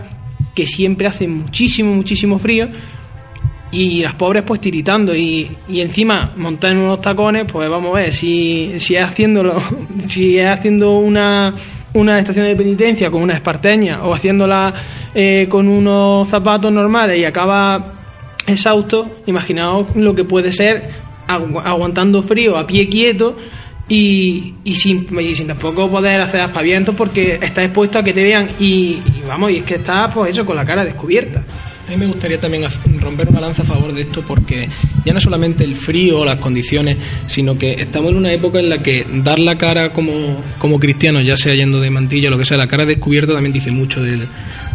que 0.56 0.66
siempre 0.66 1.08
hace 1.08 1.28
muchísimo, 1.28 1.94
muchísimo 1.94 2.40
frío, 2.40 2.68
y 3.72 4.02
las 4.02 4.16
pobres 4.16 4.44
pues 4.44 4.60
tiritando 4.60 5.16
y, 5.16 5.50
y 5.70 5.80
encima 5.82 6.34
montar 6.36 6.72
en 6.72 6.80
unos 6.80 7.00
tacones 7.02 7.46
pues 7.52 7.70
vamos 7.70 7.92
a 7.96 8.02
ver 8.02 8.14
si, 8.14 8.74
si 8.80 8.96
es 8.96 9.04
haciéndolo 9.06 9.62
si 10.08 10.38
es 10.38 10.48
haciendo 10.48 10.98
una 10.98 11.54
una 11.94 12.20
estación 12.20 12.46
de 12.46 12.56
penitencia 12.56 13.10
con 13.12 13.22
una 13.22 13.34
esparteña 13.34 14.04
o 14.04 14.14
haciéndola 14.14 14.74
eh, 15.14 15.48
con 15.50 15.68
unos 15.68 16.28
zapatos 16.28 16.72
normales 16.72 17.18
y 17.20 17.26
acaba 17.26 17.94
exhausto 18.48 19.08
imaginaos 19.26 19.88
lo 19.96 20.16
que 20.16 20.24
puede 20.24 20.52
ser 20.52 20.84
agu- 21.28 21.62
aguantando 21.64 22.24
frío 22.24 22.58
a 22.58 22.66
pie 22.68 22.90
quieto 22.90 23.36
y, 23.90 24.54
y 24.64 24.76
sin, 24.76 25.08
y 25.20 25.36
sin 25.36 25.48
tampoco 25.48 25.90
poder 25.90 26.22
hacer 26.22 26.40
aspavientos 26.42 26.96
porque 26.96 27.38
está 27.42 27.64
expuesto 27.64 28.00
a 28.00 28.04
que 28.04 28.14
te 28.14 28.24
vean 28.24 28.50
y, 28.60 28.66
y 28.66 29.24
vamos 29.28 29.52
y 29.52 29.58
es 29.58 29.64
que 29.64 29.76
está 29.76 30.10
pues 30.14 30.32
eso 30.32 30.46
con 30.46 30.56
la 30.56 30.66
cara 30.66 30.86
descubierta 30.86 31.44
A 31.92 31.94
mí 31.94 32.00
me 32.00 32.06
gustaría 32.08 32.40
también 32.40 32.64
romper 33.02 33.28
una 33.28 33.42
lanza 33.42 33.64
a 33.64 33.66
favor 33.66 33.94
de 33.94 34.04
esto 34.04 34.24
porque 34.26 34.70
ya 35.04 35.12
no 35.14 35.20
solamente 35.20 35.66
el 35.66 35.76
frío 35.76 36.20
o 36.22 36.26
las 36.26 36.38
condiciones, 36.38 36.96
sino 37.28 37.58
que 37.58 37.74
estamos 37.74 38.12
en 38.12 38.18
una 38.18 38.32
época 38.32 38.60
en 38.60 38.70
la 38.70 38.82
que 38.82 39.06
dar 39.16 39.40
la 39.40 39.58
cara 39.58 39.90
como, 39.92 40.42
como 40.58 40.80
cristianos, 40.80 41.26
ya 41.26 41.36
sea 41.36 41.54
yendo 41.54 41.82
de 41.82 41.90
mantilla 41.90 42.30
o 42.30 42.32
lo 42.32 42.38
que 42.38 42.46
sea, 42.46 42.56
la 42.56 42.68
cara 42.68 42.86
descubierta 42.86 43.34
también 43.34 43.52
dice 43.52 43.72
mucho 43.72 44.02
del, 44.02 44.22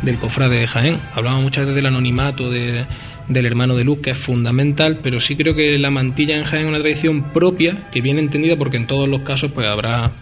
del 0.03 0.17
cofrade 0.17 0.59
de 0.61 0.67
Jaén. 0.67 0.99
Hablamos 1.15 1.43
muchas 1.43 1.63
veces 1.65 1.75
del 1.77 1.87
anonimato 1.87 2.51
de- 2.51 2.85
del 3.29 3.47
hermano 3.47 3.75
de 3.77 3.83
luz, 3.85 3.99
que 4.03 4.11
es 4.11 4.19
fundamental, 4.19 5.01
pero 5.03 5.19
sí 5.19 5.35
creo 5.37 5.55
que 5.55 5.79
la 5.79 5.91
mantilla 5.91 6.37
en 6.37 6.45
Jaén 6.45 6.65
es 6.65 6.69
una 6.69 6.79
tradición 6.81 7.33
propia, 7.33 7.89
que 7.91 8.03
bien 8.03 8.19
entendida, 8.19 8.57
porque 8.57 8.77
en 8.77 8.87
todos 8.87 9.09
los 9.09 9.23
casos 9.23 9.51
pues 9.53 9.67
habrá 9.67 10.13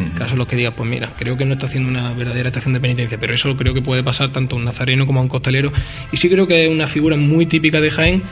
en 0.00 0.38
los 0.38 0.48
que 0.48 0.56
digas, 0.56 0.74
pues 0.76 0.88
mira, 0.88 1.10
creo 1.16 1.36
que 1.36 1.44
no 1.44 1.54
está 1.54 1.66
haciendo 1.66 1.88
una 1.88 2.12
verdadera 2.12 2.48
estación 2.48 2.74
de 2.74 2.80
penitencia, 2.80 3.18
pero 3.18 3.34
eso 3.34 3.56
creo 3.56 3.74
que 3.74 3.82
puede 3.82 4.02
pasar 4.02 4.30
tanto 4.30 4.56
a 4.56 4.58
un 4.58 4.64
nazareno 4.64 5.06
como 5.06 5.20
a 5.20 5.22
un 5.22 5.28
costalero. 5.28 5.72
Y 6.12 6.16
sí 6.16 6.28
creo 6.28 6.46
que 6.46 6.64
es 6.64 6.70
una 6.70 6.86
figura 6.86 7.16
muy 7.16 7.46
típica 7.46 7.80
de 7.80 7.90
Jaén 7.90 8.22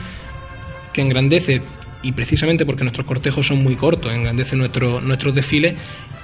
que 0.93 1.01
engrandece, 1.01 1.61
y 2.01 2.13
precisamente 2.13 2.65
porque 2.65 2.83
nuestros 2.83 3.05
cortejos 3.05 3.45
son 3.47 3.61
muy 3.61 3.75
cortos, 3.75 4.11
engrandece 4.13 4.55
nuestro, 4.55 5.01
nuestros 5.01 5.35
desfiles 5.35 5.75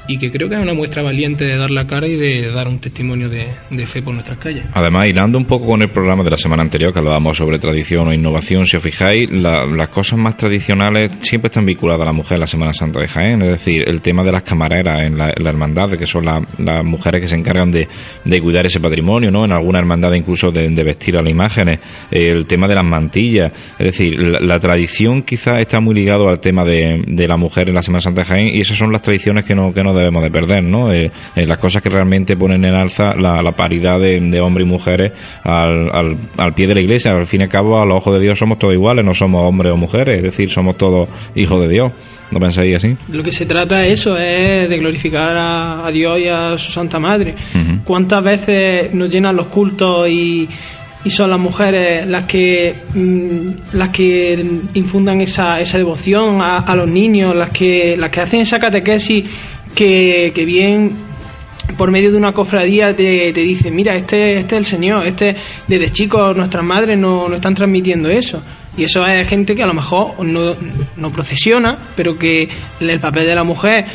y 0.08 0.18
que 0.18 0.32
creo 0.32 0.48
que 0.50 0.56
es 0.56 0.62
una 0.62 0.74
muestra 0.74 1.02
valiente 1.02 1.46
de 1.46 1.58
dar 1.58 1.72
la 1.72 1.88
cara 1.88 2.08
y 2.08 2.16
de 2.16 2.52
dar 2.52 2.68
un 2.68 2.80
testimonio 2.80 3.30
de, 3.30 3.48
fe 3.86 4.02
por 4.02 4.14
nuestras 4.14 4.38
calles. 4.40 4.64
Además, 4.74 5.08
hilando 5.08 5.38
un 5.38 5.46
poco 5.46 5.66
con 5.68 5.82
el 5.82 5.90
programa 5.90 6.24
de 6.24 6.30
la 6.32 6.38
semana 6.38 6.64
anterior, 6.64 6.92
que 6.94 7.00
hablábamos 7.00 7.38
sobre 7.38 7.60
tradición 7.60 8.08
o 8.08 8.14
innovación, 8.14 8.66
si 8.66 8.78
os 8.78 8.84
fijáis, 8.84 9.30
la- 9.32 9.66
las 9.66 9.90
cosas 9.90 10.18
más 10.20 10.38
tradicionales 10.38 11.12
siempre 11.22 11.48
están 11.48 11.66
vinculadas 11.66 12.02
a 12.02 12.06
la 12.06 12.14
mujer 12.14 12.36
en 12.36 12.42
la 12.42 12.48
Semana 12.48 12.74
Santa 12.74 13.00
de 13.00 13.08
Jaén. 13.08 13.42
Es 13.42 13.50
decir, 13.50 13.84
el 13.88 14.02
tema 14.02 14.24
de 14.24 14.32
las 14.32 14.44
camareras 14.44 15.02
en 15.02 15.18
la, 15.18 15.34
en 15.36 15.46
hermandad, 15.46 15.90
que 15.92 16.06
son 16.06 16.26
la- 16.26 16.46
las 16.60 16.84
mujeres 16.84 17.22
que 17.22 17.28
se 17.28 17.36
encargan 17.36 17.72
de, 17.72 17.88
cuidar 18.42 18.66
ese 18.66 18.80
patrimonio, 18.80 19.32
¿no? 19.32 19.46
En 19.46 19.52
alguna 19.52 19.80
hermandad 19.80 20.14
incluso 20.14 20.52
de, 20.52 20.68
vestir 20.84 21.18
a 21.18 21.22
las 21.22 21.32
imágenes. 21.32 21.80
Eh, 22.12 22.30
el 22.30 22.46
tema 22.46 22.68
de 22.68 22.76
las 22.76 22.86
mantillas. 22.86 23.52
Es 23.80 23.86
decir, 23.86 24.20
la, 24.20 24.60
tradición 24.60 25.24
quizás 25.24 25.60
está 25.60 25.80
muy 25.80 25.96
ligado 25.96 26.28
al 26.30 26.40
tema 26.40 26.64
de, 26.64 27.04
de 27.08 27.28
la 27.28 27.38
mujer 27.38 27.70
en 27.70 27.76
la 27.76 27.82
Semana 27.82 28.02
Santa 28.02 28.22
de 28.22 28.26
Jaén 28.28 28.48
y 28.56 28.60
esas 28.62 28.78
son 28.78 28.92
las 28.92 29.02
tradiciones 29.02 29.46
que 29.46 29.56
no, 29.56 29.74
que 29.74 29.84
no 29.84 29.95
debemos 29.98 30.24
de 30.24 30.32
perder, 30.32 30.64
¿no? 30.64 30.92
Eh, 30.94 31.12
eh, 31.36 31.46
las 31.46 31.58
cosas 31.58 31.82
que 31.82 31.90
realmente 31.90 32.36
ponen 32.38 32.64
en 32.66 32.74
alza 32.74 33.16
la, 33.16 33.42
la 33.42 33.52
paridad 33.52 34.00
de, 34.00 34.20
de 34.20 34.42
hombres 34.42 34.66
y 34.68 34.70
mujeres 34.70 35.12
al, 35.44 35.90
al, 35.94 36.18
al 36.38 36.54
pie 36.54 36.68
de 36.68 36.76
la 36.76 36.82
iglesia. 36.82 37.16
Al 37.16 37.26
fin 37.26 37.42
y 37.42 37.44
al 37.44 37.50
cabo, 37.50 37.80
a 37.82 37.86
los 37.86 37.98
ojos 37.98 38.16
de 38.16 38.20
Dios 38.22 38.40
somos 38.40 38.60
todos 38.60 38.74
iguales, 38.74 39.04
no 39.06 39.14
somos 39.14 39.42
hombres 39.44 39.72
o 39.72 39.78
mujeres, 39.78 40.18
es 40.18 40.24
decir, 40.24 40.50
somos 40.50 40.78
todos 40.78 41.08
hijos 41.36 41.62
de 41.62 41.70
Dios. 41.70 41.92
¿No 42.32 42.40
pensáis 42.40 42.76
así? 42.76 42.98
Lo 43.12 43.22
que 43.22 43.32
se 43.32 43.46
trata 43.46 43.86
es 43.86 44.00
eso, 44.00 44.18
es 44.18 44.68
de 44.68 44.78
glorificar 44.80 45.38
a, 45.38 45.86
a 45.86 45.92
Dios 45.92 46.20
y 46.20 46.28
a 46.28 46.58
su 46.58 46.72
Santa 46.72 46.98
Madre. 47.00 47.36
¿Cuántas 47.84 48.24
veces 48.24 48.94
nos 48.96 49.12
llenan 49.12 49.36
los 49.36 49.46
cultos 49.46 50.10
y, 50.10 50.50
y 51.06 51.12
son 51.12 51.30
las 51.30 51.40
mujeres 51.40 52.08
las 52.08 52.24
que 52.24 52.74
mm, 52.96 53.76
las 53.78 53.90
que 53.90 54.44
infundan 54.74 55.22
esa, 55.22 55.62
esa 55.62 55.78
devoción 55.78 56.42
a, 56.42 56.58
a 56.60 56.76
los 56.76 56.88
niños, 56.88 57.36
las 57.36 57.52
que 57.52 57.96
las 57.96 58.10
que 58.10 58.22
hacen 58.22 58.42
esa 58.42 58.60
catequesis 58.60 59.24
que, 59.76 60.32
que 60.34 60.46
bien 60.46 61.06
por 61.78 61.92
medio 61.92 62.12
de 62.12 62.18
una 62.18 62.32
cofradía 62.32 62.96
te, 62.96 63.34
te 63.34 63.42
dicen, 63.42 63.76
mira, 63.76 63.96
este, 63.96 64.40
este 64.40 64.56
es 64.56 64.60
el 64.60 64.66
Señor, 64.66 65.06
este 65.06 65.36
desde 65.68 65.92
chicos 65.92 66.36
nuestras 66.36 66.64
madres 66.64 66.98
nos 66.98 67.30
no 67.30 67.36
están 67.36 67.56
transmitiendo 67.56 68.10
eso. 68.10 68.42
Y 68.78 68.84
eso 68.84 69.06
es 69.06 69.28
gente 69.28 69.56
que 69.56 69.64
a 69.64 69.68
lo 69.68 69.74
mejor 69.74 70.20
no, 70.26 70.56
no 70.98 71.10
procesiona, 71.10 71.78
pero 71.96 72.18
que 72.18 72.50
el 72.82 73.00
papel 73.00 73.26
de 73.26 73.36
la 73.36 73.44
mujer 73.44 73.86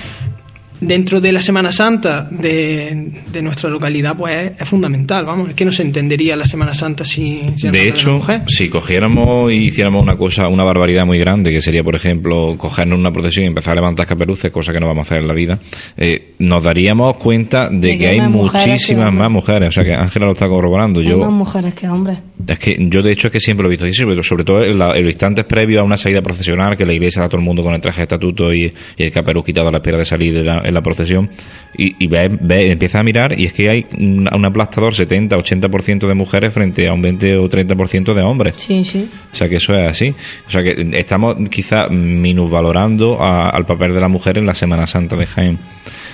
dentro 0.81 1.21
de 1.21 1.33
la 1.33 1.43
Semana 1.43 1.73
Santa 1.73 2.27
de, 2.31 3.11
de 3.33 3.43
nuestra 3.43 3.69
localidad 3.71 4.17
pues 4.17 4.35
es, 4.35 4.53
es 4.61 4.69
fundamental, 4.69 5.25
vamos, 5.27 5.51
es 5.51 5.55
que 5.55 5.65
no 5.65 5.73
se 5.73 5.83
entendería 5.83 6.37
la 6.37 6.45
Semana 6.45 6.75
Santa 6.75 7.05
sin, 7.05 7.57
sin 7.59 7.69
el 7.69 7.73
papel 7.73 7.73
De 7.73 7.79
la 7.79 7.89
hecho, 7.95 8.13
mujer. 8.13 8.43
si 8.47 8.69
cogiéramos 8.69 9.53
y 9.53 9.57
hiciéramos 9.67 10.03
una 10.03 10.17
cosa, 10.17 10.49
una 10.49 10.65
barbaridad 10.65 11.05
muy 11.07 11.19
grande, 11.19 11.51
que 11.51 11.61
sería, 11.63 11.85
por 11.85 11.95
ejemplo, 11.95 12.55
cogernos 12.57 12.99
una 12.99 13.13
procesión 13.13 13.45
y 13.45 13.49
empezar 13.49 13.73
a 13.73 13.77
levantar 13.77 14.07
caperuces, 14.07 14.51
cosa 14.51 14.73
que 14.73 14.81
no 14.81 14.87
vamos 14.87 15.01
a 15.01 15.07
hacer 15.09 15.19
en 15.23 15.29
la 15.29 15.35
vida, 15.35 15.59
eh, 15.97 16.33
nos 16.39 16.63
daríamos 16.63 17.17
cuenta 17.17 17.69
de, 17.69 17.77
De 17.79 17.93
que, 17.93 17.99
que 17.99 18.09
hay 18.09 18.21
muchísimas 18.21 19.13
más 19.13 19.31
mujeres. 19.31 19.69
O 19.69 19.73
sea 19.73 19.85
que 19.85 19.93
Ángela 19.95 20.27
lo 20.27 20.33
está 20.33 20.49
corroborando. 20.49 21.01
Hay 21.01 21.07
Yo, 21.09 21.19
más 21.19 21.31
mujeres 21.31 21.75
que 21.75 21.89
hombres. 21.89 22.19
es 22.47 22.59
que 22.59 22.77
yo 22.79 23.03
de 23.03 23.13
hecho 23.13 23.29
es 23.29 23.33
que 23.33 23.41
siempre 23.41 23.63
lo 23.65 23.69
he 23.69 23.71
visto 23.71 23.85
así, 23.85 23.95
sobre, 23.95 24.23
sobre 24.23 24.45
todo 24.45 24.63
en, 24.65 24.79
la- 24.79 24.97
en 24.97 25.03
los 25.03 25.11
instantes 25.13 25.45
previos 25.45 25.81
a 25.81 25.85
una 25.85 25.97
salida 25.97 26.23
procesional, 26.23 26.77
que 26.77 26.87
la 26.87 26.93
iglesia 26.95 27.21
da 27.21 27.27
a 27.27 27.29
todo 27.29 27.39
el 27.39 27.45
mundo 27.45 27.63
con 27.63 27.75
el 27.75 27.81
traje 27.81 27.99
de 27.99 28.03
estatuto 28.05 28.53
y, 28.55 28.73
y 28.97 29.03
el 29.03 29.13
caperuz 29.13 29.45
quitado 29.45 29.69
a 29.69 29.73
la 29.73 29.79
espera 29.79 29.99
de 29.99 30.05
salir 30.07 30.33
de 30.35 30.45
la- 30.45 30.63
en 30.71 30.75
la 30.75 30.83
procesión, 30.83 31.31
y, 31.77 31.95
y 32.03 32.07
ve, 32.09 32.29
ve- 32.41 32.73
empieza 32.73 32.99
a 32.99 33.03
mirar 33.03 33.39
y 33.39 33.45
es 33.47 33.53
que 33.53 33.69
hay 33.71 33.87
un, 33.97 34.29
un 34.33 34.45
aplastador 34.45 34.93
70-80% 34.95 36.09
de 36.09 36.15
mujeres 36.15 36.53
frente 36.53 36.89
a 36.89 36.93
un 36.93 37.03
20 37.03 37.37
o 37.37 37.49
30% 37.49 38.13
de 38.15 38.23
hombres. 38.23 38.55
Sí, 38.59 38.85
sí. 38.85 39.09
O 39.33 39.37
sea 39.37 39.49
que 39.49 39.57
eso 39.57 39.75
es 39.75 39.89
así. 39.89 40.15
O 40.47 40.51
sea 40.51 40.63
que 40.63 40.89
estamos 40.95 41.37
quizá 41.51 41.89
minusvalorando 41.89 43.21
a- 43.23 43.51
al 43.51 43.67
papel 43.67 43.93
de 43.95 44.01
la 44.01 44.09
mujer 44.09 44.39
en 44.39 44.47
la 44.47 44.55
Semana 44.55 44.87
Santa 44.87 45.17
de 45.17 45.27
Jaén. 45.27 45.59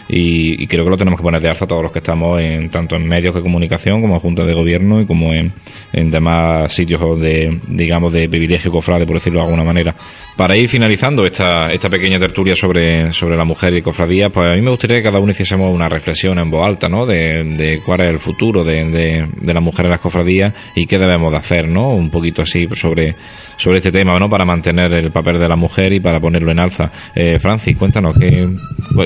Y, 0.08 0.62
y 0.62 0.66
creo 0.66 0.84
que 0.84 0.90
lo 0.90 0.96
tenemos 0.96 1.18
que 1.18 1.24
poner 1.24 1.40
de 1.40 1.48
alza 1.48 1.66
todos 1.66 1.82
los 1.82 1.92
que 1.92 1.98
estamos 1.98 2.40
en 2.40 2.70
tanto 2.70 2.94
en 2.94 3.06
medios 3.08 3.34
de 3.34 3.42
comunicación 3.42 4.00
como 4.00 4.14
en 4.14 4.20
juntas 4.20 4.46
de 4.46 4.54
gobierno 4.54 5.00
y 5.00 5.06
como 5.06 5.32
en, 5.32 5.52
en 5.92 6.10
demás 6.10 6.72
sitios 6.72 7.20
de 7.20 7.58
digamos 7.66 8.12
de 8.12 8.28
privilegio 8.28 8.70
cofrade 8.70 9.04
por 9.04 9.16
decirlo 9.16 9.40
de 9.40 9.46
alguna 9.46 9.64
manera 9.64 9.94
para 10.36 10.56
ir 10.56 10.68
finalizando 10.68 11.24
esta, 11.26 11.72
esta 11.72 11.88
pequeña 11.88 12.18
tertulia 12.18 12.54
sobre, 12.54 13.12
sobre 13.12 13.36
la 13.36 13.44
mujer 13.44 13.74
y 13.74 13.82
cofradía 13.82 14.30
pues 14.30 14.52
a 14.52 14.54
mí 14.54 14.62
me 14.62 14.70
gustaría 14.70 14.98
que 14.98 15.02
cada 15.02 15.18
uno 15.18 15.32
hiciésemos 15.32 15.74
una 15.74 15.88
reflexión 15.88 16.38
en 16.38 16.50
voz 16.50 16.66
alta 16.66 16.88
¿no? 16.88 17.04
de, 17.04 17.42
de 17.42 17.80
cuál 17.84 18.02
es 18.02 18.10
el 18.10 18.18
futuro 18.18 18.62
de, 18.62 18.84
de, 18.84 19.26
de 19.40 19.54
la 19.54 19.60
mujer 19.60 19.86
en 19.86 19.92
las 19.92 20.00
cofradías 20.00 20.52
y 20.74 20.86
qué 20.86 20.98
debemos 20.98 21.32
de 21.32 21.38
hacer 21.38 21.66
¿no? 21.66 21.94
un 21.94 22.10
poquito 22.10 22.42
así 22.42 22.68
sobre 22.74 23.14
sobre 23.56 23.78
este 23.78 23.92
tema, 23.92 24.18
¿no? 24.18 24.28
Para 24.28 24.44
mantener 24.44 24.92
el 24.92 25.10
papel 25.10 25.38
de 25.38 25.48
la 25.48 25.56
mujer 25.56 25.92
y 25.92 26.00
para 26.00 26.20
ponerlo 26.20 26.50
en 26.50 26.58
alza. 26.58 26.90
Eh, 27.14 27.38
Francis, 27.40 27.76
cuéntanos, 27.76 28.16
¿qué, 28.18 28.48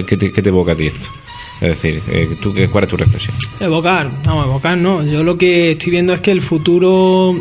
qué, 0.06 0.16
te, 0.16 0.32
qué 0.32 0.42
te 0.42 0.48
evoca 0.48 0.72
a 0.72 0.76
ti 0.76 0.86
esto? 0.88 1.06
Es 1.60 1.68
decir, 1.68 2.02
eh, 2.10 2.28
¿tú, 2.40 2.54
¿cuál 2.72 2.84
es 2.84 2.90
tu 2.90 2.96
reflexión? 2.96 3.36
Evocar, 3.60 4.10
vamos, 4.24 4.46
evocar 4.46 4.78
no. 4.78 5.04
Yo 5.04 5.22
lo 5.22 5.36
que 5.36 5.72
estoy 5.72 5.92
viendo 5.92 6.14
es 6.14 6.20
que 6.20 6.30
el 6.30 6.40
futuro 6.40 7.34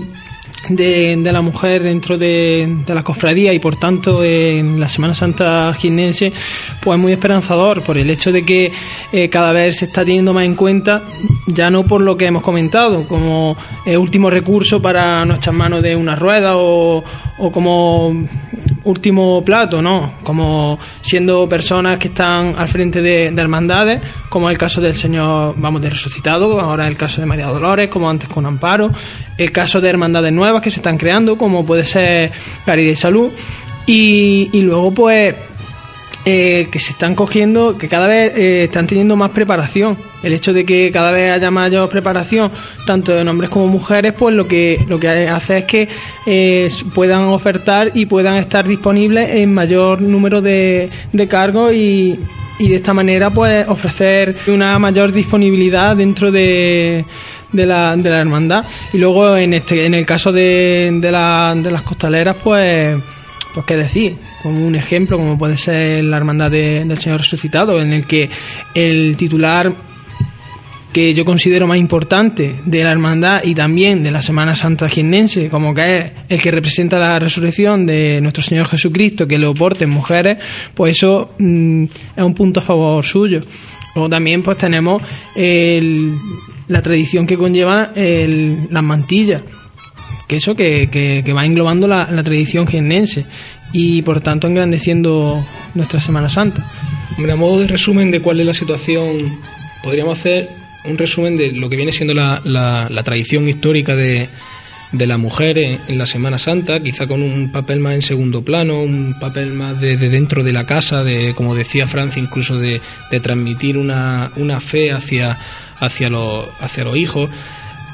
de, 0.68 1.16
de 1.18 1.32
la 1.32 1.42
mujer 1.42 1.84
dentro 1.84 2.18
de, 2.18 2.78
de 2.86 2.96
la 2.96 3.04
cofradía 3.04 3.54
y 3.54 3.60
por 3.60 3.78
tanto 3.78 4.24
en 4.24 4.80
la 4.80 4.90
Semana 4.90 5.16
Santa 5.16 5.74
jiennense, 5.74 6.34
pues 6.82 6.98
es 6.98 7.02
muy 7.02 7.14
esperanzador 7.14 7.82
por 7.84 7.98
el 7.98 8.10
hecho 8.10 8.32
de 8.32 8.44
que 8.44 8.72
eh, 9.12 9.30
cada 9.30 9.52
vez 9.52 9.78
se 9.78 9.86
está 9.86 10.04
teniendo 10.04 10.34
más 10.34 10.46
en 10.46 10.56
cuenta, 10.56 11.04
ya 11.48 11.70
no 11.70 11.84
por 11.84 12.02
lo 12.02 12.18
que 12.18 12.26
hemos 12.26 12.44
comentado, 12.44 13.06
como 13.08 13.56
último 13.86 14.30
recurso 14.30 14.82
para 14.82 15.26
no 15.26 15.36
echar 15.36 15.54
mano 15.54 15.82
de 15.82 15.96
una 15.96 16.16
rueda 16.16 16.58
o, 16.58 17.04
o 17.38 17.52
como 17.52 18.14
último 18.84 19.44
plato, 19.44 19.82
¿no? 19.82 20.14
Como 20.24 20.80
siendo 21.02 21.48
personas 21.48 21.98
que 21.98 22.10
están 22.10 22.56
al 22.58 22.68
frente 22.68 23.02
de, 23.02 23.32
de 23.32 23.42
hermandades, 23.42 24.02
como 24.30 24.50
el 24.50 24.58
caso 24.58 24.82
del 24.82 24.96
Señor, 24.96 25.56
vamos, 25.58 25.82
de 25.82 25.90
resucitado, 25.90 26.60
ahora 26.60 26.88
el 26.88 26.98
caso 26.98 27.22
de 27.22 27.28
María 27.28 27.48
Dolores, 27.48 27.90
como 27.90 28.10
antes 28.10 28.30
con 28.30 28.46
Amparo, 28.46 28.92
el 29.38 29.52
caso 29.52 29.82
de 29.82 29.90
hermandades 29.90 30.34
nuevas 30.34 30.62
que 30.62 30.72
se 30.72 30.78
están 30.78 30.98
creando, 30.98 31.38
como 31.38 31.66
puede 31.66 31.86
ser 31.86 32.32
Caridad 32.66 32.92
y 32.92 32.96
Salud, 32.96 33.32
y, 33.86 34.50
y 34.54 34.62
luego 34.62 34.92
pues 34.92 35.36
eh, 36.26 36.68
que 36.72 36.80
se 36.80 36.92
están 36.92 37.16
cogiendo, 37.16 37.78
que 37.78 37.88
cada 37.88 38.06
vez 38.06 38.34
eh, 38.36 38.64
están 38.66 38.86
teniendo 38.88 39.16
más 39.16 39.32
preparación. 39.32 39.98
El 40.22 40.34
hecho 40.34 40.52
de 40.54 40.66
que 40.66 40.92
cada 40.92 41.12
vez 41.12 41.32
haya 41.32 41.50
mayor 41.50 41.88
preparación, 41.90 42.52
tanto 42.86 43.14
de 43.14 43.22
hombres 43.30 43.50
como 43.50 43.68
mujeres, 43.68 44.14
pues 44.18 44.36
lo 44.36 44.48
que, 44.48 44.84
lo 44.88 45.00
que 45.00 45.08
hace 45.08 45.60
es 45.60 45.66
que 45.66 45.88
eh, 46.26 46.70
puedan 46.94 47.24
ofertar 47.26 47.92
y 47.94 48.06
puedan 48.06 48.36
estar 48.36 48.68
disponibles 48.68 49.30
en 49.36 49.54
mayor 49.54 50.02
número 50.02 50.42
de, 50.42 50.90
de 51.14 51.28
cargos 51.28 51.74
y, 51.74 52.20
y 52.60 52.68
de 52.68 52.76
esta 52.76 52.94
manera 52.94 53.30
pues 53.30 53.66
ofrecer 53.70 54.36
una 54.48 54.78
mayor 54.78 55.14
disponibilidad 55.14 55.96
dentro 55.96 56.32
de, 56.32 57.06
de 57.54 57.66
la, 57.66 57.96
de 57.96 58.10
la 58.10 58.20
hermandad. 58.20 58.66
Y 58.92 58.98
luego 58.98 59.38
en 59.38 59.54
este, 59.54 59.86
en 59.86 59.94
el 59.94 60.06
caso 60.06 60.34
de, 60.34 60.90
de, 61.00 61.12
la, 61.14 61.54
de 61.56 61.72
las 61.72 61.84
costaleras, 61.84 62.36
pues 62.44 62.98
pues 63.54 63.66
qué 63.66 63.78
decir, 63.78 64.16
como 64.44 64.64
un 64.68 64.76
ejemplo 64.76 65.18
como 65.18 65.36
puede 65.36 65.58
ser 65.58 66.04
la 66.04 66.18
hermandad 66.18 66.52
de- 66.52 66.84
del 66.86 66.98
Señor 67.00 67.22
Resucitado, 67.22 67.82
en 67.82 67.94
el 67.94 68.06
que 68.06 68.30
el 68.76 69.16
titular 69.18 69.72
que 70.94 71.14
yo 71.14 71.24
considero 71.24 71.68
más 71.68 71.78
importante 71.78 72.56
de 72.66 72.84
la 72.84 72.92
hermandad 72.92 73.44
y 73.44 73.54
también 73.54 74.02
de 74.02 74.10
la 74.12 74.22
Semana 74.24 74.56
Santa 74.56 74.90
jiennense, 74.90 75.48
como 75.50 75.74
que 75.76 75.98
es 75.98 76.12
el 76.30 76.42
que 76.42 76.50
representa 76.52 76.98
la 76.98 77.20
resurrección 77.20 77.86
de 77.86 78.20
nuestro 78.22 78.42
Señor 78.42 78.68
Jesucristo, 78.68 79.28
que 79.28 79.38
lo 79.38 79.54
porten 79.54 79.90
mujeres, 79.92 80.40
pues 80.74 80.98
eso 80.98 81.30
mm, 81.38 81.84
es 82.18 82.24
un 82.24 82.34
punto 82.34 82.60
a 82.60 82.64
favor 82.64 83.06
suyo. 83.06 83.40
Luego 83.94 84.10
también 84.10 84.42
pues 84.42 84.58
tenemos 84.58 85.02
el- 85.36 86.14
la 86.68 86.82
tradición 86.82 87.28
que 87.28 87.38
conlleva 87.38 87.92
el- 87.96 88.68
las 88.72 88.84
mantillas, 88.84 89.42
que 90.28 90.38
eso 90.38 90.56
que, 90.56 90.90
que- 90.92 91.34
va 91.34 91.46
englobando 91.46 91.88
la, 91.88 92.08
tradición 92.24 92.66
jiennense 92.68 93.26
y 93.74 94.02
por 94.02 94.22
tanto 94.22 94.48
engrandeciendo 94.48 95.46
nuestra 95.76 96.00
Semana 96.00 96.30
Santa. 96.30 96.66
A 97.32 97.36
modo 97.36 97.60
de 97.60 97.68
resumen 97.68 98.10
de 98.12 98.22
cuál 98.22 98.40
es 98.40 98.46
la 98.48 98.54
situación, 98.56 99.38
podríamos 99.84 100.18
hacer 100.20 100.50
un 100.86 100.98
resumen 100.98 101.38
de 101.38 101.52
lo 101.52 101.70
que 101.70 101.76
viene 101.76 101.92
siendo 101.92 102.14
la, 102.14 102.42
la- 102.44 102.88
la 102.90 103.04
tradición 103.04 103.48
histórica 103.48 103.96
de, 103.96 104.30
de 104.92 105.08
la 105.08 105.18
mujer 105.18 105.58
en, 105.58 105.98
la 105.98 106.06
Semana 106.06 106.40
Santa, 106.40 106.80
quizá 106.80 107.06
con 107.08 107.22
un 107.22 107.52
papel 107.52 107.80
más 107.80 107.94
en 107.94 108.02
segundo 108.02 108.44
plano, 108.44 108.82
un 108.82 109.16
papel 109.20 109.54
más 109.54 109.80
de, 109.80 109.98
de 109.98 110.10
dentro 110.10 110.44
de 110.44 110.54
la 110.54 110.66
casa, 110.66 111.04
de 111.04 111.34
como 111.36 111.54
decía 111.56 111.86
Francia, 111.88 112.22
incluso 112.22 112.58
de, 112.58 112.82
de 113.12 113.20
transmitir 113.20 113.78
una, 113.78 114.32
una 114.36 114.60
fe 114.60 114.92
hacia, 114.92 115.38
hacia, 115.80 116.10
los, 116.10 116.46
hacia 116.60 116.84
los 116.86 116.98
hijos. 116.98 117.30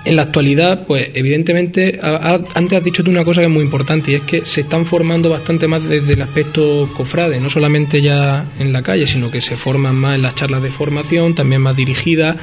En 0.05 0.15
la 0.15 0.21
actualidad, 0.21 0.85
pues 0.85 1.09
evidentemente, 1.15 1.99
antes 2.03 2.77
has 2.77 2.83
dicho 2.83 3.03
tú 3.03 3.09
una 3.09 3.25
cosa 3.25 3.41
que 3.41 3.47
es 3.47 3.51
muy 3.51 3.63
importante 3.63 4.11
y 4.11 4.15
es 4.15 4.21
que 4.21 4.45
se 4.45 4.61
están 4.61 4.85
formando 4.85 5.31
bastante 5.31 5.67
más 5.67 5.83
desde 5.83 6.13
el 6.13 6.21
aspecto 6.21 6.87
cofrade, 6.95 7.39
no 7.39 7.49
solamente 7.49 8.03
ya 8.03 8.45
en 8.59 8.71
la 8.71 8.83
calle, 8.83 9.07
sino 9.07 9.31
que 9.31 9.41
se 9.41 9.57
forman 9.57 9.95
más 9.95 10.15
en 10.15 10.21
las 10.21 10.35
charlas 10.35 10.61
de 10.61 10.69
formación, 10.69 11.33
también 11.33 11.61
más 11.61 11.75
dirigidas, 11.75 12.35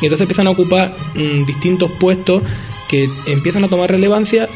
y 0.00 0.06
entonces 0.06 0.22
empiezan 0.22 0.46
a 0.46 0.50
ocupar 0.50 0.94
mm, 1.16 1.44
distintos 1.44 1.90
puestos 1.98 2.44
que 2.88 3.08
empiezan 3.26 3.64
a 3.64 3.68
tomar 3.68 3.90
relevancia 3.90 4.48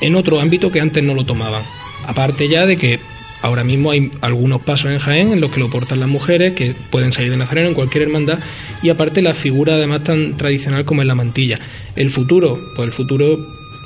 en 0.00 0.16
otro 0.16 0.40
ámbito 0.40 0.72
que 0.72 0.80
antes 0.80 1.04
no 1.04 1.14
lo 1.14 1.24
tomaban. 1.24 1.62
Aparte 2.04 2.48
ya 2.48 2.66
de 2.66 2.76
que 2.76 2.98
ahora 3.42 3.64
mismo 3.64 3.90
hay 3.90 4.10
algunos 4.20 4.62
pasos 4.62 4.90
en 4.90 4.98
Jaén 4.98 5.32
en 5.32 5.40
los 5.40 5.50
que 5.50 5.60
lo 5.60 5.70
portan 5.70 6.00
las 6.00 6.08
mujeres, 6.08 6.54
que 6.54 6.74
pueden 6.90 7.12
salir 7.12 7.30
de 7.30 7.36
Nazareno 7.36 7.68
en 7.68 7.74
cualquier 7.74 8.04
hermandad, 8.04 8.38
y 8.82 8.90
aparte 8.90 9.22
la 9.22 9.34
figura 9.34 9.74
además 9.74 10.02
tan 10.04 10.36
tradicional 10.36 10.84
como 10.84 11.02
es 11.02 11.08
la 11.08 11.14
mantilla. 11.14 11.58
El 11.96 12.10
futuro, 12.10 12.58
pues 12.74 12.86
el 12.86 12.92
futuro, 12.92 13.38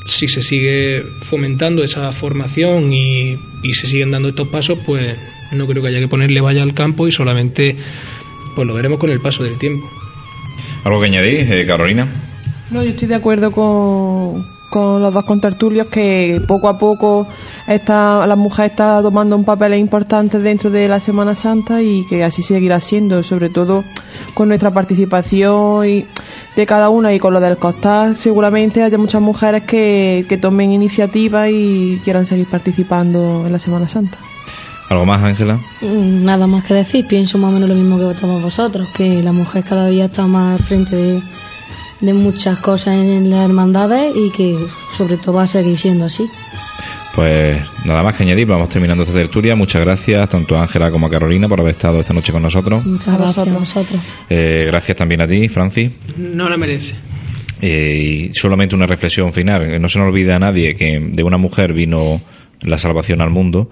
si 0.07 0.29
se 0.29 0.43
sigue 0.43 1.03
fomentando 1.23 1.83
esa 1.85 2.13
formación 2.13 2.93
y, 2.93 3.37
y 3.63 3.75
se 3.75 3.87
siguen 3.87 4.11
dando 4.11 4.31
estos 4.31 4.49
pasos, 4.49 4.79
pues 4.85 5.17
no 5.53 5.67
creo 5.67 5.83
que 5.83 5.89
haya 5.89 6.01
que 6.01 6.09
ponerle 6.09 6.41
valla 6.41 6.63
al 6.63 6.75
campo 6.75 7.07
y 7.07 7.13
solamente 7.13 7.77
pues 8.55 8.67
lo 8.67 8.75
veremos 8.75 8.99
con 8.99 9.11
el 9.11 9.21
paso 9.21 9.45
del 9.45 9.59
tiempo. 9.59 9.89
¿Algo 10.85 11.01
que 11.01 11.07
añadir, 11.07 11.53
eh, 11.53 11.67
Carolina? 11.67 12.09
No, 12.71 12.83
yo 12.83 12.91
estoy 12.91 13.09
de 13.09 13.15
acuerdo 13.15 13.53
con, 13.53 14.45
con 14.73 15.03
los 15.03 15.13
dos 15.13 15.27
contertulios 15.27 15.89
que 15.89 16.41
poco 16.49 16.67
a 16.67 16.79
poco 16.79 17.27
esta, 17.67 18.27
la 18.27 18.37
mujer 18.37 18.71
está 18.71 19.03
tomando 19.03 19.37
un 19.37 19.45
papel 19.45 19.75
importante 19.75 20.39
dentro 20.39 20.71
de 20.71 20.89
la 20.89 20.99
Semana 20.99 21.35
Santa 21.35 21.83
y 21.83 22.07
que 22.07 22.25
así 22.25 22.43
seguirá 22.43 22.81
siendo, 22.81 23.23
sobre 23.23 23.51
todo 23.51 23.85
con 24.33 24.49
nuestra 24.49 24.71
participación 24.71 25.87
y 25.87 26.07
de 26.57 26.67
cada 26.67 26.89
una 26.89 27.13
y 27.13 27.19
con 27.19 27.35
lo 27.35 27.41
del 27.41 27.59
costal, 27.59 28.17
seguramente 28.17 28.83
haya 28.83 28.97
muchas 28.97 29.21
mujeres 29.21 29.65
que, 29.65 30.25
que 30.27 30.39
tomen 30.39 30.73
iniciativa 30.73 31.51
y 31.51 32.01
quieran 32.03 32.25
seguir 32.25 32.47
participando 32.47 33.45
en 33.45 33.53
la 33.53 33.59
Semana 33.59 33.89
Santa. 33.89 34.17
¿Algo 34.89 35.05
más, 35.05 35.23
Ángela? 35.23 35.61
Mm, 35.83 36.25
Nada 36.25 36.47
más 36.47 36.65
que 36.65 36.73
decir, 36.73 37.07
pienso 37.07 37.37
más 37.37 37.51
o 37.51 37.53
menos 37.53 37.69
lo 37.69 37.75
mismo 37.75 37.99
que 37.99 38.19
todos 38.19 38.41
vosotros, 38.41 38.89
que 38.97 39.23
la 39.23 39.33
mujer 39.33 39.65
cada 39.65 39.89
día 39.89 40.07
está 40.07 40.27
más 40.27 40.59
al 40.59 40.67
frente 40.67 40.97
de, 40.97 41.23
de 42.03 42.13
muchas 42.13 42.59
cosas 42.59 42.97
en 42.97 43.31
las 43.31 43.47
hermandades 43.49 44.13
y 44.15 44.31
que 44.31 44.59
sobre 44.99 45.17
todo 45.17 45.37
va 45.37 45.45
a 45.45 45.47
seguir 45.47 45.79
siendo 45.79 46.05
así. 46.05 46.29
Pues 47.15 47.61
nada 47.85 48.03
más 48.03 48.15
que 48.15 48.23
añadir, 48.23 48.47
vamos 48.47 48.69
terminando 48.71 49.05
esta 49.05 49.15
tertulia. 49.15 49.55
Muchas 49.55 49.83
gracias 49.85 50.29
tanto 50.29 50.57
a 50.57 50.63
Ángela 50.63 50.91
como 50.91 51.07
a 51.07 51.11
Carolina 51.11 51.47
por 51.49 51.61
haber 51.61 51.73
estado 51.75 52.01
esta 52.01 52.15
noche 52.15 52.33
con 52.33 52.43
nosotros. 52.43 52.85
Muchas 52.85 53.19
gracias 53.19 53.49
a 53.49 53.59
vosotros. 53.59 54.01
Eh, 54.31 54.65
gracias 54.67 54.97
también 54.97 55.21
a 55.21 55.27
ti, 55.27 55.49
Francis. 55.49 55.91
No 56.17 56.49
la 56.49 56.57
merece. 56.57 56.95
Eh, 57.61 58.29
y 58.31 58.33
solamente 58.35 58.75
una 58.75 58.87
reflexión 58.87 59.33
final. 59.33 59.71
Eh, 59.75 59.79
No 59.79 59.89
se 59.89 59.99
nos 59.99 60.09
olvide 60.09 60.33
a 60.33 60.39
nadie 60.39 60.75
que 60.75 60.99
de 61.01 61.23
una 61.23 61.37
mujer 61.37 61.73
vino 61.73 62.21
la 62.63 62.79
salvación 62.79 63.21
al 63.21 63.31
mundo 63.31 63.71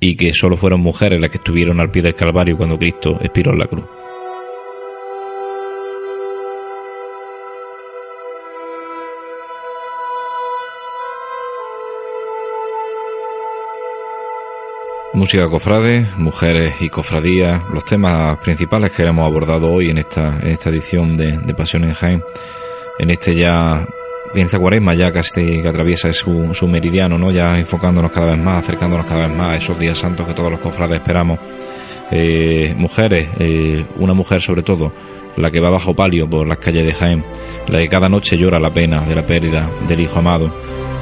y 0.00 0.14
que 0.14 0.32
solo 0.32 0.56
fueron 0.56 0.80
mujeres 0.80 1.20
las 1.20 1.30
que 1.30 1.38
estuvieron 1.38 1.80
al 1.80 1.90
pie 1.90 2.02
del 2.02 2.14
Calvario 2.14 2.56
cuando 2.56 2.78
Cristo 2.78 3.18
expiró 3.20 3.52
en 3.52 3.58
la 3.58 3.66
cruz. 3.66 3.84
Música 15.18 15.48
cofrade, 15.48 16.06
mujeres 16.16 16.80
y 16.80 16.88
cofradías, 16.88 17.60
los 17.74 17.84
temas 17.84 18.38
principales 18.38 18.92
que 18.92 19.02
hemos 19.02 19.26
abordado 19.26 19.68
hoy 19.68 19.90
en 19.90 19.98
esta, 19.98 20.38
en 20.38 20.52
esta 20.52 20.70
edición 20.70 21.14
de, 21.14 21.38
de 21.38 21.54
Pasión 21.54 21.82
en 21.82 21.92
Jaén, 21.92 22.22
en 23.00 23.10
este 23.10 23.34
ya 23.34 23.84
comienza 24.30 24.60
cuaresma 24.60 24.94
ya 24.94 25.12
casi 25.12 25.60
que 25.60 25.68
atraviesa 25.68 26.12
su, 26.12 26.54
su 26.54 26.68
meridiano, 26.68 27.18
¿no? 27.18 27.32
Ya 27.32 27.58
enfocándonos 27.58 28.12
cada 28.12 28.30
vez 28.30 28.38
más, 28.38 28.62
acercándonos 28.62 29.06
cada 29.06 29.26
vez 29.26 29.36
más 29.36 29.54
a 29.54 29.56
esos 29.56 29.76
días 29.76 29.98
santos 29.98 30.24
que 30.24 30.34
todos 30.34 30.52
los 30.52 30.60
cofrades 30.60 31.00
esperamos. 31.00 31.40
Eh, 32.12 32.72
mujeres, 32.78 33.28
eh, 33.40 33.84
una 33.96 34.14
mujer 34.14 34.40
sobre 34.40 34.62
todo, 34.62 34.92
la 35.36 35.50
que 35.50 35.58
va 35.58 35.68
bajo 35.68 35.96
palio 35.96 36.30
por 36.30 36.46
las 36.46 36.58
calles 36.58 36.86
de 36.86 36.94
Jaén, 36.94 37.24
la 37.66 37.80
que 37.80 37.88
cada 37.88 38.08
noche 38.08 38.36
llora 38.36 38.60
la 38.60 38.70
pena 38.70 39.00
de 39.00 39.16
la 39.16 39.26
pérdida 39.26 39.68
del 39.88 39.98
hijo 39.98 40.20
amado, 40.20 40.48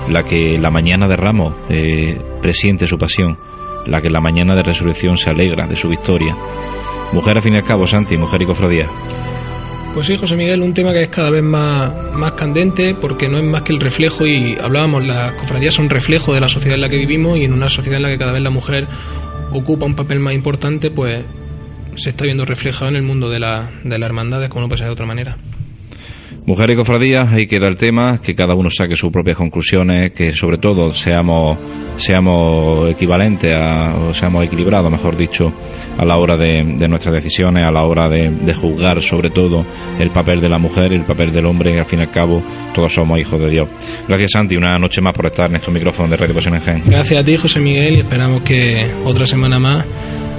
la 0.09 0.23
que 0.23 0.57
la 0.59 0.71
mañana 0.71 1.07
de 1.07 1.17
Ramos 1.17 1.53
eh, 1.69 2.19
presiente 2.41 2.87
su 2.87 2.97
pasión, 2.97 3.37
la 3.87 4.01
que 4.01 4.09
en 4.09 4.13
la 4.13 4.21
mañana 4.21 4.55
de 4.55 4.63
resurrección 4.63 5.17
se 5.17 5.31
alegra 5.31 5.67
de 5.67 5.77
su 5.77 5.89
victoria. 5.89 6.37
Mujer, 7.13 7.37
al 7.37 7.43
fin 7.43 7.55
y 7.55 7.59
al 7.59 7.65
cabo, 7.65 7.87
Santi, 7.87 8.17
mujer 8.17 8.43
y 8.43 8.47
cofradía. 8.47 8.87
Pues 9.95 10.09
sí, 10.09 10.17
José 10.17 10.37
Miguel, 10.37 10.61
un 10.61 10.75
tema 10.75 10.93
que 10.93 11.05
es 11.05 11.09
cada 11.09 11.31
vez 11.31 11.43
más, 11.43 11.91
más 12.13 12.33
candente 12.33 12.95
porque 12.95 13.29
no 13.29 13.39
es 13.39 13.45
más 13.45 13.63
que 13.63 13.73
el 13.73 13.81
reflejo 13.81 14.27
y 14.27 14.55
hablábamos, 14.63 15.07
las 15.07 15.33
cofradías 15.33 15.75
son 15.75 15.89
reflejo 15.89 16.35
de 16.35 16.41
la 16.41 16.49
sociedad 16.49 16.75
en 16.75 16.83
la 16.83 16.91
que 16.91 16.99
vivimos 16.99 17.39
y 17.39 17.45
en 17.45 17.55
una 17.55 17.71
sociedad 17.71 17.97
en 17.97 18.03
la 18.03 18.09
que 18.11 18.19
cada 18.19 18.33
vez 18.33 18.43
la 18.43 18.51
mujer 18.51 18.87
ocupa 19.53 19.87
un 19.87 19.95
papel 19.95 20.21
más 20.21 20.35
importante, 20.35 20.91
pues 20.91 21.25
se 21.95 22.11
está 22.11 22.25
viendo 22.25 22.45
reflejado 22.45 22.91
en 22.91 22.97
el 22.97 23.05
mundo 23.05 23.31
de, 23.31 23.41
la, 23.41 23.71
de 23.85 23.99
las 23.99 24.07
hermandades, 24.07 24.51
como 24.51 24.63
no 24.63 24.69
puede 24.69 24.81
ser 24.81 24.89
de 24.89 24.93
otra 24.93 25.07
manera. 25.07 25.39
Mujer 26.47 26.71
y 26.71 26.77
cofradías, 26.77 27.33
ahí 27.33 27.47
queda 27.47 27.67
el 27.67 27.77
tema, 27.77 28.21
que 28.23 28.35
cada 28.35 28.55
uno 28.55 28.71
saque 28.71 28.95
sus 28.97 29.11
propias 29.11 29.37
conclusiones, 29.37 30.13
que 30.13 30.33
sobre 30.33 30.59
todo 30.59 30.93
seamos, 30.95 31.59
seamos 31.97 32.91
equivalentes 32.91 33.53
a, 33.53 33.97
o 33.97 34.15
seamos 34.15 34.45
equilibrados, 34.45 34.91
mejor 34.91 35.17
dicho, 35.17 35.53
a 35.99 36.05
la 36.05 36.17
hora 36.17 36.37
de, 36.37 36.63
de 36.79 36.89
nuestras 36.89 37.15
decisiones, 37.15 37.65
a 37.67 37.73
la 37.73 37.85
hora 37.85 38.09
de, 38.09 38.31
de 38.31 38.55
juzgar 38.55 39.03
sobre 39.03 39.31
todo 39.31 39.65
el 39.99 40.11
papel 40.11 40.41
de 40.41 40.49
la 40.49 40.59
mujer 40.59 40.93
y 40.93 40.97
el 40.97 41.05
papel 41.05 41.33
del 41.33 41.47
hombre, 41.47 41.73
que 41.73 41.81
al 41.81 41.85
fin 41.85 41.99
y 41.99 42.03
al 42.03 42.11
cabo 42.11 42.43
todos 42.75 42.93
somos 42.93 43.19
hijos 43.19 43.41
de 43.41 43.51
Dios. 43.51 43.69
Gracias 44.07 44.33
Santi, 44.33 44.57
una 44.57 44.79
noche 44.79 45.01
más 45.01 45.15
por 45.15 45.27
estar 45.27 45.51
en 45.51 45.57
estos 45.57 45.75
micrófonos 45.75 46.11
de 46.11 46.17
Radio 46.17 46.35
Pasión 46.35 46.55
en 46.55 46.61
Gen. 46.61 46.83
Gracias 46.87 47.21
a 47.21 47.25
ti, 47.25 47.37
José 47.37 47.59
Miguel, 47.61 47.97
y 47.97 47.99
esperamos 48.01 48.43
que 48.43 48.89
otra 49.05 49.27
semana 49.27 49.59
más 49.59 49.85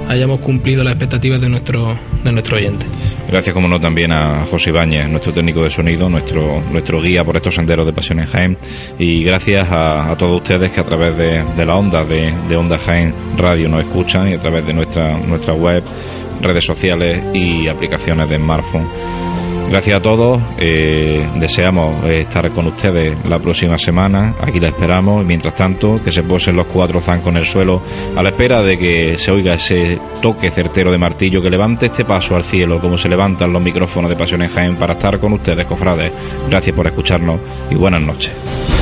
hayamos 0.08 0.40
cumplido 0.40 0.82
las 0.82 0.94
expectativas 0.94 1.40
de 1.40 1.48
nuestro, 1.48 1.98
de 2.24 2.32
nuestro 2.32 2.56
oyente. 2.56 2.86
Gracias, 3.28 3.54
como 3.54 3.68
no, 3.68 3.78
también 3.78 4.10
a 4.10 4.46
José 4.46 4.70
Ibáñez, 4.70 5.08
nuestro 5.08 5.32
técnico 5.32 5.62
de 5.62 5.70
sonido, 5.70 6.08
nuestro, 6.08 6.62
nuestro 6.72 7.00
guía 7.00 7.24
por 7.24 7.36
estos 7.36 7.54
senderos 7.54 7.86
de 7.86 7.92
Pasión 7.92 8.20
en 8.20 8.26
Jaén. 8.26 8.58
Y 8.98 9.22
gracias 9.22 9.68
a, 9.70 10.16
todos 10.18 10.40
ustedes 10.40 10.70
que 10.70 10.80
a 10.80 10.84
través 10.84 11.16
de, 11.16 11.66
la 11.66 11.76
onda 11.76 12.04
de, 12.04 12.32
de 12.48 12.56
Onda 12.56 12.78
Jaén 12.78 13.14
Radio 13.36 13.68
nos 13.68 13.80
escuchan 13.80 14.30
y 14.30 14.34
a 14.34 14.40
través 14.40 14.66
de 14.66 14.72
nuestra, 14.72 15.18
nuestra 15.18 15.52
web, 15.52 15.82
redes 16.40 16.64
sociales 16.64 17.22
y 17.34 17.68
aplicaciones 17.68 18.28
de 18.28 18.36
smartphone 18.36 18.88
Gracias 19.70 19.98
a 19.98 20.02
todos. 20.02 20.40
Eh, 20.56 21.26
deseamos 21.36 22.02
eh, 22.06 22.22
estar 22.22 22.50
con 22.52 22.68
ustedes 22.68 23.22
la 23.26 23.38
próxima 23.38 23.76
semana. 23.76 24.34
Aquí 24.40 24.58
la 24.60 24.68
esperamos. 24.68 25.24
Mientras 25.24 25.54
tanto, 25.54 26.00
que 26.02 26.10
se 26.10 26.22
posen 26.22 26.56
los 26.56 26.66
cuatro 26.66 27.00
zancos 27.00 27.28
en 27.32 27.36
el 27.36 27.44
suelo 27.44 27.82
a 28.16 28.22
la 28.22 28.30
espera 28.30 28.62
de 28.62 28.78
que 28.78 29.18
se 29.18 29.30
oiga 29.30 29.54
ese 29.54 29.98
toque 30.22 30.50
certero 30.50 30.90
de 30.90 30.98
martillo 30.98 31.42
que 31.42 31.50
levante 31.50 31.86
este 31.86 32.04
paso 32.04 32.34
al 32.34 32.44
cielo, 32.44 32.80
como 32.80 32.96
se 32.96 33.08
levantan 33.08 33.52
los 33.52 33.62
micrófonos 33.62 34.10
de 34.10 34.16
Pasión 34.16 34.42
en 34.42 34.48
Jaén 34.48 34.76
para 34.76 34.94
estar 34.94 35.20
con 35.20 35.34
ustedes, 35.34 35.66
cofrades. 35.66 36.12
Gracias 36.48 36.74
por 36.74 36.86
escucharnos 36.86 37.38
y 37.70 37.74
buenas 37.74 38.00
noches. 38.00 38.77